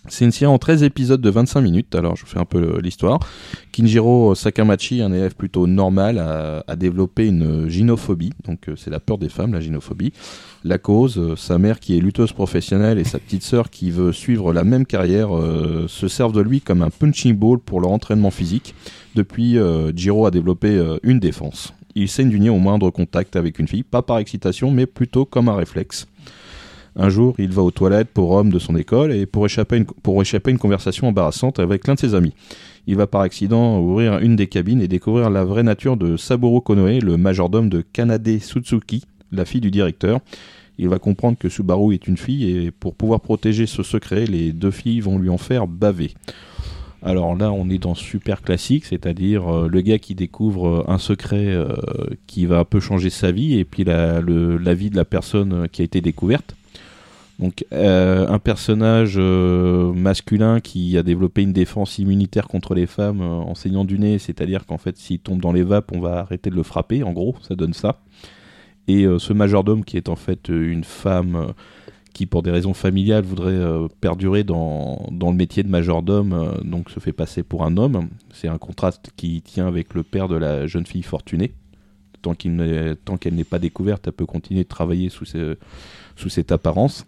C'est 0.08 0.24
une 0.24 0.30
série 0.32 0.46
en 0.50 0.58
13 0.58 0.82
épisodes 0.82 1.20
de 1.20 1.30
25 1.30 1.60
minutes. 1.60 1.94
Alors, 1.94 2.16
je 2.16 2.24
fais 2.26 2.38
un 2.38 2.44
peu 2.44 2.60
le- 2.60 2.80
l'histoire. 2.80 3.18
Kinjiro 3.72 4.34
Sakamachi, 4.34 5.02
un 5.02 5.12
élève 5.12 5.34
plutôt 5.34 5.66
normal, 5.66 6.18
a, 6.18 6.76
développé 6.76 7.26
une 7.26 7.68
gynophobie. 7.68 8.32
Donc, 8.46 8.68
euh, 8.68 8.74
c'est 8.76 8.90
la 8.90 9.00
peur 9.00 9.18
des 9.18 9.28
femmes, 9.28 9.52
la 9.52 9.60
gynophobie. 9.60 10.12
La 10.64 10.78
cause, 10.78 11.18
euh, 11.18 11.36
sa 11.36 11.58
mère 11.58 11.80
qui 11.80 11.96
est 11.96 12.00
lutteuse 12.00 12.32
professionnelle 12.32 12.98
et 12.98 13.04
sa 13.04 13.18
petite 13.18 13.42
sœur 13.42 13.70
qui 13.70 13.90
veut 13.90 14.12
suivre 14.12 14.52
la 14.52 14.64
même 14.64 14.86
carrière 14.86 15.36
euh, 15.36 15.86
se 15.88 16.08
servent 16.08 16.32
de 16.32 16.40
lui 16.40 16.60
comme 16.60 16.82
un 16.82 16.90
punching 16.90 17.34
ball 17.36 17.58
pour 17.58 17.80
leur 17.80 17.90
entraînement 17.90 18.30
physique. 18.30 18.74
Depuis, 19.14 19.58
euh, 19.58 19.92
Jiro 19.94 20.26
a 20.26 20.30
développé 20.30 20.68
euh, 20.68 20.98
une 21.02 21.18
défense. 21.20 21.72
Il 21.94 22.08
saigne 22.08 22.28
du 22.28 22.38
nez 22.38 22.50
au 22.50 22.58
moindre 22.58 22.90
contact 22.90 23.36
avec 23.36 23.58
une 23.58 23.66
fille, 23.68 23.82
pas 23.82 24.02
par 24.02 24.18
excitation, 24.18 24.70
mais 24.70 24.86
plutôt 24.86 25.24
comme 25.24 25.48
un 25.48 25.56
réflexe. 25.56 26.06
Un 26.96 27.10
jour, 27.10 27.34
il 27.38 27.50
va 27.50 27.62
aux 27.62 27.70
toilettes 27.70 28.08
pour 28.08 28.30
homme 28.32 28.50
de 28.50 28.58
son 28.58 28.74
école 28.74 29.12
et 29.12 29.26
pour 29.26 29.44
échapper 29.44 29.76
à 29.76 29.78
une, 29.78 29.84
pour 29.84 30.20
échapper 30.22 30.50
une 30.50 30.58
conversation 30.58 31.08
embarrassante 31.08 31.58
avec 31.58 31.86
l'un 31.86 31.94
de 31.94 31.98
ses 31.98 32.14
amis. 32.14 32.32
Il 32.86 32.96
va 32.96 33.06
par 33.06 33.20
accident 33.20 33.78
ouvrir 33.80 34.18
une 34.18 34.36
des 34.36 34.46
cabines 34.46 34.80
et 34.80 34.88
découvrir 34.88 35.28
la 35.28 35.44
vraie 35.44 35.62
nature 35.62 35.96
de 35.96 36.16
Saburo 36.16 36.60
Konoe, 36.60 37.00
le 37.00 37.16
majordome 37.16 37.68
de 37.68 37.82
Kanade 37.82 38.38
Sutsuki, 38.40 39.04
la 39.32 39.44
fille 39.44 39.60
du 39.60 39.70
directeur. 39.70 40.20
Il 40.78 40.88
va 40.88 40.98
comprendre 40.98 41.38
que 41.38 41.48
Subaru 41.48 41.94
est 41.94 42.06
une 42.06 42.16
fille 42.16 42.50
et 42.50 42.70
pour 42.70 42.94
pouvoir 42.94 43.20
protéger 43.20 43.66
ce 43.66 43.82
secret, 43.82 44.26
les 44.26 44.52
deux 44.52 44.70
filles 44.70 45.00
vont 45.00 45.18
lui 45.18 45.30
en 45.30 45.38
faire 45.38 45.66
baver. 45.66 46.12
Alors 47.02 47.36
là, 47.36 47.52
on 47.52 47.70
est 47.70 47.78
dans 47.78 47.94
super 47.94 48.42
classique, 48.42 48.84
c'est-à-dire 48.84 49.48
euh, 49.48 49.68
le 49.68 49.80
gars 49.80 49.98
qui 49.98 50.14
découvre 50.14 50.66
euh, 50.66 50.84
un 50.88 50.98
secret 50.98 51.46
euh, 51.46 51.68
qui 52.26 52.46
va 52.46 52.58
un 52.60 52.64
peu 52.64 52.80
changer 52.80 53.10
sa 53.10 53.30
vie 53.30 53.58
et 53.58 53.64
puis 53.64 53.84
la, 53.84 54.20
vie 54.74 54.90
de 54.90 54.96
la 54.96 55.04
personne 55.04 55.68
qui 55.70 55.82
a 55.82 55.84
été 55.84 56.00
découverte. 56.00 56.56
Donc 57.38 57.66
euh, 57.72 58.26
un 58.28 58.38
personnage 58.38 59.16
euh, 59.18 59.92
masculin 59.92 60.60
qui 60.60 60.96
a 60.96 61.02
développé 61.02 61.42
une 61.42 61.52
défense 61.52 61.98
immunitaire 61.98 62.48
contre 62.48 62.74
les 62.74 62.86
femmes 62.86 63.20
euh, 63.20 63.26
en 63.26 63.54
saignant 63.54 63.84
du 63.84 63.98
nez, 63.98 64.18
c'est-à-dire 64.18 64.64
qu'en 64.64 64.78
fait 64.78 64.96
s'il 64.96 65.18
tombe 65.18 65.40
dans 65.40 65.52
les 65.52 65.62
vapes, 65.62 65.92
on 65.92 66.00
va 66.00 66.20
arrêter 66.20 66.48
de 66.48 66.54
le 66.54 66.62
frapper, 66.62 67.02
en 67.02 67.12
gros, 67.12 67.34
ça 67.46 67.54
donne 67.54 67.74
ça. 67.74 68.00
Et 68.88 69.04
euh, 69.04 69.18
ce 69.18 69.34
majordome 69.34 69.84
qui 69.84 69.98
est 69.98 70.08
en 70.08 70.16
fait 70.16 70.48
une 70.48 70.84
femme 70.84 71.52
qui 72.14 72.24
pour 72.24 72.42
des 72.42 72.50
raisons 72.50 72.72
familiales 72.72 73.24
voudrait 73.24 73.60
perdurer 74.00 74.42
dans, 74.42 75.06
dans 75.12 75.30
le 75.30 75.36
métier 75.36 75.62
de 75.62 75.68
majordome, 75.68 76.54
donc 76.64 76.88
se 76.88 76.98
fait 76.98 77.12
passer 77.12 77.42
pour 77.42 77.62
un 77.66 77.76
homme. 77.76 78.08
C'est 78.32 78.48
un 78.48 78.56
contraste 78.56 79.10
qui 79.18 79.42
tient 79.42 79.66
avec 79.66 79.92
le 79.92 80.02
père 80.02 80.26
de 80.26 80.36
la 80.36 80.66
jeune 80.66 80.86
fille 80.86 81.02
fortunée. 81.02 81.52
Tant 82.22 82.32
qu'elle 82.34 83.34
n'est 83.34 83.44
pas 83.44 83.58
découverte, 83.58 84.06
elle 84.06 84.14
peut 84.14 84.24
continuer 84.24 84.62
de 84.62 84.68
travailler 84.68 85.10
sous, 85.10 85.26
ce- 85.26 85.58
sous 86.16 86.28
cette 86.28 86.52
apparence. 86.52 87.06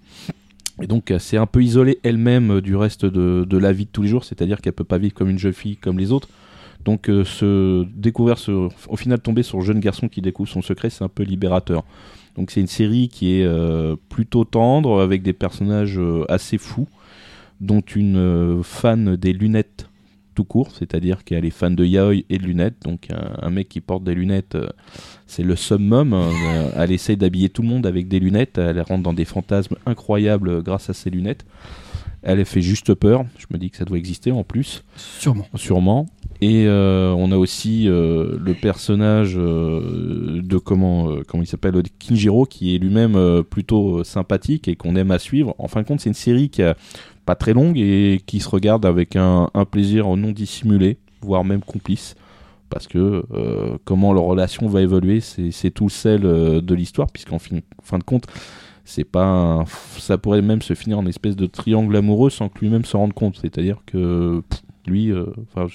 Et 0.81 0.87
donc, 0.87 1.11
euh, 1.11 1.19
c'est 1.19 1.37
un 1.37 1.47
peu 1.47 1.63
isolé 1.63 1.99
elle-même 2.03 2.53
euh, 2.53 2.61
du 2.61 2.77
reste 2.77 3.05
de, 3.05 3.45
de 3.45 3.59
la 3.59 3.73
vie 3.73 3.87
de 3.87 3.91
tous 3.91 4.03
les 4.03 4.09
jours, 4.09 4.25
c'est-à-dire 4.25 4.61
qu'elle 4.61 4.73
peut 4.73 4.85
pas 4.85 4.99
vivre 4.99 5.15
comme 5.15 5.29
une 5.29 5.39
jeune 5.39 5.53
fille 5.53 5.77
comme 5.77 5.99
les 5.99 6.13
autres. 6.13 6.29
Donc, 6.85 7.11
euh, 7.11 7.25
se 7.25 7.85
découvrir, 7.97 8.37
au 8.89 8.97
final, 8.97 9.19
tomber 9.19 9.43
sur 9.43 9.59
le 9.59 9.65
jeune 9.65 9.81
garçon 9.81 10.09
qui 10.09 10.23
découvre 10.23 10.49
son 10.49 10.63
secret, 10.63 10.91
c'est 10.91 11.03
un 11.03 11.09
peu 11.09 11.25
libérateur. 11.25 11.85
Donc, 12.37 12.53
c'est 12.53 12.61
une 12.61 12.69
série 12.69 13.09
qui 13.09 13.33
est 13.33 13.97
plutôt 14.09 14.45
tendre, 14.45 15.01
avec 15.01 15.23
des 15.23 15.33
personnages 15.33 16.01
assez 16.29 16.57
fous, 16.57 16.87
dont 17.61 17.81
une 17.81 18.63
fan 18.63 19.17
des 19.17 19.33
lunettes 19.33 19.88
tout 20.39 20.45
court, 20.45 20.71
c'est-à-dire 20.71 21.25
qu'elle 21.25 21.45
est 21.45 21.51
fan 21.51 21.75
de 21.75 21.85
yaoi 21.85 22.23
et 22.31 22.39
de 22.39 22.45
lunettes. 22.45 22.77
Donc, 22.85 23.09
un, 23.11 23.45
un 23.45 23.51
mec 23.51 23.69
qui 23.69 23.81
porte 23.81 24.05
des 24.05 24.15
lunettes, 24.15 24.55
euh, 24.55 24.69
c'est 25.27 25.43
le 25.43 25.57
summum. 25.57 26.13
Euh, 26.13 26.71
elle 26.77 26.93
essaye 26.93 27.17
d'habiller 27.17 27.49
tout 27.49 27.63
le 27.63 27.67
monde 27.67 27.87
avec 27.87 28.07
des 28.07 28.21
lunettes. 28.21 28.57
Elle 28.57 28.81
rentre 28.83 29.03
dans 29.03 29.13
des 29.13 29.25
fantasmes 29.25 29.75
incroyables 29.85 30.49
euh, 30.49 30.63
grâce 30.63 30.91
à 30.91 30.95
ses 30.95 31.11
lunettes. 31.11 31.45
Elle 32.23 32.45
fait 32.45 32.61
juste 32.61 32.95
peur. 32.95 33.25
Je 33.37 33.47
me 33.51 33.59
dis 33.59 33.69
que 33.71 33.77
ça 33.79 33.85
doit 33.85 33.99
exister 33.99 34.31
en 34.31 34.45
plus, 34.45 34.85
Sûrement. 34.97 35.47
sûrement. 35.57 36.07
Et 36.41 36.67
euh, 36.69 37.11
on 37.19 37.33
a 37.33 37.37
aussi 37.37 37.87
le 37.87 38.53
personnage 38.63 39.35
de 39.35 40.59
comment 40.59 41.17
comment 41.27 41.43
il 41.43 41.47
s'appelle 41.47 41.83
Kinjiro 41.99 42.45
qui 42.47 42.77
est 42.77 42.79
lui-même 42.79 43.43
plutôt 43.43 44.05
sympathique 44.05 44.69
et 44.69 44.77
qu'on 44.77 44.95
aime 44.95 45.11
à 45.11 45.19
suivre. 45.19 45.55
En 45.59 45.67
fin 45.67 45.83
de 45.83 45.87
compte, 45.89 46.01
c'est 46.01 46.11
une 46.11 46.15
série 46.15 46.49
qui 46.49 46.63
a 46.63 46.77
pas 47.29 47.35
très 47.35 47.53
longue 47.53 47.77
et 47.77 48.23
qui 48.25 48.41
se 48.41 48.49
regarde 48.49 48.87
avec 48.87 49.15
un, 49.15 49.51
plaisir 49.71 50.17
non 50.17 50.33
dissimulé, 50.33 50.97
voire 51.21 51.45
même 51.45 51.61
complice. 51.61 52.15
Parce 52.71 52.87
que 52.87 53.23
euh, 53.35 53.77
comment 53.85 54.15
leur 54.15 54.23
relation 54.23 54.67
va 54.67 54.81
évoluer, 54.81 55.21
c'est 55.21 55.51
c'est 55.51 55.71
tout 55.71 55.85
le 55.85 55.91
sel 55.91 56.25
euh, 56.25 56.63
de 56.63 56.75
l'histoire, 56.75 57.09
puisqu'en 57.13 57.39
fin, 57.39 57.99
de 57.99 58.03
compte, 58.03 58.25
c'est 58.87 59.05
pas 59.05 59.63
ça 59.99 60.17
pourrait 60.17 60.41
même 60.41 60.63
se 60.63 60.73
finir 60.73 60.99
en 60.99 61.05
espèce 61.05 61.37
de 61.37 61.45
triangle 61.45 61.95
amoureux 61.97 62.31
sans 62.31 62.49
que 62.49 62.61
lui-même 62.61 62.87
se 62.87 62.97
rende 62.97 63.13
compte. 63.13 63.37
C'est-à-dire 63.39 63.83
que 63.85 64.43
pff, 64.49 64.63
lui, 64.87 65.13
euh, 65.13 65.27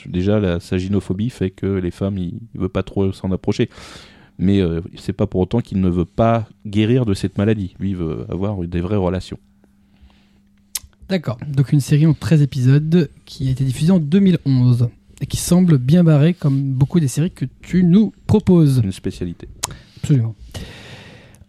déjà 0.08 0.40
la, 0.40 0.60
sa 0.60 0.80
gynophobie 0.80 1.30
fait 1.30 1.52
que 1.52 1.68
les 1.68 1.92
femmes, 1.92 2.18
il, 2.18 2.40
il 2.56 2.62
veut 2.62 2.70
pas 2.70 2.82
trop 2.82 3.12
s'en 3.12 3.32
approcher. 3.32 3.70
Mais 4.40 4.60
c'est 4.96 5.14
pas 5.14 5.28
pour 5.28 5.42
autant 5.42 5.62
qu'il 5.62 5.80
ne 5.80 5.90
veut 5.90 6.06
pas 6.06 6.48
guérir 6.66 7.06
de 7.06 7.14
cette 7.14 7.38
maladie. 7.38 7.76
Lui, 7.80 7.92
il 7.92 7.96
veut 7.96 8.26
avoir 8.30 8.58
des 8.58 8.82
vraies 8.82 8.96
relations. 8.98 9.38
D'accord. 11.10 11.38
Donc 11.48 11.72
une 11.74 11.80
série 11.82 12.06
en 12.06 12.14
13 12.14 12.42
épisodes 12.42 13.10
qui 13.26 13.48
a 13.48 13.52
été 13.52 13.64
diffusée 13.64 13.92
en 13.92 14.00
2011 14.00 14.90
et 15.22 15.26
qui 15.26 15.38
semble 15.38 15.78
bien 15.78 16.04
barrée 16.04 16.34
comme 16.34 16.62
beaucoup 16.74 17.00
des 17.00 17.08
séries 17.08 17.32
que 17.32 17.46
tu 17.62 17.84
nous 17.84 18.14
proposes. 18.28 18.82
Une 18.84 18.92
spécialité. 18.92 19.48
Absolument. 20.02 20.36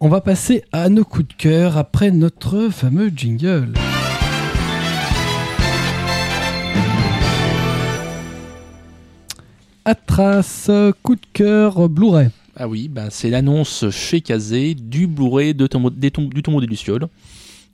On 0.00 0.08
va 0.08 0.20
passer 0.20 0.62
à 0.72 0.88
nos 0.88 1.04
coups 1.04 1.28
de 1.28 1.34
cœur 1.34 1.76
après 1.78 2.10
notre 2.10 2.68
fameux 2.70 3.10
jingle. 3.14 3.72
Atras, 9.84 10.70
coup 11.02 11.14
de 11.16 11.20
cœur 11.32 11.88
Blu-ray. 11.88 12.28
Ah 12.56 12.68
oui, 12.68 12.88
ben, 12.88 13.08
c'est 13.10 13.30
l'annonce 13.30 13.90
chez 13.90 14.20
Kazé 14.20 14.74
du 14.74 15.06
Blu-ray 15.06 15.54
de 15.54 15.66
Tombeau- 15.66 15.90
des 15.90 16.10
tom- 16.10 16.28
du 16.32 16.42
tombeau 16.42 16.60
des 16.60 16.66
Lucioles. 16.66 17.08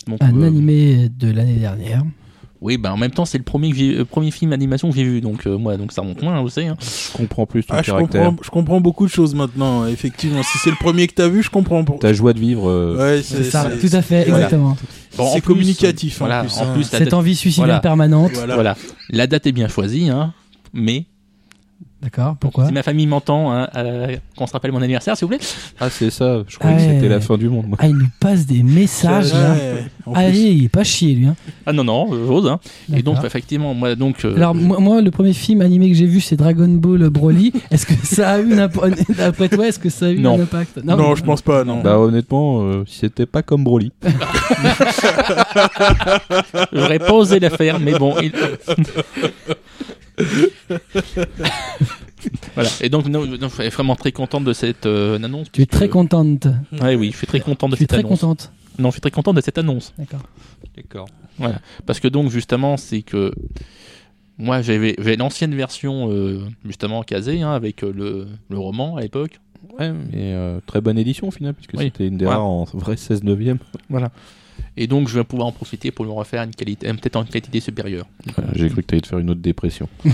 Donc, 0.06 0.18
Un 0.22 0.34
euh, 0.42 0.46
animé 0.46 1.08
de 1.08 1.30
l'année 1.30 1.54
dernière. 1.58 2.02
Oui, 2.62 2.76
ben, 2.76 2.92
en 2.92 2.98
même 2.98 3.10
temps, 3.10 3.24
c'est 3.24 3.38
le 3.38 3.44
premier, 3.44 3.72
euh, 3.96 4.04
premier 4.04 4.30
film 4.30 4.50
d'animation 4.50 4.90
que 4.90 4.94
j'ai 4.96 5.02
vu, 5.04 5.22
donc 5.22 5.46
euh, 5.46 5.56
moi, 5.56 5.78
donc 5.78 5.92
ça 5.92 6.02
remonte 6.02 6.20
loin, 6.20 6.38
vous 6.42 6.50
savez. 6.50 6.66
hein. 6.66 6.76
Je 6.80 7.16
comprends 7.16 7.46
plus 7.46 7.64
ton 7.64 7.72
Ah, 7.74 7.80
je 7.82 7.86
caractère. 7.90 8.22
comprends, 8.26 8.42
je 8.44 8.50
comprends 8.50 8.80
beaucoup 8.82 9.06
de 9.06 9.10
choses 9.10 9.34
maintenant. 9.34 9.86
Effectivement, 9.86 10.42
si 10.42 10.58
c'est 10.58 10.68
le 10.68 10.76
premier 10.76 11.06
que 11.06 11.14
t'as 11.14 11.28
vu, 11.28 11.42
je 11.42 11.48
comprends. 11.48 11.84
Pour... 11.84 11.98
Ta 12.00 12.12
joie 12.12 12.34
de 12.34 12.38
vivre. 12.38 12.68
euh, 12.68 12.98
Ouais, 13.16 13.22
C'est 13.22 13.44
ça, 13.44 13.70
tout 13.80 13.88
à 13.92 14.02
fait, 14.02 14.24
voilà. 14.24 14.44
exactement. 14.44 14.76
Bon, 15.16 15.30
C'est 15.32 15.40
communicatif, 15.40 16.20
en 16.20 16.26
Voilà, 16.26 16.42
plus, 16.42 16.58
en 16.58 16.64
hein. 16.64 16.74
plus, 16.74 16.84
Cette 16.84 17.04
date, 17.04 17.14
envie 17.14 17.34
suicidaire 17.34 17.66
Voilà. 17.66 17.80
permanente. 17.80 18.32
Voilà. 18.34 18.54
voilà. 18.54 18.76
la 19.08 19.26
date 19.26 19.46
est 19.46 19.52
bien 19.52 19.68
choisie, 19.68 20.10
hein, 20.10 20.34
mais 20.74 21.06
D'accord, 22.02 22.34
pourquoi 22.40 22.66
Si 22.66 22.72
ma 22.72 22.82
famille 22.82 23.06
m'entend, 23.06 23.52
hein, 23.52 23.68
euh, 23.76 24.16
qu'on 24.34 24.46
se 24.46 24.52
rappelle 24.52 24.72
mon 24.72 24.80
anniversaire, 24.80 25.16
s'il 25.18 25.26
vous 25.26 25.36
plaît. 25.36 25.46
Ah, 25.78 25.90
c'est 25.90 26.08
ça. 26.08 26.42
Je 26.48 26.58
croyais 26.58 26.76
Ah 26.78 26.80
que 26.82 26.86
ouais. 26.88 26.94
c'était 26.94 27.08
la 27.10 27.20
fin 27.20 27.36
du 27.36 27.50
monde. 27.50 27.66
moi. 27.68 27.76
Ah, 27.80 27.88
il 27.88 27.96
nous 27.96 28.08
passe 28.18 28.46
des 28.46 28.62
messages 28.62 29.34
là. 29.34 29.54
Allez, 30.14 30.40
il 30.40 30.64
est 30.64 30.68
pas 30.70 30.82
chier 30.82 31.14
lui. 31.14 31.26
Hein. 31.26 31.36
Ah 31.66 31.74
non, 31.74 31.84
non, 31.84 32.08
j'ose. 32.10 32.46
Hein. 32.48 32.58
Et 32.94 33.02
donc, 33.02 33.18
effectivement, 33.22 33.74
moi, 33.74 33.94
donc. 33.96 34.24
euh, 34.24 34.34
Alors 34.36 34.54
moi, 34.54 34.80
moi, 34.80 35.02
le 35.02 35.10
premier 35.10 35.34
film 35.34 35.60
animé 35.60 35.88
que 35.90 35.94
j'ai 35.94 36.06
vu 36.06 36.20
c'est 36.22 36.36
Dragon 36.36 36.68
Ball 36.68 37.08
Broly. 37.10 37.52
Est-ce 37.70 37.84
que 37.86 37.92
ça 38.02 38.30
a 38.30 38.38
eu 38.40 38.54
un 38.54 38.68
d'après 39.18 39.48
toi 39.50 39.66
est-ce 39.68 39.78
que 39.78 39.90
ça 39.90 40.06
a 40.06 40.10
eu 40.10 40.20
Non. 40.20 40.38
un 40.38 40.42
impact 40.42 40.82
Non, 40.82 41.14
je 41.14 41.22
pense 41.22 41.42
pas, 41.42 41.64
non. 41.64 41.82
Bah, 41.82 41.98
honnêtement, 41.98 42.62
euh, 42.62 42.84
c'était 42.86 43.26
pas 43.26 43.42
comme 43.42 43.62
Broly. 43.64 43.92
J'aurais 46.72 46.98
pas 46.98 47.12
osé 47.12 47.40
la 47.40 47.50
faire, 47.50 47.78
mais 47.78 47.92
bon. 47.98 48.14
il- 48.22 48.32
voilà. 52.54 52.68
Et 52.80 52.88
donc, 52.88 53.06
non, 53.06 53.26
non, 53.26 53.48
je 53.48 53.62
suis 53.62 53.68
vraiment 53.70 53.96
très 53.96 54.12
contente 54.12 54.44
de 54.44 54.52
cette 54.52 54.86
euh, 54.86 55.16
annonce. 55.16 55.50
Tu 55.52 55.62
es 55.62 55.66
très 55.66 55.88
contente. 55.88 56.46
Ouais, 56.80 56.94
oui, 56.94 57.10
je 57.12 57.16
suis 57.16 57.26
très 57.26 57.40
content 57.40 57.68
de 57.68 57.74
Tu 57.76 57.80
cette 57.80 57.90
très 57.90 57.98
annonce. 57.98 58.20
contente. 58.20 58.52
Non, 58.78 58.88
je 58.88 58.92
suis 58.92 59.00
très 59.00 59.10
content 59.10 59.32
de 59.34 59.40
cette 59.40 59.58
annonce. 59.58 59.92
D'accord. 59.98 60.22
D'accord. 60.76 61.08
Parce 61.86 62.00
que 62.00 62.08
donc, 62.08 62.30
justement, 62.30 62.76
c'est 62.76 63.02
que 63.02 63.32
moi, 64.38 64.62
j'avais 64.62 64.94
l'ancienne 65.16 65.54
version, 65.54 66.10
euh, 66.10 66.40
justement, 66.64 67.02
casée, 67.02 67.42
hein, 67.42 67.52
avec 67.52 67.82
euh, 67.84 67.92
le, 67.94 68.26
le 68.48 68.58
roman 68.58 68.96
à 68.96 69.02
l'époque. 69.02 69.40
Ouais, 69.78 69.92
mais 69.92 70.32
euh, 70.34 70.58
très 70.66 70.80
bonne 70.80 70.98
édition 70.98 71.28
au 71.28 71.30
final, 71.30 71.54
puisque 71.54 71.74
Oui. 71.74 71.84
c'était 71.84 72.06
une 72.06 72.16
des 72.16 72.24
Ouais. 72.24 72.32
rares 72.32 72.46
en 72.46 72.64
vrai 72.74 72.96
16 72.96 73.22
neuvième. 73.24 73.58
Voilà. 73.90 74.10
Et 74.76 74.86
donc, 74.86 75.08
je 75.08 75.14
vais 75.18 75.24
pouvoir 75.24 75.48
en 75.48 75.52
profiter 75.52 75.90
pour 75.90 76.04
me 76.04 76.10
refaire 76.10 76.42
une 76.42 76.54
qualité, 76.54 76.88
euh, 76.88 76.92
peut-être 76.94 77.16
en 77.16 77.24
qualité 77.24 77.60
supérieure. 77.60 78.06
Euh, 78.38 78.42
J'ai 78.54 78.68
cru 78.68 78.82
que 78.82 78.86
t'allais 78.86 79.02
te 79.02 79.08
faire 79.08 79.18
une 79.18 79.30
autre 79.30 79.40
dépression. 79.40 79.88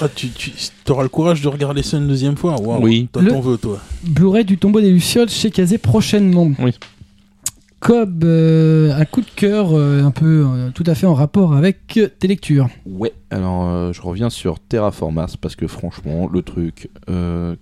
Ah, 0.00 0.08
tu, 0.08 0.28
tu 0.28 0.50
auras 0.90 1.02
le 1.02 1.08
courage 1.08 1.42
de 1.42 1.48
regarder 1.48 1.82
ça 1.82 1.96
une 1.96 2.06
deuxième 2.06 2.36
fois 2.36 2.54
Oui. 2.80 3.08
Toi, 3.12 3.22
Le- 3.22 3.30
t'en 3.30 3.40
veux, 3.40 3.56
toi. 3.58 3.80
Blu-ray 4.04 4.44
du 4.44 4.56
tombeau 4.56 4.80
des 4.80 4.92
Lucioles 4.92 5.28
chez 5.28 5.50
Kazé 5.50 5.76
prochainement. 5.76 6.52
Oui. 6.60 6.72
Cobb, 7.82 8.22
euh, 8.22 8.92
un 8.96 9.04
coup 9.04 9.22
de 9.22 9.26
cœur 9.34 9.70
euh, 9.72 10.04
un 10.04 10.12
peu 10.12 10.46
euh, 10.46 10.70
tout 10.72 10.84
à 10.86 10.94
fait 10.94 11.06
en 11.08 11.14
rapport 11.14 11.54
avec 11.54 11.98
tes 12.18 12.28
lectures. 12.28 12.68
Ouais, 12.86 13.12
alors 13.32 13.92
je 13.92 14.00
reviens 14.00 14.30
sur 14.30 14.60
Terraform 14.60 15.16
Mars 15.16 15.36
parce 15.36 15.56
que 15.56 15.66
franchement, 15.66 16.28
le 16.32 16.42
truc, 16.42 16.88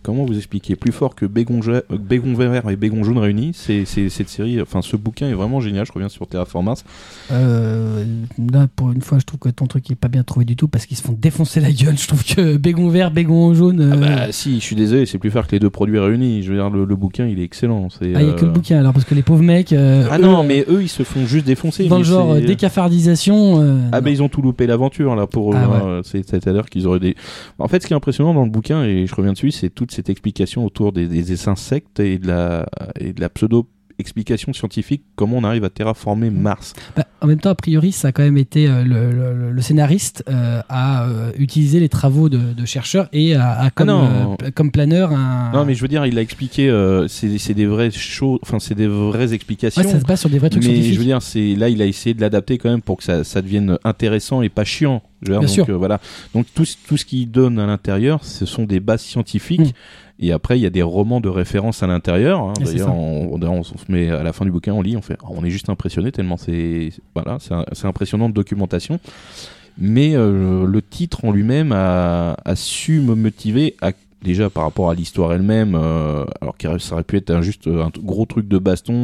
comment 0.03 0.25
vous 0.27 0.37
expliquer? 0.37 0.77
Plus 0.77 0.93
fort 0.93 1.15
que 1.15 1.25
Bégon, 1.25 1.63
ja- 1.63 1.83
Bégon 1.91 2.35
vert 2.35 2.69
et 2.69 2.77
Bégon 2.77 3.03
jaune 3.03 3.17
réunis, 3.19 3.53
c'est 3.55 3.85
cette 3.87 4.29
série, 4.29 4.61
enfin 4.61 4.83
ce 4.83 4.97
bouquin 4.97 5.29
est 5.29 5.33
vraiment 5.35 5.61
génial. 5.61 5.87
Je 5.87 5.93
reviens 5.93 6.09
sur 6.11 6.27
Terraform 6.27 6.67
Mars. 6.67 6.85
Euh, 7.33 8.05
là, 8.53 8.67
pour 8.77 8.93
une 8.93 9.01
fois, 9.01 9.19
je 9.19 9.25
trouve 9.25 9.39
que 9.41 9.49
ton 9.49 9.67
truc 9.67 9.91
est 9.91 9.95
pas 9.95 10.09
bien 10.09 10.23
trouvé 10.23 10.45
du 10.45 10.55
tout 10.57 10.69
parce 10.69 10.85
qu'ils 10.85 10.97
se 10.99 11.03
font 11.03 11.17
défoncer 11.19 11.61
la 11.61 11.73
gueule. 11.73 11.97
Je 11.97 12.07
trouve 12.09 12.25
que 12.25 12.57
bégon 12.59 12.89
vert, 12.91 13.11
bégon 13.11 13.55
jaune. 13.55 13.91
Ah 13.93 13.97
bah 13.97 14.33
si, 14.33 14.57
je 14.57 14.65
suis 14.65 14.77
désolé, 14.77 15.07
c'est 15.07 15.19
plus 15.19 15.31
fort 15.31 15.47
que 15.47 15.53
les 15.53 15.61
deux 15.61 15.71
produits 15.71 15.99
réunis. 15.99 16.43
Je 16.43 16.51
veux 16.53 16.59
dire, 16.59 16.69
le, 16.69 16.85
le 16.85 16.97
bouquin 16.97 17.27
il 17.27 17.41
est 17.41 17.45
excellent. 17.45 17.89
c'est, 17.91 18.13
Ah, 18.15 18.23
il 18.23 18.29
y 18.29 18.31
a 18.31 18.35
que 18.35 18.45
le 18.45 18.51
bouquin 18.53 18.79
alors 18.81 18.93
parce 18.93 19.05
que 19.07 19.15
les 19.15 19.23
pauvres 19.23 19.43
mecs. 19.45 19.73
Euh, 20.11 20.15
Ah 20.15 20.19
eux, 20.19 20.23
non, 20.23 20.43
mais 20.43 20.65
eux 20.69 20.83
ils 20.83 20.89
se 20.89 21.03
font 21.03 21.25
juste 21.27 21.47
défoncer. 21.47 21.87
Dans 21.89 21.99
le 21.99 22.05
genre 22.05 22.33
euh, 22.33 22.41
décafardisation. 22.41 23.63
euh, 23.63 23.79
Ah 23.93 24.01
ben 24.01 24.11
ils 24.11 24.23
ont 24.23 24.29
tout 24.29 24.43
loupé 24.43 24.67
l'aventure 24.67 25.15
là 25.17 25.27
pour 25.27 25.53
eux. 25.53 25.57
Ah 25.57 25.65
hein. 25.83 26.01
C'est- 26.05 26.29
C'est-à-dire 26.29 26.67
qu'ils 26.67 26.87
auraient 26.87 27.01
des. 27.01 27.15
En 27.59 27.69
fait, 27.69 27.83
ce 27.83 27.87
qui 27.87 27.93
est 27.93 27.97
impressionnant 27.97 28.35
dans 28.35 28.45
le 28.45 28.51
bouquin 28.51 28.85
et 28.85 29.07
je 29.07 29.15
reviens 29.15 29.33
dessus, 29.33 29.51
c'est 29.51 29.71
toute 29.71 29.93
cette 29.93 30.09
explication 30.11 30.65
autour 30.65 30.93
des, 30.93 31.07
des 31.07 31.49
insectes 31.49 32.01
et 32.01 32.19
de 32.19 32.27
la 32.29 32.67
et 32.99 33.13
de 33.13 33.21
la 33.21 33.29
pseudo 33.29 33.67
explication 34.01 34.53
scientifique 34.53 35.03
comment 35.15 35.37
on 35.39 35.45
arrive 35.45 35.65
à 35.65 35.71
terraformer 35.71 36.31
Mars. 36.31 36.73
Bah, 36.97 37.07
en 37.21 37.27
même 37.27 37.39
temps, 37.39 37.51
a 37.51 37.55
priori, 37.55 37.93
ça 37.93 38.09
a 38.09 38.13
quand 38.13 38.23
même 38.23 38.39
été 38.39 38.67
euh, 38.67 38.83
le, 38.83 39.11
le- 39.13 39.51
le 39.53 39.63
scénariste 39.63 40.25
euh, 40.29 40.61
à 40.69 41.07
euh, 41.07 41.33
utiliser 41.39 41.79
les 41.81 41.89
travaux 41.89 42.29
de, 42.29 42.53
de 42.55 42.65
chercheurs 42.65 43.09
et 43.13 43.35
à, 43.35 43.61
à 43.61 43.71
comme, 43.71 43.89
non. 43.89 44.05
euh, 44.33 44.37
pl- 44.37 44.53
comme 44.53 44.71
planeur 44.73 45.13
un. 45.13 45.53
Non 45.53 45.65
mais 45.65 45.75
je 45.75 45.83
veux 45.83 45.89
dire, 45.89 46.07
il 46.07 46.19
a 46.19 46.23
expliqué, 46.23 46.69
euh, 46.71 47.07
c'est 47.09 47.55
des 47.55 47.67
vraies 47.67 47.91
choses, 47.91 48.39
enfin 48.43 48.59
c'est 48.59 48.75
des 48.75 48.87
vraies 48.89 49.33
explications. 49.35 49.83
Ouais, 49.83 49.89
ça 49.89 50.01
se 50.01 50.05
base 50.07 50.21
sur 50.21 50.31
des 50.31 50.39
vrais 50.39 50.49
trucs 50.51 50.63
mais 50.65 50.71
scientifiques. 50.71 50.95
je 50.95 50.99
veux 50.99 51.05
dire, 51.05 51.21
c'est 51.23 51.55
là 51.55 51.69
il 51.69 51.81
a 51.83 51.87
essayé 51.87 52.15
de 52.15 52.21
l'adapter 52.21 52.57
quand 52.59 52.71
même 52.71 52.81
pour 52.83 52.97
que 52.97 53.05
ça, 53.05 53.23
ça 53.23 53.43
devienne 53.43 53.77
intéressant 53.85 54.41
et 54.43 54.49
pas 54.49 54.65
chiant. 54.65 55.03
Dire, 55.23 55.33
Bien 55.39 55.41
donc, 55.41 55.49
sûr. 55.51 55.67
euh, 55.69 55.77
voilà. 55.77 56.01
Donc 56.35 56.47
tout, 56.55 56.65
ce- 56.65 56.77
tout 56.89 56.97
ce 56.97 57.05
qu'il 57.05 57.31
donne 57.31 57.59
à 57.59 57.67
l'intérieur, 57.67 58.25
ce 58.25 58.47
sont 58.47 58.65
des 58.65 58.81
bases 58.81 59.03
scientifiques. 59.03 59.61
Mm. 59.61 59.73
Et 60.23 60.33
après, 60.33 60.59
il 60.59 60.63
y 60.63 60.67
a 60.67 60.71
des 60.71 60.83
romans 60.83 61.21
de 61.21 61.31
référence 61.31 61.83
à 61.83 61.87
l'intérieur. 61.87 62.41
hein. 62.41 62.53
D'ailleurs, 62.63 62.95
on, 62.95 63.39
on, 63.41 63.43
on 63.43 63.63
se 63.63 63.73
met 63.89 64.11
à 64.11 64.23
la 64.23 64.33
fin 64.35 64.45
du 64.45 64.51
bouquin, 64.51 64.75
on 64.75 64.83
lit, 64.83 64.97
on 64.97 65.03
fait, 65.03 65.17
oh, 65.23 65.29
on 65.31 65.45
est 65.45 65.51
juste 65.51 65.71
impressionné 65.71 66.13
tellement 66.13 66.37
c'est, 66.37 66.91
voilà, 67.15 67.39
c'est 67.41 67.87
impressionnant 67.87 68.29
de 68.29 68.35
documentation. 68.35 69.01
Mais 69.79 70.15
euh, 70.15 70.67
le 70.67 70.83
titre 70.83 71.25
en 71.25 71.31
lui-même 71.33 71.73
a, 71.73 72.37
a 72.45 72.55
su 72.55 73.01
me 73.01 73.15
motiver 73.15 73.77
à 73.81 73.93
déjà 74.23 74.51
par 74.51 74.65
rapport 74.65 74.91
à 74.91 74.95
l'histoire 74.95 75.33
elle-même, 75.33 75.75
euh, 75.75 76.25
alors 76.41 76.57
que 76.57 76.79
ça 76.79 76.95
aurait 76.95 77.05
pu 77.05 77.17
être 77.17 77.31
un, 77.31 77.43
juste 77.43 77.67
un 77.67 77.91
t- 77.91 78.01
gros 78.03 78.27
truc 78.27 78.49
de 78.49 78.59
baston, 78.59 78.95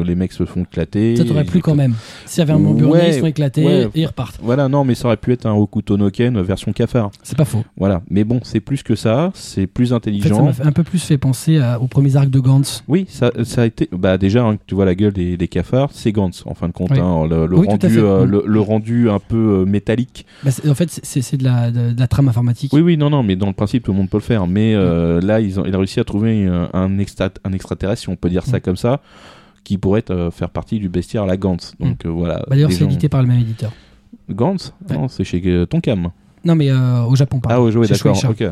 euh, 0.00 0.04
les 0.04 0.14
mecs 0.14 0.32
se 0.32 0.44
font 0.44 0.62
éclater. 0.62 1.16
Ça 1.16 1.24
t'aurait 1.24 1.44
plu 1.44 1.60
quand 1.60 1.74
même. 1.74 1.94
S'il 2.26 2.40
y 2.40 2.42
avait 2.42 2.52
un 2.52 2.58
mont 2.58 2.74
burné, 2.74 2.92
Ouais, 2.92 3.16
ils 3.16 3.20
sont 3.20 3.26
éclatés 3.26 3.64
ouais. 3.64 3.82
et 3.94 4.00
ils 4.00 4.06
repartent. 4.06 4.38
Voilà, 4.42 4.68
non, 4.68 4.84
mais 4.84 4.94
ça 4.94 5.06
aurait 5.08 5.16
pu 5.16 5.32
être 5.32 5.46
un 5.46 5.52
Hokuto 5.54 5.96
no 5.96 6.10
Ken 6.10 6.40
version 6.42 6.72
cafard. 6.72 7.10
C'est 7.22 7.36
pas 7.38 7.44
faux. 7.44 7.64
Voilà, 7.76 8.02
mais 8.10 8.24
bon, 8.24 8.40
c'est 8.42 8.60
plus 8.60 8.82
que 8.82 8.94
ça, 8.94 9.30
c'est 9.34 9.66
plus 9.66 9.92
En 9.92 9.96
fait, 10.00 10.10
ça 10.10 10.10
intelligent. 10.10 10.44
m'a 10.44 10.52
un 10.64 10.72
peu 10.72 10.82
plus 10.82 11.02
fait 11.02 11.18
penser 11.18 11.58
à- 11.58 11.80
aux 11.80 11.86
premiers 11.86 12.16
arcs 12.16 12.30
de 12.30 12.40
Gantz. 12.40 12.82
Oui, 12.88 13.06
ça, 13.08 13.30
ça 13.44 13.62
a 13.62 13.66
été. 13.66 13.88
Bah 13.92 14.18
déjà, 14.18 14.44
hein, 14.44 14.56
tu 14.66 14.74
vois 14.74 14.84
la 14.84 14.94
gueule 14.94 15.12
des, 15.12 15.36
des 15.36 15.48
cafards, 15.48 15.90
c'est 15.92 16.12
Gantz 16.12 16.42
en 16.46 16.54
fin 16.54 16.68
de 16.68 16.72
compte. 16.72 16.90
Oui. 16.90 16.98
hein, 17.00 17.26
le, 17.28 17.46
Oui, 17.56 17.66
rendu, 17.66 17.98
euh, 17.98 18.24
Mm. 18.26 18.30
le, 18.30 18.42
le 18.46 18.60
rendu 18.60 19.10
un 19.10 19.18
peu 19.18 19.60
euh, 19.62 19.64
métallique. 19.64 20.26
Bah, 20.42 20.50
en 20.68 20.74
fait, 20.74 20.88
c'est 21.02 21.22
c'est 21.22 21.36
de 21.36 21.44
la, 21.44 21.70
de, 21.70 21.92
de 21.92 22.00
la 22.00 22.06
trame 22.06 22.28
informatique. 22.28 22.72
Oui, 22.72 22.80
oui, 22.80 22.96
non, 22.96 23.10
non, 23.10 23.22
mais 23.22 23.36
dans 23.36 23.46
le 23.46 23.52
principe, 23.52 23.82
tout 23.84 23.92
le 23.92 23.98
monde 23.98 24.08
peut 24.10 24.16
le 24.18 24.22
faire. 24.22 24.46
Mais 24.46 24.63
euh, 24.74 25.20
là, 25.20 25.40
ils 25.40 25.60
ont, 25.60 25.64
il 25.66 25.74
a 25.74 25.78
réussi 25.78 26.00
à 26.00 26.04
trouver 26.04 26.46
un, 26.46 26.70
un, 26.72 26.98
extra, 26.98 27.28
un 27.44 27.52
extraterrestre, 27.52 28.02
si 28.02 28.08
on 28.08 28.16
peut 28.16 28.30
dire 28.30 28.44
ça 28.46 28.58
Mm. 28.58 28.60
comme 28.60 28.76
ça, 28.76 29.00
qui 29.64 29.76
pourrait 29.78 30.04
euh, 30.10 30.30
faire 30.30 30.48
partie 30.50 30.78
du 30.78 30.88
bestiaire 30.88 31.24
à 31.24 31.26
la 31.26 31.36
Gantz. 31.36 31.74
Donc 31.80 32.06
euh, 32.06 32.08
voilà. 32.08 32.36
Bah, 32.38 32.46
D'ailleurs, 32.50 32.70
c'est 32.72 32.78
gens- 32.80 32.86
édité 32.86 33.08
par 33.08 33.20
le 33.20 33.28
même 33.28 33.40
éditeur. 33.40 33.72
Gantz? 34.30 34.72
Ouais. 34.88 34.96
Non, 34.96 35.08
c'est 35.08 35.24
chez 35.24 35.42
euh, 35.44 35.66
Tonkam. 35.66 36.10
Non, 36.46 36.54
mais 36.54 36.70
euh, 36.70 37.02
au 37.04 37.16
Japon, 37.16 37.40
Ah 37.44 37.48
pardon. 37.48 37.64
ouais, 37.64 37.86
C'est 37.86 38.04
d'accord. 38.04 38.30
Ok. 38.30 38.44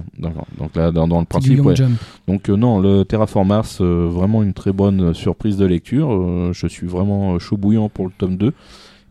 Donc 0.59 0.75
là, 0.77 0.91
dans, 0.91 1.07
dans 1.07 1.21
le 1.21 1.27
principe, 1.27 1.61
ouais. 1.61 1.77
Jump. 1.77 1.99
Donc 2.27 2.49
euh, 2.49 2.57
non, 2.57 2.81
le 2.81 3.05
Terraform 3.05 3.49
Mars, 3.49 3.79
euh, 3.83 4.09
vraiment 4.11 4.43
une 4.43 4.55
très 4.55 4.73
bonne 4.73 5.11
euh, 5.11 5.13
surprise 5.15 5.59
de 5.59 5.67
lecture. 5.67 6.11
Euh, 6.11 6.51
je 6.55 6.67
suis 6.67 6.87
vraiment 6.87 7.35
euh, 7.35 7.39
chaud 7.39 7.59
bouillant 7.59 7.91
pour 7.91 8.07
le 8.07 8.13
tome 8.17 8.37
2. 8.39 8.53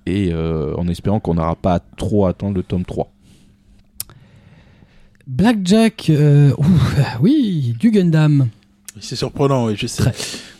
Et 0.07 0.31
euh, 0.33 0.73
en 0.77 0.87
espérant 0.87 1.19
qu'on 1.19 1.35
n'aura 1.35 1.55
pas 1.55 1.75
à 1.75 1.79
trop 1.79 2.25
attendre 2.25 2.55
le 2.55 2.63
tome 2.63 2.83
3. 2.83 3.11
Blackjack, 5.27 6.09
euh, 6.09 6.51
ouh, 6.57 6.65
oui, 7.21 7.75
du 7.79 7.91
Gundam. 7.91 8.47
C'est 8.99 9.15
surprenant, 9.15 9.67
oui, 9.67 9.75
je 9.77 9.87
sais. 9.87 10.03
Très. 10.03 10.13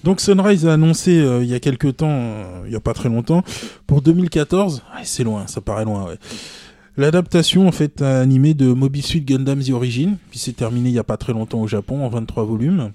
Donc 0.04 0.22
Sunrise 0.22 0.66
a 0.66 0.74
annoncé 0.74 1.20
euh, 1.20 1.44
il 1.44 1.50
y 1.50 1.54
a 1.54 1.60
quelques 1.60 1.98
temps, 1.98 2.10
euh, 2.10 2.64
il 2.66 2.72
y 2.72 2.76
a 2.76 2.80
pas 2.80 2.94
très 2.94 3.10
longtemps, 3.10 3.44
pour 3.88 4.02
2014, 4.02 4.84
ouais, 4.96 5.02
c'est 5.04 5.24
loin, 5.24 5.48
ça 5.48 5.62
paraît 5.62 5.86
loin, 5.86 6.06
ouais. 6.06 6.18
L'adaptation 6.98 7.68
en 7.68 7.72
fait 7.72 8.02
animée 8.02 8.54
de 8.54 8.74
Moby 8.74 9.02
Suit 9.02 9.22
Gundam 9.22 9.64
The 9.64 9.70
Origin, 9.70 10.18
qui 10.32 10.40
s'est 10.40 10.52
terminée 10.52 10.90
il 10.90 10.96
y 10.96 11.00
a 11.00 11.04
pas 11.04 11.18
très 11.18 11.32
longtemps 11.32 11.62
au 11.62 11.68
Japon 11.68 12.06
en 12.06 12.10
23 12.10 12.44
volumes. 12.44 12.92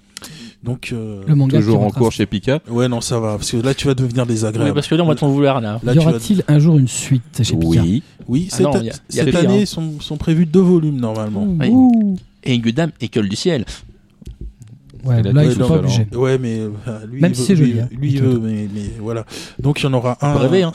Donc 0.66 0.90
euh, 0.92 1.22
Le 1.26 1.34
manga 1.36 1.58
Toujours 1.58 1.82
en 1.82 1.90
cours 1.90 2.10
chez 2.12 2.26
Pika. 2.26 2.60
ouais 2.68 2.88
non 2.88 3.00
ça 3.00 3.18
va 3.20 3.36
parce 3.36 3.52
que 3.52 3.56
là 3.58 3.72
tu 3.72 3.86
vas 3.86 3.94
devenir 3.94 4.24
Oui, 4.24 4.28
désagréable. 4.28 4.74
parce 4.74 4.88
que 4.88 4.94
là, 4.96 5.04
on 5.04 5.06
va 5.06 5.14
t'en 5.14 5.28
vouloir, 5.28 5.60
là. 5.60 5.80
Là, 5.84 5.92
y 5.94 5.96
vas- 5.96 6.02
aura-t-il 6.08 6.42
un 6.48 6.58
jour 6.58 6.76
une 6.76 6.88
suite 6.88 7.22
chez 7.42 7.54
Pika 7.56 7.80
Oui. 7.82 8.02
Oui, 8.28 8.48
Ah 8.50 8.56
cette, 8.56 8.66
non, 8.66 8.74
a- 8.74 8.82
cette 9.08 9.30
pire, 9.30 9.38
année 9.38 9.62
hein. 9.62 9.66
sont, 9.66 10.00
sont 10.00 10.16
prévus 10.16 10.44
deux 10.44 10.60
volumes 10.60 10.98
normalement. 10.98 11.44
Ouh, 11.44 11.56
Oui. 11.60 12.20
Et 12.42 12.54
une 12.56 12.62
dame, 12.72 12.90
école 13.00 13.28
du 13.28 13.36
ciel. 13.36 13.64
Ouais, 15.04 15.22
là, 15.22 15.44
ils 15.44 15.52
sont 15.52 15.60
non, 15.60 15.68
pas 15.68 15.74
obligés. 15.78 16.06
Ouais 16.14 16.36
mais 16.36 16.58
euh, 16.58 17.06
lui 17.08 17.20
Même 17.20 17.30
il 17.30 17.36
si 17.36 17.40
veut- 17.42 17.46
c'est 17.46 17.54
lui, 17.54 17.68
joli, 17.70 17.80
hein. 17.80 17.88
lui, 17.92 18.12
il 18.12 18.20
veut 18.22 18.38
mais, 18.40 18.68
mais 18.74 18.90
voilà. 19.00 19.24
Donc 19.60 19.80
il 19.80 19.84
y 19.84 19.86
en 19.86 19.92
aura 19.94 20.18
un 20.20 20.32
peut 20.34 20.38
rêver, 20.40 20.64
hein. 20.64 20.72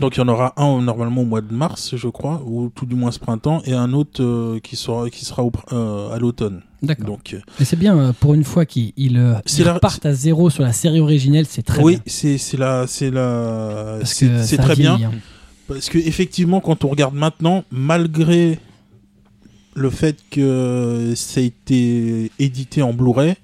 Donc 0.00 0.16
il 0.16 0.20
y 0.20 0.22
en 0.22 0.28
aura 0.28 0.54
un 0.56 0.80
normalement 0.80 1.20
au 1.22 1.24
mois 1.26 1.40
de 1.42 1.52
mars, 1.54 1.94
je 1.96 2.08
crois, 2.08 2.42
ou 2.46 2.70
tout 2.74 2.86
du 2.86 2.94
moins 2.94 3.10
ce 3.12 3.18
printemps, 3.18 3.62
et 3.66 3.72
un 3.74 3.92
autre 3.92 4.22
euh, 4.22 4.58
qui 4.60 4.76
sera 4.76 5.08
qui 5.10 5.24
sera 5.24 5.42
au 5.44 5.52
euh, 5.72 6.10
à 6.10 6.18
l'automne. 6.18 6.62
D'accord. 6.82 7.06
Donc 7.06 7.34
euh, 7.34 7.40
Mais 7.58 7.64
c'est 7.64 7.76
bien, 7.76 8.12
pour 8.18 8.34
une 8.34 8.42
fois 8.44 8.64
qu'ils 8.66 8.92
ils, 8.96 9.36
C'est 9.46 9.60
ils 9.62 9.64
la- 9.64 9.74
repartent 9.74 10.04
à 10.06 10.14
zéro 10.14 10.50
sur 10.50 10.62
la 10.62 10.72
série 10.72 11.00
originelle, 11.00 11.46
c'est 11.48 11.62
très 11.62 11.82
oui, 11.82 11.92
bien. 11.94 12.02
c'est 12.06 12.38
c'est 12.38 12.56
la 12.56 12.86
c'est 12.86 13.10
la 13.10 13.96
Parce 14.00 14.12
c'est 14.14 14.56
très 14.56 14.74
bien 14.76 14.94
hein. 14.94 15.10
parce 15.68 15.88
que 15.88 15.98
effectivement 15.98 16.60
quand 16.60 16.84
on 16.84 16.88
regarde 16.88 17.14
maintenant, 17.14 17.62
malgré 17.70 18.58
le 19.74 19.90
fait 19.90 20.16
que 20.30 21.12
ça 21.16 21.40
a 21.40 21.42
été 21.44 22.30
édité 22.38 22.82
en 22.82 22.92
Blu-ray, 22.92 23.34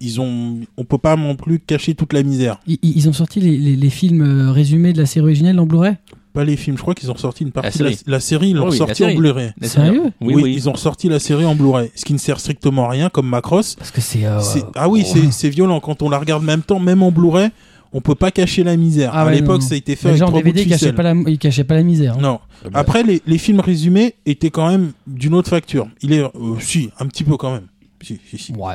ils 0.00 0.20
ont 0.20 0.58
on 0.76 0.84
peut 0.84 0.98
pas 0.98 1.16
non 1.16 1.36
plus 1.36 1.58
cacher 1.58 1.94
toute 1.94 2.12
la 2.12 2.22
misère. 2.22 2.58
Ils, 2.66 2.78
ils- 2.82 2.96
ils 2.96 3.08
ont 3.08 3.12
sorti 3.12 3.40
les, 3.40 3.56
les- 3.56 3.76
les 3.76 3.90
films 3.90 4.22
euh, 4.22 4.52
résumés 4.52 4.92
de 4.92 4.98
la 4.98 5.06
série 5.06 5.24
originelle 5.24 5.58
en 5.58 5.66
Blu-ray? 5.66 5.94
Pas 6.32 6.44
les 6.44 6.56
films, 6.56 6.76
je 6.76 6.82
crois 6.82 6.94
qu'ils 6.94 7.10
ont 7.10 7.16
sorti 7.16 7.44
une 7.44 7.50
partie 7.50 7.78
La 7.78 7.84
de 7.90 7.94
série. 7.94 8.02
la, 8.06 8.12
la 8.12 8.20
série, 8.20 8.48
ils 8.50 8.56
l'ont 8.56 8.64
Oh 8.66 8.70
oui, 8.70 8.78
la 8.78 8.86
sorti 8.86 9.04
en. 9.06 9.14
Blu-ray. 9.14 9.52
Sérieux? 9.62 10.02
Oui, 10.20 10.34
oui, 10.34 10.42
oui. 10.42 10.54
ils 10.54 10.68
ont 10.68 10.72
ressorti 10.72 11.08
la 11.08 11.18
série 11.18 11.46
en 11.46 11.54
Blu-ray, 11.54 11.90
ce 11.94 12.04
qui 12.04 12.12
ne 12.12 12.18
sert 12.18 12.38
strictement 12.40 12.84
à 12.86 12.90
rien 12.90 13.08
comme 13.08 13.26
Macross. 13.26 13.74
Parce 13.76 13.90
que 13.90 14.02
c'est. 14.02 14.26
euh, 14.26 14.38
Ah 14.74 14.88
oui, 14.90 15.02
ouais. 15.14 15.28
c'est- 15.30 15.48
violent 15.48 15.80
quand 15.80 16.02
on 16.02 16.10
la 16.10 16.18
regarde 16.18 16.42
en 16.42 16.46
même 16.46 16.62
temps, 16.62 16.78
même 16.78 17.02
en 17.02 17.10
Blu-ray. 17.10 17.48
on 17.94 18.02
peut 18.02 18.14
pas 18.16 18.30
cacher 18.30 18.64
la 18.64 18.76
misère. 18.76 19.12
Ah 19.14 19.22
à 19.22 19.26
ouais, 19.26 19.36
l'époque, 19.36 19.62
ça 19.62 19.74
a 19.74 19.78
été 19.78 19.96
fait 19.96 20.08
Les 20.12 20.20
avec 20.22 20.28
en 20.28 20.36
DVD 20.36 20.64
cachaient 20.64 20.74
ficelle. 20.74 20.94
pas, 20.94 21.02
la, 21.04 21.14
ils 21.26 21.38
cachaient 21.38 21.64
pas 21.64 21.74
la 21.74 21.82
misère. 21.84 22.16
hein. 22.18 22.20
Non. 22.20 22.40
Après, 22.74 23.02
les, 23.02 23.22
les 23.26 23.38
films 23.38 23.60
résumés 23.60 24.16
étaient 24.26 24.50
quand 24.50 24.68
même 24.68 24.92
d'une 25.06 25.32
autre 25.32 25.48
facture. 25.48 25.88
Il 26.02 26.12
est, 26.12 26.20
euh, 26.20 26.30
si, 26.60 26.90
un 27.00 27.06
petit 27.06 27.24
peu 27.24 27.38
quand 27.38 27.54
même. 27.54 27.68
Si, 28.02 28.18
si, 28.28 28.36
si. 28.36 28.52
Ouais. 28.52 28.74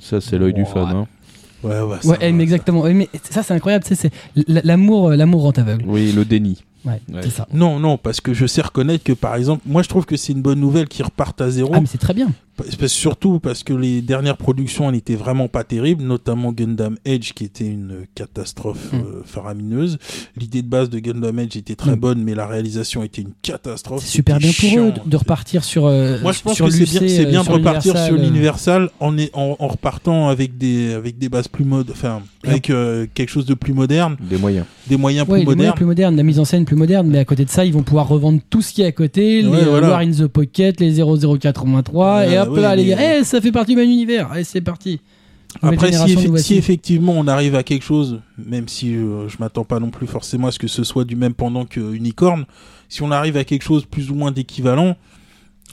Ça, 0.00 0.20
c'est 0.20 0.38
l'œil 0.38 0.54
du 0.54 0.64
fan. 0.64 0.84
hein. 0.88 1.06
Ouais, 1.62 1.80
ouais. 1.80 1.96
ça 2.00 2.08
Ouais, 2.08 2.16
va, 2.18 2.26
eh, 2.26 2.32
mais 2.32 2.42
exactement. 2.42 2.80
Ouais, 2.80 2.92
mais 2.94 3.08
ça, 3.30 3.42
c'est 3.42 3.54
incroyable. 3.54 3.84
c'est 3.86 4.10
l'amour, 4.46 5.10
euh, 5.10 5.16
l'amour 5.16 5.42
rend 5.42 5.52
aveugle. 5.52 5.84
Oui, 5.86 6.10
le 6.12 6.24
déni. 6.24 6.64
Ouais, 6.84 7.00
Ouais. 7.12 7.30
ça. 7.30 7.46
Non, 7.52 7.78
non, 7.78 7.96
parce 7.96 8.20
que 8.20 8.34
je 8.34 8.46
sais 8.46 8.62
reconnaître 8.62 9.04
que 9.04 9.12
par 9.12 9.36
exemple, 9.36 9.62
moi 9.66 9.82
je 9.82 9.88
trouve 9.88 10.04
que 10.06 10.16
c'est 10.16 10.32
une 10.32 10.42
bonne 10.42 10.60
nouvelle 10.60 10.88
qu'ils 10.88 11.04
repartent 11.04 11.40
à 11.40 11.50
zéro. 11.50 11.70
Ah, 11.74 11.80
mais 11.80 11.86
c'est 11.86 11.98
très 11.98 12.14
bien. 12.14 12.32
Parce- 12.54 12.92
surtout 12.92 13.40
parce 13.40 13.62
que 13.62 13.72
les 13.72 14.02
dernières 14.02 14.36
productions 14.36 14.88
elles 14.88 14.94
n'étaient 14.96 15.14
vraiment 15.16 15.48
pas 15.48 15.64
terribles, 15.64 16.04
notamment 16.04 16.52
Gundam 16.52 16.96
Edge 17.06 17.32
qui 17.32 17.44
était 17.44 17.66
une 17.66 18.04
catastrophe 18.14 18.92
Mm. 18.92 18.96
euh, 18.96 19.22
faramineuse. 19.24 19.98
L'idée 20.36 20.60
de 20.62 20.68
base 20.68 20.90
de 20.90 20.98
Gundam 20.98 21.38
Edge 21.38 21.56
était 21.56 21.74
très 21.76 21.92
Mm. 21.96 22.00
bonne, 22.00 22.22
mais 22.22 22.34
la 22.34 22.46
réalisation 22.46 23.02
était 23.02 23.22
une 23.22 23.32
catastrophe. 23.42 24.02
C'est 24.02 24.10
super 24.10 24.38
bien 24.38 24.50
pour 24.52 24.78
eux 24.78 24.92
de, 25.06 25.16
repartir 25.16 25.64
sur. 25.64 25.86
euh, 25.86 26.18
Moi, 26.22 26.32
je 26.32 26.42
pense 26.42 26.56
sur 26.56 26.66
que 26.66 26.72
c'est 26.72 26.84
bien, 26.84 27.08
c'est 27.08 27.26
euh, 27.26 27.30
bien 27.30 27.42
de 27.42 27.48
repartir 27.48 27.96
sur 27.96 28.16
l'Universal, 28.16 28.82
euh, 28.82 28.88
en, 29.00 29.16
est- 29.16 29.30
en, 29.34 29.56
en 29.58 29.68
repartant 29.68 30.28
avec 30.28 30.58
des, 30.58 30.92
avec 30.92 31.18
des 31.18 31.28
bases 31.30 31.48
plus 31.48 31.64
modes, 31.64 31.90
enfin, 31.90 32.22
avec 32.44 32.68
euh, 32.70 33.06
quelque 33.14 33.30
chose 33.30 33.46
de 33.46 33.54
plus 33.54 33.72
moderne, 33.72 34.16
Des 34.20 34.36
moyens. 34.36 34.66
des 34.88 34.96
moyens 34.98 35.26
Ouais, 35.26 35.38
plus 35.38 35.44
moyens 35.44 35.56
modernes. 35.58 35.74
plus 35.76 35.86
modernes, 35.86 36.16
la 36.16 36.22
mise 36.22 36.38
en 36.38 36.44
scène 36.44 36.64
plus 36.66 36.71
moderne, 36.76 37.08
mais 37.08 37.18
à 37.18 37.24
côté 37.24 37.44
de 37.44 37.50
ça, 37.50 37.64
ils 37.64 37.72
vont 37.72 37.82
pouvoir 37.82 38.08
revendre 38.08 38.40
tout 38.50 38.62
ce 38.62 38.72
qui 38.72 38.82
est 38.82 38.86
à 38.86 38.92
côté, 38.92 39.44
Ouais, 39.46 39.58
les 39.58 39.62
euh, 39.66 39.70
voilà. 39.70 39.88
War 39.90 39.98
in 40.00 40.10
the 40.10 40.26
Pocket, 40.26 40.80
les 40.80 41.00
0083, 41.00 42.18
Ouais, 42.18 42.32
et 42.32 42.38
hop 42.38 42.50
ouais, 42.50 42.60
là, 42.60 42.76
les 42.76 42.84
mais- 42.84 42.88
gars, 42.90 43.18
eh, 43.20 43.24
ça 43.24 43.40
fait 43.40 43.52
partie 43.52 43.72
du 43.72 43.76
même 43.80 43.90
univers, 43.90 44.30
allez, 44.32 44.44
c'est 44.44 44.60
parti. 44.60 45.00
Après, 45.60 45.92
si, 45.92 45.98
effe- 46.14 46.56
effectivement 46.56 47.12
on 47.12 47.26
arrive 47.28 47.54
à 47.54 47.62
quelque 47.62 47.82
chose, 47.84 48.20
même 48.38 48.68
si 48.68 48.94
euh, 48.96 49.28
je 49.28 49.36
m'attends 49.38 49.64
pas 49.64 49.80
non 49.80 49.90
plus 49.90 50.06
forcément 50.06 50.46
à 50.46 50.50
ce 50.50 50.58
que 50.58 50.66
ce 50.66 50.82
soit 50.82 51.04
du 51.04 51.14
même 51.14 51.34
pendant 51.34 51.66
que 51.66 51.94
Unicorn, 51.94 52.46
si 52.88 53.02
on 53.02 53.10
arrive 53.10 53.36
à 53.36 53.44
quelque 53.44 53.62
chose 53.62 53.84
plus 53.84 54.10
ou 54.10 54.14
moins 54.14 54.30
d'équivalent, 54.32 54.96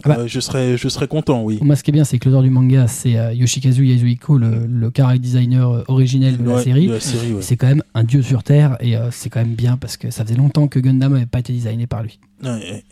Ah 0.06 0.10
bah. 0.10 0.18
euh, 0.20 0.28
je 0.28 0.40
serais, 0.40 0.78
je 0.78 0.88
serais 0.90 1.08
content, 1.08 1.44
oui. 1.44 1.60
Moi, 1.62 1.76
ce 1.76 1.84
qui 1.84 1.92
est 1.92 1.94
bien, 1.94 2.04
c'est 2.04 2.20
que 2.20 2.28
l'auteur 2.30 2.42
du 2.44 2.50
manga, 2.50 2.88
c'est 2.88 3.18
euh, 3.18 3.34
Yoshikazu 3.34 3.86
Yasuhiko, 3.86 4.38
le, 4.38 4.66
le 4.66 4.92
character 4.96 5.20
designer 5.20 5.70
euh, 5.72 5.84
originel 5.88 6.38
de 6.38 6.44
la 6.44 6.56
Ouais, 6.56 6.64
série. 6.64 6.88
de 6.88 6.94
la 6.94 7.00
série, 7.00 7.34
ouais. 7.34 7.42
C'est 7.42 7.58
quand 7.58 7.68
même 7.68 7.84
un 7.94 8.04
dieu 8.04 8.22
sur 8.22 8.44
Terre, 8.44 8.78
et 8.80 8.96
euh, 8.96 9.10
c'est 9.12 9.30
quand 9.30 9.40
même 9.40 9.56
bien 9.56 9.78
parce 9.78 9.98
que 9.98 10.10
ça 10.12 10.24
faisait 10.24 10.36
longtemps 10.38 10.68
que 10.68 10.80
Gundam 10.80 11.14
n'avait 11.14 11.26
pas 11.26 11.40
été 11.40 11.52
designé 11.54 11.88
par 11.88 12.04
lui. 12.04 12.20
Ouais, 12.44 12.50
ouais. 12.50 12.84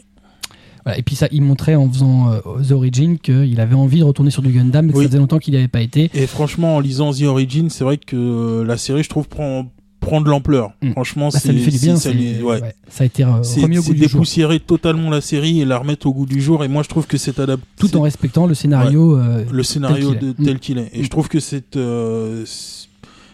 Voilà. 0.83 0.99
Et 0.99 1.03
puis 1.03 1.15
ça, 1.15 1.27
il 1.31 1.41
montrait 1.41 1.75
en 1.75 1.89
faisant 1.91 2.31
euh, 2.31 2.39
The 2.67 2.71
Origin 2.71 3.17
qu'il 3.19 3.59
avait 3.59 3.75
envie 3.75 3.99
de 3.99 4.03
retourner 4.05 4.31
sur 4.31 4.41
du 4.41 4.51
Gundam, 4.51 4.85
mais 4.85 4.93
que 4.93 4.99
ça 5.01 5.05
faisait 5.07 5.17
longtemps 5.17 5.39
qu'il 5.39 5.53
n'y 5.53 5.57
avait 5.59 5.67
pas 5.67 5.81
été. 5.81 6.09
Et 6.13 6.27
franchement, 6.27 6.77
en 6.77 6.79
lisant 6.79 7.11
The 7.11 7.23
Origin, 7.23 7.69
c'est 7.69 7.83
vrai 7.83 7.97
que 7.97 8.63
la 8.65 8.77
série, 8.77 9.03
je 9.03 9.09
trouve, 9.09 9.27
prend, 9.27 9.65
prend 9.99 10.21
de 10.21 10.29
l'ampleur. 10.29 10.71
Mm. 10.81 10.91
Franchement, 10.91 11.29
Bah, 11.29 11.39
c'est 11.39 11.47
ça 11.47 11.53
lui 11.53 11.59
fait 11.61 11.71
du 11.71 11.79
bien. 11.79 11.95
c'est- 11.95 12.09
ça 12.09 12.09
c'est- 12.09 12.15
lui- 12.15 12.41
ouais. 12.41 12.61
ouais. 12.61 12.73
Ça 12.89 13.03
a 13.03 13.07
été 13.07 13.23
euh, 13.23 13.43
C'est 13.43 13.61
remis 13.61 13.77
au 13.77 13.81
c'est 13.81 13.87
goût 13.89 13.93
du 13.93 13.99
jour. 14.03 14.09
dépoussiérer 14.09 14.59
totalement 14.59 15.09
la 15.09 15.21
série 15.21 15.61
et 15.61 15.65
la 15.65 15.77
remettre 15.79 16.07
au 16.07 16.13
goût 16.13 16.25
du 16.25 16.41
jour. 16.41 16.63
Et 16.63 16.67
moi, 16.67 16.83
je 16.83 16.89
trouve 16.89 17.07
que 17.07 17.17
c'est 17.17 17.39
adapté. 17.39 17.65
Tout 17.77 17.95
en 17.97 18.01
respectant 18.01 18.45
le 18.47 18.53
scénario. 18.53 19.17
euh, 19.17 19.43
le 19.51 19.63
scénario 19.63 20.13
tel 20.43 20.59
qu'il 20.59 20.77
est. 20.77 20.83
Mm. 20.95 20.99
Et 20.99 21.03
je 21.03 21.09
trouve 21.09 21.27
que 21.27 21.39
c'est 21.39 21.75
euh, 21.75 22.43
c'est- 22.45 22.87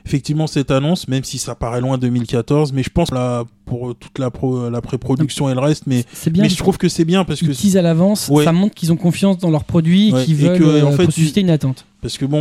effectivement 0.06 0.48
cette 0.48 0.70
annonce, 0.72 1.08
même 1.08 1.24
si 1.24 1.38
ça 1.38 1.56
paraît 1.56 1.80
loin 1.80 1.98
2014, 1.98 2.74
mais 2.74 2.84
je 2.84 2.90
pense 2.90 3.12
là 3.12 3.46
pour 3.66 3.96
toute 3.96 4.20
la, 4.20 4.30
pro- 4.32 4.70
la 4.70 4.82
pré-production 4.82 5.50
et 5.50 5.54
le 5.54 5.62
reste, 5.62 5.84
mais, 5.88 6.04
c'est 6.12 6.30
bien. 6.30 6.44
mais 6.44 6.50
je 6.50 6.58
trouve 6.58 6.78
que 6.78 6.90
c'est 6.90 7.06
bien 7.06 7.24
parce 7.24 7.42
Ils 7.42 7.48
que 7.48 7.54
teasent 7.54 7.78
à 7.78 7.82
l'avance, 7.82 8.30
ça 8.44 8.52
montre 8.52 8.76
qu'ils 8.76 8.92
ont 8.92 8.98
confiance 8.98 9.38
dans 9.38 9.50
leurs 9.50 9.64
produits 9.64 10.10
et 10.10 10.26
qu'ils 10.26 10.44
et 10.44 10.50
veulent 10.50 10.60
que, 10.60 10.84
en 10.84 10.92
fait, 10.92 11.10
susciter 11.12 11.40
une 11.42 11.50
attente. 11.50 11.86
Parce 12.04 12.20
que 12.20 12.26
bon, 12.26 12.40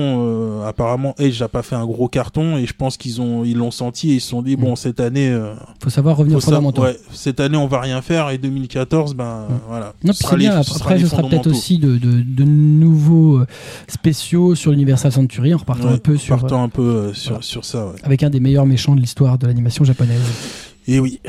euh, 0.61 0.67
apparemment 0.69 1.15
Edge 1.19 1.41
n'a 1.41 1.49
pas 1.49 1.63
fait 1.63 1.75
un 1.77 1.87
gros 1.87 2.09
carton 2.09 2.59
et 2.59 2.67
je 2.67 2.75
pense 2.75 2.99
qu'ils 2.99 3.23
ont 3.23 3.43
ils 3.45 3.57
l'ont 3.57 3.71
senti 3.71 4.11
et 4.11 4.15
ils 4.17 4.21
se 4.21 4.29
sont 4.29 4.43
dit 4.43 4.57
Mm. 4.57 4.61
bon 4.61 4.77
cette 4.77 5.01
année, 5.01 5.31
euh, 5.31 5.55
faut 5.83 5.89
savoir 5.89 6.19
revenir 6.19 6.39
faut 6.39 6.45
fondamentaux. 6.45 6.83
ouais, 6.83 6.99
cette 7.13 7.41
année 7.41 7.57
on 7.57 7.67
va 7.69 7.81
rien 7.81 8.03
faire 8.03 8.29
et 8.29 8.37
2014 8.37 9.15
ben 9.15 9.47
Mm. 9.49 9.53
voilà. 9.69 9.95
Non, 10.05 10.13
Ce 10.13 10.23
sera 10.25 10.37
bien. 10.37 10.51
les- 10.51 10.57
Après, 10.77 10.99
ce 10.99 11.07
sera 11.07 11.23
peut-être 11.23 11.47
aussi 11.49 11.79
de, 11.79 11.97
de, 11.97 12.21
de 12.21 12.45
nouveaux 12.45 13.39
euh, 13.39 13.47
spéciaux 13.89 14.55
sur 14.55 14.73
l'Universal 14.73 15.13
Century 15.13 15.55
en 15.55 15.59
repartant 15.59 15.87
Ouais, 15.89 15.95
un 15.95 15.99
peu 15.99 16.17
sur, 16.19 16.39
partant 16.39 16.63
un 16.65 16.69
peu 16.69 16.83
euh, 16.83 17.15
sur, 17.15 17.31
voilà. 17.33 17.43
sur 17.43 17.65
ça. 17.65 17.87
ouais. 17.87 17.93
avec 18.03 18.23
un 18.23 18.31
des 18.31 18.41
meilleurs 18.41 18.67
méchants 18.67 18.95
de 18.95 19.01
l'histoire 19.01 19.39
de 19.39 19.47
l'animation 19.47 19.85
japonaise. 19.85 20.21
Et 20.89 20.99
oui. 21.01 21.21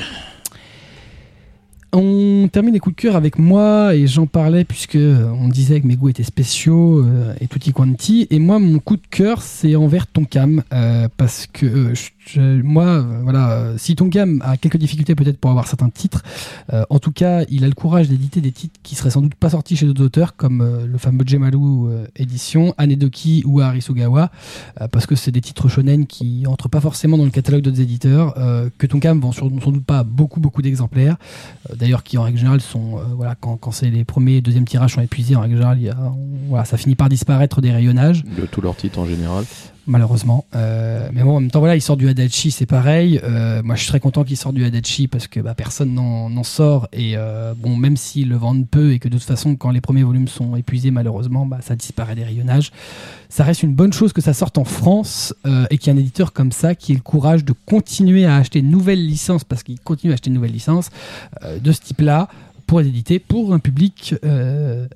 On 1.95 2.49
termine 2.51 2.73
les 2.73 2.79
coups 2.79 2.95
de 2.95 3.01
cœur 3.01 3.15
avec 3.15 3.37
moi 3.37 3.93
et 3.93 4.07
j'en 4.07 4.25
parlais 4.25 4.63
puisque 4.63 4.97
on 4.97 5.47
disait 5.47 5.79
que 5.79 5.85
mes 5.85 5.95
goûts 5.95 6.09
étaient 6.09 6.23
spéciaux 6.23 7.05
euh, 7.05 7.35
et 7.39 7.47
tutti 7.47 7.71
quanti. 7.71 8.25
Et 8.31 8.39
moi, 8.39 8.57
mon 8.57 8.79
coup 8.79 8.95
de 8.95 9.05
cœur, 9.11 9.43
c'est 9.43 9.75
envers 9.75 10.07
Tonkam 10.07 10.63
euh, 10.73 11.07
parce 11.17 11.45
que 11.45 11.67
euh, 11.67 11.93
je- 11.93 12.39
moi, 12.63 12.85
euh, 12.85 13.19
voilà, 13.21 13.51
euh, 13.51 13.75
si 13.77 13.95
Tonkam 13.95 14.41
a 14.43 14.57
quelques 14.57 14.77
difficultés 14.77 15.13
peut-être 15.13 15.37
pour 15.37 15.51
avoir 15.51 15.67
certains 15.67 15.89
titres, 15.89 16.23
en 16.89 16.97
tout 16.97 17.11
cas, 17.11 17.43
il 17.49 17.63
a 17.63 17.67
le 17.67 17.75
courage 17.75 18.09
d'éditer 18.09 18.41
des 18.41 18.51
titres 18.51 18.79
qui 18.81 18.95
seraient 18.95 19.11
sans 19.11 19.21
doute 19.21 19.35
pas 19.35 19.51
sortis 19.51 19.75
chez 19.75 19.85
d'autres 19.85 20.03
auteurs 20.05 20.35
comme 20.35 20.67
le 20.91 20.97
fameux 20.97 21.23
euh, 21.31 22.05
édition, 22.15 22.73
Anedoki 22.79 23.43
ou 23.45 23.59
Arisugawa, 23.59 24.31
parce 24.91 25.05
que 25.05 25.15
c'est 25.15 25.29
des 25.31 25.41
titres 25.41 25.67
shonen 25.69 26.07
qui 26.07 26.45
entrent 26.47 26.69
pas 26.69 26.81
forcément 26.81 27.17
dans 27.19 27.25
le 27.25 27.29
catalogue 27.29 27.61
d'autres 27.61 27.81
éditeurs, 27.81 28.33
que 28.79 28.87
Tonkam 28.87 29.19
vend 29.19 29.31
sans 29.31 29.47
doute 29.49 29.85
pas 29.85 30.03
beaucoup 30.03 30.39
beaucoup 30.39 30.61
d'exemplaires. 30.63 31.17
D'ailleurs, 31.83 32.03
qui 32.03 32.17
en 32.17 32.23
règle 32.23 32.37
générale 32.37 32.61
sont, 32.61 32.97
euh, 32.97 33.01
voilà, 33.13 33.35
quand, 33.35 33.57
quand 33.57 33.71
c'est 33.71 33.89
les 33.89 34.05
premiers 34.05 34.37
et 34.37 34.41
deuxièmes 34.41 34.63
tirages 34.63 34.93
sont 34.93 35.01
épuisés, 35.01 35.35
en 35.35 35.41
règle 35.41 35.55
générale, 35.55 35.79
voilà, 36.47 36.63
ça 36.63 36.77
finit 36.77 36.95
par 36.95 37.09
disparaître 37.09 37.59
des 37.59 37.71
rayonnages, 37.71 38.23
De 38.23 38.45
tous 38.45 38.61
leurs 38.61 38.77
titres 38.77 38.99
en 38.99 39.05
général. 39.05 39.43
Malheureusement. 39.87 40.45
Euh, 40.55 41.09
mais 41.13 41.23
bon, 41.23 41.37
en 41.37 41.39
même 41.41 41.51
temps, 41.51 41.59
voilà, 41.59 41.75
il 41.75 41.81
sort 41.81 41.97
du 41.97 42.07
Adachi, 42.07 42.51
c'est 42.51 42.65
pareil. 42.65 43.19
Euh, 43.23 43.61
moi, 43.63 43.75
je 43.75 43.81
suis 43.81 43.89
très 43.89 43.99
content 43.99 44.23
qu'il 44.23 44.37
sorte 44.37 44.55
du 44.55 44.63
Adachi 44.63 45.07
parce 45.07 45.27
que 45.27 45.39
bah, 45.39 45.53
personne 45.53 45.93
n'en 45.93 46.43
sort. 46.43 46.87
Et 46.93 47.13
euh, 47.15 47.53
bon, 47.57 47.75
même 47.75 47.97
s'ils 47.97 48.29
le 48.29 48.35
vendent 48.35 48.67
peu 48.67 48.93
et 48.93 48.99
que 48.99 49.07
de 49.07 49.17
toute 49.17 49.27
façon, 49.27 49.55
quand 49.55 49.71
les 49.71 49.81
premiers 49.81 50.03
volumes 50.03 50.27
sont 50.27 50.55
épuisés, 50.55 50.91
malheureusement, 50.91 51.45
bah, 51.45 51.59
ça 51.61 51.75
disparaît 51.75 52.15
des 52.15 52.23
rayonnages. 52.23 52.71
Ça 53.29 53.43
reste 53.43 53.63
une 53.63 53.73
bonne 53.73 53.93
chose 53.93 54.13
que 54.13 54.21
ça 54.21 54.33
sorte 54.33 54.57
en 54.57 54.63
France 54.63 55.33
et 55.71 55.79
qu'il 55.79 55.91
y 55.91 55.95
ait 55.95 55.97
un 55.97 56.01
éditeur 56.01 56.33
comme 56.33 56.51
ça 56.51 56.75
qui 56.75 56.91
ait 56.91 56.95
le 56.95 57.01
courage 57.01 57.43
de 57.43 57.53
continuer 57.65 58.25
à 58.25 58.35
acheter 58.35 58.61
de 58.61 58.67
nouvelles 58.67 59.03
licences 59.03 59.43
parce 59.43 59.63
qu'il 59.63 59.79
continue 59.79 60.11
à 60.11 60.13
acheter 60.13 60.29
de 60.29 60.35
nouvelles 60.35 60.51
licences 60.51 60.91
de 61.59 61.71
ce 61.71 61.81
type-là 61.81 62.27
pour 62.67 62.79
les 62.79 62.89
éditer 62.89 63.17
pour 63.17 63.55
un 63.55 63.57
public 63.57 64.13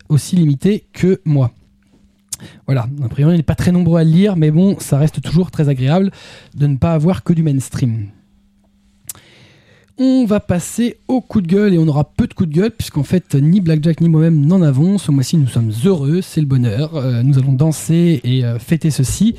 aussi 0.07 0.35
limité 0.35 0.83
que 0.93 1.19
moi. 1.25 1.51
Voilà, 2.65 2.87
a 3.03 3.09
priori, 3.09 3.33
on 3.33 3.37
n'est 3.37 3.43
pas 3.43 3.55
très 3.55 3.71
nombreux 3.71 3.99
à 3.99 4.03
le 4.03 4.11
lire, 4.11 4.35
mais 4.35 4.51
bon, 4.51 4.75
ça 4.79 4.97
reste 4.97 5.21
toujours 5.21 5.49
très 5.51 5.69
agréable 5.69 6.11
de 6.55 6.67
ne 6.67 6.77
pas 6.77 6.93
avoir 6.93 7.23
que 7.23 7.33
du 7.33 7.43
mainstream. 7.43 8.07
On 9.99 10.25
va 10.25 10.39
passer 10.39 10.97
au 11.07 11.21
coup 11.21 11.41
de 11.41 11.47
gueule 11.47 11.73
et 11.73 11.79
on 11.79 11.87
aura 11.87 12.03
peu 12.03 12.27
de 12.27 12.33
coups 12.35 12.49
de 12.49 12.53
gueule 12.53 12.69
puisqu'en 12.71 13.01
fait 13.03 13.33
ni 13.33 13.61
Blackjack 13.61 13.99
ni 13.99 14.09
moi-même 14.09 14.45
n'en 14.45 14.61
avons. 14.61 14.99
Ce 14.99 15.09
mois-ci 15.09 15.37
nous 15.37 15.47
sommes 15.47 15.71
heureux, 15.85 16.21
c'est 16.21 16.39
le 16.39 16.45
bonheur. 16.45 16.95
Euh, 16.95 17.23
nous 17.23 17.39
allons 17.39 17.53
danser 17.53 18.21
et 18.23 18.45
euh, 18.45 18.59
fêter 18.59 18.91
ceci. 18.91 19.33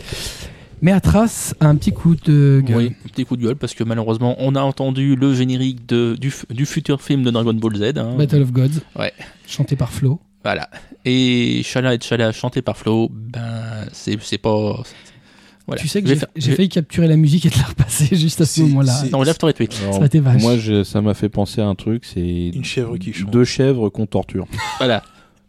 Mais 0.82 0.90
Atras 0.90 1.54
a 1.60 1.66
un 1.68 1.76
petit 1.76 1.92
coup 1.92 2.16
de 2.16 2.60
gueule. 2.66 2.76
Oui, 2.76 2.92
petit 3.12 3.24
coup 3.24 3.36
de 3.36 3.42
gueule 3.42 3.54
parce 3.54 3.74
que 3.74 3.84
malheureusement 3.84 4.34
on 4.40 4.56
a 4.56 4.60
entendu 4.60 5.14
le 5.14 5.32
générique 5.32 5.86
de, 5.86 6.16
du, 6.16 6.66
futur 6.66 7.02
film 7.02 7.22
de 7.22 7.30
Dragon 7.30 7.54
Ball 7.54 7.76
Z. 7.76 7.96
hein. 7.98 8.16
Battle 8.18 8.42
of 8.42 8.52
Gods, 8.52 8.80
Ouais. 8.98 9.12
chanté 9.46 9.76
par 9.76 9.92
Flo. 9.92 10.18
Voilà. 10.48 10.70
Et 11.04 11.62
Shala 11.62 11.94
et 11.94 11.98
Chala 12.00 12.32
chanté 12.32 12.62
par 12.62 12.74
Flo, 12.78 13.10
ben 13.12 13.86
c'est 13.92 14.16
c'est 14.22 14.38
pas. 14.38 14.82
Voilà. 15.66 15.82
Tu 15.82 15.88
sais 15.88 16.00
que 16.00 16.08
j'ai 16.08 16.16
faire- 16.16 16.56
failli 16.56 16.70
capturer 16.70 17.06
la 17.06 17.16
musique 17.16 17.44
et 17.44 17.50
te 17.50 17.58
la 17.58 17.64
repasser 17.66 18.16
juste 18.16 18.40
à 18.40 18.46
ce 18.46 18.62
moment-là. 18.62 18.92
c'est- 18.94 19.12
Non, 19.12 19.22
lève 19.22 19.36
ton 19.36 19.52
tweet. 19.52 19.78
Alors, 19.82 19.92
Ça 19.92 19.98
aurait 19.98 20.06
été 20.06 20.20
vache. 20.20 20.40
Moi, 20.40 20.56
je- 20.56 20.82
ça 20.84 21.02
m'a 21.02 21.12
fait 21.12 21.28
penser 21.28 21.60
à 21.60 21.66
un 21.66 21.74
truc, 21.74 22.06
c'est 22.06 22.20
Une 22.48 22.64
chèvre 22.64 22.96
qui 22.96 23.12
chante. 23.12 23.30
deux 23.30 23.44
chèvres 23.44 23.90
qu'on 23.90 24.06
torture. 24.06 24.46
Voilà. 24.78 25.02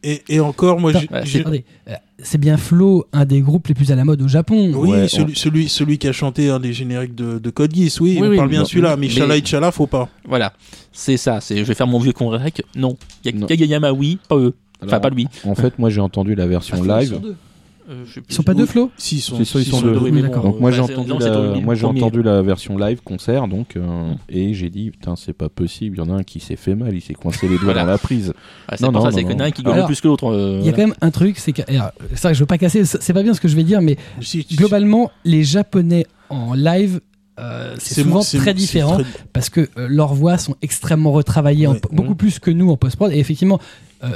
Et, 0.04 0.22
et 0.28 0.40
encore, 0.42 0.82
moi, 0.82 0.92
j'ai- 0.92 1.08
euh, 1.14 1.96
c'est 2.22 2.38
bien 2.38 2.58
Flo, 2.58 3.06
un 3.14 3.24
des 3.24 3.40
groupes 3.40 3.68
les 3.70 3.74
plus 3.74 3.92
à 3.94 3.96
la 3.96 4.04
mode 4.04 4.22
au 4.22 4.28
Japon. 4.28 4.72
Oui, 4.76 4.90
Ouais, 4.90 5.08
celui, 5.08 5.36
celui, 5.38 5.70
celui 5.70 5.98
qui 5.98 6.08
a 6.10 6.12
chanté 6.14 6.50
un 6.50 6.60
des 6.60 6.74
génériques 6.74 7.16
de, 7.16 7.40
de 7.40 7.50
Code 7.50 7.74
Geass, 7.74 8.02
oui, 8.02 8.18
Oui, 8.20 8.28
on 8.28 8.30
oui, 8.32 8.36
parle 8.38 8.50
bien 8.50 8.66
celui-là, 8.66 8.98
mais 8.98 9.08
mais- 9.08 9.14
Chala 9.14 9.38
et 9.38 9.46
Chala, 9.46 9.72
faut 9.72 9.88
pas. 9.88 10.10
Voilà. 10.28 10.52
C'est 10.92 11.16
ça. 11.16 11.40
C'est 11.40 11.58
je 11.58 11.64
vais 11.64 11.74
faire 11.76 11.88
mon 11.88 12.00
vieux 12.00 12.12
con. 12.12 12.38
Non. 12.76 12.98
Y 13.24 13.30
a 13.30 13.32
Non. 13.32 13.48
Kageyama, 13.48 13.94
oui, 13.94 14.20
pas 14.28 14.36
eux. 14.38 14.54
Enfin, 14.85 14.99
pas 14.99 15.10
lui. 15.10 15.27
En 15.45 15.56
fait, 15.56 15.77
moi, 15.80 15.89
j'ai 15.89 16.01
entendu 16.01 16.35
la 16.35 16.47
version 16.47 16.77
Ah, 16.89 17.01
live. 17.01 17.19
Euh, 17.89 18.03
plus. 18.06 18.22
Ils 18.30 18.35
sont 18.35 18.43
pas 18.43 18.53
deux 18.53 18.68
Flo 18.68 18.91
Si, 18.97 19.15
ils 19.15 19.19
sont, 19.19 19.35
C'est 19.38 19.45
sûr, 19.45 19.60
ils 19.61 19.65
sont 19.65 19.81
deux. 19.81 19.93
oui, 19.93 19.97
Oui, 20.03 20.11
mais 20.11 20.22
d'accord. 20.22 20.43
bon, 20.43 20.49
Donc 20.51 20.60
moi 20.60 20.69
bah, 20.69 20.77
j'ai 20.77 20.84
c'est- 20.85 20.93
entendu, 20.93 21.10
non, 21.10 21.19
c'est 21.19 21.30
la... 21.30 21.34
Toribine, 21.34 21.65
moi 21.65 21.73
j'ai 21.73 21.81
premier. 21.81 22.03
entendu 22.03 22.22
la 22.22 22.41
version 22.43 22.77
live 22.77 22.99
concert 23.03 23.47
donc 23.47 23.76
euh, 23.77 24.14
et 24.30 24.53
j'ai 24.53 24.69
dit 24.69 24.91
putain 24.91 25.15
c'est 25.15 25.34
pas 25.34 25.49
possible 25.49 25.97
il 25.97 25.99
y 25.99 26.07
en 26.07 26.14
a 26.14 26.19
un 26.19 26.23
qui 26.23 26.39
s'est 26.39 26.56
fait 26.56 26.76
mal 26.76 26.93
il 26.93 27.01
s'est 27.01 27.15
coincé 27.15 27.47
les 27.47 27.57
doigts 27.57 27.73
dans 27.73 27.85
la 27.85 27.97
prise 27.97 28.31
Ah, 28.68 28.77
c'est 28.77 28.84
Non, 28.85 28.91
pour 28.91 29.01
non, 29.03 29.10
ça, 29.10 29.15
c'est 29.18 29.23
qu'il 29.23 29.31
y 29.31 29.35
en 29.35 29.39
a 29.39 29.45
un 29.45 29.49
qui 29.49 29.64
gueule 29.64 29.85
plus 29.88 30.01
que 30.01 30.07
l'autre. 30.07 30.26
euh, 30.31 30.60
Il 30.61 30.68
y 30.68 30.69
a 30.69 30.72
voilà. 30.72 30.76
quand 30.76 30.88
même 30.89 30.95
un 31.01 31.10
truc, 31.10 31.39
c'est 31.39 31.51
que. 31.51 31.64
alors, 31.68 31.89
ça, 32.14 32.31
je 32.31 32.39
veux 32.39 32.45
pas 32.45 32.60
casser, 32.60 32.85
c'est 32.85 33.11
pas 33.14 33.23
bien 33.23 33.34
ce 33.34 33.41
que 33.41 33.47
je 33.47 33.56
vais 33.56 33.64
dire, 33.64 33.81
mais 33.81 33.97
Si, 34.22 34.43
si, 34.47 34.56
globalement, 34.56 35.10
les 35.26 35.43
Japonais 35.43 36.06
en 36.30 36.53
live, 36.53 37.01
euh, 37.39 37.73
c'est 37.80 38.03
souvent 38.03 38.22
c'est- 38.22 38.38
très 38.38 38.51
c'est 38.51 38.53
différent 38.53 38.97
très- 38.97 39.06
parce 39.34 39.49
que 39.49 39.61
euh, 39.61 39.88
leurs 39.89 40.14
voix 40.14 40.38
sont 40.38 40.56
extrêmement 40.61 41.11
retravaillées, 41.11 41.65
en- 41.65 41.72
Ouais. 41.73 41.81
beaucoup 41.91 42.14
plus 42.14 42.38
que 42.38 42.51
nous 42.51 42.69
en 42.69 42.77
post-prod. 42.77 43.11
Et 43.11 43.18
effectivement, 43.18 43.60
euh, 44.03 44.10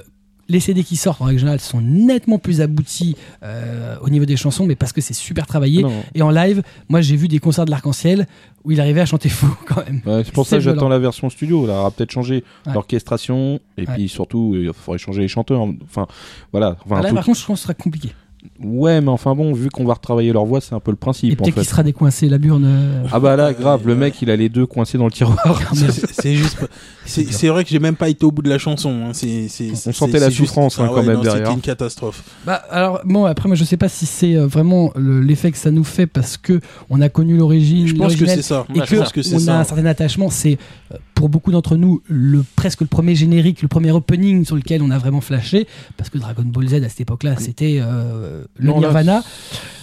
les 0.50 0.60
CD 0.60 0.84
qui 0.84 0.96
sortent 0.98 1.22
en 1.22 1.26
règle 1.26 1.40
générale 1.40 1.60
sont 1.62 1.80
nettement 1.82 2.38
plus 2.38 2.60
aboutis 2.62 3.16
euh, 3.44 3.96
au 4.02 4.10
niveau 4.10 4.26
des 4.26 4.36
chansons, 4.36 4.66
mais 4.66 4.76
parce 4.76 4.92
que 4.92 5.00
c'est 5.02 5.14
super 5.14 5.48
travaillé. 5.48 5.84
Non. 5.84 6.04
Et 6.16 6.22
en 6.22 6.30
live, 6.30 6.62
moi 6.90 7.02
j'ai 7.02 7.16
vu 7.16 7.28
des 7.28 7.40
concerts 7.40 7.66
de 7.66 7.72
l'arc-en-ciel 7.72 8.28
où 8.66 8.72
il 8.72 8.80
arrivait 8.82 9.02
à 9.02 9.06
chanter 9.06 9.30
faux 9.30 9.48
quand 9.66 9.86
même. 9.86 10.02
Ouais, 10.06 10.24
c'est 10.26 10.34
pour 10.34 10.46
ça 10.46 10.58
que 10.58 10.64
j'attends 10.64 10.90
la 10.90 11.00
version 11.00 11.30
studio. 11.30 11.66
Là, 11.66 11.80
aura 11.80 11.92
peut-être 11.92 12.12
changé 12.12 12.44
Ouais. 12.66 12.74
l'orchestration 12.74 13.60
et 13.78 13.88
Ouais. 13.88 13.94
puis 13.94 14.10
surtout, 14.10 14.54
il 14.56 14.72
faudrait 14.74 14.98
changer 15.00 15.22
les 15.22 15.28
chanteurs. 15.28 15.62
Enfin, 15.86 16.08
voilà. 16.52 16.78
Enfin, 16.86 16.98
Ah, 17.00 17.02
là, 17.04 17.10
tout- 17.10 17.16
par 17.16 17.26
contre, 17.26 17.40
je 17.40 17.46
pense 17.46 17.56
que 17.58 17.62
ce 17.62 17.64
sera 17.64 17.74
compliqué. 17.74 18.10
Ouais, 18.62 19.00
mais 19.02 19.10
enfin 19.10 19.36
bon, 19.36 19.54
vu 19.54 19.70
qu'on 19.70 19.86
va 19.86 19.94
retravailler 19.94 20.34
leur 20.34 20.46
voix, 20.46 20.60
c'est 20.60 20.76
un 20.76 20.80
peu 20.80 20.92
le 20.92 20.98
principe 20.98 21.38
peut-être 21.38 21.54
qu'il 21.56 21.64
sera 21.66 21.82
décoincé, 21.84 22.28
la 22.28 22.38
burne. 22.38 22.66
euh, 22.66 23.04
Ah 23.12 23.20
bah 23.20 23.36
là, 23.38 23.54
grave, 23.54 23.82
le 23.88 23.96
mec, 23.96 24.22
il 24.22 24.30
a 24.30 24.36
les 24.36 24.50
deux 24.50 24.66
coincés 24.66 24.98
dans 24.98 25.06
le 25.06 25.12
tiroir. 25.12 25.38
C'est- 25.74 26.36
juste 26.36 26.58
c'est 27.06 27.48
vrai 27.50 27.64
que 27.64 27.70
j'ai 27.70 27.80
même 27.80 27.96
pas 27.98 28.08
été 28.10 28.26
au 28.26 28.32
bout 28.32 28.42
de 28.42 28.50
la 28.50 28.58
chanson 28.58 28.90
hein. 29.08 29.12
On 29.14 29.92
sentait 29.92 30.20
la 30.20 30.30
juste- 30.30 30.40
souffrance, 30.48 30.80
hein, 30.80 30.84
Ah 30.86 30.90
quand 30.94 31.02
ouais, 31.02 31.06
même, 31.08 31.16
non, 31.18 31.22
derrière. 31.22 31.42
c'était 31.48 31.54
une 31.56 31.62
catastrophe 31.62 32.24
Bah 32.46 32.62
alors 32.70 33.02
bon 33.04 33.26
après 33.26 33.50
moi 33.50 33.56
je 33.58 33.64
sais 33.66 33.76
pas 33.78 33.90
si 33.90 34.06
c'est 34.06 34.36
euh, 34.36 34.48
vraiment 34.48 34.92
le- 34.96 35.20
l'effet 35.22 35.52
que 35.52 35.58
ça 35.58 35.70
nous 35.72 35.84
fait 35.84 36.08
parce 36.08 36.38
que 36.38 36.62
on 36.90 37.02
a 37.02 37.10
connu 37.10 37.36
l'origine 37.38 37.88
je 37.88 37.96
pense 37.96 38.16
que 38.16 38.26
c'est 38.26 38.42
ça 38.42 38.66
et 38.74 38.80
Ouais, 38.80 38.86
que 38.86 38.96
je 38.96 39.02
pense 39.02 39.12
que 39.12 39.22
c'est 39.22 39.36
on 39.36 39.40
ça. 39.40 39.58
a 39.58 39.60
un 39.60 39.64
certain 39.66 39.86
attachement 39.86 40.30
c'est 40.30 40.58
euh, 40.94 40.98
pour 41.16 41.30
beaucoup 41.30 41.52
d'entre 41.52 41.76
nous 41.78 42.02
le 42.08 42.44
presque 42.56 42.82
le 42.82 42.88
premier 42.88 43.16
générique 43.16 43.62
le 43.62 43.68
premier 43.68 43.92
opening 43.92 44.46
sur 44.46 44.56
lequel 44.56 44.82
on 44.82 44.90
a 44.92 44.98
vraiment 44.98 45.22
flashé 45.22 45.68
parce 45.98 46.10
que 46.10 46.18
Dragon 46.18 46.44
Ball 46.44 46.68
Z 46.68 46.74
à 46.76 46.90
cette 46.90 47.02
époque-là 47.02 47.36
c'était 47.38 47.78
euh, 47.82 48.44
le 48.58 48.68
Non, 48.68 48.76
là, 48.80 48.88
Nirvana 48.88 49.22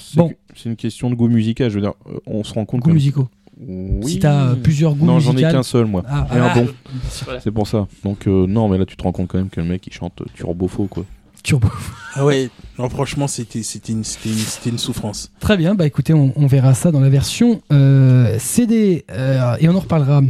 C'est- 0.01 0.17
Bon. 0.17 0.33
C'est 0.57 0.69
une 0.69 0.77
question 0.77 1.09
de 1.09 1.15
goût 1.15 1.29
musical. 1.29 1.71
Je 1.71 1.77
veux 1.77 1.81
dire, 1.81 1.93
euh, 2.09 2.19
on 2.27 2.43
se 2.43 2.53
rend 2.53 2.65
compte 2.65 2.81
goûts 2.81 2.89
que. 2.89 2.95
musicaux 2.95 3.29
Oui. 3.61 4.13
si 4.13 4.19
t'as 4.19 4.49
euh, 4.49 4.55
plusieurs 4.57 4.95
goûts 4.97 5.07
Non, 5.07 5.21
j'en 5.21 5.37
ai 5.37 5.43
qu'un 5.43 5.63
seul, 5.63 5.87
moi. 5.87 6.03
ah, 6.09 6.27
Et 6.35 6.37
un 6.39 6.43
ah, 6.47 6.55
bon. 6.55 6.67
Voilà. 7.25 7.41
C'est 7.41 7.53
pour 7.53 7.69
ça. 7.69 7.87
Donc, 8.03 8.27
euh, 8.27 8.47
non, 8.49 8.69
mais 8.69 8.77
là, 8.77 8.85
tu 8.85 8.97
te 8.97 9.03
rends 9.05 9.13
compte 9.13 9.29
quand 9.29 9.39
même 9.39 9.49
que 9.51 9.61
le 9.61 9.69
mec, 9.69 9.87
il 9.87 9.93
chante 9.93 10.21
turbo 10.35 10.67
faux, 10.67 10.87
quoi. 10.87 11.05
Turbo 11.43 11.69
ah 12.15 12.25
ouais 12.25 12.51
non 12.79 12.89
franchement 12.89 13.29
c'était 13.29 13.63
c'était 13.63 13.93
une 13.93 14.05
c'était 14.05 14.31
une, 14.31 14.73
une 14.73 14.79
souffrance 14.79 15.31
Très 15.41 15.57
bien, 15.57 15.75
bah 15.75 15.87
écoutez, 15.87 16.13
on, 16.15 16.33
on 16.37 16.47
verra 16.47 16.75
ça 16.75 16.91
dans 16.93 17.01
la 17.01 17.09
version 17.09 17.61
euh, 17.73 18.37
CD 18.39 19.05
euh, 19.11 19.57
et 19.61 19.69
on 19.69 19.75
en 19.75 19.81
reparlera. 19.81 20.23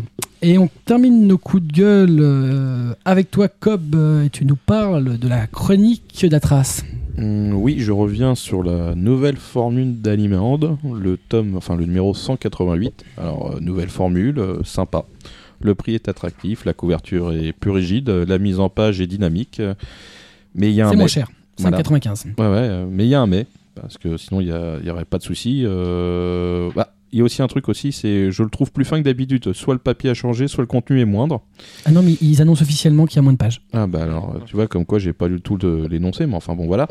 Et 0.42 0.56
on 0.56 0.68
termine 0.86 1.26
nos 1.26 1.36
coups 1.36 1.62
de 1.64 1.72
gueule 1.72 2.18
euh, 2.20 2.94
avec 3.04 3.30
toi, 3.30 3.48
Cobb, 3.48 3.94
et 4.24 4.30
tu 4.30 4.46
nous 4.46 4.56
parles 4.56 5.18
de 5.18 5.28
la 5.28 5.46
chronique 5.46 6.24
d'Atras. 6.26 6.82
Hum, 7.18 7.52
oui, 7.54 7.76
je 7.80 7.92
reviens 7.92 8.34
sur 8.34 8.62
la 8.62 8.94
nouvelle 8.94 9.36
formule 9.36 10.00
d'Animeland, 10.00 10.78
le 10.94 11.18
tome, 11.18 11.56
enfin 11.56 11.76
le 11.76 11.84
numéro 11.84 12.14
188. 12.14 13.04
Alors, 13.18 13.52
euh, 13.56 13.60
nouvelle 13.60 13.90
formule, 13.90 14.38
euh, 14.38 14.64
sympa. 14.64 15.04
Le 15.60 15.74
prix 15.74 15.94
est 15.94 16.08
attractif, 16.08 16.64
la 16.64 16.72
couverture 16.72 17.32
est 17.32 17.52
plus 17.52 17.70
rigide, 17.70 18.08
la 18.08 18.38
mise 18.38 18.60
en 18.60 18.70
page 18.70 19.02
est 19.02 19.06
dynamique. 19.06 19.60
Euh, 20.50 20.58
Mais 20.60 20.68
il 20.70 20.74
y 20.74 20.80
a 20.80 20.86
un 20.88 20.90
C'est 20.90 20.96
moins 20.96 21.06
cher, 21.06 21.28
Voilà. 21.58 21.78
5,95. 21.82 22.24
Ouais, 22.26 22.32
ouais, 22.38 22.46
euh, 22.48 22.86
mais 22.90 23.04
il 23.06 23.08
y 23.10 23.14
a 23.14 23.20
un 23.20 23.26
mais, 23.26 23.46
parce 23.74 23.98
que 23.98 24.16
sinon 24.16 24.40
il 24.40 24.46
n'y 24.84 24.90
aurait 24.90 25.04
pas 25.04 25.18
de 25.18 25.22
souci. 25.22 25.62
euh, 25.64 26.70
bah, 26.74 26.92
Il 27.12 27.18
y 27.18 27.22
a 27.22 27.24
aussi 27.24 27.42
un 27.42 27.48
truc 27.48 27.68
aussi, 27.68 27.90
c'est 27.90 28.30
je 28.30 28.42
le 28.44 28.50
trouve 28.50 28.70
plus 28.70 28.84
fin 28.84 28.98
que 29.00 29.04
d'habitude. 29.04 29.52
Soit 29.52 29.74
le 29.74 29.80
papier 29.80 30.10
a 30.10 30.14
changé, 30.14 30.46
soit 30.46 30.62
le 30.62 30.68
contenu 30.68 31.00
est 31.00 31.04
moindre. 31.04 31.40
Ah 31.84 31.90
non, 31.90 32.02
mais 32.02 32.12
ils 32.20 32.40
annoncent 32.40 32.62
officiellement 32.62 33.04
qu'il 33.06 33.16
y 33.16 33.18
a 33.18 33.22
moins 33.22 33.32
de 33.32 33.38
pages. 33.38 33.62
Ah 33.72 33.88
bah 33.88 34.02
alors, 34.04 34.36
tu 34.46 34.54
vois, 34.54 34.68
comme 34.68 34.84
quoi 34.86 35.00
j'ai 35.00 35.12
pas 35.12 35.28
du 35.28 35.40
tout 35.40 35.58
de 35.58 35.88
l'énoncer, 35.90 36.26
mais 36.26 36.36
enfin 36.36 36.54
bon 36.54 36.66
voilà. 36.68 36.86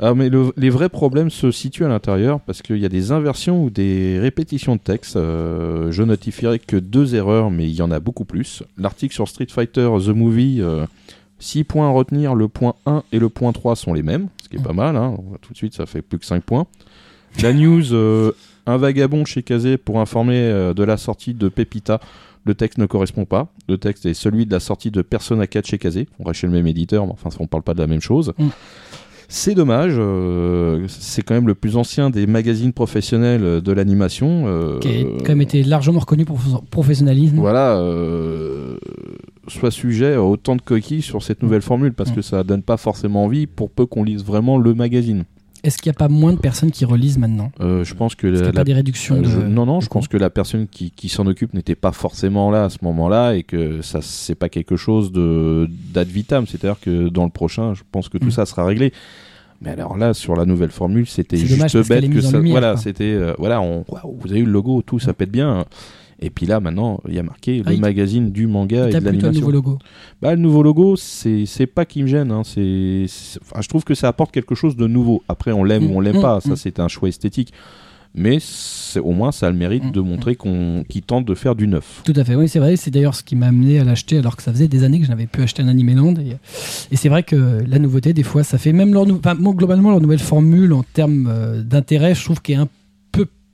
Ah, 0.00 0.12
mais 0.14 0.28
le- 0.28 0.52
les 0.56 0.70
vrais 0.70 0.88
problèmes 0.88 1.30
se 1.30 1.52
situent 1.52 1.84
à 1.84 1.88
l'intérieur 1.88 2.40
parce 2.40 2.62
qu'il 2.62 2.78
y 2.78 2.84
a 2.84 2.88
des 2.88 3.12
inversions 3.12 3.62
ou 3.62 3.70
des 3.70 4.18
répétitions 4.18 4.74
de 4.74 4.80
texte. 4.80 5.14
Euh, 5.16 5.92
je 5.92 6.02
notifierai 6.02 6.58
que 6.58 6.76
deux 6.76 7.14
erreurs, 7.14 7.50
mais 7.52 7.66
il 7.68 7.74
y 7.74 7.82
en 7.82 7.92
a 7.92 8.00
beaucoup 8.00 8.24
plus. 8.24 8.64
L'article 8.76 9.14
sur 9.14 9.28
Street 9.28 9.46
Fighter 9.50 9.88
The 10.04 10.08
Movie, 10.08 10.62
6 11.40 11.64
points 11.64 11.88
à 11.88 11.90
retenir, 11.90 12.34
le 12.34 12.48
point 12.48 12.74
1 12.86 13.02
et 13.12 13.18
le 13.18 13.28
point 13.28 13.52
3 13.52 13.74
sont 13.74 13.92
les 13.92 14.02
mêmes, 14.02 14.28
ce 14.42 14.48
qui 14.48 14.56
est 14.56 14.62
pas 14.62 14.72
mal, 14.72 14.96
hein. 14.96 15.16
tout 15.42 15.52
de 15.52 15.56
suite 15.56 15.74
ça 15.74 15.86
fait 15.86 16.02
plus 16.02 16.18
que 16.18 16.26
5 16.26 16.42
points. 16.44 16.66
La 17.42 17.52
news, 17.52 17.92
euh, 17.92 18.32
un 18.66 18.76
vagabond 18.76 19.24
chez 19.24 19.42
Kazé 19.42 19.76
pour 19.76 20.00
informer 20.00 20.36
euh, 20.36 20.74
de 20.74 20.82
la 20.82 20.96
sortie 20.96 21.34
de 21.34 21.48
Pepita. 21.48 22.00
Le 22.44 22.54
texte 22.54 22.78
ne 22.78 22.86
correspond 22.86 23.24
pas. 23.24 23.48
Le 23.68 23.78
texte 23.78 24.06
est 24.06 24.14
celui 24.14 24.46
de 24.46 24.52
la 24.52 24.60
sortie 24.60 24.90
de 24.90 25.02
Persona 25.02 25.46
4 25.46 25.66
chez 25.66 25.78
Kazé. 25.78 26.08
On 26.18 26.24
reste 26.24 26.40
chez 26.40 26.46
le 26.46 26.52
même 26.52 26.66
éditeur, 26.66 27.06
mais 27.06 27.12
enfin, 27.12 27.30
on 27.38 27.46
parle 27.46 27.62
pas 27.62 27.74
de 27.74 27.80
la 27.80 27.86
même 27.86 28.00
chose. 28.00 28.32
Mm. 28.38 28.48
C'est 29.32 29.54
dommage. 29.54 29.94
euh, 29.96 30.86
c'est 30.88 31.22
quand 31.22 31.34
même 31.34 31.46
le 31.46 31.54
plus 31.54 31.76
ancien 31.76 32.10
des 32.10 32.26
magazines 32.26 32.72
professionnels 32.72 33.44
euh, 33.44 33.60
de 33.60 33.70
l'animation. 33.72 34.44
euh, 34.48 34.78
Qui 34.80 34.88
a 34.88 34.92
quand 35.24 35.28
même 35.28 35.40
été 35.42 35.62
largement 35.62 36.00
reconnu 36.00 36.24
pour 36.24 36.40
son 36.40 36.58
professionnalisme. 36.68 37.36
Voilà. 37.38 37.76
euh, 37.78 38.76
soit 39.46 39.70
sujet 39.70 40.14
à 40.14 40.22
autant 40.22 40.56
de 40.56 40.62
coquilles 40.62 41.02
sur 41.02 41.22
cette 41.22 41.42
nouvelle 41.42 41.62
formule 41.62 41.92
parce 41.92 42.10
Mm. 42.10 42.14
que 42.14 42.22
ça 42.22 42.42
donne 42.44 42.62
pas 42.62 42.76
forcément 42.76 43.24
envie 43.24 43.46
pour 43.46 43.70
peu 43.70 43.86
qu'on 43.86 44.02
lise 44.04 44.24
vraiment 44.24 44.58
le 44.58 44.74
magazine. 44.74 45.24
Est-ce 45.62 45.78
qu'il 45.78 45.90
n'y 45.90 45.96
a 45.96 45.98
pas 45.98 46.08
moins 46.08 46.32
de 46.32 46.38
personnes 46.38 46.70
qui 46.70 46.84
relisent 46.84 47.18
maintenant? 47.18 47.52
Euh, 47.60 47.84
je 47.84 47.94
pense 47.94 48.14
que 48.14 48.26
la, 48.26 48.40
a 48.48 48.52
pas 48.52 48.58
la- 48.58 48.64
des 48.64 48.72
réductions 48.72 49.16
Euh, 49.16 49.20
de... 49.20 49.24
je- 49.24 49.40
non, 49.40 49.66
non, 49.66 49.80
je 49.80 49.88
pense 49.88 50.08
que 50.08 50.16
la 50.16 50.30
personne 50.30 50.66
qui, 50.68 50.90
qui 50.90 51.08
s'en 51.08 51.26
occupe 51.26 51.52
n'était 51.54 51.74
pas 51.74 51.92
forcément 51.92 52.50
là 52.50 52.64
à 52.64 52.70
ce 52.70 52.78
moment-là 52.82 53.34
et 53.34 53.42
que 53.42 53.82
ça, 53.82 54.00
c'est 54.02 54.34
pas 54.34 54.48
quelque 54.48 54.76
chose 54.76 55.12
de 55.12 55.68
d'ad 55.92 56.08
vitam. 56.08 56.46
C'est-à-dire 56.46 56.80
que 56.80 57.08
dans 57.08 57.24
le 57.24 57.30
prochain, 57.30 57.74
je 57.74 57.82
pense 57.92 58.08
que 58.08 58.16
tout 58.18 58.26
Mm. 58.28 58.30
ça 58.32 58.46
sera 58.46 58.64
réglé. 58.64 58.92
Mais 59.62 59.70
alors 59.70 59.98
là, 59.98 60.14
sur 60.14 60.34
la 60.36 60.46
nouvelle 60.46 60.70
formule, 60.70 61.06
c'était 61.06 61.36
juste 61.36 61.52
dommage 61.74 61.88
bête 61.88 62.10
que 62.10 62.20
ça. 62.22 62.38
lumière, 62.38 62.52
voilà, 62.52 62.76
c'était, 62.78 63.04
euh, 63.12 63.34
voilà, 63.38 63.60
on, 63.60 63.84
vous 64.18 64.30
avez 64.30 64.40
eu 64.40 64.46
le 64.46 64.52
logo, 64.52 64.80
tout, 64.80 64.98
ça 64.98 65.12
pète 65.12 65.30
bien. 65.30 65.66
Et 66.22 66.28
puis 66.30 66.44
là, 66.46 66.60
maintenant, 66.60 67.00
il 67.08 67.14
y 67.14 67.18
a 67.18 67.22
marqué 67.22 67.62
Ah, 67.64 67.70
le 67.70 67.78
magazine 67.78 68.30
du 68.30 68.46
manga 68.46 68.88
et 68.88 68.92
de 68.92 68.98
l'animation. 68.98 69.32
nouveau 69.40 69.50
logo? 69.52 69.78
Bah, 70.20 70.34
le 70.34 70.40
nouveau 70.40 70.62
logo, 70.62 70.94
c'est 70.96 71.66
pas 71.66 71.84
qui 71.86 72.02
me 72.02 72.08
gêne. 72.08 72.30
Hein. 72.30 72.42
C'est, 72.44 73.06
enfin, 73.42 73.62
je 73.62 73.68
trouve 73.68 73.84
que 73.84 73.94
ça 73.94 74.08
apporte 74.08 74.30
quelque 74.32 74.54
chose 74.54 74.76
de 74.76 74.86
nouveau. 74.86 75.22
Après, 75.28 75.52
on 75.52 75.64
l'aime 75.64 75.84
Mm, 75.84 75.90
ou 75.90 75.96
on 75.96 76.00
l'aime 76.00 76.18
mm, 76.18 76.22
pas. 76.22 76.40
Ça, 76.40 76.50
mm. 76.50 76.56
c'est 76.56 76.78
un 76.78 76.88
choix 76.88 77.08
esthétique. 77.08 77.52
Mais 78.14 78.38
c'est- 78.40 78.98
au 78.98 79.12
moins, 79.12 79.30
ça 79.32 79.46
a 79.46 79.50
le 79.50 79.56
mérite 79.56 79.84
Mm, 79.84 79.90
de 79.92 80.00
montrer 80.00 80.34
qu'on, 80.34 80.84
qu'ils 80.88 81.02
tentent 81.02 81.24
de 81.26 81.34
faire 81.34 81.54
du 81.54 81.68
neuf. 81.68 82.02
Tout 82.04 82.12
à 82.16 82.24
fait, 82.24 82.34
oui, 82.34 82.48
c'est 82.48 82.58
vrai. 82.58 82.74
C'est 82.76 82.90
d'ailleurs 82.90 83.14
ce 83.14 83.22
qui 83.22 83.36
m'a 83.36 83.46
amené 83.46 83.78
à 83.78 83.84
l'acheter 83.84 84.18
alors 84.18 84.36
que 84.36 84.42
ça 84.42 84.52
faisait 84.52 84.66
des 84.68 84.82
années 84.84 84.98
que 84.98 85.04
je 85.06 85.10
n'avais 85.10 85.26
pu 85.26 85.40
acheter 85.42 85.62
un 85.62 85.68
Animeland. 85.68 86.14
Et, 86.16 86.36
et 86.90 86.96
c'est 86.96 87.08
vrai 87.08 87.22
que 87.22 87.62
la 87.66 87.78
nouveauté, 87.78 88.12
des 88.12 88.24
fois, 88.24 88.42
ça 88.42 88.58
fait 88.58 88.72
même 88.72 88.92
leur, 88.92 89.06
enfin, 89.10 89.36
globalement 89.36 89.90
leur 89.90 90.00
nouvelle 90.00 90.18
formule 90.18 90.72
en 90.72 90.82
termes 90.82 91.28
euh, 91.30 91.62
d'intérêt, 91.62 92.14
je 92.16 92.24
trouve 92.24 92.42
qu'elle 92.42 92.56
est 92.56 92.58
un 92.58 92.66
peu 92.66 92.72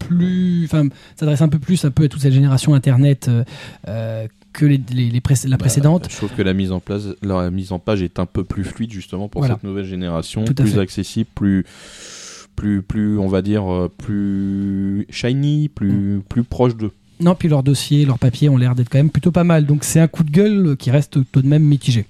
plus, 0.08 0.64
enfin, 0.64 0.88
s'adresse 1.16 1.42
un 1.42 1.48
peu 1.48 1.58
plus 1.58 1.84
un 1.84 1.90
peu 1.90 2.04
à 2.04 2.08
toute 2.08 2.20
cette 2.20 2.32
génération 2.32 2.74
Internet 2.74 3.28
euh, 3.28 3.44
euh, 3.88 4.26
que 4.52 4.64
les, 4.64 4.80
les- 4.92 5.10
les 5.10 5.20
la 5.44 5.50
Bah, 5.50 5.56
précédente. 5.58 6.08
je 6.10 6.16
trouve 6.16 6.30
que 6.32 6.42
la 6.42 6.54
mise 6.54 6.72
en 6.72 6.80
place, 6.80 7.04
la 7.22 7.50
mise 7.50 7.72
en 7.72 7.78
page 7.78 8.02
est 8.02 8.18
un 8.18 8.26
peu 8.26 8.42
plus 8.44 8.64
fluide 8.64 8.92
justement 8.92 9.28
pour 9.28 9.42
Voilà. 9.42 9.54
cette 9.54 9.64
nouvelle 9.64 9.84
génération, 9.84 10.44
plus 10.44 10.66
fait. 10.72 10.78
accessible, 10.80 11.28
plus, 11.34 11.64
plus, 12.56 12.80
plus, 12.82 13.18
on 13.18 13.28
va 13.28 13.42
dire, 13.42 13.70
euh, 13.70 13.88
plus 13.98 15.06
shiny, 15.10 15.66
Mm. 15.66 15.68
plus, 15.74 16.20
plus 16.28 16.42
proche 16.44 16.76
d'eux. 16.76 16.92
Non, 17.20 17.34
puis 17.34 17.48
leurs 17.48 17.62
dossiers, 17.62 18.04
leurs 18.04 18.18
papiers 18.18 18.48
ont 18.48 18.56
l'air 18.56 18.74
d'être 18.74 18.88
quand 18.90 18.98
même 18.98 19.10
plutôt 19.10 19.30
pas 19.32 19.44
mal. 19.44 19.66
Donc 19.66 19.84
c'est 19.84 20.00
un 20.00 20.08
coup 20.08 20.22
de 20.22 20.30
gueule 20.30 20.76
qui 20.78 20.90
reste 20.90 21.18
tout 21.32 21.42
de 21.42 21.48
même 21.48 21.62
mitigé. 21.62 22.04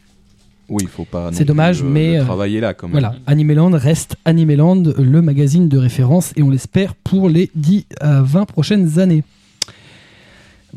Oui, 0.69 0.83
il 0.83 0.89
faut 0.89 1.05
pas. 1.05 1.31
C'est 1.33 1.45
dommage, 1.45 1.83
mais, 1.83 2.19
euh, 2.19 2.25
travailler 2.25 2.61
là 2.61 2.75
quand 2.75 2.89
même. 2.89 2.93
Voilà, 2.93 3.15
Animeland 3.27 3.71
reste 3.73 4.17
Animeland, 4.25 4.83
le 4.99 5.23
magazine 5.23 5.69
de 5.69 5.79
référence, 5.79 6.33
et 6.37 6.43
on 6.43 6.51
l'espère 6.51 6.95
pour 6.95 7.29
les 7.29 7.51
10 7.55 7.87
à 8.01 8.23
20 8.23 8.47
prochaines 8.47 8.99
années. 8.99 9.23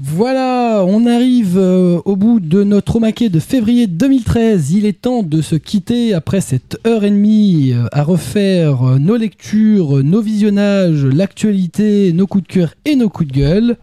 Voilà, 0.01 0.85
on 0.87 1.05
arrive 1.05 1.57
euh, 1.57 1.99
au 2.05 2.15
bout 2.15 2.39
de 2.39 2.63
notre 2.63 2.95
Omaquet 2.95 3.27
de 3.27 3.41
février 3.41 3.85
2013. 3.85 4.71
Il 4.71 4.85
est 4.85 5.01
temps 5.01 5.23
de 5.23 5.41
se 5.41 5.55
quitter 5.55 6.13
après 6.13 6.39
cette 6.39 6.79
heure 6.87 7.03
et 7.03 7.09
demie 7.09 7.73
euh, 7.73 7.85
à 7.91 8.03
refaire 8.03 8.81
euh, 8.81 8.97
nos 8.97 9.17
lectures, 9.17 10.01
nos 10.01 10.21
visionnages, 10.21 11.03
l'actualité, 11.03 12.13
nos 12.13 12.27
coups 12.27 12.47
de 12.47 12.53
cœur 12.53 12.75
et 12.85 12.95
nos 12.95 13.09
coups 13.09 13.29
de 13.29 13.39
gueule. 13.39 13.77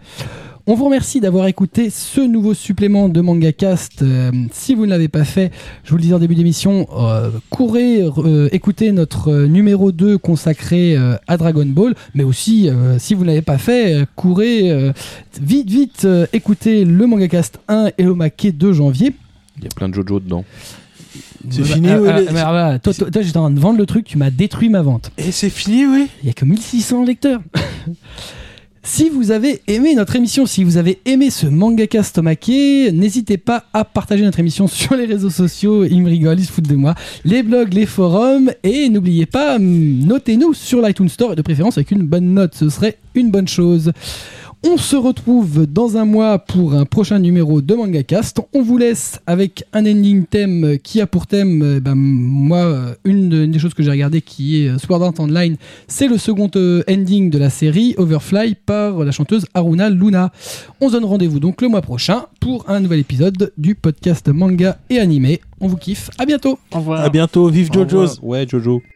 On 0.68 0.74
vous 0.74 0.86
remercie 0.86 1.20
d'avoir 1.20 1.46
écouté 1.46 1.90
ce 1.90 2.20
nouveau 2.20 2.52
supplément 2.52 3.08
de 3.08 3.20
MangaCast. 3.20 4.02
Euh, 4.02 4.32
si 4.52 4.74
vous 4.74 4.84
ne 4.84 4.90
l'avez 4.90 5.06
pas 5.06 5.22
fait, 5.24 5.52
je 5.84 5.90
vous 5.90 5.96
le 5.96 6.02
disais 6.02 6.14
en 6.14 6.18
début 6.18 6.34
d'émission, 6.34 6.88
euh, 6.98 7.30
courez 7.50 8.02
euh, 8.02 8.48
écouter 8.50 8.90
notre 8.90 9.28
euh, 9.30 9.46
numéro 9.46 9.92
2 9.92 10.18
consacré 10.18 10.96
euh, 10.96 11.14
à 11.28 11.36
Dragon 11.36 11.66
Ball, 11.66 11.94
mais 12.16 12.24
aussi, 12.24 12.68
euh, 12.68 12.98
si 12.98 13.14
vous 13.14 13.22
ne 13.22 13.28
l'avez 13.28 13.42
pas 13.42 13.58
fait, 13.58 14.06
courez 14.16 14.68
euh, 14.72 14.92
vite, 15.40 15.70
vite 15.70 16.02
euh, 16.04 16.26
écouter 16.32 16.84
le 16.84 17.06
MangaCast 17.06 17.60
1 17.68 17.90
et 17.96 18.02
le 18.02 18.14
Maquet 18.16 18.50
de 18.50 18.72
janvier. 18.72 19.12
Il 19.58 19.64
y 19.64 19.66
a 19.68 19.70
plein 19.70 19.88
de 19.88 19.94
Jojo 19.94 20.18
dedans. 20.18 20.44
C'est 21.48 21.60
Bah, 21.62 21.66
fini, 21.68 21.88
ah, 21.90 22.00
ah, 22.28 22.52
là, 22.52 22.78
toi, 22.80 22.92
toi, 22.92 23.08
toi, 23.08 23.22
j'étais 23.22 23.36
en 23.38 23.42
train 23.42 23.50
de 23.52 23.60
vendre 23.60 23.78
le 23.78 23.86
truc, 23.86 24.04
tu 24.04 24.18
m'as 24.18 24.30
détruit 24.30 24.68
ma 24.68 24.82
vente. 24.82 25.12
et 25.16 25.30
c'est 25.30 25.48
fini 25.48 25.86
oui 25.86 26.08
Il 26.22 26.26
n'y 26.26 26.30
a 26.30 26.32
que 26.32 26.44
1600 26.44 27.04
lecteurs. 27.04 27.40
si 28.86 29.08
vous 29.08 29.32
avez 29.32 29.62
aimé 29.66 29.96
notre 29.96 30.14
émission, 30.14 30.46
si 30.46 30.62
vous 30.62 30.76
avez 30.76 31.00
aimé 31.06 31.30
ce 31.30 31.46
mangaka 31.48 32.04
stomaqué, 32.04 32.92
n'hésitez 32.92 33.36
pas 33.36 33.64
à 33.72 33.84
partager 33.84 34.22
notre 34.22 34.38
émission 34.38 34.66
sur 34.68 34.94
les 34.94 35.06
réseaux 35.06 35.28
sociaux. 35.28 35.84
Ils 35.84 36.00
me 36.00 36.08
rigolent, 36.08 36.38
ils 36.38 36.46
se 36.46 36.52
foutent 36.52 36.68
de 36.68 36.76
moi. 36.76 36.94
Les 37.24 37.42
blogs, 37.42 37.74
les 37.74 37.84
forums. 37.84 38.52
Et 38.62 38.88
n'oubliez 38.88 39.26
pas, 39.26 39.56
hum, 39.56 39.98
notez-nous 40.04 40.54
sur 40.54 40.80
l'iTunes 40.80 41.08
Store 41.08 41.32
et 41.32 41.36
de 41.36 41.42
préférence 41.42 41.76
avec 41.76 41.90
une 41.90 42.06
bonne 42.06 42.32
note. 42.32 42.54
Ce 42.54 42.68
serait 42.68 42.96
une 43.16 43.32
bonne 43.32 43.48
chose. 43.48 43.90
On 44.64 44.78
se 44.78 44.96
retrouve 44.96 45.66
dans 45.66 45.96
un 45.96 46.04
mois 46.04 46.38
pour 46.40 46.74
un 46.74 46.84
prochain 46.86 47.20
numéro 47.20 47.60
de 47.62 47.74
MangaCast. 47.74 48.40
On 48.52 48.62
vous 48.62 48.78
laisse 48.78 49.20
avec 49.26 49.64
un 49.72 49.86
ending 49.86 50.24
thème 50.26 50.78
qui 50.82 51.00
a 51.00 51.06
pour 51.06 51.26
thème, 51.28 51.62
euh, 51.62 51.80
ben, 51.80 51.94
moi, 51.94 52.58
euh, 52.58 52.94
une 53.04 53.28
de- 53.28 53.44
une 53.44 53.52
des 53.52 53.58
choses 53.60 53.74
que 53.74 53.84
j'ai 53.84 53.90
regardé 53.90 54.22
qui 54.22 54.62
est 54.64 54.68
euh, 54.70 54.78
Sword 54.78 55.04
Art 55.04 55.12
Online, 55.20 55.56
c'est 55.86 56.08
le 56.08 56.18
second 56.18 56.50
ending 56.88 57.30
de 57.30 57.38
la 57.38 57.48
série 57.50 57.94
Overfly 57.96 58.56
par 58.66 59.04
la 59.04 59.12
chanteuse 59.12 59.46
Haruna 59.54 59.88
Luna. 59.88 60.32
On 60.80 60.88
se 60.88 60.94
donne 60.94 61.04
rendez-vous 61.04 61.38
donc 61.38 61.62
le 61.62 61.68
mois 61.68 61.82
prochain 61.82 62.24
pour 62.40 62.68
un 62.68 62.80
nouvel 62.80 62.98
épisode 62.98 63.52
du 63.56 63.76
podcast 63.76 64.28
manga 64.28 64.78
et 64.90 64.98
animé. 64.98 65.40
On 65.60 65.68
vous 65.68 65.76
kiffe. 65.76 66.10
À 66.18 66.26
bientôt. 66.26 66.58
Au 66.72 66.78
revoir. 66.78 67.02
À 67.04 67.08
bientôt, 67.08 67.48
vive. 67.48 67.70
JoJo's. 67.72 68.18
Ouais, 68.22 68.46
Jojo.「 68.48 68.95